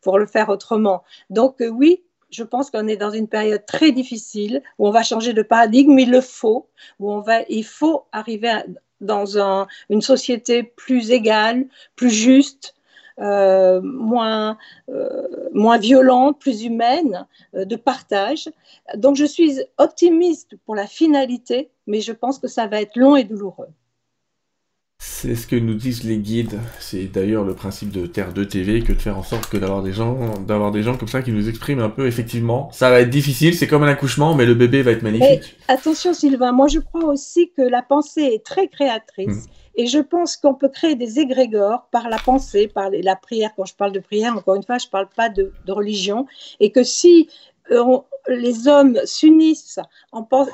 pour 0.00 0.18
le 0.18 0.26
faire 0.26 0.48
autrement. 0.48 1.04
Donc 1.28 1.56
oui, 1.60 2.02
je 2.30 2.42
pense 2.42 2.70
qu'on 2.70 2.88
est 2.88 2.96
dans 2.96 3.10
une 3.10 3.28
période 3.28 3.64
très 3.66 3.92
difficile 3.92 4.62
où 4.78 4.88
on 4.88 4.90
va 4.90 5.02
changer 5.02 5.34
de 5.34 5.42
paradigme, 5.42 5.98
il 5.98 6.10
le 6.10 6.22
faut, 6.22 6.68
où 7.00 7.12
on 7.12 7.20
va, 7.20 7.42
il 7.48 7.64
faut 7.64 8.06
arriver 8.12 8.62
dans 9.00 9.38
un, 9.38 9.66
une 9.90 10.02
société 10.02 10.62
plus 10.62 11.10
égale, 11.10 11.66
plus 11.96 12.10
juste, 12.10 12.74
euh, 13.20 13.80
moins, 13.82 14.56
euh, 14.90 15.26
moins 15.52 15.78
violente, 15.78 16.38
plus 16.38 16.62
humaine, 16.62 17.26
euh, 17.56 17.64
de 17.64 17.74
partage. 17.74 18.48
Donc 18.94 19.16
je 19.16 19.24
suis 19.24 19.60
optimiste 19.78 20.54
pour 20.64 20.76
la 20.76 20.86
finalité, 20.86 21.68
mais 21.88 22.00
je 22.00 22.12
pense 22.12 22.38
que 22.38 22.46
ça 22.46 22.68
va 22.68 22.80
être 22.80 22.96
long 22.96 23.16
et 23.16 23.24
douloureux. 23.24 23.70
C'est 25.00 25.36
ce 25.36 25.46
que 25.46 25.54
nous 25.54 25.74
disent 25.74 26.02
les 26.02 26.18
guides. 26.18 26.58
C'est 26.80 27.04
d'ailleurs 27.04 27.44
le 27.44 27.54
principe 27.54 27.92
de 27.92 28.06
Terre 28.06 28.32
2 28.32 28.48
TV 28.48 28.82
que 28.82 28.92
de 28.92 28.98
faire 28.98 29.16
en 29.16 29.22
sorte 29.22 29.48
que 29.48 29.56
d'avoir 29.56 29.82
des 29.82 29.92
gens, 29.92 30.40
d'avoir 30.40 30.72
des 30.72 30.82
gens 30.82 30.96
comme 30.96 31.06
ça 31.06 31.22
qui 31.22 31.30
nous 31.30 31.48
expriment 31.48 31.82
un 31.82 31.88
peu 31.88 32.08
effectivement. 32.08 32.68
Ça 32.72 32.90
va 32.90 33.00
être 33.00 33.10
difficile, 33.10 33.54
c'est 33.54 33.68
comme 33.68 33.84
un 33.84 33.88
accouchement, 33.88 34.34
mais 34.34 34.44
le 34.44 34.54
bébé 34.54 34.82
va 34.82 34.90
être 34.90 35.02
magnifique. 35.02 35.56
attention 35.68 36.14
Sylvain, 36.14 36.50
moi 36.50 36.66
je 36.66 36.80
crois 36.80 37.04
aussi 37.04 37.52
que 37.56 37.62
la 37.62 37.82
pensée 37.82 38.22
est 38.22 38.44
très 38.44 38.66
créatrice. 38.66 39.46
Hmm. 39.46 39.50
Et 39.80 39.86
je 39.86 40.00
pense 40.00 40.36
qu'on 40.36 40.54
peut 40.54 40.68
créer 40.68 40.96
des 40.96 41.20
égrégores 41.20 41.86
par 41.92 42.08
la 42.08 42.18
pensée, 42.18 42.66
par 42.66 42.90
la 42.90 43.14
prière. 43.14 43.50
Quand 43.56 43.64
je 43.64 43.76
parle 43.76 43.92
de 43.92 44.00
prière, 44.00 44.36
encore 44.36 44.56
une 44.56 44.64
fois, 44.64 44.78
je 44.78 44.86
ne 44.86 44.90
parle 44.90 45.08
pas 45.14 45.28
de, 45.28 45.52
religion. 45.68 46.26
Et 46.58 46.72
que 46.72 46.82
si 46.82 47.28
euh, 47.70 47.98
les 48.28 48.68
hommes 48.68 48.98
s'unissent 49.04 49.80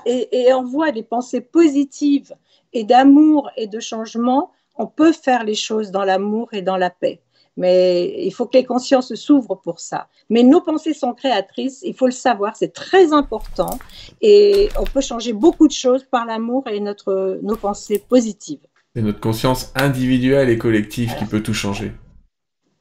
et, 0.06 0.28
et 0.32 0.52
envoient 0.52 0.92
des 0.92 1.02
pensées 1.02 1.40
positives 1.40 2.34
et 2.72 2.84
d'amour 2.84 3.50
et 3.56 3.66
de 3.66 3.80
changement, 3.80 4.50
on 4.76 4.86
peut 4.86 5.12
faire 5.12 5.44
les 5.44 5.54
choses 5.54 5.90
dans 5.90 6.04
l'amour 6.04 6.48
et 6.52 6.62
dans 6.62 6.76
la 6.76 6.90
paix. 6.90 7.20
Mais 7.56 8.12
il 8.26 8.32
faut 8.32 8.46
que 8.46 8.58
les 8.58 8.64
consciences 8.64 9.14
s'ouvrent 9.14 9.60
pour 9.62 9.78
ça. 9.78 10.08
Mais 10.28 10.42
nos 10.42 10.60
pensées 10.60 10.92
sont 10.92 11.14
créatrices, 11.14 11.80
il 11.84 11.94
faut 11.94 12.06
le 12.06 12.12
savoir, 12.12 12.56
c'est 12.56 12.72
très 12.72 13.12
important. 13.12 13.78
Et 14.20 14.68
on 14.78 14.84
peut 14.84 15.00
changer 15.00 15.32
beaucoup 15.32 15.68
de 15.68 15.72
choses 15.72 16.04
par 16.04 16.26
l'amour 16.26 16.64
et 16.66 16.80
notre, 16.80 17.38
nos 17.42 17.56
pensées 17.56 18.04
positives. 18.08 18.66
C'est 18.94 19.02
notre 19.02 19.20
conscience 19.20 19.72
individuelle 19.76 20.48
et 20.50 20.58
collective 20.58 21.14
qui 21.16 21.24
peut 21.24 21.42
tout 21.42 21.54
changer. 21.54 21.92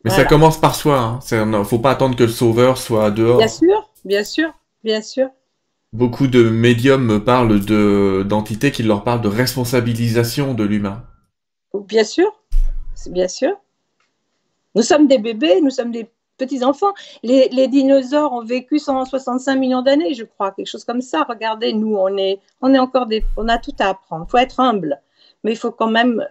Mais 0.04 0.12
ça 0.12 0.26
commence 0.26 0.60
par 0.60 0.76
soi. 0.76 1.20
Il 1.32 1.36
hein. 1.36 1.46
ne 1.46 1.64
faut 1.64 1.80
pas 1.80 1.92
attendre 1.92 2.16
que 2.16 2.24
le 2.24 2.30
sauveur 2.30 2.78
soit 2.78 3.10
dehors. 3.10 3.38
Bien 3.38 3.48
sûr, 3.48 3.90
bien 4.06 4.24
sûr, 4.24 4.54
bien 4.84 5.02
sûr. 5.02 5.30
Beaucoup 5.92 6.28
de 6.28 6.50
médiums 6.50 7.06
me 7.06 7.24
parlent 7.24 7.64
de 7.64 8.26
d'entités 8.28 8.72
qui 8.72 8.84
leur 8.84 9.04
parlent 9.04 9.22
de 9.22 9.28
responsabilisation 9.28 10.54
de 10.54 10.64
l'humain. 10.64 11.04
Bien 11.74 12.04
sûr, 12.04 12.32
bien 13.08 13.28
sûr. 13.28 13.52
Nous 14.76 14.82
sommes 14.82 15.08
des 15.08 15.20
bébés, 15.20 15.62
nous 15.62 15.70
sommes 15.70 15.92
des 15.92 16.10
petits 16.38 16.64
enfants. 16.64 16.94
Les, 17.22 17.48
les 17.50 17.68
dinosaures 17.68 18.34
ont 18.34 18.44
vécu 18.44 18.80
165 18.80 19.56
millions 19.56 19.84
d'années, 19.84 20.16
je 20.16 20.24
crois, 20.24 20.52
quelque 20.52 20.68
chose 20.68 20.84
comme 20.84 21.02
ça. 21.02 21.26
Regardez, 21.30 21.74
nous, 21.74 21.96
on 21.96 22.18
est, 22.18 22.40
on 22.62 22.74
est 22.74 22.80
encore 22.80 23.06
des, 23.06 23.24
on 23.38 23.48
a 23.48 23.60
tout 23.60 23.76
à 23.80 23.90
apprendre. 23.90 24.26
Il 24.28 24.32
faut 24.32 24.38
être 24.38 24.60
humble 24.60 25.00
mais 25.44 25.52
il 25.52 25.58
faut 25.58 25.72
quand 25.72 25.90
même, 25.90 26.26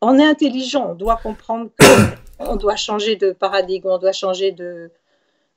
on 0.00 0.18
est 0.18 0.26
intelligent, 0.26 0.90
on 0.90 0.94
doit 0.94 1.16
comprendre 1.16 1.70
qu'on 2.38 2.56
doit 2.56 2.76
changer 2.76 3.16
de 3.16 3.32
paradigme, 3.32 3.88
on 3.88 3.98
doit 3.98 4.12
changer 4.12 4.52
de, 4.52 4.90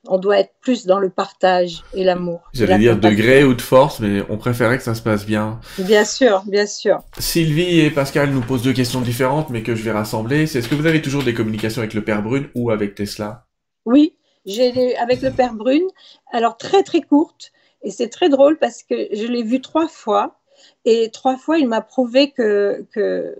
on 0.07 0.17
doit 0.17 0.39
être 0.39 0.53
plus 0.61 0.85
dans 0.85 0.99
le 0.99 1.09
partage 1.09 1.83
et 1.93 2.03
l'amour. 2.03 2.41
J'allais 2.53 2.77
dire 2.77 2.97
de 2.97 3.09
gré 3.09 3.43
ou 3.43 3.53
de 3.53 3.61
force, 3.61 3.99
mais 3.99 4.23
on 4.29 4.37
préférait 4.37 4.77
que 4.77 4.83
ça 4.83 4.95
se 4.95 5.01
passe 5.01 5.25
bien. 5.25 5.59
Bien 5.77 6.05
sûr, 6.05 6.43
bien 6.47 6.65
sûr. 6.65 6.99
Sylvie 7.17 7.81
et 7.81 7.91
Pascal 7.91 8.31
nous 8.31 8.41
posent 8.41 8.63
deux 8.63 8.73
questions 8.73 9.01
différentes, 9.01 9.49
mais 9.49 9.61
que 9.61 9.75
je 9.75 9.83
vais 9.83 9.91
rassembler. 9.91 10.47
C'est 10.47 10.59
est-ce 10.59 10.69
que 10.69 10.75
vous 10.75 10.85
avez 10.85 11.01
toujours 11.01 11.23
des 11.23 11.33
communications 11.33 11.81
avec 11.81 11.93
le 11.93 12.03
père 12.03 12.21
Brune 12.21 12.49
ou 12.55 12.71
avec 12.71 12.95
Tesla? 12.95 13.45
Oui, 13.85 14.15
j'ai 14.45 14.95
avec 14.97 15.21
le 15.21 15.31
père 15.31 15.53
Brune. 15.53 15.87
Alors 16.31 16.57
très 16.57 16.83
très 16.83 17.01
courte, 17.01 17.51
et 17.81 17.91
c'est 17.91 18.09
très 18.09 18.29
drôle 18.29 18.57
parce 18.57 18.83
que 18.83 18.95
je 19.13 19.25
l'ai 19.25 19.43
vu 19.43 19.61
trois 19.61 19.87
fois. 19.87 20.35
Et 20.83 21.09
trois 21.11 21.37
fois, 21.37 21.57
il 21.57 21.69
m'a 21.69 21.79
prouvé 21.79 22.31
que, 22.31 22.85
que, 22.91 23.33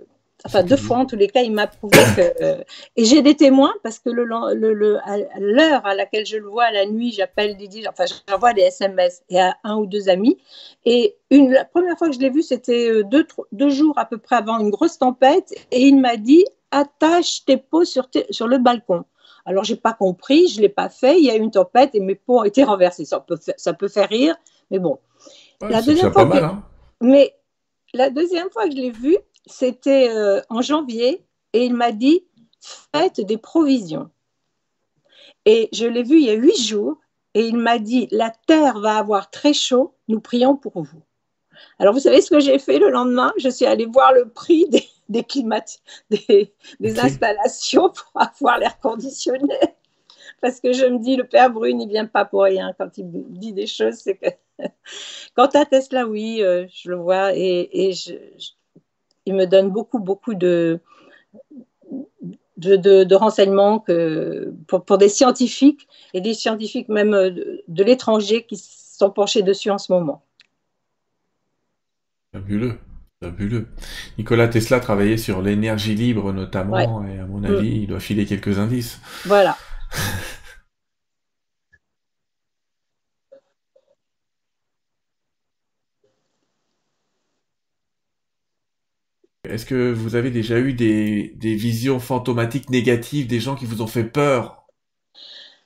enfin 0.46 0.64
deux 0.64 0.78
fois 0.78 0.98
en 0.98 1.06
tous 1.06 1.16
les 1.16 1.28
cas, 1.28 1.42
il 1.42 1.52
m'a 1.52 1.68
prouvé 1.68 1.98
que. 2.16 2.64
et 2.96 3.06
j'ai 3.06 3.22
des 3.22 3.36
témoins 3.36 3.74
parce 3.84 4.00
que 4.00 4.10
le, 4.10 4.24
le, 4.24 4.98
à 5.04 5.40
l'heure 5.40 5.86
à 5.86 5.96
laquelle 5.96 6.26
je 6.26 6.38
le 6.38 6.48
vois 6.48 6.72
la 6.72 6.86
nuit, 6.86 7.12
j'appelle 7.12 7.58
Didi, 7.58 7.86
enfin 7.88 8.06
j'envoie 8.28 8.54
des 8.54 8.62
SMS 8.62 9.24
et 9.30 9.40
à 9.40 9.56
un 9.64 9.78
ou 9.78 9.86
deux 9.86 10.10
amis. 10.10 10.38
Et 10.86 11.18
une, 11.30 11.52
la 11.52 11.66
première 11.66 11.98
fois 11.98 12.10
que 12.10 12.16
je 12.16 12.20
l'ai 12.20 12.30
vu, 12.30 12.42
c'était 12.42 12.90
euh, 12.90 13.04
deux, 13.04 13.28
deux 13.52 13.70
jours 13.70 13.98
à 13.98 14.06
peu 14.06 14.18
près 14.18 14.38
avant 14.38 14.60
une 14.60 14.70
grosse 14.70 14.98
tempête, 14.98 15.54
et 15.72 15.88
il 15.88 16.00
m'a 16.00 16.16
dit 16.18 16.46
attache 16.72 17.46
tes 17.46 17.58
pots 17.58 17.86
sur, 17.86 18.08
sur 18.30 18.48
le 18.48 18.58
balcon. 18.58 19.06
Alors 19.46 19.64
j'ai 19.64 19.76
pas 19.76 19.94
compris, 19.94 20.48
je 20.48 20.62
l'ai 20.62 20.70
pas 20.70 20.90
fait. 20.90 21.18
Il 21.20 21.26
y 21.26 21.32
a 21.32 21.36
eu 21.36 21.40
une 21.40 21.52
tempête 21.52 21.96
et 21.96 22.00
mes 22.00 22.16
pots 22.16 22.40
ont 22.40 22.44
été 22.44 22.64
renversés. 22.64 23.06
Ça 23.06 23.20
peut, 23.20 23.38
ça 23.58 23.74
peut 23.74 23.88
faire 23.88 24.08
rire, 24.08 24.36
mais 24.70 24.80
bon. 24.80 25.00
la 25.62 25.82
deuxième 25.82 26.12
fois, 26.12 26.26
mal, 26.26 26.44
hein. 26.44 26.64
Mais 27.02 27.34
la 27.94 28.10
deuxième 28.10 28.50
fois 28.52 28.66
que 28.66 28.72
je 28.72 28.78
l'ai 28.78 28.92
vu, 28.92 29.18
c'était 29.50 30.10
euh, 30.10 30.42
en 30.50 30.62
janvier 30.62 31.26
et 31.54 31.66
il 31.66 31.74
m'a 31.74 31.92
dit 31.92 32.26
faites 32.94 33.22
des 33.22 33.38
provisions. 33.38 34.10
Et 35.46 35.70
je 35.74 35.86
l'ai 35.86 36.04
vu 36.04 36.20
il 36.20 36.26
y 36.26 36.30
a 36.30 36.34
huit 36.34 36.62
jours 36.62 36.98
et 37.34 37.46
il 37.46 37.58
m'a 37.58 37.80
dit 37.80 38.08
la 38.12 38.32
terre 38.48 38.80
va 38.80 38.98
avoir 38.98 39.30
très 39.30 39.54
chaud, 39.54 39.96
nous 40.08 40.20
prions 40.20 40.56
pour 40.56 40.82
vous. 40.82 41.02
Alors 41.78 41.94
vous 41.94 42.00
savez 42.00 42.22
ce 42.22 42.30
que 42.30 42.40
j'ai 42.40 42.60
fait 42.60 42.80
le 42.80 42.90
lendemain? 42.90 43.34
Je 43.38 43.50
suis 43.50 43.66
allée 43.66 43.86
voir 43.86 44.14
le 44.14 44.30
prix 44.30 44.68
des, 44.70 44.88
des, 45.10 46.54
des, 46.80 47.00
installations 47.00 47.90
pour 47.90 48.22
avoir 48.22 48.60
l'air 48.60 48.80
conditionné. 48.80 49.56
Parce 50.42 50.62
que 50.62 50.72
je 50.72 50.86
me 50.86 51.00
dis, 51.00 51.18
le 51.18 51.28
père 51.28 51.50
Brune, 51.50 51.82
il 51.82 51.90
vient 51.90 52.06
pas 52.06 52.24
pour 52.24 52.44
rien. 52.44 52.74
Quand 52.78 52.98
il 52.98 53.10
dit 53.10 53.52
des 53.52 53.68
choses, 53.68 53.96
c'est 53.96 54.16
que 54.16 54.30
Quant 55.36 55.48
à 55.48 55.66
Tesla, 55.66 56.06
oui, 56.06 56.42
euh, 56.42 56.66
je 56.72 56.90
le 56.90 56.98
vois 56.98 57.36
et, 57.36 57.92
il 59.30 59.36
me 59.36 59.46
donne 59.46 59.70
beaucoup, 59.70 60.00
beaucoup 60.00 60.34
de, 60.34 60.80
de, 62.58 63.16
renseignements 63.16 63.80
que, 63.80 64.52
pour, 64.68 64.98
des 64.98 65.08
scientifiques 65.08 65.88
et 66.16 66.22
des 66.22 66.34
scientifiques 66.34 66.90
même 66.90 67.12
de, 67.12 67.64
de 67.68 67.84
l'étranger 67.84 68.44
qui 68.44 68.58
sont 68.58 69.12
penchés 69.12 69.44
dessus 69.44 69.70
en 69.70 69.78
ce 69.78 69.92
moment. 69.92 70.24
Fabuleux. 72.34 72.80
Fabuleux. 73.22 73.68
Nicolas 74.18 74.48
Tesla 74.48 74.80
travaillait 74.80 75.18
sur 75.18 75.44
l'énergie 75.44 75.94
libre 75.94 76.34
notamment, 76.34 77.06
et 77.06 77.20
à 77.20 77.26
mon 77.26 77.44
avis, 77.44 77.70
mm. 77.70 77.82
il 77.84 77.88
doit 77.88 78.00
filer 78.00 78.26
quelques 78.26 78.58
indices. 78.58 79.00
Voilà. 79.26 79.58
Est-ce 89.50 89.66
que 89.66 89.92
vous 89.92 90.16
avez 90.16 90.30
déjà 90.30 90.60
eu 90.60 90.74
des, 90.74 91.34
visions 91.42 92.00
fantomatiques 92.00 92.70
négatives, 92.70 93.28
des 93.28 93.40
gens 93.40 93.56
qui 93.56 93.66
vous 93.66 93.82
ont 93.82 93.88
fait 93.88 94.04
peur? 94.04 94.68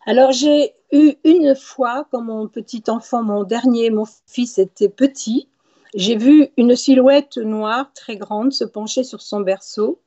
Alors 0.06 0.32
j'ai 0.32 0.74
eu 0.92 1.14
une 1.24 1.56
fois, 1.56 2.08
quand 2.12 2.22
mon 2.22 2.48
petit 2.48 2.84
enfant, 2.88 3.24
mon 3.24 3.44
dernier, 3.44 3.90
mon 3.90 4.06
fils 4.28 4.58
était 4.58 4.90
petit, 4.90 5.48
j'ai 5.96 6.18
vu 6.18 6.48
une 6.58 6.76
silhouette 6.76 7.38
noire 7.38 7.92
très 7.94 8.18
grande 8.18 8.52
se 8.52 8.64
pencher 8.64 9.04
sur 9.04 9.22
son 9.22 9.42
berceau. 9.42 10.00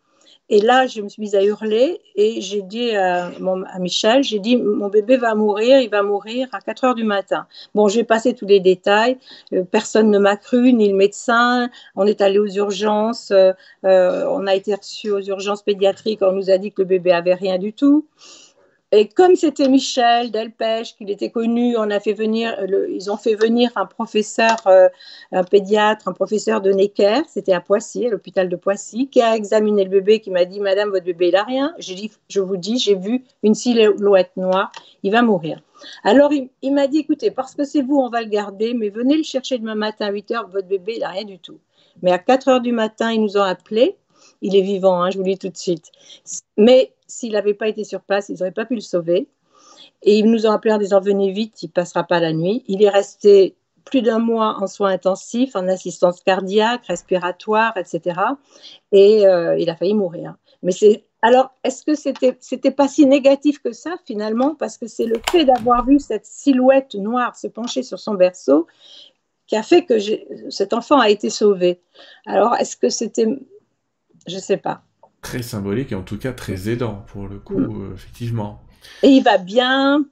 Et 0.49 0.61
là, 0.61 0.86
je 0.86 1.01
me 1.01 1.09
suis 1.09 1.20
mise 1.20 1.34
à 1.34 1.42
hurler 1.42 2.01
et 2.14 2.40
j'ai 2.40 2.62
dit 2.62 2.94
à, 2.94 3.32
Michel, 3.80 4.22
j'ai 4.22 4.38
dit, 4.38 4.57
mon 4.57 4.88
bébé 4.88 5.16
va 5.16 5.34
mourir, 5.34 5.80
il 5.80 5.90
va 5.90 6.03
mourir 6.03 6.49
à 6.53 6.61
4 6.61 6.84
heures 6.84 6.94
du 6.94 7.03
matin. 7.03 7.49
Bon, 7.74 7.88
j'ai 7.88 8.05
passé 8.05 8.32
tous 8.32 8.47
les 8.47 8.61
détails. 8.61 9.18
Euh, 9.53 9.64
personne 9.64 10.09
ne 10.09 10.18
m'a 10.20 10.36
cru, 10.36 10.72
ni 10.72 10.88
le 10.88 10.97
médecin. 10.97 11.68
On 11.97 12.07
est 12.07 12.20
allé 12.20 12.38
aux 12.38 12.47
urgences. 12.47 13.32
Euh, 13.32 13.53
euh, 13.84 14.24
on 14.30 14.47
a 14.47 14.55
été 14.55 14.72
reçu 14.74 15.11
aux 15.11 15.20
urgences 15.20 15.62
pédiatriques. 15.62 16.22
On 16.22 16.32
nous 16.32 16.49
a 16.49 16.59
dit 16.59 16.70
que 16.70 16.82
le 16.82 16.88
bébé 16.88 17.11
avait 17.11 17.34
rien 17.34 17.59
du 17.59 17.72
tout. 17.72 18.07
Et 18.93 19.09
comme 19.09 19.34
c'était 19.34 19.68
Michel 19.68 20.30
Delpech, 20.30 20.95
qu'il 20.97 21.11
était 21.11 21.30
connu, 21.30 21.76
on 21.76 21.91
a 21.91 21.99
fait 21.99 22.12
venir, 22.12 22.57
ils 22.89 23.11
ont 23.11 23.16
fait 23.16 23.34
venir 23.34 23.70
un 23.74 23.84
professeur, 23.84 24.57
euh, 24.68 24.89
un 25.32 25.43
pédiatre, 25.43 26.07
un 26.07 26.12
professeur 26.12 26.61
de 26.61 26.70
Necker, 26.70 27.22
c'était 27.26 27.53
à 27.53 27.61
Poissy, 27.61 28.07
à 28.07 28.11
l'hôpital 28.11 28.49
de 28.49 28.55
Poissy, 28.55 29.09
qui 29.09 29.20
a 29.20 29.34
examiné 29.34 29.82
le 29.82 29.91
bébé, 29.91 30.20
qui 30.20 30.30
m'a 30.30 30.45
dit 30.45 30.61
Madame, 30.61 30.91
votre 30.91 31.05
bébé, 31.05 31.28
il 31.28 31.32
n'a 31.32 31.43
rien. 31.43 31.74
J'ai 31.78 31.97
dit, 31.97 32.12
je 32.28 32.41
vous 32.41 32.57
dis, 32.57 32.78
j'ai 32.78 32.95
vu 32.95 33.24
une 33.43 33.55
silhouette 33.55 34.30
noire, 34.37 34.70
il 35.03 35.11
va 35.11 35.22
mourir. 35.22 35.61
Alors 36.05 36.32
il, 36.32 36.72
m'a 36.72 36.87
dit 36.87 36.99
Écoutez, 36.99 37.32
parce 37.32 37.57
que 37.57 37.64
c'est 37.64 37.82
vous, 37.82 37.97
on 37.97 38.09
va 38.09 38.22
le 38.22 38.28
garder, 38.28 38.72
mais 38.72 38.89
venez 38.89 39.16
le 39.16 39.24
chercher 39.24 39.59
demain 39.59 39.74
matin 39.74 40.07
à 40.07 40.12
8 40.12 40.30
h, 40.30 40.51
votre 40.51 40.68
bébé, 40.68 40.95
il 40.97 41.01
n'a 41.01 41.09
rien 41.09 41.24
du 41.24 41.41
tout. 41.41 41.59
Mais 42.03 42.12
à 42.12 42.18
4 42.18 42.49
h 42.49 42.62
du 42.62 42.72
matin, 42.72 43.12
ils 43.12 43.20
nous 43.20 43.37
ont 43.37 43.43
appelés. 43.43 43.97
Il 44.43 44.55
est 44.55 44.62
vivant, 44.62 45.03
hein, 45.03 45.11
je 45.11 45.18
vous 45.18 45.24
le 45.24 45.32
dis 45.32 45.39
tout 45.39 45.49
de 45.49 45.57
suite. 45.57 45.91
Mais 46.57 46.93
s'il 47.07 47.32
n'avait 47.32 47.54
pas 47.54 47.68
été 47.68 47.84
sur 47.84 48.00
place, 48.00 48.28
ils 48.28 48.38
n'auraient 48.38 48.50
pas 48.52 48.66
pu 48.66 48.74
le 48.74 48.80
sauver. 48.80 49.28
Et 50.02 50.18
ils 50.18 50.30
nous 50.30 50.46
ont 50.46 50.50
appelé 50.50 50.74
en 50.74 50.78
disant 50.78 51.00
venez 51.00 51.32
vite, 51.32 51.62
il 51.62 51.68
passera 51.68 52.04
pas 52.04 52.20
la 52.20 52.32
nuit. 52.32 52.64
Il 52.68 52.82
est 52.82 52.88
resté 52.88 53.57
plus 53.84 54.02
d'un 54.02 54.18
mois 54.18 54.57
en 54.61 54.66
soins 54.66 54.90
intensifs, 54.90 55.54
en 55.57 55.68
assistance 55.68 56.20
cardiaque, 56.20 56.86
respiratoire, 56.86 57.76
etc. 57.76 58.20
Et 58.92 59.26
euh, 59.26 59.57
il 59.59 59.70
a 59.70 59.76
failli 59.76 59.94
mourir. 59.94 60.34
Mais 60.62 60.72
c'est 60.72 61.04
alors, 61.22 61.50
est-ce 61.64 61.84
que 61.84 61.94
c'était 61.94 62.36
c'était 62.40 62.70
pas 62.70 62.88
si 62.88 63.07
négatif 63.07 63.61
que 63.61 63.72
ça 63.72 63.94
finalement? 64.04 64.54
Parce 64.54 64.76
que 64.78 64.86
c'est 64.86 65.07
le 65.07 65.20
fait 65.30 65.44
d'avoir 65.44 65.84
vu 65.84 65.98
cette 65.98 66.26
silhouette 66.26 66.94
noire 66.94 67.34
se 67.36 67.46
pencher 67.46 67.82
sur 67.82 67.98
son 67.98 68.14
berceau 68.14 68.66
qui 69.46 69.57
a 69.57 69.62
fait 69.62 69.84
que 69.84 69.94
cet 70.50 70.72
enfant 70.72 70.98
a 70.98 71.09
été 71.09 71.30
sauvé. 71.30 71.80
Alors, 72.26 72.54
est-ce 72.57 72.76
que 72.76 72.88
c'était, 72.88 73.26
je 74.26 74.34
ne 74.34 74.40
sais 74.40 74.57
pas 74.57 74.82
très 75.27 75.43
symbolique 75.43 75.91
et 75.91 75.97
en 75.97 76.03
tout 76.03 76.18
cas 76.18 76.33
très 76.33 76.68
aidant 76.68 77.05
pour 77.12 77.27
le 77.27 77.39
coup, 77.39 77.59
mm. 77.59 77.83
euh, 77.83 77.95
effectivement. 77.95 78.62
Et 79.03 79.09
il 79.09 79.22
va 79.22 79.39
bien. 79.39 80.05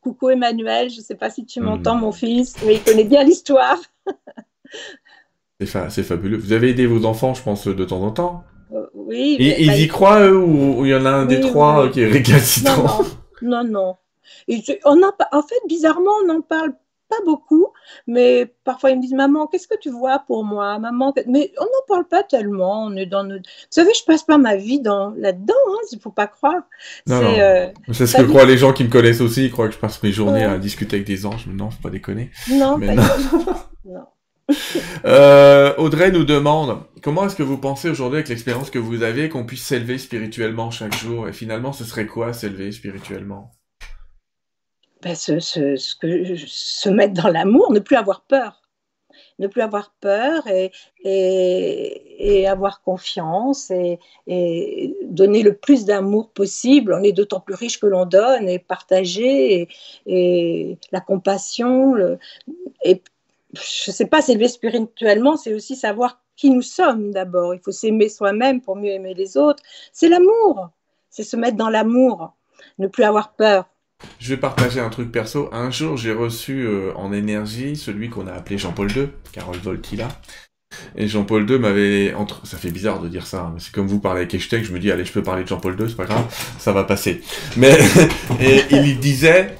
Coucou 0.00 0.30
Emmanuel, 0.30 0.90
je 0.90 0.96
ne 0.96 1.02
sais 1.02 1.14
pas 1.14 1.30
si 1.30 1.46
tu 1.46 1.60
m'entends, 1.60 1.94
mm. 1.94 2.00
mon 2.00 2.12
fils, 2.12 2.56
mais 2.66 2.74
il 2.74 2.82
connaît 2.82 3.04
bien 3.04 3.22
l'histoire. 3.22 3.78
c'est 5.60 6.02
fabuleux. 6.02 6.36
Vous 6.36 6.52
avez 6.52 6.70
aidé 6.70 6.86
vos 6.86 7.04
enfants, 7.04 7.34
je 7.34 7.42
pense, 7.42 7.68
de 7.68 7.84
temps 7.84 8.02
en 8.02 8.10
temps 8.10 8.42
euh, 8.72 8.86
Oui. 8.94 9.36
Et, 9.38 9.62
ils 9.62 9.68
bah, 9.68 9.78
y 9.78 9.86
croient, 9.86 10.26
eux, 10.26 10.36
ou 10.36 10.84
il 10.84 10.90
y 10.90 10.94
en 10.96 11.06
a 11.06 11.10
un 11.10 11.26
des 11.26 11.40
trois 11.40 11.88
qui 11.88 12.00
est 12.00 12.08
récalcitrant? 12.08 13.04
Non, 13.42 13.62
non. 13.62 13.96
non, 14.48 14.58
on 14.84 15.02
en 15.02 15.42
fait, 15.42 15.60
bizarrement, 15.68 16.10
on 16.24 16.26
n'en 16.26 16.40
parle 16.40 16.72
pas 17.08 17.16
beaucoup, 17.24 17.68
mais 18.06 18.52
parfois 18.64 18.90
ils 18.90 18.96
me 18.96 19.02
disent 19.02 19.14
Maman, 19.14 19.46
qu'est-ce 19.46 19.68
que 19.68 19.78
tu 19.78 19.90
vois 19.90 20.20
pour 20.26 20.44
moi? 20.44 20.78
Maman, 20.78 21.14
mais 21.26 21.52
on 21.58 21.64
n'en 21.64 21.86
parle 21.88 22.06
pas 22.06 22.22
tellement. 22.22 22.84
On 22.84 22.96
est 22.96 23.06
dans 23.06 23.26
Vous 23.26 23.40
savez, 23.70 23.90
je 23.98 24.04
passe 24.04 24.22
pas 24.22 24.38
ma 24.38 24.56
vie 24.56 24.80
dans 24.80 25.10
là-dedans. 25.16 25.54
Hein, 25.68 25.78
il 25.92 26.00
faut 26.00 26.10
pas 26.10 26.26
croire. 26.26 26.62
C'est 27.06 27.40
euh, 27.40 27.68
ce 27.92 28.16
que 28.16 28.22
croient 28.22 28.44
les 28.44 28.58
gens 28.58 28.72
qui 28.72 28.84
me 28.84 28.90
connaissent 28.90 29.20
aussi. 29.20 29.46
Ils 29.46 29.50
croient 29.50 29.68
que 29.68 29.74
je 29.74 29.78
passe 29.78 30.02
mes 30.02 30.12
journées 30.12 30.44
à 30.44 30.58
discuter 30.58 30.96
avec 30.96 31.06
des 31.06 31.26
anges. 31.26 31.46
Non, 31.46 31.70
faut 31.70 31.82
pas 31.82 31.90
déconner. 31.90 32.30
Non, 32.50 32.78
pas 32.78 32.94
non. 33.84 34.06
Euh, 35.04 35.74
Audrey 35.76 36.12
nous 36.12 36.24
demande 36.24 36.78
comment 37.02 37.26
est-ce 37.26 37.36
que 37.36 37.42
vous 37.42 37.58
pensez 37.58 37.90
aujourd'hui 37.90 38.18
avec 38.18 38.28
l'expérience 38.28 38.70
que 38.70 38.78
vous 38.78 39.02
avez 39.02 39.28
qu'on 39.28 39.44
puisse 39.44 39.64
s'élever 39.64 39.98
spirituellement 39.98 40.70
chaque 40.70 40.96
jour? 40.96 41.28
Et 41.28 41.32
finalement 41.32 41.72
ce 41.72 41.84
serait 41.84 42.06
quoi 42.06 42.32
s'élever 42.32 42.70
spirituellement? 42.70 43.50
Ben, 45.06 45.14
se, 45.14 45.38
se, 45.38 46.88
mettre 46.88 47.14
dans 47.14 47.28
l'amour, 47.28 47.72
ne 47.72 47.78
plus 47.78 47.94
avoir 47.94 48.22
peur. 48.22 48.60
Ne 49.38 49.46
plus 49.46 49.62
avoir 49.62 49.94
peur 50.00 50.44
et, 50.48 50.72
et, 51.04 52.48
avoir 52.48 52.82
confiance 52.82 53.70
et, 53.70 54.00
donner 55.04 55.44
le 55.44 55.54
plus 55.54 55.84
d'amour 55.84 56.30
possible. 56.30 56.92
On 56.92 57.04
est 57.04 57.12
d'autant 57.12 57.38
plus 57.38 57.54
riche 57.54 57.78
que 57.78 57.86
l'on 57.86 58.04
donne 58.04 58.48
et 58.48 58.58
partager 58.58 59.68
et, 60.06 60.76
la 60.90 61.00
compassion. 61.00 61.94
je 61.94 62.90
ne 62.90 63.92
sais 63.92 64.06
pas, 64.06 64.22
s'élever 64.22 64.48
spirituellement, 64.48 65.36
c'est 65.36 65.54
aussi 65.54 65.76
savoir 65.76 66.20
qui 66.34 66.50
nous 66.50 66.62
sommes 66.62 67.12
d'abord. 67.12 67.54
Il 67.54 67.60
faut 67.60 67.70
s'aimer 67.70 68.08
soi-même 68.08 68.60
pour 68.60 68.74
mieux 68.74 68.90
aimer 68.90 69.14
les 69.14 69.36
autres. 69.36 69.62
C'est 69.92 70.08
l'amour. 70.08 70.70
C'est 71.10 71.22
se 71.22 71.36
mettre 71.36 71.56
dans 71.56 71.70
l'amour. 71.70 72.34
Ne 72.80 72.88
plus 72.88 73.04
avoir 73.04 73.34
peur. 73.34 73.66
Je 74.18 74.28
vais 74.28 74.36
partager 74.36 74.80
un 74.80 74.88
truc 74.88 75.10
perso. 75.10 75.48
Un 75.52 75.70
jour, 75.70 75.96
j'ai 75.96 76.12
reçu 76.12 76.64
euh, 76.64 76.92
en 76.96 77.12
énergie 77.12 77.76
celui 77.76 78.10
qu'on 78.10 78.26
a 78.26 78.32
appelé 78.32 78.58
Jean-Paul 78.58 78.90
II, 78.90 79.08
Carole 79.32 79.58
Voltila. 79.58 80.08
Et 80.96 81.08
Jean-Paul 81.08 81.48
II 81.48 81.58
m'avait 81.58 82.12
entre, 82.14 82.46
ça 82.46 82.56
fait 82.56 82.70
bizarre 82.70 83.00
de 83.00 83.08
dire 83.08 83.26
ça, 83.26 83.42
hein, 83.42 83.52
mais 83.54 83.60
c'est 83.60 83.72
comme 83.72 83.86
vous 83.86 84.00
parlez 84.00 84.22
avec 84.22 84.34
Hashtag, 84.34 84.64
je 84.64 84.72
me 84.72 84.78
dis 84.78 84.90
allez, 84.90 85.04
je 85.04 85.12
peux 85.12 85.22
parler 85.22 85.44
de 85.44 85.48
Jean-Paul 85.48 85.76
II, 85.78 85.88
c'est 85.88 85.96
pas 85.96 86.04
grave, 86.04 86.24
ça 86.58 86.72
va 86.72 86.84
passer. 86.84 87.22
Mais 87.56 87.78
et 88.40 88.62
il 88.72 88.98
disait 88.98 89.56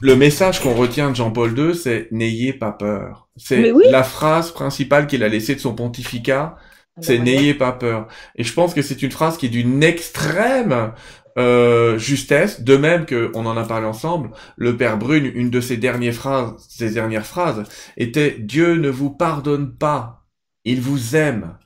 le 0.00 0.16
message 0.16 0.60
qu'on 0.60 0.74
retient 0.74 1.10
de 1.10 1.16
Jean-Paul 1.16 1.58
II, 1.58 1.74
c'est 1.74 2.08
n'ayez 2.12 2.52
pas 2.52 2.72
peur. 2.72 3.28
C'est 3.36 3.72
la 3.90 4.04
phrase 4.04 4.52
principale 4.52 5.06
qu'il 5.06 5.24
a 5.24 5.28
laissée 5.28 5.54
de 5.54 5.60
son 5.60 5.74
pontificat, 5.74 6.54
ah 6.56 6.60
bah 6.96 7.02
c'est 7.02 7.18
n'ayez 7.18 7.54
pas 7.54 7.72
peur. 7.72 8.06
Et 8.36 8.44
je 8.44 8.52
pense 8.52 8.74
que 8.74 8.82
c'est 8.82 9.02
une 9.02 9.10
phrase 9.10 9.36
qui 9.36 9.46
est 9.46 9.50
d'une 9.50 9.82
extrême 9.82 10.92
euh, 11.36 11.98
justesse, 11.98 12.62
de 12.62 12.76
même 12.76 13.06
que 13.06 13.32
on 13.34 13.46
en 13.46 13.56
a 13.56 13.64
parlé 13.64 13.86
ensemble, 13.86 14.30
le 14.56 14.76
père 14.76 14.98
Brune, 14.98 15.30
une 15.34 15.50
de 15.50 15.60
ses 15.60 15.76
dernières 15.76 16.14
phrases, 16.14 16.54
ses 16.68 16.90
dernières 16.90 17.26
phrases 17.26 17.64
était 17.96 18.36
Dieu 18.38 18.74
ne 18.74 18.88
vous 18.88 19.10
pardonne 19.10 19.76
pas, 19.76 20.24
il 20.64 20.80
vous 20.80 21.16
aime. 21.16 21.58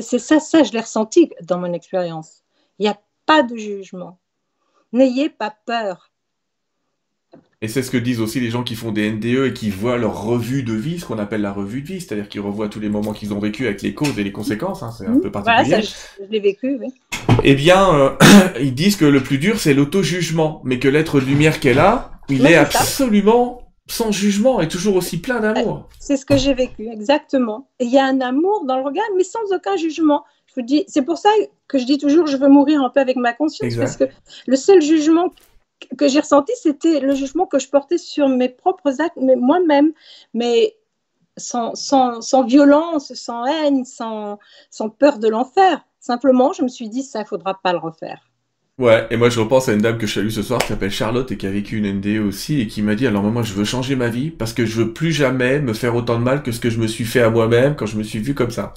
C'est 0.00 0.18
ça, 0.18 0.40
ça 0.40 0.62
je 0.62 0.72
l'ai 0.72 0.80
ressenti 0.80 1.30
dans 1.42 1.58
mon 1.58 1.72
expérience. 1.72 2.42
Il 2.78 2.82
n'y 2.82 2.88
a 2.88 2.98
pas 3.26 3.42
de 3.42 3.56
jugement. 3.56 4.18
N'ayez 4.92 5.30
pas 5.30 5.54
peur. 5.66 6.10
Et 7.62 7.68
c'est 7.68 7.82
ce 7.82 7.90
que 7.90 7.96
disent 7.96 8.20
aussi 8.20 8.38
les 8.38 8.50
gens 8.50 8.62
qui 8.62 8.74
font 8.74 8.92
des 8.92 9.10
NDE 9.10 9.46
et 9.46 9.52
qui 9.54 9.70
voient 9.70 9.96
leur 9.96 10.22
revue 10.24 10.62
de 10.62 10.74
vie, 10.74 11.00
ce 11.00 11.06
qu'on 11.06 11.18
appelle 11.18 11.40
la 11.40 11.52
revue 11.52 11.80
de 11.80 11.86
vie, 11.86 12.00
c'est-à-dire 12.02 12.28
qu'ils 12.28 12.42
revoient 12.42 12.68
tous 12.68 12.80
les 12.80 12.90
moments 12.90 13.14
qu'ils 13.14 13.32
ont 13.32 13.38
vécu 13.38 13.64
avec 13.64 13.80
les 13.80 13.94
causes 13.94 14.18
et 14.18 14.24
les 14.24 14.32
conséquences, 14.32 14.82
hein, 14.82 14.90
c'est 14.96 15.06
un 15.06 15.12
mmh. 15.12 15.20
peu 15.22 15.30
particulier. 15.30 15.68
Voilà, 15.68 15.82
ça, 15.82 15.96
je, 16.20 16.30
l'ai 16.30 16.40
vécu, 16.40 16.78
oui. 16.78 16.88
Eh 17.44 17.54
bien, 17.54 17.94
euh, 17.94 18.10
ils 18.60 18.74
disent 18.74 18.96
que 18.96 19.06
le 19.06 19.22
plus 19.22 19.38
dur, 19.38 19.58
c'est 19.58 19.72
l'auto-jugement, 19.72 20.60
mais 20.64 20.78
que 20.78 20.86
l'être 20.86 21.18
de 21.18 21.24
lumière 21.24 21.58
qu'elle 21.58 21.78
a, 21.78 22.10
il 22.28 22.44
est, 22.44 22.56
absolument 22.56 23.62
sans 23.88 24.12
jugement 24.12 24.60
et 24.60 24.68
toujours 24.68 24.96
aussi 24.96 25.18
plein 25.18 25.40
d'amour. 25.40 25.88
C'est 25.98 26.18
ce 26.18 26.26
que 26.26 26.36
j'ai 26.36 26.52
vécu, 26.52 26.88
exactement. 26.92 27.68
il 27.80 27.88
y 27.88 27.98
a 27.98 28.04
un 28.04 28.20
amour 28.20 28.66
dans 28.66 28.76
le 28.76 28.82
regard, 28.82 29.06
mais 29.16 29.24
sans 29.24 29.50
aucun 29.50 29.76
jugement. 29.76 30.24
Je 30.48 30.60
vous 30.60 30.66
dis, 30.66 30.84
c'est 30.88 31.02
pour 31.02 31.16
ça 31.16 31.30
que 31.68 31.78
je 31.78 31.86
dis 31.86 31.96
toujours, 31.96 32.26
je 32.26 32.36
veux 32.36 32.48
mourir 32.48 32.82
en 32.82 32.90
paix 32.90 33.00
avec 33.00 33.16
ma 33.16 33.32
conscience, 33.32 33.76
parce 33.76 33.96
que 33.96 34.04
le 34.46 34.56
seul 34.56 34.82
jugement 34.82 35.32
que 35.98 36.08
j'ai 36.08 36.20
ressenti, 36.20 36.52
c'était 36.60 37.00
le 37.00 37.14
jugement 37.14 37.46
que 37.46 37.58
je 37.58 37.68
portais 37.68 37.98
sur 37.98 38.28
mes 38.28 38.48
propres 38.48 39.00
actes, 39.00 39.18
mais 39.20 39.36
moi-même, 39.36 39.92
mais 40.34 40.76
sans, 41.36 41.74
violence, 42.46 43.12
sans 43.14 43.44
haine, 43.44 43.84
sans, 43.84 44.38
sans 44.70 44.88
peur 44.88 45.18
de 45.18 45.28
l'enfer. 45.28 45.84
Simplement, 46.00 46.52
je 46.52 46.62
me 46.62 46.68
suis 46.68 46.88
dit, 46.88 47.02
ça, 47.02 47.20
il 47.20 47.26
faudra 47.26 47.60
pas 47.62 47.72
le 47.72 47.78
refaire. 47.78 48.20
Ouais, 48.78 49.06
et 49.08 49.16
moi 49.16 49.30
je 49.30 49.40
repense 49.40 49.70
à 49.70 49.72
une 49.72 49.80
dame 49.80 49.96
que 49.96 50.06
je 50.06 50.12
salue 50.12 50.28
ce 50.28 50.42
soir 50.42 50.60
qui 50.60 50.68
s'appelle 50.68 50.90
Charlotte 50.90 51.32
et 51.32 51.38
qui 51.38 51.46
a 51.46 51.50
vécu 51.50 51.78
une 51.78 51.90
NDE 51.90 52.18
aussi 52.18 52.60
et 52.60 52.66
qui 52.66 52.82
m'a 52.82 52.94
dit 52.94 53.06
alors 53.06 53.22
moi 53.22 53.42
je 53.42 53.54
veux 53.54 53.64
changer 53.64 53.96
ma 53.96 54.08
vie 54.08 54.30
parce 54.30 54.52
que 54.52 54.66
je 54.66 54.82
veux 54.82 54.92
plus 54.92 55.12
jamais 55.12 55.60
me 55.60 55.72
faire 55.72 55.96
autant 55.96 56.18
de 56.18 56.22
mal 56.22 56.42
que 56.42 56.52
ce 56.52 56.60
que 56.60 56.68
je 56.68 56.78
me 56.78 56.86
suis 56.86 57.06
fait 57.06 57.22
à 57.22 57.30
moi-même 57.30 57.74
quand 57.74 57.86
je 57.86 57.96
me 57.96 58.02
suis 58.02 58.18
vu 58.18 58.34
comme 58.34 58.50
ça. 58.50 58.74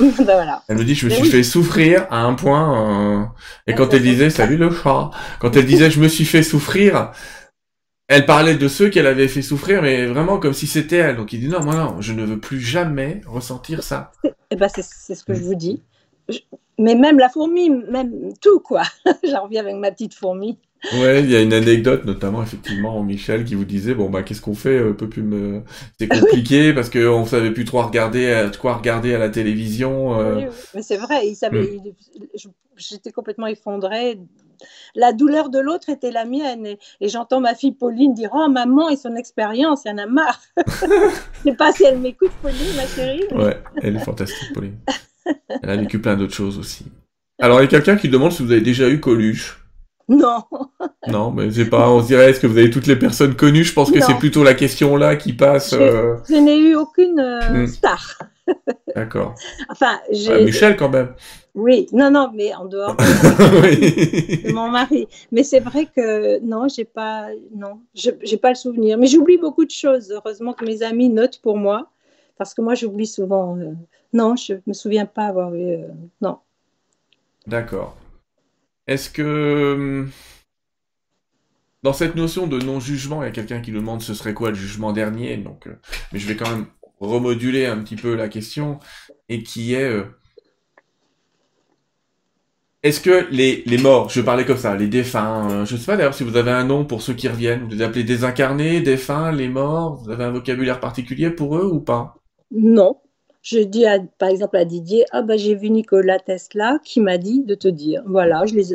Ben 0.00 0.60
elle 0.68 0.76
me 0.76 0.84
dit, 0.84 0.94
je 0.94 1.06
me 1.06 1.10
suis 1.10 1.30
fait 1.30 1.42
souffrir 1.42 2.06
à 2.10 2.22
un 2.22 2.34
point. 2.34 3.22
Euh, 3.22 3.24
et 3.66 3.74
quand 3.74 3.92
elle 3.94 4.02
disait, 4.02 4.30
salut 4.30 4.56
le 4.56 4.70
chat, 4.70 5.10
quand 5.38 5.56
elle 5.56 5.66
disait, 5.66 5.90
je 5.90 6.00
me 6.00 6.08
suis 6.08 6.24
fait 6.24 6.42
souffrir, 6.42 7.12
elle 8.08 8.26
parlait 8.26 8.56
de 8.56 8.68
ceux 8.68 8.90
qu'elle 8.90 9.06
avait 9.06 9.28
fait 9.28 9.42
souffrir, 9.42 9.82
mais 9.82 10.06
vraiment 10.06 10.38
comme 10.38 10.52
si 10.52 10.66
c'était 10.66 10.96
elle. 10.96 11.16
Donc 11.16 11.32
il 11.32 11.40
dit 11.40 11.48
non, 11.48 11.62
moi 11.62 11.74
non, 11.74 12.00
je 12.00 12.12
ne 12.12 12.24
veux 12.24 12.38
plus 12.38 12.60
jamais 12.60 13.22
ressentir 13.26 13.82
ça. 13.82 14.12
Eh 14.50 14.56
ben 14.56 14.68
c'est 14.68 14.82
ce 14.82 15.24
que 15.24 15.34
je 15.34 15.42
vous 15.42 15.54
dis. 15.54 15.82
Mais 16.78 16.94
même 16.94 17.18
la 17.18 17.28
fourmi, 17.28 17.70
même 17.70 18.32
tout 18.40 18.60
quoi. 18.60 18.82
J'en 19.24 19.44
reviens 19.44 19.62
avec 19.62 19.76
ma 19.76 19.90
petite 19.90 20.14
fourmi. 20.14 20.58
Ouais, 20.94 21.22
il 21.22 21.30
y 21.30 21.36
a 21.36 21.40
une 21.40 21.52
anecdote 21.52 22.04
notamment 22.04 22.42
effectivement 22.42 23.00
Michel 23.04 23.44
qui 23.44 23.54
vous 23.54 23.64
disait 23.64 23.94
bon 23.94 24.10
bah 24.10 24.24
qu'est-ce 24.24 24.40
qu'on 24.40 24.54
fait 24.54 24.78
euh, 24.78 24.92
peut 24.92 25.08
plus 25.08 25.22
me 25.22 25.62
c'est 25.98 26.08
compliqué 26.20 26.72
parce 26.72 26.90
que 26.90 27.06
on 27.06 27.24
savait 27.24 27.52
plus 27.52 27.64
trop 27.64 27.82
regarder 27.82 28.26
euh, 28.26 28.50
quoi 28.50 28.74
regarder 28.74 29.14
à 29.14 29.18
la 29.18 29.28
télévision. 29.28 30.18
Euh. 30.18 30.36
Oui, 30.36 30.44
mais 30.74 30.82
c'est 30.82 30.96
vrai, 30.96 31.28
il 31.28 31.36
savait 31.36 31.62
hmm. 31.62 32.50
j'étais 32.76 33.12
complètement 33.12 33.46
effondrée. 33.46 34.18
La 34.94 35.12
douleur 35.12 35.50
de 35.50 35.58
l'autre 35.58 35.88
était 35.88 36.10
la 36.10 36.24
mienne 36.24 36.66
et, 36.66 37.08
j'entends 37.08 37.40
ma 37.40 37.54
fille 37.54 37.72
Pauline 37.72 38.14
dire 38.14 38.30
oh 38.32 38.48
maman 38.48 38.88
et 38.88 38.96
son 38.96 39.14
expérience, 39.14 39.82
il 39.84 39.90
y 39.90 39.92
en 39.92 39.98
a 39.98 40.06
marre. 40.06 40.40
Je 40.56 41.50
sais 41.50 41.56
pas 41.56 41.72
si 41.72 41.84
elle 41.84 41.98
m'écoute 41.98 42.32
Pauline 42.42 42.76
ma 42.76 42.86
chérie. 42.86 43.24
Ouais, 43.32 43.62
elle 43.82 43.96
est 43.96 44.04
fantastique 44.04 44.52
Pauline. 44.52 44.78
Elle 45.62 45.70
a 45.70 45.76
vécu 45.76 46.00
plein 46.00 46.16
d'autres 46.16 46.34
choses 46.34 46.58
aussi. 46.58 46.86
Alors 47.40 47.60
il 47.60 47.64
y 47.64 47.66
a 47.66 47.70
quelqu'un 47.70 47.96
qui 47.96 48.08
demande 48.08 48.32
si 48.32 48.42
vous 48.42 48.50
avez 48.50 48.60
déjà 48.60 48.88
eu 48.88 48.98
Coluche. 48.98 49.61
Non. 50.08 50.44
non, 51.08 51.30
mais 51.30 51.50
c'est 51.50 51.68
pas. 51.68 51.88
On 51.90 52.02
se 52.02 52.06
dirait, 52.06 52.30
est-ce 52.30 52.40
que 52.40 52.46
vous 52.46 52.58
avez 52.58 52.70
toutes 52.70 52.86
les 52.86 52.96
personnes 52.96 53.34
connues? 53.34 53.64
Je 53.64 53.72
pense 53.72 53.90
que 53.90 54.00
c'est 54.00 54.18
plutôt 54.18 54.44
la 54.44 54.54
question 54.54 54.96
là 54.96 55.16
qui 55.16 55.32
passe. 55.32 55.70
Je, 55.70 55.80
euh, 55.80 56.16
n'ai 56.40 56.58
eu 56.58 56.74
aucune 56.74 57.20
euh, 57.20 57.64
hmm. 57.64 57.66
star. 57.66 58.18
D'accord. 58.96 59.34
Enfin, 59.70 60.00
j'ai. 60.10 60.32
Ah, 60.32 60.40
Michel 60.40 60.76
quand 60.76 60.88
même. 60.88 61.14
Oui, 61.54 61.86
non, 61.92 62.10
non, 62.10 62.30
mais 62.34 62.54
en 62.54 62.64
dehors 62.64 62.96
de, 62.96 64.52
mon 64.52 64.70
mari. 64.70 65.06
Mais 65.30 65.44
c'est 65.44 65.60
vrai 65.60 65.86
que 65.94 66.40
non, 66.40 66.66
j'ai 66.68 66.84
pas, 66.84 67.28
non, 67.54 67.80
j'ai 67.94 68.36
pas 68.38 68.48
le 68.48 68.54
souvenir. 68.54 68.98
Mais 68.98 69.06
j'oublie 69.06 69.38
beaucoup 69.38 69.64
de 69.64 69.70
choses. 69.70 70.10
Heureusement 70.10 70.54
que 70.54 70.64
mes 70.64 70.82
amis 70.82 71.10
notent 71.10 71.40
pour 71.42 71.56
moi, 71.56 71.90
parce 72.38 72.54
que 72.54 72.62
moi 72.62 72.74
j'oublie 72.74 73.06
souvent. 73.06 73.56
Euh, 73.58 73.72
non, 74.12 74.34
je 74.36 74.54
me 74.66 74.72
souviens 74.72 75.06
pas 75.06 75.26
avoir 75.26 75.54
eu. 75.54 75.78
non. 76.20 76.38
D'accord. 77.46 77.96
Est-ce 78.86 79.10
que 79.10 79.74
hum, 79.74 80.10
dans 81.82 81.92
cette 81.92 82.14
notion 82.14 82.46
de 82.46 82.58
non-jugement, 82.60 83.22
il 83.22 83.26
y 83.26 83.28
a 83.28 83.32
quelqu'un 83.32 83.60
qui 83.60 83.72
nous 83.72 83.80
demande 83.80 84.02
ce 84.02 84.14
serait 84.14 84.34
quoi 84.34 84.50
le 84.50 84.54
jugement 84.54 84.92
dernier, 84.92 85.36
donc, 85.36 85.66
euh, 85.66 85.74
mais 86.12 86.18
je 86.18 86.28
vais 86.28 86.36
quand 86.36 86.48
même 86.48 86.66
remoduler 87.00 87.66
un 87.66 87.78
petit 87.78 87.96
peu 87.96 88.14
la 88.14 88.28
question, 88.28 88.78
et 89.28 89.42
qui 89.42 89.74
est 89.74 89.82
euh, 89.82 90.04
est-ce 92.84 93.00
que 93.00 93.28
les, 93.30 93.64
morts, 93.78 94.08
je 94.10 94.20
parlais 94.20 94.44
comme 94.44 94.56
ça, 94.56 94.76
les 94.76 94.88
défunts, 94.88 95.48
je 95.48 95.54
euh, 95.54 95.64
je 95.66 95.76
sais 95.76 95.86
pas 95.86 95.96
d'ailleurs 95.96 96.14
si 96.14 96.24
vous 96.24 96.36
avez 96.36 96.50
un 96.52 96.64
nom 96.64 96.84
pour 96.84 97.02
ceux 97.02 97.14
qui 97.14 97.28
reviennent, 97.28 97.64
vous 97.64 97.70
les 97.70 97.82
appelez 97.82 98.04
désincarnés, 98.04 98.80
défunts, 98.80 99.32
les 99.32 99.48
morts, 99.48 99.96
vous 99.96 100.10
avez 100.10 100.24
un 100.24 100.30
vocabulaire 100.30 100.80
particulier 100.80 101.30
pour 101.30 101.56
eux 101.56 101.66
ou 101.66 101.80
pas? 101.80 102.16
Non, 102.52 103.01
je 103.42 103.58
dis 103.58 103.84
par 104.18 104.28
exemple 104.28 104.56
à 104.56 104.64
Didier, 104.64 105.04
ah 105.10 105.22
bah 105.22 105.36
j'ai 105.36 105.54
vu 105.54 105.70
Nikola 105.70 106.18
Tesla 106.18 106.78
qui 106.84 107.00
m'a 107.00 107.18
dit 107.18 107.42
de 107.44 107.54
te 107.54 107.68
dire. 107.68 108.02
Voilà, 108.06 108.44
je 108.46 108.54
les, 108.54 108.74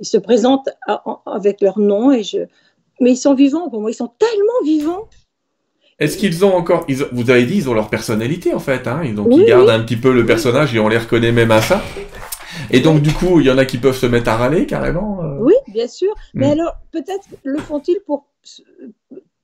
ils 0.00 0.06
se 0.06 0.18
présentent 0.18 0.68
avec 1.24 1.60
leur 1.60 1.78
nom 1.78 2.12
et 2.12 2.24
je, 2.24 2.38
mais 3.00 3.12
ils 3.12 3.16
sont 3.16 3.34
vivants 3.34 3.70
pour 3.70 3.80
moi, 3.80 3.90
ils 3.90 3.94
sont 3.94 4.12
tellement 4.18 4.64
vivants. 4.64 5.08
Est-ce 6.00 6.16
qu'ils 6.16 6.44
ont 6.44 6.54
encore, 6.54 6.84
ils 6.88 7.04
vous 7.10 7.30
avez 7.30 7.44
dit, 7.44 7.56
ils 7.56 7.68
ont 7.68 7.74
leur 7.74 7.90
personnalité 7.90 8.54
en 8.54 8.60
fait, 8.60 8.86
hein, 8.86 9.02
donc 9.14 9.28
ils 9.30 9.44
gardent 9.44 9.70
un 9.70 9.80
petit 9.80 9.96
peu 9.96 10.12
le 10.12 10.26
personnage 10.26 10.74
et 10.74 10.78
on 10.78 10.88
les 10.88 10.98
reconnaît 10.98 11.32
même 11.32 11.50
à 11.50 11.62
ça. 11.62 11.82
Et 12.70 12.80
donc 12.80 13.02
du 13.02 13.12
coup, 13.12 13.40
il 13.40 13.46
y 13.46 13.50
en 13.50 13.58
a 13.58 13.64
qui 13.64 13.78
peuvent 13.78 13.96
se 13.96 14.06
mettre 14.06 14.30
à 14.30 14.36
râler 14.36 14.66
carrément. 14.66 15.22
Euh. 15.22 15.38
Oui, 15.40 15.54
bien 15.68 15.88
sûr. 15.88 16.12
Mais 16.34 16.48
hmm. 16.48 16.52
alors 16.52 16.74
peut-être 16.92 17.26
le 17.44 17.58
font-ils 17.58 18.00
pour 18.06 18.26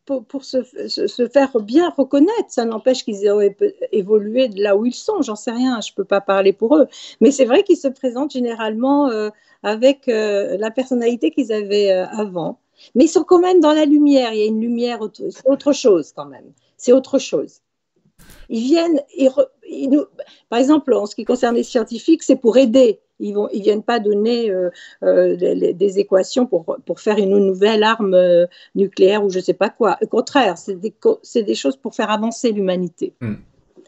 pour, 0.04 0.44
se, 0.44 0.62
faire 1.32 1.60
bien 1.60 1.90
reconnaître. 1.90 2.48
Ça 2.48 2.64
n'empêche 2.64 3.04
qu'ils 3.04 3.26
aient 3.26 3.56
évolué 3.92 4.48
de 4.48 4.62
là 4.62 4.76
où 4.76 4.84
ils 4.86 4.94
sont, 4.94 5.22
j'en 5.22 5.36
sais 5.36 5.50
rien, 5.50 5.80
je 5.80 5.92
ne 5.92 5.94
peux 5.94 6.04
pas 6.04 6.20
parler 6.20 6.52
pour 6.52 6.76
eux. 6.76 6.86
Mais 7.20 7.30
c'est 7.30 7.44
vrai 7.44 7.62
qu'ils 7.62 7.76
se 7.76 7.88
présentent 7.88 8.32
généralement 8.32 9.08
euh, 9.08 9.30
avec 9.62 10.08
euh, 10.08 10.56
la 10.58 10.70
personnalité 10.70 11.30
qu'ils 11.30 11.52
avaient 11.52 11.92
euh, 11.92 12.06
avant. 12.08 12.58
Mais 12.94 13.04
ils 13.04 13.08
sont 13.08 13.24
quand 13.24 13.38
même 13.38 13.60
dans 13.60 13.72
la 13.72 13.84
lumière, 13.84 14.32
il 14.32 14.40
y 14.40 14.42
a 14.42 14.46
une 14.46 14.60
lumière, 14.60 14.98
c'est 15.30 15.48
autre 15.48 15.72
chose 15.72 16.12
quand 16.14 16.26
même, 16.26 16.52
c'est 16.76 16.92
autre 16.92 17.18
chose. 17.18 17.60
Ils 18.48 18.62
viennent, 18.62 19.00
nous, 19.90 20.04
par 20.48 20.58
exemple, 20.58 20.92
en 20.94 21.06
ce 21.06 21.14
qui 21.14 21.24
concerne 21.24 21.54
les 21.56 21.62
scientifiques, 21.62 22.22
c'est 22.22 22.36
pour 22.36 22.56
aider. 22.56 23.00
Ils 23.20 23.34
ne 23.34 23.46
ils 23.52 23.62
viennent 23.62 23.82
pas 23.82 24.00
donner 24.00 24.50
euh, 24.50 24.70
euh, 25.02 25.36
des, 25.72 25.98
équations 25.98 26.46
pour, 26.46 26.76
pour 26.84 27.00
faire 27.00 27.18
une 27.18 27.38
nouvelle 27.38 27.84
arme 27.84 28.14
euh, 28.14 28.46
nucléaire 28.74 29.24
ou 29.24 29.30
je 29.30 29.38
ne 29.38 29.42
sais 29.42 29.54
pas 29.54 29.70
quoi. 29.70 29.98
Au 30.02 30.06
contraire, 30.06 30.58
c'est 30.58 30.78
des, 30.80 30.92
des, 31.34 31.54
choses 31.54 31.76
pour 31.76 31.94
faire 31.94 32.10
avancer 32.10 32.50
l'humanité. 32.50 33.14
Hmm. 33.20 33.34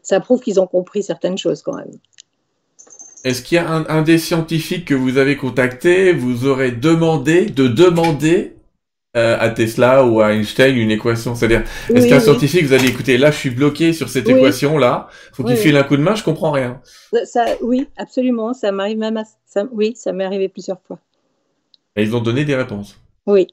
Ça 0.02 0.20
prouve 0.20 0.40
qu'ils 0.40 0.60
ont 0.60 0.66
compris 0.68 1.02
certaines 1.02 1.38
choses 1.38 1.62
quand 1.62 1.74
même. 1.74 1.90
Est-ce 3.24 3.42
qu'il 3.42 3.56
y 3.56 3.58
a 3.58 3.68
un, 3.68 3.84
un, 3.88 4.02
des 4.02 4.18
scientifiques 4.18 4.84
que 4.84 4.94
vous 4.94 5.18
avez 5.18 5.36
contacté, 5.36 6.12
vous 6.12 6.46
aurez 6.46 6.70
demandé 6.70 7.46
de 7.46 7.66
demander 7.66 8.55
euh, 9.16 9.36
à 9.40 9.48
Tesla 9.48 10.04
ou 10.04 10.20
à 10.20 10.34
Einstein 10.34 10.76
une 10.76 10.90
équation 10.90 11.34
C'est-à-dire, 11.34 11.64
est-ce 11.94 12.06
qu'un 12.06 12.20
scientifique 12.20 12.66
vous 12.66 12.74
allez 12.74 12.88
écouter, 12.88 13.16
là 13.16 13.30
je 13.30 13.36
suis 13.38 13.50
bloqué 13.50 13.92
sur 13.92 14.10
cette 14.10 14.28
équation-là, 14.28 15.08
faut 15.32 15.42
qu'il 15.42 15.56
file 15.56 15.76
un 15.76 15.84
coup 15.84 15.96
de 15.96 16.02
main, 16.02 16.14
je 16.14 16.22
comprends 16.22 16.50
rien. 16.50 16.80
Ça, 17.24 17.46
oui, 17.62 17.88
absolument, 17.96 18.52
ça 18.52 18.72
m'arrive 18.72 18.98
même 18.98 19.16
à... 19.16 19.24
ça, 19.46 19.64
oui, 19.72 19.94
ça 19.96 20.12
m'est 20.12 20.24
arrivé 20.24 20.48
plusieurs 20.48 20.80
fois. 20.82 20.98
Et 21.96 22.02
ils 22.02 22.14
ont 22.14 22.20
donné 22.20 22.44
des 22.44 22.54
réponses 22.54 23.00
Oui. 23.26 23.46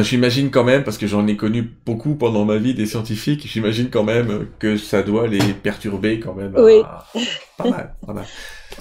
J'imagine 0.00 0.50
quand 0.50 0.64
même, 0.64 0.84
parce 0.84 0.96
que 0.96 1.06
j'en 1.06 1.26
ai 1.26 1.36
connu 1.36 1.62
beaucoup 1.84 2.14
pendant 2.14 2.46
ma 2.46 2.56
vie 2.56 2.72
des 2.72 2.86
scientifiques, 2.86 3.46
j'imagine 3.46 3.90
quand 3.90 4.04
même 4.04 4.46
que 4.58 4.78
ça 4.78 5.02
doit 5.02 5.26
les 5.26 5.52
perturber 5.52 6.20
quand 6.20 6.32
même. 6.32 6.54
Oui. 6.56 6.80
Pas 7.58 7.68
mal, 7.68 7.94
pas 8.06 8.12
mal. 8.14 8.24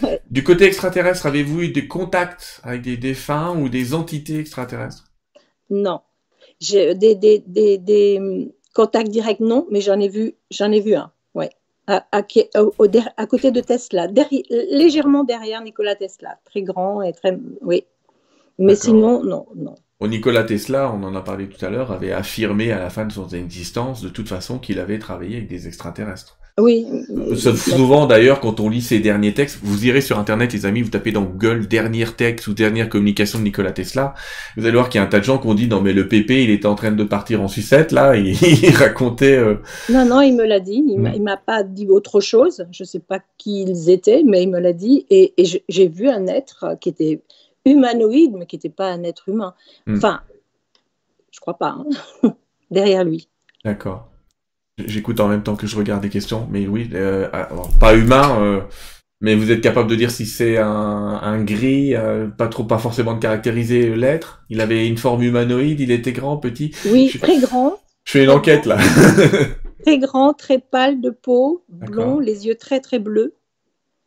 Du 0.32 0.44
côté 0.44 0.64
extraterrestre, 0.64 1.26
avez-vous 1.26 1.64
eu 1.64 1.68
des 1.68 1.88
contacts 1.90 2.62
avec 2.64 2.82
des 2.82 2.96
défunts 2.96 3.54
ou 3.58 3.68
des 3.68 3.94
entités 3.94 4.40
extraterrestres? 4.40 5.04
Non 5.70 6.00
des, 6.62 7.16
des, 7.16 7.44
des, 7.46 7.78
des, 7.78 8.18
hum, 8.20 8.52
contacts 8.74 9.10
directs, 9.10 9.40
non, 9.40 9.68
mais 9.72 9.82
j'en 9.82 10.00
ai 10.00 10.10
vu, 10.10 10.36
j'en 10.50 10.72
ai 10.72 10.80
vu 10.80 10.96
un, 10.96 11.12
ouais, 11.34 11.50
à, 11.88 12.06
à, 12.12 12.20
à, 12.20 13.26
côté 13.26 13.52
de 13.52 13.62
Tesla, 13.62 14.08
légèrement 14.50 15.24
derrière 15.24 15.62
Nikola 15.62 15.96
Tesla, 15.96 16.40
très 16.46 16.62
grand 16.62 17.02
et 17.02 17.14
très, 17.14 17.38
oui. 17.62 17.84
Mais 18.60 18.76
sinon, 18.76 19.24
non, 19.24 19.48
non. 19.56 19.76
Nikola 20.08 20.44
Tesla, 20.44 20.92
on 20.92 21.04
en 21.04 21.16
a 21.16 21.22
parlé 21.22 21.48
tout 21.48 21.64
à 21.64 21.70
l'heure, 21.70 21.92
avait 21.92 22.12
affirmé 22.12 22.72
à 22.72 22.80
la 22.80 22.90
fin 22.90 23.06
de 23.06 23.12
son 23.12 23.28
existence, 23.30 24.02
de 24.02 24.10
toute 24.10 24.28
façon, 24.28 24.60
qu'il 24.60 24.80
avait 24.80 25.00
travaillé 25.00 25.38
avec 25.38 25.48
des 25.48 25.68
extraterrestres. 25.68 26.38
Oui. 26.60 26.86
Souvent 27.36 28.06
d'ailleurs, 28.06 28.42
quand 28.42 28.60
on 28.60 28.70
lit 28.70 28.82
ces 28.82 29.00
derniers 29.00 29.34
textes, 29.34 29.60
vous 29.64 29.86
irez 29.86 30.02
sur 30.02 30.20
internet, 30.20 30.52
les 30.52 30.66
amis, 30.66 30.82
vous 30.82 30.90
tapez 30.90 31.12
dans 31.12 31.24
Google 31.24 31.68
dernier 31.68 32.06
texte 32.06 32.48
ou 32.48 32.54
dernière 32.54 32.90
communication 32.90 33.40
de 33.40 33.46
Nikola 33.46 33.72
Tesla, 33.72 34.14
vous 34.58 34.66
allez 34.66 34.76
voir 34.76 34.90
qu'il 34.90 35.00
y 35.00 35.02
a 35.04 35.08
un 35.08 35.10
tas 35.10 35.20
de 35.20 35.24
gens 35.24 35.38
qui 35.38 35.48
ont 35.48 35.54
dit 35.54 35.68
non 35.68 35.82
mais 35.82 35.94
le 35.94 36.08
PP 36.08 36.32
il 36.32 36.50
était 36.50 36.66
en 36.66 36.76
train 36.76 36.92
de 36.92 37.04
partir 37.04 37.42
en 37.42 37.48
sucette 37.48 37.92
là, 37.92 38.16
et 38.16 38.32
il 38.42 38.76
racontait. 38.76 39.38
Euh, 39.38 39.56
non 39.90 40.06
non, 40.06 40.22
il 40.22 40.36
me 40.36 40.46
l'a 40.46 40.60
dit, 40.60 40.84
il 40.88 41.00
m'a, 41.00 41.18
m'a 41.18 41.38
pas 41.38 41.64
dit 41.64 41.88
autre 41.88 42.20
chose, 42.20 42.66
je 42.72 42.84
sais 42.84 43.00
pas 43.00 43.20
qui 43.38 43.64
ils 43.64 43.90
étaient, 43.90 44.24
mais 44.26 44.44
il 44.44 44.50
me 44.50 44.60
l'a 44.60 44.74
dit 44.74 45.06
et, 45.10 45.34
j'ai 45.70 45.88
vu 45.88 46.10
un 46.10 46.28
être 46.28 46.78
qui 46.82 46.90
était 46.90 47.22
humanoïde 47.66 48.34
mais 48.38 48.46
qui 48.46 48.58
n'était 48.58 48.70
pas 48.70 48.92
un 48.92 49.04
être 49.04 49.30
humain. 49.30 49.54
Hmm. 49.88 49.96
Enfin, 49.96 50.22
je 51.32 51.40
crois 51.40 51.58
pas, 51.58 51.78
hein. 52.24 52.36
derrière 52.72 53.04
lui. 53.04 53.30
D'accord. 53.64 54.11
J'écoute 54.88 55.20
en 55.20 55.28
même 55.28 55.44
temps 55.44 55.56
que 55.56 55.68
je 55.68 55.76
regarde 55.76 56.02
des 56.02 56.10
questions, 56.10 56.48
mais 56.52 56.68
oui, 56.68 56.90
euh, 56.94 57.28
pas 57.80 57.96
humain, 57.96 58.38
euh, 58.42 58.62
mais 59.22 59.36
vous 59.36 59.52
êtes 59.52 59.62
capable 59.62 59.90
de 59.90 59.96
dire 59.96 60.12
si 60.12 60.26
c'est 60.26 60.58
un, 60.58 60.68
un 61.22 61.44
gris, 61.44 61.96
euh, 61.96 62.28
pas 62.28 62.48
trop, 62.48 62.64
pas 62.64 62.78
forcément 62.78 63.14
de 63.14 63.20
caractériser 63.20 63.96
l'être. 63.96 64.44
Il 64.50 64.62
avait 64.62 64.88
une 64.88 64.98
forme 64.98 65.24
humanoïde, 65.24 65.80
il 65.80 65.92
était 65.92 66.12
grand, 66.12 66.38
petit. 66.38 66.72
Oui, 66.86 67.12
très 67.22 67.40
grand. 67.40 67.80
Je 68.06 68.14
fais 68.14 68.24
une 68.24 68.32
enquête 68.32 68.66
là. 68.66 68.78
très 69.86 70.00
grand, 70.00 70.34
très 70.34 70.60
pâle 70.60 71.02
de 71.02 71.12
peau, 71.12 71.64
blond, 71.70 72.20
les 72.20 72.48
yeux 72.48 72.56
très 72.56 72.80
très 72.80 73.00
bleus. 73.00 73.36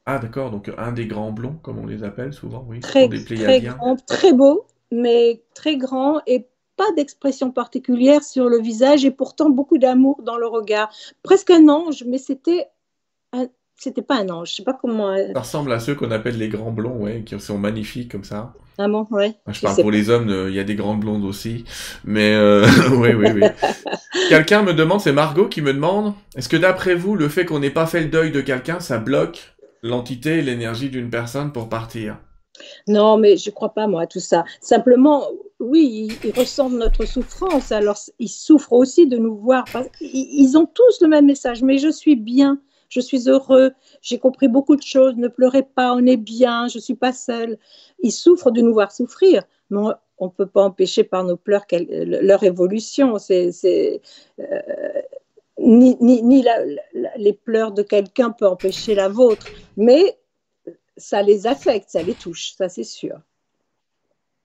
Ah 0.06 0.18
d'accord, 0.18 0.50
donc 0.50 0.70
un 0.76 0.92
des 0.92 1.06
grands 1.06 1.32
blonds, 1.32 1.58
comme 1.62 1.78
on 1.78 1.86
les 1.86 2.02
appelle 2.02 2.32
souvent, 2.32 2.66
oui. 2.68 2.80
Très, 2.80 3.08
très 3.08 3.60
grand, 3.60 3.96
très 4.04 4.32
beau, 4.32 4.66
mais 4.90 5.42
très 5.54 5.76
grand 5.76 6.20
et 6.26 6.46
pas 6.76 6.90
d'expression 6.96 7.50
particulière 7.50 8.22
sur 8.22 8.48
le 8.48 8.60
visage 8.60 9.04
et 9.04 9.10
pourtant 9.10 9.50
beaucoup 9.50 9.78
d'amour 9.78 10.22
dans 10.22 10.36
le 10.36 10.46
regard. 10.46 10.90
Presque 11.22 11.50
un 11.50 11.68
ange, 11.68 12.04
mais 12.06 12.18
c'était 12.18 12.68
c'était 13.76 14.02
pas 14.02 14.16
un 14.16 14.28
ange. 14.28 14.50
Je 14.50 14.54
sais 14.56 14.64
pas 14.64 14.72
comment. 14.72 15.10
Euh, 15.10 15.32
ça 15.34 15.40
ressemble 15.40 15.72
à 15.72 15.80
ceux 15.80 15.94
qu'on 15.94 16.10
appelle 16.10 16.38
les 16.38 16.48
grands 16.48 16.70
blonds, 16.70 16.96
ouais, 16.96 17.22
qui 17.24 17.38
sont 17.40 17.58
magnifiques 17.58 18.10
comme 18.10 18.24
ça. 18.24 18.54
Ah 18.78 18.88
bon, 18.88 19.06
ouais. 19.10 19.34
je 19.48 19.60
parle 19.60 19.76
pour 19.76 19.92
les 19.92 20.10
hommes, 20.10 20.48
il 20.48 20.54
y 20.54 20.58
a 20.58 20.64
des 20.64 20.74
grandes 20.74 20.98
blondes 20.98 21.24
aussi, 21.24 21.64
mais 22.04 22.34
euh, 22.34 22.66
oui, 22.96 23.14
oui, 23.14 23.28
oui. 23.32 23.42
quelqu'un 24.28 24.62
me 24.62 24.72
demande, 24.72 25.00
c'est 25.00 25.12
Margot 25.12 25.46
qui 25.46 25.62
me 25.62 25.72
demande, 25.72 26.12
est-ce 26.34 26.48
que 26.48 26.56
d'après 26.56 26.96
vous, 26.96 27.14
le 27.14 27.28
fait 27.28 27.44
qu'on 27.44 27.60
n'ait 27.60 27.70
pas 27.70 27.86
fait 27.86 28.00
le 28.00 28.08
deuil 28.08 28.32
de 28.32 28.40
quelqu'un, 28.40 28.80
ça 28.80 28.98
bloque 28.98 29.54
l'entité 29.82 30.38
et 30.38 30.42
l'énergie 30.42 30.90
d'une 30.90 31.08
personne 31.08 31.52
pour 31.52 31.68
partir? 31.68 32.16
Non, 32.88 33.16
mais 33.16 33.36
je 33.36 33.50
ne 33.50 33.54
crois 33.54 33.74
pas, 33.74 33.86
moi, 33.86 34.02
à 34.02 34.06
tout 34.08 34.20
ça. 34.20 34.44
Simplement, 34.60 35.28
oui, 35.60 36.08
ils, 36.24 36.30
ressentent 36.32 36.72
notre 36.72 37.04
souffrance. 37.04 37.72
Alors, 37.72 37.98
ils 38.18 38.28
souffrent 38.28 38.72
aussi 38.72 39.06
de 39.06 39.16
nous 39.16 39.36
voir. 39.36 39.64
Ils 40.00 40.56
ont 40.56 40.66
tous 40.66 41.00
le 41.00 41.08
même 41.08 41.26
message, 41.26 41.62
mais 41.62 41.78
je 41.78 41.88
suis 41.88 42.16
bien, 42.16 42.60
je 42.88 43.00
suis 43.00 43.28
heureux, 43.28 43.72
j'ai 44.02 44.18
compris 44.18 44.48
beaucoup 44.48 44.76
de 44.76 44.82
choses, 44.82 45.16
ne 45.16 45.28
pleurez 45.28 45.62
pas, 45.62 45.94
on 45.94 46.04
est 46.06 46.16
bien, 46.16 46.68
je 46.68 46.78
ne 46.78 46.82
suis 46.82 46.94
pas 46.94 47.12
seule. 47.12 47.58
Ils 48.00 48.12
souffrent 48.12 48.50
de 48.50 48.60
nous 48.60 48.72
voir 48.72 48.92
souffrir. 48.92 49.44
Mais 49.70 49.78
on 50.18 50.26
ne 50.26 50.30
peut 50.30 50.46
pas 50.46 50.62
empêcher 50.62 51.04
par 51.04 51.24
nos 51.24 51.36
pleurs 51.36 51.64
leur 51.70 52.42
évolution. 52.42 53.16
Euh, 53.30 53.98
ni, 55.58 55.96
ni, 56.00 56.44
les 57.16 57.32
pleurs 57.32 57.72
de 57.72 57.82
quelqu'un 57.82 58.30
peuvent 58.30 58.52
empêcher 58.52 58.94
la 58.94 59.08
vôtre. 59.08 59.46
Mais 59.76 60.18
ça 60.96 61.22
les 61.22 61.46
affecte, 61.46 61.90
ça 61.90 62.02
les 62.02 62.14
touche, 62.14 62.54
ça 62.56 62.68
c'est 62.68 62.84
sûr. 62.84 63.20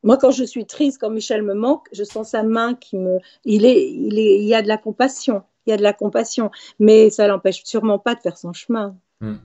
Moi, 0.03 0.17
quand 0.17 0.31
je 0.31 0.43
suis 0.43 0.65
triste, 0.65 0.99
quand 1.01 1.09
Michel 1.09 1.43
me 1.43 1.53
manque, 1.53 1.87
je 1.91 2.03
sens 2.03 2.29
sa 2.29 2.43
main 2.43 2.73
qui 2.75 2.97
me. 2.97 3.19
Il, 3.45 3.65
est, 3.65 3.91
il, 3.91 4.17
est, 4.17 4.39
il 4.39 4.45
y 4.45 4.55
a 4.55 4.61
de 4.61 4.67
la 4.67 4.77
compassion, 4.77 5.43
il 5.65 5.71
y 5.71 5.73
a 5.73 5.77
de 5.77 5.83
la 5.83 5.93
compassion, 5.93 6.51
mais 6.79 7.09
ça 7.09 7.27
l'empêche 7.27 7.63
sûrement 7.65 7.99
pas 7.99 8.15
de 8.15 8.21
faire 8.21 8.37
son 8.37 8.53
chemin. 8.53 8.95
Hmm. 9.19 9.35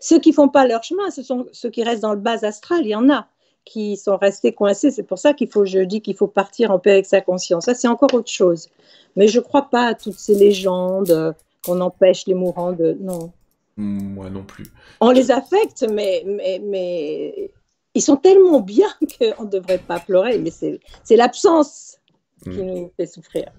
Ceux 0.00 0.18
qui 0.18 0.32
font 0.32 0.48
pas 0.48 0.66
leur 0.66 0.82
chemin, 0.82 1.10
ce 1.10 1.22
sont 1.22 1.46
ceux 1.52 1.70
qui 1.70 1.84
restent 1.84 2.02
dans 2.02 2.14
le 2.14 2.20
bas 2.20 2.44
astral. 2.44 2.80
Il 2.82 2.88
y 2.88 2.94
en 2.96 3.10
a 3.10 3.28
qui 3.64 3.96
sont 3.96 4.16
restés 4.16 4.52
coincés. 4.52 4.90
C'est 4.90 5.02
pour 5.02 5.18
ça 5.18 5.32
qu'il 5.32 5.48
faut, 5.48 5.64
je 5.64 5.80
dis 5.80 6.02
qu'il 6.02 6.16
faut 6.16 6.26
partir 6.26 6.70
en 6.70 6.78
paix 6.78 6.92
avec 6.92 7.06
sa 7.06 7.20
conscience. 7.20 7.64
Ça, 7.64 7.74
c'est 7.74 7.88
encore 7.88 8.12
autre 8.12 8.30
chose. 8.30 8.68
Mais 9.16 9.28
je 9.28 9.38
ne 9.38 9.44
crois 9.44 9.70
pas 9.70 9.86
à 9.86 9.94
toutes 9.94 10.18
ces 10.18 10.34
légendes 10.34 11.34
qu'on 11.64 11.80
empêche 11.80 12.26
les 12.26 12.34
mourants 12.34 12.72
de. 12.72 12.96
Non. 13.00 13.32
Moi 13.76 14.30
non 14.30 14.44
plus. 14.44 14.66
On 15.00 15.10
les 15.10 15.30
affecte, 15.30 15.84
mais, 15.90 16.22
mais, 16.26 16.60
mais 16.62 17.50
ils 17.94 18.02
sont 18.02 18.16
tellement 18.16 18.60
bien 18.60 18.88
qu'on 19.18 19.44
ne 19.44 19.50
devrait 19.50 19.78
pas 19.78 20.00
pleurer. 20.00 20.38
Mais 20.38 20.50
c'est 20.50 21.16
l'absence 21.16 21.98
qui 22.42 22.50
mm. 22.50 22.66
nous 22.66 22.92
fait 22.96 23.06
souffrir. 23.06 23.50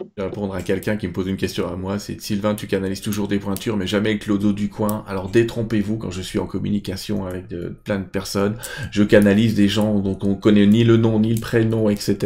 Je 0.00 0.22
vais 0.22 0.28
répondre 0.28 0.54
à 0.54 0.62
quelqu'un 0.62 0.96
qui 0.96 1.06
me 1.06 1.12
pose 1.12 1.28
une 1.28 1.36
question 1.36 1.68
à 1.68 1.76
moi, 1.76 1.98
c'est 1.98 2.20
Sylvain, 2.20 2.54
tu 2.54 2.66
canalises 2.66 3.00
toujours 3.00 3.28
des 3.28 3.38
pointures, 3.38 3.76
mais 3.76 3.86
jamais 3.86 4.10
avec 4.10 4.26
l'odo 4.26 4.52
du 4.52 4.68
coin. 4.68 5.04
Alors 5.06 5.28
détrompez-vous 5.28 5.98
quand 5.98 6.10
je 6.10 6.22
suis 6.22 6.38
en 6.38 6.46
communication 6.46 7.26
avec 7.26 7.48
de, 7.48 7.74
plein 7.84 7.98
de 7.98 8.04
personnes. 8.04 8.56
Je 8.90 9.02
canalise 9.02 9.54
des 9.54 9.68
gens 9.68 9.98
dont 9.98 10.18
on 10.22 10.34
connaît 10.34 10.66
ni 10.66 10.84
le 10.84 10.96
nom, 10.96 11.20
ni 11.20 11.34
le 11.34 11.40
prénom, 11.40 11.90
etc. 11.90 12.16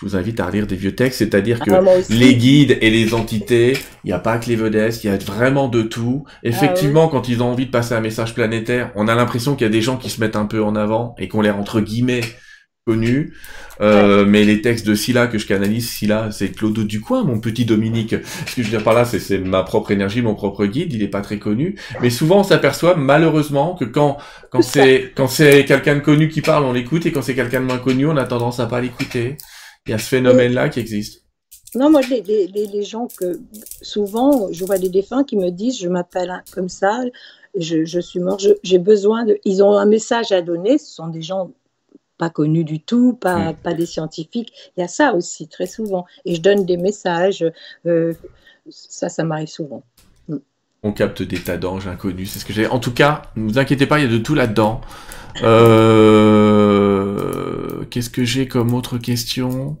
Je 0.00 0.06
vous 0.06 0.16
invite 0.16 0.40
à 0.40 0.46
relire 0.46 0.66
des 0.66 0.76
vieux 0.76 0.94
textes, 0.94 1.18
c'est-à-dire 1.18 1.60
que 1.60 1.70
ah, 1.70 1.82
les 2.10 2.34
guides 2.34 2.78
et 2.80 2.90
les 2.90 3.14
entités, 3.14 3.74
il 4.04 4.08
n'y 4.08 4.12
a 4.12 4.18
pas 4.18 4.38
que 4.38 4.46
les 4.46 4.56
vedettes, 4.56 5.02
il 5.04 5.06
y 5.06 5.10
a 5.10 5.16
vraiment 5.16 5.68
de 5.68 5.82
tout. 5.82 6.24
Effectivement, 6.42 7.06
ah 7.06 7.10
quand 7.12 7.28
ils 7.28 7.42
ont 7.42 7.50
envie 7.50 7.66
de 7.66 7.70
passer 7.70 7.94
un 7.94 8.00
message 8.00 8.34
planétaire, 8.34 8.90
on 8.94 9.08
a 9.08 9.14
l'impression 9.14 9.54
qu'il 9.54 9.66
y 9.66 9.70
a 9.70 9.72
des 9.72 9.82
gens 9.82 9.96
qui 9.96 10.10
se 10.10 10.20
mettent 10.20 10.36
un 10.36 10.46
peu 10.46 10.62
en 10.62 10.74
avant 10.74 11.14
et 11.18 11.28
qu'on 11.28 11.40
les 11.40 11.50
entre 11.50 11.80
guillemets 11.80 12.22
connu. 12.86 13.34
Euh, 13.80 14.24
mais 14.26 14.44
les 14.44 14.62
textes 14.62 14.86
de 14.86 14.94
Scylla 14.94 15.26
que 15.26 15.38
je 15.38 15.46
canalise, 15.46 15.88
Scylla, 15.88 16.30
c'est 16.32 16.50
Claude 16.50 16.78
Ducoin, 16.86 17.24
mon 17.24 17.40
petit 17.40 17.64
Dominique. 17.64 18.14
Ce 18.46 18.54
que 18.54 18.62
je 18.62 18.68
veux 18.68 18.70
dire 18.70 18.84
par 18.84 18.94
là, 18.94 19.04
c'est 19.04 19.38
ma 19.38 19.62
propre 19.62 19.90
énergie, 19.90 20.22
mon 20.22 20.34
propre 20.34 20.66
guide. 20.66 20.92
Il 20.92 21.02
est 21.02 21.08
pas 21.08 21.20
très 21.20 21.38
connu, 21.38 21.78
mais 22.00 22.10
souvent 22.10 22.40
on 22.40 22.44
s'aperçoit 22.44 22.96
malheureusement 22.96 23.74
que 23.74 23.84
quand 23.84 24.18
quand 24.50 24.62
c'est 24.62 25.12
quand 25.14 25.28
c'est 25.28 25.64
quelqu'un 25.64 25.96
de 25.96 26.00
connu 26.00 26.28
qui 26.28 26.42
parle, 26.42 26.64
on 26.64 26.72
l'écoute, 26.72 27.06
et 27.06 27.12
quand 27.12 27.22
c'est 27.22 27.34
quelqu'un 27.34 27.60
de 27.60 27.66
moins 27.66 27.78
connu, 27.78 28.06
on 28.06 28.16
a 28.16 28.24
tendance 28.24 28.60
à 28.60 28.66
pas 28.66 28.80
l'écouter. 28.80 29.36
Il 29.86 29.92
y 29.92 29.94
a 29.94 29.98
ce 29.98 30.08
phénomène-là 30.08 30.68
qui 30.68 30.80
existe. 30.80 31.24
Non, 31.74 31.88
moi, 31.88 32.00
les, 32.10 32.20
les, 32.20 32.66
les, 32.66 32.82
gens 32.82 33.06
que 33.16 33.40
souvent, 33.80 34.48
je 34.50 34.64
vois 34.64 34.78
des 34.78 34.88
défunts 34.88 35.22
qui 35.22 35.36
me 35.36 35.50
disent, 35.50 35.78
je 35.78 35.88
m'appelle 35.88 36.42
comme 36.50 36.68
ça, 36.68 37.00
je, 37.56 37.84
je 37.84 38.00
suis 38.00 38.18
mort, 38.18 38.38
j'ai 38.62 38.78
besoin 38.78 39.24
de. 39.24 39.38
Ils 39.44 39.62
ont 39.62 39.72
un 39.76 39.86
message 39.86 40.32
à 40.32 40.42
donner. 40.42 40.78
Ce 40.78 40.92
sont 40.92 41.06
des 41.06 41.22
gens 41.22 41.52
pas 42.20 42.30
connus 42.30 42.64
du 42.64 42.80
tout, 42.80 43.14
pas, 43.14 43.52
mm. 43.52 43.56
pas 43.56 43.72
des 43.72 43.86
scientifiques. 43.86 44.52
Il 44.76 44.80
y 44.80 44.84
a 44.84 44.88
ça 44.88 45.14
aussi, 45.14 45.48
très 45.48 45.66
souvent. 45.66 46.04
Et 46.26 46.34
je 46.34 46.42
donne 46.42 46.66
des 46.66 46.76
messages. 46.76 47.44
Euh, 47.86 48.12
ça, 48.68 49.08
ça 49.08 49.24
m'arrive 49.24 49.48
souvent. 49.48 49.82
Mm. 50.28 50.36
On 50.82 50.92
capte 50.92 51.22
des 51.22 51.38
tas 51.38 51.56
d'anges 51.56 51.86
inconnus, 51.88 52.30
c'est 52.30 52.38
ce 52.38 52.44
que 52.44 52.52
j'ai. 52.52 52.66
En 52.66 52.78
tout 52.78 52.92
cas, 52.92 53.22
ne 53.36 53.48
vous 53.50 53.58
inquiétez 53.58 53.86
pas, 53.86 53.98
il 53.98 54.04
y 54.04 54.08
a 54.08 54.10
de 54.10 54.18
tout 54.18 54.34
là-dedans. 54.34 54.82
Euh, 55.42 55.86
qu'est-ce 57.88 58.10
que 58.10 58.24
j'ai 58.24 58.46
comme 58.46 58.74
autre 58.74 58.98
question? 58.98 59.78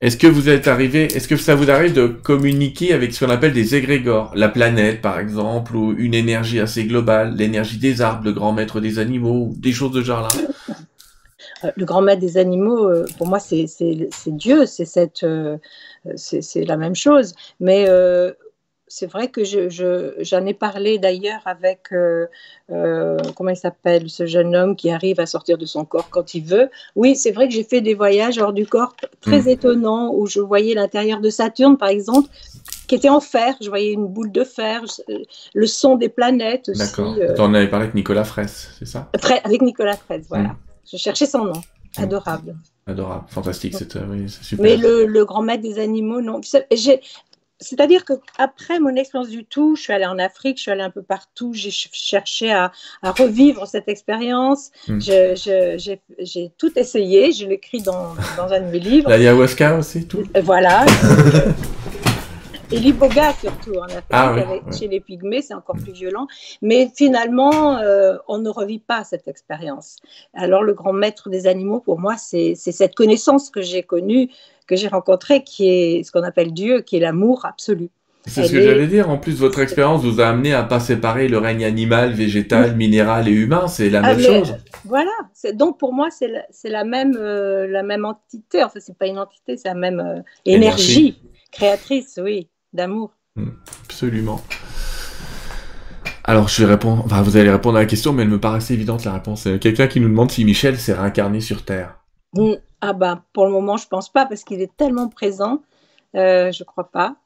Est-ce 0.00 0.16
que 0.16 0.26
vous 0.26 0.48
êtes 0.48 0.68
arrivé, 0.68 1.04
est-ce 1.04 1.28
que 1.28 1.36
ça 1.36 1.54
vous 1.54 1.70
arrive 1.70 1.94
de 1.94 2.06
communiquer 2.06 2.92
avec 2.92 3.14
ce 3.14 3.24
qu'on 3.24 3.30
appelle 3.30 3.52
des 3.52 3.76
égrégores? 3.76 4.32
La 4.34 4.48
planète, 4.48 5.00
par 5.00 5.18
exemple, 5.18 5.74
ou 5.74 5.94
une 5.96 6.14
énergie 6.14 6.60
assez 6.60 6.84
globale, 6.84 7.34
l'énergie 7.36 7.78
des 7.78 8.02
arbres, 8.02 8.24
le 8.24 8.32
grand 8.32 8.52
maître 8.52 8.80
des 8.80 8.98
animaux, 8.98 9.54
des 9.56 9.72
choses 9.72 9.92
de 9.92 10.02
genre 10.02 10.22
là? 10.22 10.28
Le 11.74 11.84
grand 11.84 12.02
maître 12.02 12.20
des 12.20 12.38
animaux, 12.38 12.88
euh, 12.88 13.06
pour 13.18 13.26
moi, 13.26 13.38
c'est 13.38 13.66
Dieu, 14.26 14.66
c'est 14.66 14.84
cette, 14.84 15.24
euh, 15.24 15.58
c'est 16.16 16.64
la 16.64 16.76
même 16.76 16.94
chose. 16.94 17.34
Mais 17.60 17.86
c'est 18.88 19.06
vrai 19.06 19.28
que 19.28 19.42
j'en 19.42 19.68
je, 19.68 20.46
ai 20.46 20.54
parlé 20.54 20.98
d'ailleurs 20.98 21.42
avec, 21.44 21.88
comment 22.68 23.50
il 23.50 23.56
s'appelle, 23.56 24.08
ce 24.08 24.26
jeune 24.26 24.54
homme 24.54 24.76
qui 24.76 24.90
arrive 24.90 25.18
à 25.18 25.26
sortir 25.26 25.58
de 25.58 25.66
son 25.66 25.84
corps 25.84 26.08
quand 26.10 26.34
il 26.34 26.44
veut. 26.44 26.70
Oui, 26.94 27.16
c'est 27.16 27.32
vrai 27.32 27.48
que 27.48 27.54
j'ai 27.54 27.64
fait 27.64 27.80
des 27.80 27.94
voyages 27.94 28.38
hors 28.38 28.52
du 28.52 28.66
corps 28.66 28.94
très 29.20 29.42
mmh. 29.42 29.48
étonnants 29.48 30.14
où 30.14 30.26
je 30.26 30.40
voyais 30.40 30.74
l'intérieur 30.74 31.20
de 31.20 31.30
Saturne, 31.30 31.76
par 31.76 31.88
exemple, 31.88 32.28
qui 32.86 32.94
était 32.94 33.08
en 33.08 33.20
fer. 33.20 33.56
Je 33.60 33.68
voyais 33.68 33.92
une 33.92 34.06
boule 34.06 34.30
de 34.30 34.44
fer, 34.44 34.84
le 35.54 35.66
son 35.66 35.96
des 35.96 36.08
planètes 36.08 36.68
aussi. 36.68 36.78
D'accord. 36.78 37.16
Tu 37.16 37.40
en 37.40 37.54
avais 37.54 37.68
parlé 37.68 37.84
avec 37.84 37.94
Nicolas 37.96 38.24
Fraisse, 38.24 38.70
c'est 38.78 38.86
ça? 38.86 39.10
Avec 39.42 39.62
Nicolas 39.62 39.96
Fraisse, 39.96 40.26
voilà. 40.28 40.50
Mmh. 40.50 40.56
Je 40.90 40.96
cherchais 40.96 41.26
son 41.26 41.44
nom. 41.44 41.60
Adorable. 41.96 42.56
Adorable, 42.86 43.24
fantastique, 43.28 43.74
c'est 43.76 43.96
euh, 43.96 44.28
super. 44.28 44.62
Mais 44.62 44.76
le, 44.76 45.24
grand 45.24 45.42
maître 45.42 45.62
des 45.62 45.78
animaux, 45.78 46.20
non. 46.20 46.40
C'est-à-dire 47.58 48.04
que 48.04 48.12
après 48.36 48.78
mon 48.80 48.94
expérience 48.96 49.30
du 49.30 49.44
tout, 49.44 49.76
je 49.76 49.82
suis 49.82 49.92
allée 49.92 50.04
en 50.04 50.18
Afrique, 50.18 50.58
je 50.58 50.62
suis 50.62 50.70
allée 50.70 50.82
un 50.82 50.90
peu 50.90 51.02
partout, 51.02 51.52
j'ai 51.54 51.70
cherché 51.70 52.52
à, 52.52 52.70
revivre 53.02 53.66
cette 53.66 53.88
expérience. 53.88 54.70
Hmm. 54.88 55.00
J'ai 55.00 56.52
tout 56.58 56.78
essayé, 56.78 57.32
je 57.32 57.46
l'écris 57.46 57.80
dans, 57.80 58.14
dans 58.36 58.52
un 58.52 58.60
de 58.60 58.70
mes 58.70 58.78
livres. 58.90 59.08
L'ayahuasca 59.08 59.78
aussi, 59.78 60.06
tout. 60.06 60.22
Voilà. 60.42 60.84
Et 62.72 62.78
l'iboga 62.80 63.32
surtout 63.32 63.74
en 63.74 63.84
Afrique, 63.84 64.02
ah 64.10 64.34
chez 64.76 64.88
les 64.88 64.98
pygmées, 64.98 65.40
c'est 65.40 65.54
encore 65.54 65.76
plus 65.76 65.92
violent. 65.92 66.26
Mais 66.62 66.90
finalement, 66.94 67.78
euh, 67.78 68.16
on 68.26 68.38
ne 68.38 68.48
revit 68.48 68.80
pas 68.80 69.04
cette 69.04 69.28
expérience. 69.28 69.98
Alors 70.34 70.64
le 70.64 70.74
grand 70.74 70.92
maître 70.92 71.30
des 71.30 71.46
animaux, 71.46 71.78
pour 71.78 72.00
moi, 72.00 72.16
c'est 72.16 72.54
cette 72.56 72.96
connaissance 72.96 73.50
que 73.50 73.62
j'ai 73.62 73.84
connue, 73.84 74.30
que 74.66 74.74
j'ai 74.74 74.88
rencontrée, 74.88 75.44
qui 75.44 75.68
est 75.68 76.02
ce 76.02 76.10
qu'on 76.10 76.24
appelle 76.24 76.52
Dieu, 76.52 76.80
qui 76.80 76.96
est 76.96 77.00
l'amour 77.00 77.46
absolu. 77.46 77.88
C'est 78.28 78.44
ce 78.44 78.50
que 78.50 78.60
j'allais 78.60 78.88
dire. 78.88 79.08
En 79.08 79.18
plus, 79.18 79.38
votre 79.38 79.60
expérience 79.60 80.02
vous 80.02 80.20
a 80.20 80.26
amené 80.26 80.52
à 80.52 80.64
pas 80.64 80.80
séparer 80.80 81.28
le 81.28 81.38
règne 81.38 81.64
animal, 81.64 82.12
végétal, 82.12 82.74
minéral 82.74 83.28
et 83.28 83.32
humain. 83.32 83.68
C'est 83.68 83.88
la 83.88 84.00
ah, 84.02 84.14
même 84.14 84.20
chose. 84.20 84.56
Voilà. 84.84 85.12
Donc 85.54 85.78
pour 85.78 85.92
moi, 85.92 86.08
c'est 86.10 86.28
la, 86.68 86.84
même 86.84 87.16
euh, 87.16 87.68
la 87.68 87.84
même 87.84 88.04
entité. 88.04 88.64
Enfin, 88.64 88.80
c'est 88.80 88.98
pas 88.98 89.06
une 89.06 89.20
entité, 89.20 89.56
c'est 89.56 89.68
la 89.68 89.74
même 89.74 90.00
euh, 90.00 90.22
énergie 90.44 91.20
créatrice, 91.52 92.18
oui 92.22 92.48
d'amour. 92.76 93.10
Hmm, 93.34 93.50
absolument. 93.84 94.40
Alors, 96.24 96.48
je 96.48 96.64
vais 96.64 96.72
répondre, 96.72 97.02
enfin, 97.04 97.22
vous 97.22 97.36
allez 97.36 97.50
répondre 97.50 97.76
à 97.76 97.80
la 97.80 97.86
question, 97.86 98.12
mais 98.12 98.22
elle 98.22 98.28
me 98.28 98.40
paraissait 98.40 98.74
évidente 98.74 99.04
la 99.04 99.12
réponse. 99.12 99.48
Quelqu'un 99.60 99.86
qui 99.86 100.00
nous 100.00 100.08
demande 100.08 100.30
si 100.30 100.44
Michel 100.44 100.78
s'est 100.78 100.94
réincarné 100.94 101.40
sur 101.40 101.64
Terre. 101.64 102.00
Hmm, 102.34 102.54
ah 102.80 102.92
bah, 102.92 103.22
pour 103.32 103.46
le 103.46 103.52
moment, 103.52 103.76
je 103.76 103.86
pense 103.86 104.12
pas, 104.12 104.26
parce 104.26 104.42
qu'il 104.44 104.60
est 104.60 104.76
tellement 104.76 105.08
présent. 105.08 105.62
Euh, 106.16 106.50
je 106.50 106.64
crois 106.64 106.90
pas. 106.90 107.16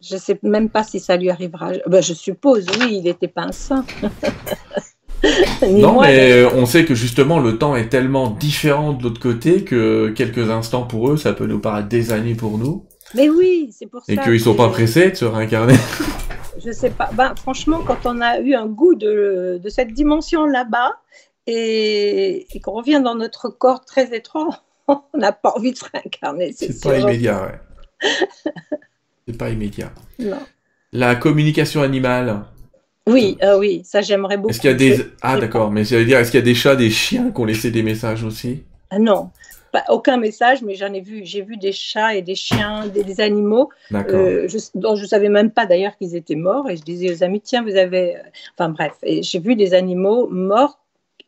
Je 0.00 0.16
sais 0.16 0.38
même 0.42 0.70
pas 0.70 0.84
si 0.84 1.00
ça 1.00 1.16
lui 1.16 1.28
arrivera. 1.28 1.72
Bah, 1.86 2.00
je 2.00 2.14
suppose, 2.14 2.66
oui, 2.80 2.98
il 2.98 3.02
n'était 3.04 3.28
pas 3.28 3.42
un 3.42 3.52
saint. 3.52 3.84
non, 5.68 6.00
mais 6.00 6.44
on 6.54 6.66
sait 6.66 6.84
que 6.84 6.94
justement 6.94 7.40
le 7.40 7.58
temps 7.58 7.74
est 7.74 7.88
tellement 7.88 8.30
différent 8.30 8.92
de 8.92 9.02
l'autre 9.02 9.20
côté 9.20 9.64
que 9.64 10.10
quelques 10.10 10.50
instants 10.50 10.84
pour 10.84 11.10
eux, 11.10 11.16
ça 11.16 11.32
peut 11.32 11.46
nous 11.46 11.58
paraître 11.58 11.88
des 11.88 12.12
années 12.12 12.36
pour 12.36 12.58
nous. 12.58 12.86
Mais 13.14 13.28
oui, 13.28 13.70
c'est 13.72 13.86
pour 13.86 14.04
ça. 14.04 14.12
Et 14.12 14.16
qu'ils 14.18 14.40
sont 14.40 14.54
pas 14.54 14.68
pressés 14.68 15.10
de 15.10 15.14
se 15.14 15.24
réincarner. 15.24 15.74
Je 16.64 16.72
sais 16.72 16.90
pas. 16.90 17.10
Ben, 17.12 17.34
franchement, 17.36 17.82
quand 17.86 18.04
on 18.04 18.20
a 18.20 18.40
eu 18.40 18.54
un 18.54 18.66
goût 18.66 18.94
de, 18.94 19.60
de 19.62 19.68
cette 19.68 19.92
dimension 19.92 20.44
là-bas 20.44 20.92
et, 21.46 22.46
qu'on 22.62 22.72
revient 22.72 23.00
dans 23.02 23.14
notre 23.14 23.48
corps 23.48 23.84
très 23.84 24.14
étroit, 24.14 24.62
on 24.88 25.00
n'a 25.14 25.32
pas 25.32 25.52
envie 25.56 25.72
de 25.72 25.78
se 25.78 25.84
réincarner. 25.92 26.52
C'est 26.52 26.82
pas 26.82 26.98
immédiat, 26.98 27.42
ouais. 27.42 28.10
c'est 29.26 29.36
pas 29.36 29.50
immédiat. 29.50 29.92
Non. 30.18 30.40
La 30.92 31.14
communication 31.14 31.82
animale. 31.82 32.44
Oui, 33.06 33.38
euh, 33.42 33.58
oui, 33.58 33.82
ça 33.84 34.02
j'aimerais 34.02 34.36
beaucoup. 34.36 34.50
Est-ce 34.50 34.60
qu'il 34.60 34.70
y 34.70 34.72
a 34.72 34.76
des 34.76 35.06
ah 35.22 35.38
d'accord, 35.38 35.70
mais 35.70 35.84
j'allais 35.84 36.04
dire, 36.04 36.18
est-ce 36.18 36.30
qu'il 36.30 36.40
y 36.40 36.42
a 36.42 36.44
des 36.44 36.54
chats, 36.54 36.76
des 36.76 36.90
chiens 36.90 37.30
qui 37.30 37.40
ont 37.40 37.44
laissé 37.46 37.70
des 37.70 37.82
messages 37.82 38.22
aussi? 38.22 38.64
Ah, 38.90 38.98
Non, 38.98 39.30
aucun 39.88 40.16
message, 40.16 40.62
mais 40.62 40.74
j'en 40.74 40.92
ai 40.92 41.00
vu, 41.00 41.20
j'ai 41.24 41.42
vu 41.42 41.56
des 41.56 41.72
chats 41.72 42.14
et 42.14 42.22
des 42.22 42.34
chiens, 42.34 42.86
des, 42.86 43.20
animaux 43.20 43.70
euh, 43.92 44.48
je, 44.48 44.58
dont 44.74 44.96
je 44.96 45.06
savais 45.06 45.28
même 45.28 45.50
pas 45.50 45.66
d'ailleurs 45.66 45.96
qu'ils 45.96 46.14
étaient 46.16 46.36
morts. 46.36 46.68
Et 46.70 46.76
je 46.76 46.82
disais 46.82 47.12
aux 47.12 47.22
amis, 47.22 47.40
tiens, 47.40 47.62
vous 47.62 47.76
avez, 47.76 48.16
euh, 48.16 48.20
enfin 48.56 48.70
bref, 48.70 48.94
et 49.02 49.22
j'ai 49.22 49.38
vu 49.38 49.56
des 49.56 49.74
animaux 49.74 50.28
morts 50.28 50.78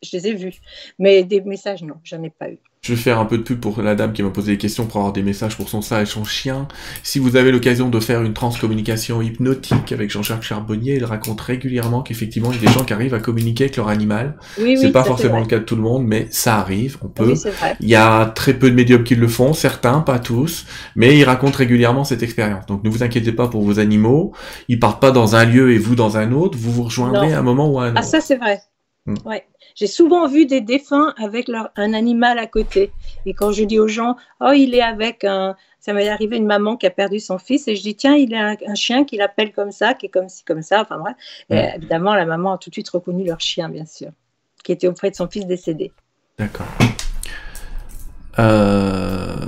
je 0.03 0.17
les 0.17 0.29
ai 0.29 0.35
vus. 0.35 0.61
Mais 0.99 1.25
des 1.25 1.41
messages, 1.41 1.83
non, 1.83 1.97
j'en 2.05 2.23
ai 2.23 2.31
pas 2.31 2.51
eu. 2.51 2.59
Je 2.83 2.95
vais 2.95 2.99
faire 2.99 3.19
un 3.19 3.27
peu 3.27 3.37
de 3.37 3.43
pub 3.43 3.61
pour 3.61 3.83
la 3.83 3.95
dame 3.95 4.15
qui 4.15 4.23
m'a 4.23 4.31
posé 4.31 4.53
des 4.53 4.59
questions 4.59 4.87
pour 4.87 4.97
avoir 4.97 5.13
des 5.13 5.23
messages 5.23 5.55
pour 5.55 5.69
son 5.69 5.83
chat 5.83 6.01
et 6.01 6.07
son 6.07 6.25
chien. 6.25 6.67
Si 7.03 7.19
vous 7.19 7.37
avez 7.37 7.53
l'occasion 7.53 7.91
de 7.91 8.01
faire 8.01 8.23
une 8.23 8.33
transcommunication 8.33 9.21
hypnotique 9.21 9.93
avec 9.93 10.11
Jean-Jacques 10.11 10.45
Charbonnier, 10.45 10.95
il 10.95 11.05
raconte 11.05 11.43
régulièrement 11.43 12.01
qu'effectivement, 12.01 12.51
il 12.53 12.55
y 12.57 12.65
a 12.65 12.69
des 12.69 12.73
gens 12.73 12.83
qui 12.83 12.95
arrivent 12.95 13.13
à 13.13 13.21
communiquer 13.21 13.65
avec 13.65 13.77
leur 13.77 13.89
animal. 13.89 14.39
Oui, 14.59 14.79
c'est 14.79 14.93
pas 14.93 15.05
forcément 15.05 15.41
le 15.41 15.45
cas 15.45 15.59
de 15.59 15.65
tout 15.65 15.77
le 15.77 15.83
monde, 15.83 16.07
mais 16.07 16.27
ça 16.31 16.57
arrive, 16.57 16.97
on 17.03 17.09
peut. 17.09 17.35
il 17.81 17.89
y 17.89 17.97
a 17.97 18.25
très 18.25 18.55
peu 18.55 18.71
de 18.71 18.75
médiums 18.75 19.05
qui 19.05 19.15
le 19.15 19.29
font, 19.29 19.53
certains, 19.53 20.01
pas 20.01 20.19
tous, 20.19 20.65
mais 20.97 21.19
il 21.19 21.25
raconte 21.25 21.57
régulièrement 21.57 22.05
cette 22.05 22.23
expérience. 22.23 22.65
Donc 22.65 22.83
ne 22.83 22.89
vous 22.89 23.03
inquiétez 23.03 23.33
pas 23.33 23.49
pour 23.49 23.63
vos 23.63 23.79
animaux, 23.79 24.33
ils 24.69 24.81
partent 24.81 25.03
pas 25.03 25.11
dans 25.11 25.37
un 25.37 25.45
lieu 25.45 25.73
et 25.73 25.79
vous 25.79 25.97
dans 25.97 26.17
un 26.17 26.33
autre, 26.33 26.57
vous 26.57 26.73
vous 26.73 26.85
rejoindrez 26.85 27.35
à 27.35 27.41
un 27.41 27.43
moment 27.43 27.71
ou 27.71 27.79
à 27.79 27.83
un 27.83 27.87
ah, 27.89 27.91
autre. 27.91 27.99
Ah 27.99 28.03
ça 28.05 28.23
c'est 28.23 28.37
vrai. 28.37 28.63
Hmm. 29.05 29.17
Ouais. 29.27 29.45
J'ai 29.75 29.87
souvent 29.87 30.27
vu 30.27 30.47
des 30.47 30.61
défunts 30.61 31.15
avec 31.17 31.49
leur, 31.49 31.71
un 31.77 31.93
animal 31.93 32.39
à 32.39 32.47
côté. 32.47 32.93
Et 33.27 33.35
quand 33.35 33.53
je 33.53 33.65
dis 33.65 33.79
aux 33.79 33.89
gens, 33.89 34.17
oh, 34.41 34.53
il 34.55 34.75
est 34.75 34.83
avec 34.83 35.25
un. 35.25 35.57
Ça 35.81 35.95
m'est 35.95 36.09
arrivé 36.09 36.37
une 36.37 36.47
maman 36.47 36.77
qui 36.77 36.87
a 36.87 36.91
perdu 36.91 37.21
son 37.21 37.39
fils 37.39 37.67
et 37.67 37.75
je 37.75 37.81
dis, 37.81 37.95
tiens, 37.95 38.15
il 38.15 38.35
a 38.35 38.55
un, 38.67 38.75
chien 38.75 39.05
qui 39.05 39.17
l'appelle 39.17 39.51
comme 39.53 39.73
ça, 39.73 39.95
qui 39.95 40.07
est 40.07 40.11
comme 40.11 40.29
ci, 40.29 40.45
comme 40.45 40.61
ça. 40.61 40.83
Enfin 40.83 40.99
bref. 40.99 41.17
Et 41.49 41.77
évidemment, 41.77 42.15
la 42.15 42.27
maman 42.27 42.53
a 42.53 42.59
tout 42.59 42.69
de 42.69 42.75
suite 42.75 42.91
reconnu 42.91 43.25
leur 43.25 43.41
chien, 43.41 43.71
bien 43.71 43.87
sûr, 43.87 44.11
qui 44.63 44.73
était 44.73 44.89
auprès 44.89 45.11
de 45.11 45.17
son 45.17 45.29
fils 45.29 45.47
décédé. 45.47 45.93
D'accord. 46.39 46.67
Euh... 48.39 49.41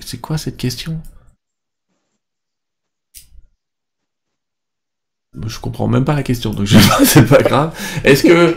C'est 0.00 0.20
quoi 0.20 0.38
cette 0.38 0.56
question? 0.56 1.00
Je 5.46 5.60
comprends 5.60 5.86
même 5.86 6.04
pas 6.04 6.14
la 6.14 6.22
question, 6.22 6.50
donc 6.50 6.66
je 6.66 6.78
c'est 7.04 7.26
pas 7.26 7.42
grave. 7.42 7.78
Est-ce 8.04 8.24
que 8.24 8.56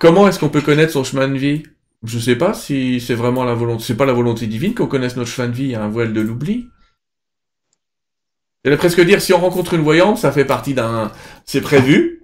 Comment 0.00 0.26
est-ce 0.26 0.38
qu'on 0.38 0.48
peut 0.48 0.62
connaître 0.62 0.94
son 0.94 1.04
chemin 1.04 1.28
de 1.28 1.36
vie? 1.36 1.62
Je 2.04 2.18
sais 2.18 2.34
pas 2.34 2.54
si 2.54 3.00
c'est 3.00 3.14
vraiment 3.14 3.44
la 3.44 3.52
volonté. 3.52 3.84
C'est 3.86 3.98
pas 3.98 4.06
la 4.06 4.14
volonté 4.14 4.46
divine 4.46 4.74
qu'on 4.74 4.86
connaisse 4.86 5.14
notre 5.14 5.30
chemin 5.30 5.48
de 5.48 5.54
vie. 5.54 5.64
Il 5.64 5.70
y 5.72 5.74
a 5.74 5.82
un 5.82 5.90
voile 5.90 6.14
de 6.14 6.22
l'oubli. 6.22 6.68
J'allais 8.64 8.78
presque 8.78 9.02
dire 9.02 9.20
si 9.20 9.34
on 9.34 9.38
rencontre 9.38 9.74
une 9.74 9.82
voyante, 9.82 10.16
ça 10.16 10.32
fait 10.32 10.46
partie 10.46 10.72
d'un. 10.72 11.12
C'est 11.44 11.60
prévu. 11.60 12.22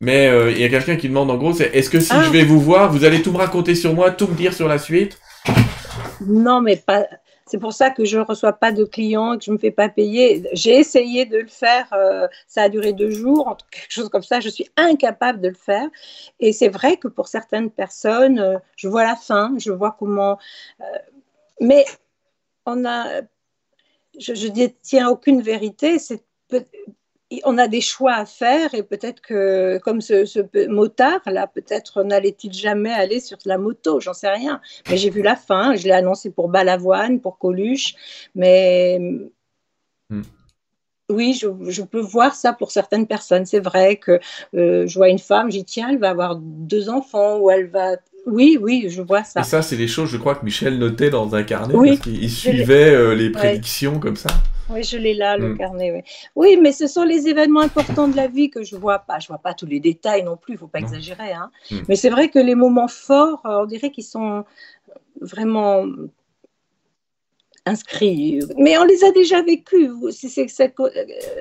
Mais 0.00 0.28
euh, 0.28 0.52
il 0.52 0.60
y 0.60 0.64
a 0.64 0.68
quelqu'un 0.68 0.94
qui 0.94 1.08
demande 1.08 1.28
en 1.32 1.36
gros, 1.36 1.52
c'est 1.52 1.74
est-ce 1.74 1.90
que 1.90 1.98
si 1.98 2.12
ah. 2.12 2.22
je 2.22 2.30
vais 2.30 2.44
vous 2.44 2.60
voir, 2.60 2.92
vous 2.92 3.04
allez 3.04 3.22
tout 3.22 3.32
me 3.32 3.38
raconter 3.38 3.74
sur 3.74 3.92
moi, 3.92 4.12
tout 4.12 4.28
me 4.28 4.34
dire 4.34 4.54
sur 4.54 4.68
la 4.68 4.78
suite? 4.78 5.18
Non, 6.24 6.60
mais 6.60 6.76
pas. 6.76 7.06
C'est 7.46 7.58
pour 7.58 7.72
ça 7.72 7.90
que 7.90 8.04
je 8.04 8.18
ne 8.18 8.24
reçois 8.24 8.52
pas 8.52 8.72
de 8.72 8.84
clients, 8.84 9.38
que 9.38 9.44
je 9.44 9.50
ne 9.50 9.56
me 9.56 9.60
fais 9.60 9.70
pas 9.70 9.88
payer. 9.88 10.42
J'ai 10.52 10.76
essayé 10.76 11.26
de 11.26 11.38
le 11.38 11.46
faire, 11.46 11.86
euh, 11.92 12.26
ça 12.48 12.62
a 12.62 12.68
duré 12.68 12.92
deux 12.92 13.10
jours, 13.10 13.56
quelque 13.70 13.90
chose 13.90 14.08
comme 14.08 14.22
ça. 14.24 14.40
Je 14.40 14.48
suis 14.48 14.68
incapable 14.76 15.40
de 15.40 15.48
le 15.48 15.54
faire. 15.54 15.88
Et 16.40 16.52
c'est 16.52 16.68
vrai 16.68 16.96
que 16.96 17.06
pour 17.08 17.28
certaines 17.28 17.70
personnes, 17.70 18.40
euh, 18.40 18.58
je 18.76 18.88
vois 18.88 19.04
la 19.04 19.14
fin, 19.16 19.54
je 19.58 19.70
vois 19.70 19.96
comment. 19.96 20.38
Euh, 20.80 20.84
mais 21.60 21.84
on 22.66 22.84
a. 22.84 23.22
Je, 24.18 24.34
je 24.34 24.48
détiens 24.48 25.08
aucune 25.08 25.42
vérité. 25.42 25.98
C'est 25.98 26.24
on 27.44 27.58
a 27.58 27.68
des 27.68 27.80
choix 27.80 28.14
à 28.14 28.24
faire 28.24 28.74
et 28.74 28.82
peut-être 28.82 29.20
que, 29.20 29.78
comme 29.78 30.00
ce, 30.00 30.68
motard, 30.68 31.20
là, 31.26 31.46
peut-être 31.46 32.02
n'allait-il 32.04 32.52
jamais 32.52 32.92
aller 32.92 33.20
sur 33.20 33.38
la 33.44 33.58
moto, 33.58 34.00
j'en 34.00 34.12
sais 34.12 34.30
rien. 34.30 34.60
Mais 34.88 34.96
j'ai 34.96 35.10
vu 35.10 35.22
la 35.22 35.36
fin, 35.36 35.74
je 35.74 35.84
l'ai 35.84 35.92
annoncé 35.92 36.30
pour 36.30 36.48
Balavoine, 36.48 37.20
pour 37.20 37.38
Coluche, 37.38 37.94
mais 38.34 39.00
hmm. 40.10 40.22
oui, 41.10 41.38
je, 41.40 41.82
peux 41.82 42.00
voir 42.00 42.34
ça 42.36 42.52
pour 42.52 42.70
certaines 42.70 43.08
personnes. 43.08 43.44
C'est 43.44 43.60
vrai 43.60 43.96
que 43.96 44.20
euh, 44.54 44.86
je 44.86 44.94
vois 44.98 45.08
une 45.08 45.18
femme, 45.18 45.50
j'y 45.50 45.64
tiens, 45.64 45.88
elle 45.90 45.98
va 45.98 46.10
avoir 46.10 46.36
deux 46.36 46.88
enfants 46.88 47.38
ou 47.38 47.50
elle 47.50 47.66
va 47.66 47.96
oui, 48.26 48.58
oui, 48.60 48.86
je 48.88 49.02
vois 49.02 49.22
ça. 49.22 49.40
Et 49.40 49.44
ça, 49.44 49.62
c'est 49.62 49.76
des 49.76 49.86
choses, 49.86 50.10
je 50.10 50.16
crois, 50.16 50.34
que 50.34 50.44
Michel 50.44 50.78
notait 50.78 51.10
dans 51.10 51.36
un 51.36 51.44
carnet, 51.44 51.74
oui, 51.76 51.90
parce 51.90 52.00
qu'il 52.00 52.28
suivait 52.28 52.92
euh, 52.92 53.14
les 53.14 53.30
prédictions 53.30 54.00
comme 54.00 54.16
ça. 54.16 54.30
Oui, 54.68 54.82
je 54.82 54.96
l'ai 54.96 55.14
là, 55.14 55.36
le 55.36 55.50
mm. 55.50 55.58
carnet. 55.58 55.92
Oui. 55.92 56.02
oui. 56.34 56.58
mais 56.60 56.72
ce 56.72 56.86
sont 56.86 57.04
les 57.04 57.28
événements 57.28 57.60
importants 57.60 58.08
de 58.08 58.16
la 58.16 58.28
vie 58.28 58.50
que 58.50 58.62
je 58.62 58.76
vois 58.76 58.98
pas. 58.98 59.18
Je 59.18 59.28
vois 59.28 59.38
pas 59.38 59.54
tous 59.54 59.66
les 59.66 59.80
détails 59.80 60.24
non 60.24 60.36
plus, 60.36 60.54
il 60.54 60.58
faut 60.58 60.66
pas 60.66 60.80
exagérer. 60.80 61.32
Hein. 61.32 61.50
Mm. 61.70 61.76
Mais 61.88 61.96
c'est 61.96 62.10
vrai 62.10 62.28
que 62.28 62.38
les 62.38 62.54
moments 62.54 62.88
forts, 62.88 63.42
euh, 63.46 63.62
on 63.62 63.66
dirait 63.66 63.90
qu'ils 63.90 64.04
sont 64.04 64.44
vraiment 65.20 65.84
inscrits. 67.66 68.40
Mais 68.56 68.78
on 68.78 68.84
les 68.84 69.04
a 69.04 69.10
déjà 69.12 69.42
vécus. 69.42 69.90
C'est 70.10 70.48
cette 70.48 70.74
euh, 70.80 70.88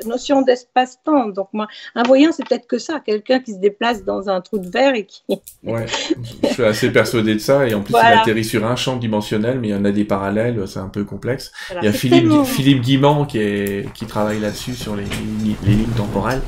notion 0.05 0.41
d'espace-temps. 0.41 1.29
Donc, 1.29 1.49
moi, 1.53 1.67
un 1.95 2.03
voyant, 2.03 2.31
c'est 2.31 2.47
peut-être 2.47 2.67
que 2.67 2.77
ça. 2.77 2.99
Quelqu'un 2.99 3.39
qui 3.39 3.53
se 3.53 3.59
déplace 3.59 4.03
dans 4.03 4.29
un 4.29 4.41
trou 4.41 4.57
de 4.57 4.69
verre 4.69 4.95
et 4.95 5.05
qui. 5.05 5.23
ouais, 5.63 5.85
je 6.43 6.47
suis 6.47 6.63
assez 6.63 6.91
persuadé 6.91 7.35
de 7.35 7.39
ça. 7.39 7.67
Et 7.67 7.73
en 7.73 7.81
plus, 7.81 7.93
il 7.93 8.05
atterrit 8.05 8.43
sur 8.43 8.65
un 8.65 8.75
champ 8.75 8.97
dimensionnel, 8.97 9.59
mais 9.59 9.69
il 9.69 9.71
y 9.71 9.75
en 9.75 9.85
a 9.85 9.91
des 9.91 10.05
parallèles. 10.05 10.67
C'est 10.67 10.79
un 10.79 10.89
peu 10.89 11.03
complexe. 11.03 11.51
il 11.81 11.85
y 11.85 11.87
a 11.87 11.93
Philippe, 11.93 12.45
Philippe 12.45 12.81
Guimand 12.81 13.25
qui, 13.25 13.39
est, 13.39 13.93
qui 13.93 14.05
travaille 14.05 14.39
là-dessus 14.39 14.73
sur 14.73 14.95
les, 14.95 15.03
les 15.63 15.75
lignes 15.75 15.85
temporelles 15.95 16.41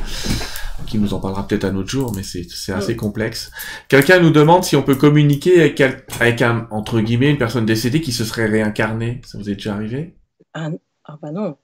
qui 0.85 0.99
nous 0.99 1.13
en 1.13 1.19
parlera 1.19 1.47
peut-être 1.47 1.65
un 1.65 1.75
autre 1.75 1.89
jour, 1.89 2.13
mais 2.15 2.23
c'est 2.23 2.71
assez 2.71 2.95
complexe. 2.95 3.51
Quelqu'un 3.87 4.19
nous 4.19 4.29
demande 4.29 4.63
si 4.63 4.75
on 4.75 4.83
peut 4.83 4.95
communiquer 4.95 5.59
avec, 5.59 5.81
avec 5.81 6.41
un, 6.41 6.67
entre 6.71 6.99
guillemets, 7.01 7.31
une 7.31 7.37
personne 7.37 7.65
décédée 7.65 8.01
qui 8.01 8.11
se 8.11 8.23
serait 8.23 8.45
réincarnée. 8.45 9.21
Ça 9.25 9.37
vous 9.37 9.49
est 9.49 9.55
déjà 9.55 9.73
arrivé? 9.73 10.15
Ah, 10.53 10.69
ah 11.05 11.17
bah 11.21 11.31
non. 11.31 11.57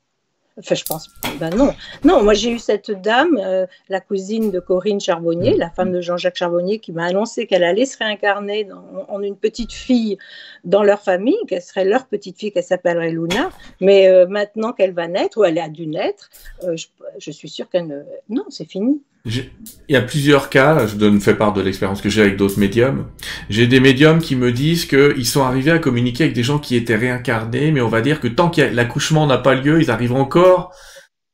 Enfin, 0.59 0.75
je 0.75 0.83
pense. 0.83 1.09
Ben 1.39 1.49
non. 1.55 1.73
Non, 2.03 2.23
moi 2.23 2.35
j'ai 2.35 2.51
eu 2.51 2.59
cette 2.59 2.91
dame, 2.91 3.39
euh, 3.43 3.65
la 3.89 3.99
cousine 3.99 4.51
de 4.51 4.59
Corinne 4.59 4.99
Charbonnier, 4.99 5.57
la 5.57 5.71
femme 5.71 5.91
de 5.91 5.99
Jean-Jacques 5.99 6.35
Charbonnier, 6.35 6.77
qui 6.77 6.91
m'a 6.91 7.05
annoncé 7.05 7.47
qu'elle 7.47 7.63
allait 7.63 7.87
se 7.87 7.97
réincarner 7.97 8.67
en 9.07 9.21
une 9.23 9.35
petite 9.35 9.73
fille 9.73 10.17
dans 10.63 10.83
leur 10.83 11.01
famille, 11.01 11.37
qu'elle 11.47 11.61
serait 11.61 11.85
leur 11.85 12.05
petite 12.05 12.37
fille, 12.37 12.51
qu'elle 12.51 12.63
s'appellerait 12.63 13.11
Luna. 13.11 13.49
Mais 13.81 14.07
euh, 14.07 14.27
maintenant 14.27 14.73
qu'elle 14.73 14.93
va 14.93 15.07
naître, 15.07 15.39
ou 15.39 15.43
elle 15.43 15.57
a 15.57 15.69
dû 15.69 15.87
naître, 15.87 16.29
euh, 16.63 16.75
je, 17.17 17.31
suis 17.31 17.49
sûre 17.49 17.67
qu'elle 17.69 17.87
ne. 17.87 18.03
Non, 18.29 18.45
c'est 18.49 18.69
fini. 18.69 19.01
Il 19.25 19.49
y 19.87 19.95
a 19.95 20.01
plusieurs 20.01 20.49
cas, 20.49 20.85
je 20.85 20.95
donne 20.95 21.21
fais 21.21 21.35
part 21.35 21.53
de 21.53 21.61
l'expérience 21.61 22.01
que 22.01 22.09
j'ai 22.09 22.21
avec 22.21 22.35
d'autres 22.35 22.59
médiums. 22.59 23.07
J'ai 23.49 23.67
des 23.67 23.79
médiums 23.79 24.19
qui 24.19 24.35
me 24.35 24.51
disent 24.51 24.85
qu'ils 24.85 25.25
sont 25.25 25.43
arrivés 25.43 25.71
à 25.71 25.79
communiquer 25.79 26.25
avec 26.25 26.35
des 26.35 26.43
gens 26.43 26.59
qui 26.59 26.75
étaient 26.75 26.97
réincarnés, 26.97 27.71
mais 27.71 27.79
on 27.79 27.87
va 27.87 28.01
dire 28.01 28.19
que 28.19 28.27
tant 28.27 28.49
que 28.49 28.61
l'accouchement 28.61 29.25
n'a 29.25 29.37
pas 29.37 29.55
lieu, 29.55 29.81
ils 29.81 29.89
arrivent 29.89 30.15
encore 30.15 30.73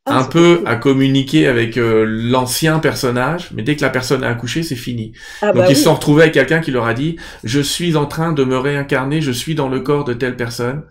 ah, 0.06 0.20
un 0.20 0.24
peu 0.26 0.62
à 0.68 0.76
communiquer 0.76 1.48
avec 1.48 1.78
euh, 1.78 2.06
l'ancien 2.08 2.78
personnage, 2.78 3.50
mais 3.56 3.64
dès 3.64 3.76
que 3.76 3.82
la 3.82 3.90
personne 3.90 4.24
a 4.24 4.30
accouché, 4.30 4.62
c'est 4.62 4.76
fini. 4.76 5.14
Ah, 5.42 5.48
Donc 5.48 5.64
bah 5.64 5.68
ils 5.72 5.76
se 5.76 5.84
sont 5.84 5.96
retrouvés 5.96 6.24
avec 6.24 6.36
quelqu'un 6.36 6.60
qui 6.60 6.70
leur 6.70 6.86
a 6.86 6.94
dit 6.94 7.16
«Je 7.44 7.60
suis 7.60 7.96
en 7.96 8.06
train 8.06 8.34
de 8.34 8.44
me 8.44 8.58
réincarner, 8.58 9.20
je 9.20 9.32
suis 9.32 9.56
dans 9.56 9.68
le 9.68 9.80
corps 9.80 10.04
de 10.04 10.14
telle 10.14 10.36
personne» 10.36 10.84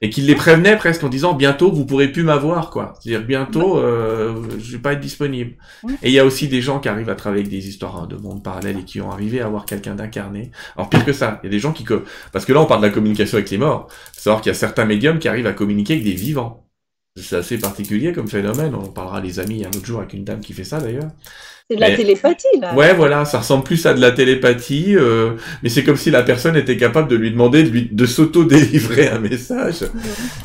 et 0.00 0.08
qu'il 0.10 0.26
les 0.26 0.34
prévenait 0.34 0.76
presque 0.76 1.04
en 1.04 1.08
disant 1.08 1.34
bientôt 1.34 1.70
vous 1.70 1.84
pourrez 1.84 2.08
plus 2.08 2.22
m'avoir 2.22 2.70
quoi. 2.70 2.94
C'est-à-dire 3.00 3.26
bientôt 3.26 3.78
euh, 3.78 4.34
je 4.58 4.72
vais 4.72 4.78
pas 4.78 4.92
être 4.94 5.00
disponible. 5.00 5.54
Et 6.02 6.08
il 6.08 6.12
y 6.12 6.18
a 6.18 6.24
aussi 6.24 6.48
des 6.48 6.62
gens 6.62 6.80
qui 6.80 6.88
arrivent 6.88 7.10
à 7.10 7.14
travailler 7.14 7.42
avec 7.42 7.52
des 7.52 7.68
histoires 7.68 7.96
hein, 7.96 8.06
de 8.06 8.16
monde 8.16 8.42
parallèle 8.42 8.78
et 8.78 8.84
qui 8.84 9.00
ont 9.00 9.10
arrivé 9.10 9.40
à 9.40 9.46
avoir 9.46 9.66
quelqu'un 9.66 9.94
d'incarné. 9.94 10.50
Alors 10.76 10.88
pire 10.88 11.04
que 11.04 11.12
ça 11.12 11.40
il 11.42 11.46
y 11.46 11.48
a 11.48 11.50
des 11.50 11.58
gens 11.58 11.72
qui 11.72 11.84
parce 12.32 12.44
que 12.44 12.52
là 12.52 12.60
on 12.60 12.66
parle 12.66 12.80
de 12.80 12.86
la 12.86 12.92
communication 12.92 13.36
avec 13.36 13.50
les 13.50 13.58
morts. 13.58 13.88
Savoir 14.12 14.40
qu'il 14.40 14.50
y 14.50 14.54
a 14.54 14.58
certains 14.58 14.86
médiums 14.86 15.18
qui 15.18 15.28
arrivent 15.28 15.46
à 15.46 15.52
communiquer 15.52 15.94
avec 15.94 16.04
des 16.04 16.12
vivants 16.12 16.63
c'est 17.16 17.36
assez 17.36 17.58
particulier 17.58 18.12
comme 18.12 18.28
phénomène 18.28 18.74
on 18.74 18.88
parlera 18.88 19.20
les 19.20 19.38
amis 19.38 19.64
un 19.64 19.68
autre 19.68 19.84
jour 19.84 20.00
avec 20.00 20.12
une 20.14 20.24
dame 20.24 20.40
qui 20.40 20.52
fait 20.52 20.64
ça 20.64 20.80
d'ailleurs 20.80 21.10
c'est 21.70 21.76
de 21.76 21.80
la 21.80 21.96
télépathie, 21.96 22.60
là. 22.60 22.74
Ouais, 22.74 22.92
voilà, 22.92 23.24
ça 23.24 23.38
ressemble 23.38 23.64
plus 23.64 23.86
à 23.86 23.94
de 23.94 24.00
la 24.00 24.10
télépathie, 24.10 24.96
euh, 24.96 25.36
mais 25.62 25.70
c'est 25.70 25.82
comme 25.82 25.96
si 25.96 26.10
la 26.10 26.22
personne 26.22 26.56
était 26.56 26.76
capable 26.76 27.08
de 27.08 27.16
lui 27.16 27.30
demander 27.30 27.62
de, 27.62 27.70
lui, 27.70 27.88
de 27.90 28.04
s'auto-délivrer 28.04 29.08
un 29.08 29.18
message. 29.18 29.76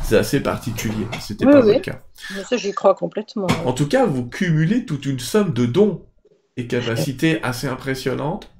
C'est 0.02 0.16
assez 0.16 0.40
particulier, 0.40 1.06
c'était 1.20 1.44
pas 1.44 1.60
le 1.60 1.78
cas. 1.80 2.00
ça, 2.48 2.56
j'y 2.56 2.72
crois 2.72 2.94
complètement. 2.94 3.48
En 3.66 3.72
tout 3.74 3.86
cas, 3.86 4.06
vous 4.06 4.24
cumulez 4.24 4.86
toute 4.86 5.04
une 5.04 5.18
somme 5.18 5.52
de 5.52 5.66
dons 5.66 6.06
et 6.56 6.66
capacités 6.66 7.42
assez 7.42 7.66
impressionnantes. 7.66 8.50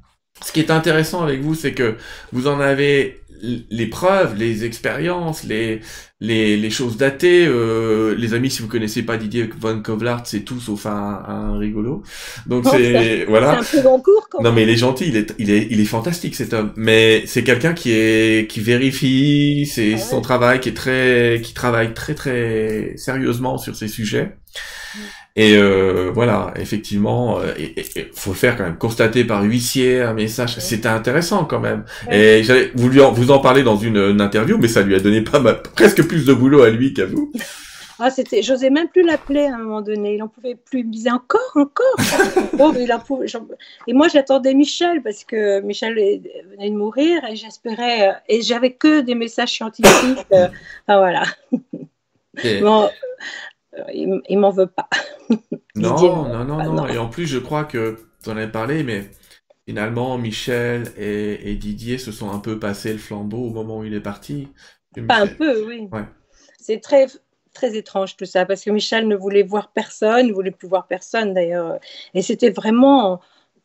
Ce 0.45 0.53
qui 0.53 0.61
est 0.61 0.71
intéressant 0.71 1.23
avec 1.23 1.41
vous, 1.41 1.55
c'est 1.55 1.73
que 1.73 1.97
vous 2.33 2.47
en 2.47 2.61
avez 2.61 3.23
les 3.43 3.87
preuves, 3.87 4.37
les 4.37 4.65
expériences, 4.65 5.45
les, 5.45 5.81
les, 6.21 6.57
les 6.57 6.71
choses 6.71 6.97
datées. 6.97 7.47
Euh, 7.47 8.15
les 8.17 8.35
amis, 8.35 8.51
si 8.51 8.63
vous 8.63 8.69
connaissez 8.69 9.03
pas 9.03 9.17
Didier 9.17 9.49
Von 9.59 9.81
Kovlart, 9.83 10.27
c'est 10.27 10.41
tout 10.41 10.61
sauf 10.61 10.87
un, 10.87 11.23
un 11.27 11.59
rigolo. 11.59 12.03
Donc 12.47 12.67
c'est 12.71 13.25
voilà. 13.27 13.61
C'est 13.63 13.79
un 13.79 13.83
peu 13.83 13.89
bon 13.89 14.01
cours. 14.01 14.29
Quand 14.31 14.43
non 14.43 14.53
mais 14.53 14.63
il 14.65 14.71
est 14.71 14.77
gentil, 14.77 15.07
il 15.09 15.17
est 15.17 15.35
il 15.39 15.51
est 15.51 15.67
il 15.71 15.81
est 15.81 15.85
fantastique 15.85 16.35
cet 16.35 16.53
homme. 16.53 16.73
Mais 16.77 17.25
c'est 17.27 17.45
quelqu'un 17.45 17.73
qui 17.73 17.93
est 17.93 18.51
qui 18.51 18.61
vérifie 18.61 19.67
c'est 19.67 19.95
ah 19.95 19.99
son 19.99 20.21
travail, 20.21 20.61
qui 20.61 20.69
est 20.69 20.75
très 20.75 21.41
qui 21.43 21.55
travaille 21.55 21.95
très 21.95 22.15
très 22.15 22.95
sérieusement 22.97 23.59
sur 23.59 23.75
ces 23.77 23.89
sujets. 23.89 24.37
Mm. 24.95 24.99
Et 25.37 25.55
euh, 25.57 26.11
voilà, 26.13 26.53
effectivement, 26.57 27.39
il 27.57 27.73
euh, 27.79 28.05
faut 28.13 28.31
le 28.31 28.37
faire 28.37 28.57
quand 28.57 28.65
même. 28.65 28.77
Constater 28.77 29.25
par 29.25 29.43
huissier 29.43 30.01
un 30.01 30.13
message, 30.13 30.59
c'était 30.59 30.89
intéressant 30.89 31.45
quand 31.45 31.61
même. 31.61 31.85
Et 32.11 32.43
j'avais 32.43 32.73
voulu 32.75 33.01
en, 33.01 33.13
vous 33.13 33.31
en 33.31 33.39
parler 33.39 33.63
dans 33.63 33.77
une, 33.77 34.21
interview, 34.21 34.59
mais 34.59 34.69
ça 34.69 34.83
lui 34.83 34.95
a 34.95 35.01
donné 35.01 35.21
pas 35.23 35.39
mal, 35.39 35.63
presque 35.63 36.03
plus 36.03 36.25
de 36.25 36.35
boulot 36.35 36.63
à 36.63 36.71
lui 36.71 36.93
qu'à 36.93 37.07
vous. 37.07 37.33
Ah, 38.03 38.11
c'était, 38.11 38.43
j'osais 38.43 38.71
même 38.71 38.89
plus 38.89 39.03
l'appeler 39.03 39.45
à 39.47 39.57
un 39.57 39.59
moment 39.59 39.83
donné. 39.83 40.15
Il 40.15 40.19
n'en 40.19 40.29
pouvait 40.29 40.55
plus. 40.57 40.81
Il 40.81 40.87
me 40.87 40.93
disait 40.93 41.11
encore, 41.11 41.53
encore? 41.55 41.97
oh, 42.59 42.73
il 42.79 42.91
en 42.93 42.99
pouvait, 42.99 43.27
et 43.87 43.93
moi, 43.93 44.09
j'attendais 44.09 44.55
Michel 44.55 45.03
parce 45.03 45.23
que 45.23 45.61
Michel 45.61 45.95
venait 45.95 46.71
de 46.71 46.77
mourir 46.77 47.23
et 47.31 47.37
j'espérais. 47.37 48.15
Et 48.27 48.41
j'avais 48.41 48.73
que 48.73 49.01
des 49.01 49.15
messages 49.15 49.51
scientifiques. 49.51 50.27
enfin, 50.33 50.51
voilà. 50.87 51.25
Bon, 52.63 52.89
il, 53.93 54.21
il 54.29 54.39
m'en 54.39 54.51
veut 54.51 54.67
pas. 54.67 54.89
non, 55.75 56.29
non, 56.29 56.45
non, 56.45 56.73
non, 56.73 56.87
Et 56.87 56.99
en 56.99 57.09
plus, 57.09 57.27
je 57.27 57.39
crois 57.39 57.65
que 57.65 57.97
tu 58.23 58.31
en 58.31 58.37
avais 58.37 58.51
parlé, 58.51 58.83
mais 58.83 59.11
finalement, 59.67 60.19
Michel 60.19 60.93
et, 60.97 61.55
Didier 61.55 61.99
se 61.99 62.13
sont 62.13 62.31
un 62.31 62.39
peu 62.39 62.59
passé 62.59 62.93
le 62.93 62.99
flambeau 62.99 63.47
au 63.47 63.51
moment 63.51 63.79
où 63.79 63.85
il 63.85 63.95
est 63.95 64.01
parti. 64.01 64.49
Pas 65.07 65.21
un 65.21 65.27
peu, 65.27 65.67
oui. 65.67 65.89
C'est 66.59 66.81
très, 66.81 67.07
très 67.55 67.77
étrange 67.77 68.17
tout 68.17 68.25
ça, 68.25 68.45
parce 68.47 68.65
que 68.65 68.71
Michel 68.71 69.07
ne 69.07 69.17
voulait 69.17 69.43
voir 69.43 69.71
personne, 69.73 70.29
ne 70.29 70.33
voulait 70.33 70.51
plus 70.51 70.69
voir 70.69 70.87
personne 70.87 71.35
d'ailleurs. 71.35 71.79
Et 72.15 72.23
c'était 72.23 72.51
vraiment 72.51 73.21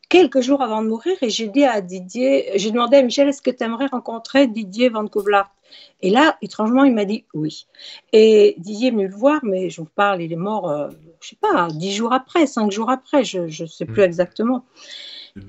quelques 0.09 0.41
jours 0.41 0.61
avant 0.61 0.83
de 0.83 0.87
mourir, 0.87 1.15
et 1.21 1.29
j'ai 1.29 1.47
dit 1.47 1.65
à 1.65 1.81
Didier, 1.81 2.51
j'ai 2.55 2.71
demandé 2.71 2.97
à 2.97 3.01
Michel, 3.01 3.27
est-ce 3.27 3.41
que 3.41 3.49
tu 3.49 3.63
aimerais 3.63 3.87
rencontrer 3.87 4.47
Didier 4.47 4.89
Van 4.89 5.07
Kovlart 5.07 5.54
Et 6.01 6.09
là, 6.09 6.37
étrangement, 6.41 6.83
il 6.83 6.93
m'a 6.93 7.05
dit 7.05 7.25
oui. 7.33 7.67
Et 8.13 8.55
Didier 8.57 8.89
est 8.89 8.91
venu 8.91 9.07
le 9.07 9.15
voir, 9.15 9.39
mais 9.43 9.69
je 9.69 9.81
vous 9.81 9.87
parle, 9.95 10.21
il 10.21 10.31
est 10.31 10.37
mort, 10.37 10.67
je 10.69 10.73
euh, 10.73 10.97
je 11.21 11.29
sais 11.29 11.37
pas, 11.39 11.67
dix 11.71 11.93
jours 11.93 12.13
après, 12.13 12.45
cinq 12.47 12.71
jours 12.71 12.89
après, 12.89 13.23
je 13.23 13.41
ne 13.41 13.67
sais 13.67 13.85
plus 13.85 14.01
mm. 14.01 14.05
exactement. 14.05 14.65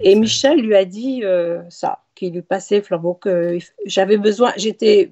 Et 0.01 0.15
Michel 0.17 0.61
lui 0.61 0.75
a 0.75 0.85
dit 0.85 1.23
euh, 1.23 1.63
ça, 1.71 2.01
qu'il 2.15 2.33
lui 2.33 2.43
passait 2.43 2.81
flambeau, 2.81 3.15
que 3.15 3.59
j'avais 3.85 4.17
besoin, 4.17 4.53
j'étais, 4.57 5.11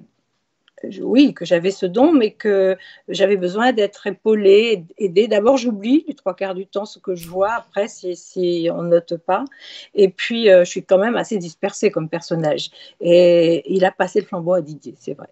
oui, 1.01 1.33
que 1.33 1.45
j'avais 1.45 1.71
ce 1.71 1.85
don, 1.85 2.13
mais 2.13 2.31
que 2.31 2.77
j'avais 3.07 3.37
besoin 3.37 3.71
d'être 3.71 4.07
épaulée, 4.07 4.85
aidée. 4.97 5.27
D'abord, 5.27 5.57
j'oublie 5.57 6.05
les 6.07 6.13
trois 6.13 6.35
quarts 6.35 6.55
du 6.55 6.67
temps 6.67 6.85
ce 6.85 6.99
que 6.99 7.15
je 7.15 7.27
vois, 7.27 7.53
après, 7.53 7.87
si, 7.87 8.15
si 8.15 8.69
on 8.71 8.83
note 8.83 9.17
pas. 9.17 9.45
Et 9.93 10.09
puis, 10.09 10.49
euh, 10.49 10.63
je 10.63 10.69
suis 10.69 10.83
quand 10.83 10.97
même 10.97 11.15
assez 11.15 11.37
dispersée 11.37 11.91
comme 11.91 12.09
personnage. 12.09 12.69
Et 13.01 13.63
il 13.73 13.85
a 13.85 13.91
passé 13.91 14.21
le 14.21 14.25
flambeau 14.25 14.53
à 14.53 14.61
Didier, 14.61 14.95
c'est 14.99 15.13
vrai. 15.13 15.27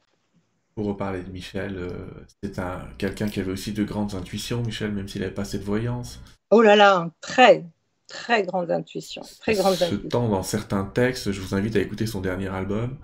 Pour 0.75 0.87
reparler 0.87 1.21
de 1.21 1.29
Michel, 1.29 1.77
euh, 1.77 1.89
c'est 2.41 2.57
un, 2.57 2.87
quelqu'un 2.97 3.27
qui 3.27 3.39
avait 3.39 3.51
aussi 3.51 3.73
de 3.73 3.83
grandes 3.83 4.15
intuitions, 4.15 4.63
Michel, 4.63 4.91
même 4.91 5.07
s'il 5.07 5.21
n'avait 5.21 5.33
pas 5.33 5.45
cette 5.45 5.63
voyance. 5.63 6.19
Oh 6.49 6.61
là 6.61 6.75
là, 6.75 7.11
très, 7.21 7.63
très 8.07 8.43
grande 8.43 8.71
intuition. 8.71 9.21
Très 9.39 9.53
grande 9.53 9.75
Ce 9.75 9.95
temps 9.95 10.29
dans 10.29 10.41
certains 10.41 10.85
textes, 10.85 11.31
je 11.31 11.41
vous 11.41 11.53
invite 11.53 11.75
à 11.75 11.79
écouter 11.79 12.07
son 12.07 12.21
dernier 12.21 12.47
album, 12.47 12.97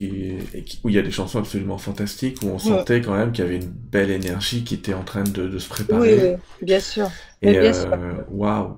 et, 0.00 0.38
où 0.84 0.88
il 0.88 0.94
y 0.94 0.98
a 0.98 1.02
des 1.02 1.10
chansons 1.10 1.40
absolument 1.40 1.78
fantastiques, 1.78 2.38
où 2.42 2.46
on 2.48 2.58
sentait 2.58 3.00
quand 3.00 3.16
même 3.16 3.32
qu'il 3.32 3.44
y 3.44 3.48
avait 3.48 3.56
une 3.56 3.70
belle 3.70 4.10
énergie 4.10 4.64
qui 4.64 4.74
était 4.74 4.94
en 4.94 5.02
train 5.02 5.24
de, 5.24 5.58
se 5.58 5.68
préparer. 5.68 6.34
Oui, 6.34 6.38
bien 6.62 6.80
sûr. 6.80 7.08
Et 7.42 7.58
euh, 7.58 8.14
waouh! 8.30 8.76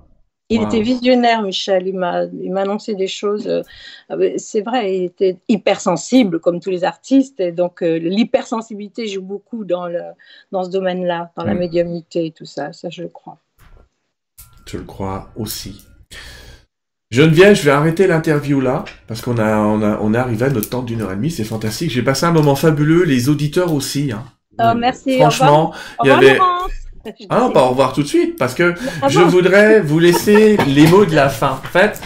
Il 0.52 0.62
était 0.62 0.80
visionnaire, 0.80 1.42
Michel. 1.42 1.86
Il 1.86 1.96
m'a, 1.96 2.26
annoncé 2.60 2.96
des 2.96 3.06
choses. 3.06 3.46
Euh, 3.46 3.62
ah 4.08 4.16
ben, 4.16 4.36
c'est 4.36 4.62
vrai, 4.62 4.96
il 4.96 5.04
était 5.04 5.36
hypersensible, 5.48 6.40
comme 6.40 6.58
tous 6.58 6.70
les 6.70 6.82
artistes. 6.82 7.38
Et 7.38 7.52
donc, 7.52 7.82
euh, 7.82 7.98
l'hypersensibilité 7.98 9.06
joue 9.06 9.22
beaucoup 9.22 9.64
dans, 9.64 9.86
le, 9.86 10.02
dans 10.50 10.64
ce 10.64 10.70
domaine-là, 10.70 11.30
dans 11.36 11.44
la 11.44 11.54
mm. 11.54 11.58
médiumnité 11.58 12.26
et 12.26 12.30
tout 12.32 12.46
ça. 12.46 12.72
Ça, 12.72 12.90
je 12.90 13.02
le 13.02 13.08
crois. 13.08 13.38
Je 14.66 14.78
le 14.78 14.84
crois 14.84 15.30
aussi. 15.36 15.84
Geneviève, 17.12 17.56
je 17.56 17.62
vais 17.62 17.72
arrêter 17.72 18.06
l'interview 18.06 18.60
là, 18.60 18.84
parce 19.08 19.20
qu'on 19.20 19.36
a, 19.38 19.58
on 19.58 19.82
a, 19.82 19.98
on 20.00 20.14
est 20.14 20.16
arrivé 20.16 20.46
à 20.46 20.50
notre 20.50 20.70
temps 20.70 20.82
d'une 20.82 21.02
heure 21.02 21.10
et 21.10 21.16
demie, 21.16 21.32
c'est 21.32 21.42
fantastique. 21.42 21.90
J'ai 21.90 22.02
passé 22.02 22.24
un 22.24 22.30
moment 22.30 22.54
fabuleux, 22.54 23.02
les 23.02 23.28
auditeurs 23.28 23.74
aussi. 23.74 24.12
Hein. 24.12 24.24
Oh, 24.60 24.76
merci. 24.76 25.18
Franchement, 25.18 25.74
il 26.04 26.08
y 26.08 26.10
avait. 26.10 26.38
Ah 27.28 27.40
non, 27.40 27.50
pas 27.50 27.64
au 27.64 27.70
revoir 27.70 27.94
tout 27.94 28.02
de 28.02 28.06
suite, 28.06 28.38
parce 28.38 28.54
que 28.54 28.74
ah 29.02 29.08
je 29.08 29.18
voudrais 29.18 29.80
vous 29.80 29.98
laisser 29.98 30.56
les 30.68 30.86
mots 30.86 31.04
de 31.04 31.16
la 31.16 31.28
fin. 31.28 31.60
En 31.64 31.68
fait, 31.68 32.00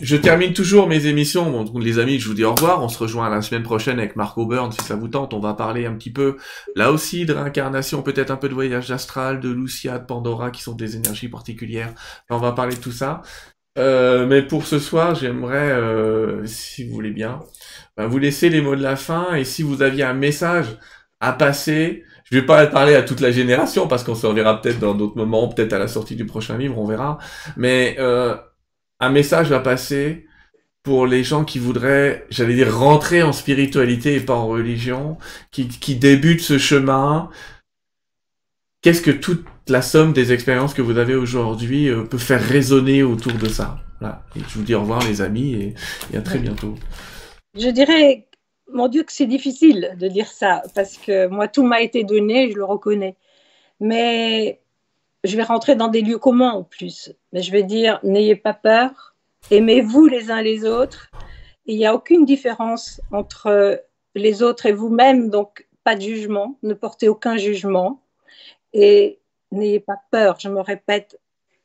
je 0.00 0.14
termine 0.14 0.52
toujours 0.52 0.86
mes 0.86 1.06
émissions. 1.06 1.50
Bon, 1.50 1.78
les 1.80 1.98
amis, 1.98 2.20
je 2.20 2.28
vous 2.28 2.34
dis 2.34 2.44
au 2.44 2.54
revoir. 2.54 2.84
On 2.84 2.88
se 2.88 2.98
rejoint 2.98 3.28
la 3.28 3.42
semaine 3.42 3.64
prochaine 3.64 3.98
avec 3.98 4.14
Marco 4.14 4.46
Burn, 4.46 4.70
si 4.70 4.84
ça 4.84 4.94
vous 4.94 5.08
tente. 5.08 5.34
On 5.34 5.40
va 5.40 5.54
parler 5.54 5.86
un 5.86 5.94
petit 5.94 6.12
peu, 6.12 6.36
là 6.76 6.92
aussi, 6.92 7.24
de 7.24 7.32
réincarnation, 7.32 8.02
peut-être 8.02 8.30
un 8.30 8.36
peu 8.36 8.48
de 8.48 8.54
voyage 8.54 8.92
astral, 8.92 9.40
de 9.40 9.48
Lucia, 9.48 9.98
de 9.98 10.04
Pandora, 10.04 10.52
qui 10.52 10.62
sont 10.62 10.74
des 10.74 10.94
énergies 10.94 11.28
particulières. 11.28 11.92
On 12.30 12.38
va 12.38 12.52
parler 12.52 12.76
de 12.76 12.80
tout 12.80 12.92
ça. 12.92 13.22
Euh, 13.78 14.26
mais 14.26 14.42
pour 14.42 14.66
ce 14.66 14.78
soir, 14.78 15.14
j'aimerais, 15.14 15.70
euh, 15.70 16.46
si 16.46 16.84
vous 16.84 16.94
voulez 16.94 17.10
bien, 17.10 17.40
bah, 17.96 18.06
vous 18.06 18.18
laisser 18.18 18.48
les 18.48 18.60
mots 18.60 18.76
de 18.76 18.82
la 18.82 18.96
fin. 18.96 19.34
Et 19.34 19.44
si 19.44 19.62
vous 19.62 19.82
aviez 19.82 20.04
un 20.04 20.14
message 20.14 20.66
à 21.20 21.32
passer, 21.32 22.04
je 22.24 22.38
vais 22.38 22.46
pas 22.46 22.66
parler 22.66 22.94
à 22.94 23.02
toute 23.02 23.20
la 23.20 23.30
génération 23.30 23.86
parce 23.88 24.02
qu'on 24.04 24.14
se 24.14 24.26
reverra 24.26 24.60
peut-être 24.60 24.78
dans 24.80 24.94
d'autres 24.94 25.16
moments, 25.16 25.48
peut-être 25.48 25.72
à 25.72 25.78
la 25.78 25.88
sortie 25.88 26.16
du 26.16 26.26
prochain 26.26 26.58
livre, 26.58 26.78
on 26.78 26.86
verra. 26.86 27.18
Mais 27.56 27.96
euh, 27.98 28.36
un 29.00 29.10
message 29.10 29.52
à 29.52 29.60
passer 29.60 30.26
pour 30.82 31.06
les 31.06 31.24
gens 31.24 31.44
qui 31.44 31.58
voudraient, 31.58 32.26
j'allais 32.30 32.54
dire, 32.54 32.76
rentrer 32.76 33.22
en 33.22 33.32
spiritualité 33.32 34.14
et 34.14 34.20
pas 34.20 34.34
en 34.34 34.46
religion, 34.46 35.18
qui, 35.50 35.68
qui 35.68 35.96
débutent 35.96 36.42
ce 36.42 36.58
chemin. 36.58 37.28
Qu'est-ce 38.86 39.02
que 39.02 39.10
toute 39.10 39.44
la 39.66 39.82
somme 39.82 40.12
des 40.12 40.32
expériences 40.32 40.72
que 40.72 40.80
vous 40.80 40.96
avez 40.96 41.16
aujourd'hui 41.16 41.88
euh, 41.88 42.04
peut 42.04 42.18
faire 42.18 42.40
résonner 42.40 43.02
autour 43.02 43.32
de 43.32 43.48
ça? 43.48 43.78
Voilà. 43.98 44.22
Et 44.36 44.38
je 44.48 44.58
vous 44.58 44.62
dis 44.62 44.76
au 44.76 44.80
revoir 44.82 45.02
les 45.08 45.22
amis 45.22 45.54
et, 45.54 45.74
et 46.14 46.16
à 46.16 46.20
très 46.22 46.38
bientôt. 46.38 46.76
Je 47.58 47.68
dirais, 47.70 48.28
mon 48.72 48.86
Dieu, 48.86 49.02
que 49.02 49.10
c'est 49.12 49.26
difficile 49.26 49.96
de 49.98 50.06
dire 50.06 50.28
ça 50.28 50.62
parce 50.76 50.98
que 50.98 51.26
moi, 51.26 51.48
tout 51.48 51.64
m'a 51.64 51.80
été 51.80 52.04
donné, 52.04 52.48
je 52.52 52.56
le 52.56 52.64
reconnais. 52.64 53.16
Mais 53.80 54.60
je 55.24 55.36
vais 55.36 55.42
rentrer 55.42 55.74
dans 55.74 55.88
des 55.88 56.02
lieux 56.02 56.18
communs 56.18 56.52
en 56.52 56.62
plus. 56.62 57.12
Mais 57.32 57.42
je 57.42 57.50
vais 57.50 57.64
dire, 57.64 57.98
n'ayez 58.04 58.36
pas 58.36 58.54
peur, 58.54 59.16
aimez-vous 59.50 60.06
les 60.06 60.30
uns 60.30 60.42
les 60.42 60.64
autres. 60.64 61.10
Il 61.64 61.76
n'y 61.76 61.86
a 61.86 61.92
aucune 61.92 62.24
différence 62.24 63.00
entre 63.10 63.82
les 64.14 64.44
autres 64.44 64.66
et 64.66 64.72
vous-même, 64.72 65.28
donc 65.28 65.66
pas 65.82 65.96
de 65.96 66.02
jugement, 66.02 66.56
ne 66.62 66.72
portez 66.72 67.08
aucun 67.08 67.36
jugement. 67.36 68.00
Et 68.78 69.20
n'ayez 69.52 69.80
pas 69.80 69.98
peur, 70.10 70.36
je 70.38 70.50
me 70.50 70.60
répète 70.60 71.18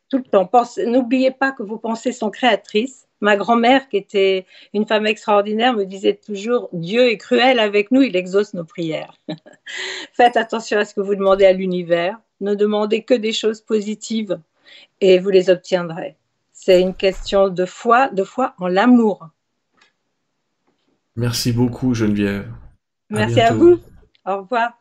tout 0.08 0.18
le 0.18 0.24
temps. 0.24 0.50
N'oubliez 0.88 1.32
pas 1.32 1.52
que 1.52 1.62
vos 1.62 1.78
pensées 1.78 2.14
sont 2.14 2.32
créatrices. 2.32 3.06
Ma 3.20 3.36
grand-mère, 3.36 3.90
qui 3.90 3.98
était 3.98 4.46
une 4.74 4.88
femme 4.88 5.06
extraordinaire, 5.06 5.74
me 5.74 5.84
disait 5.84 6.16
toujours 6.26 6.70
Dieu 6.72 7.10
est 7.10 7.18
cruel 7.18 7.60
avec 7.60 7.92
nous, 7.92 8.02
il 8.02 8.16
exauce 8.16 8.54
nos 8.54 8.64
prières. 8.64 9.14
Faites 10.14 10.38
attention 10.38 10.80
à 10.80 10.86
ce 10.86 10.94
que 10.94 11.02
vous 11.02 11.16
demandez 11.16 11.46
à 11.46 11.52
l'univers. 11.52 12.18
Ne 12.40 12.56
demandez 12.56 13.04
que 13.04 13.14
des 13.14 13.34
choses 13.34 13.60
positives 13.60 14.40
et 15.02 15.20
vous 15.20 15.30
les 15.32 15.50
obtiendrez. 15.50 16.16
C'est 16.54 16.82
une 16.82 16.96
question 16.96 17.50
de 17.50 17.66
foi, 17.66 18.08
de 18.08 18.24
foi 18.24 18.56
en 18.58 18.70
l'amour. 18.70 19.28
Merci 21.18 21.52
beaucoup, 21.52 21.94
Geneviève. 21.94 22.50
Merci 23.10 23.42
à 23.42 23.54
vous. 23.54 23.80
Au 24.26 24.38
revoir. 24.38 24.81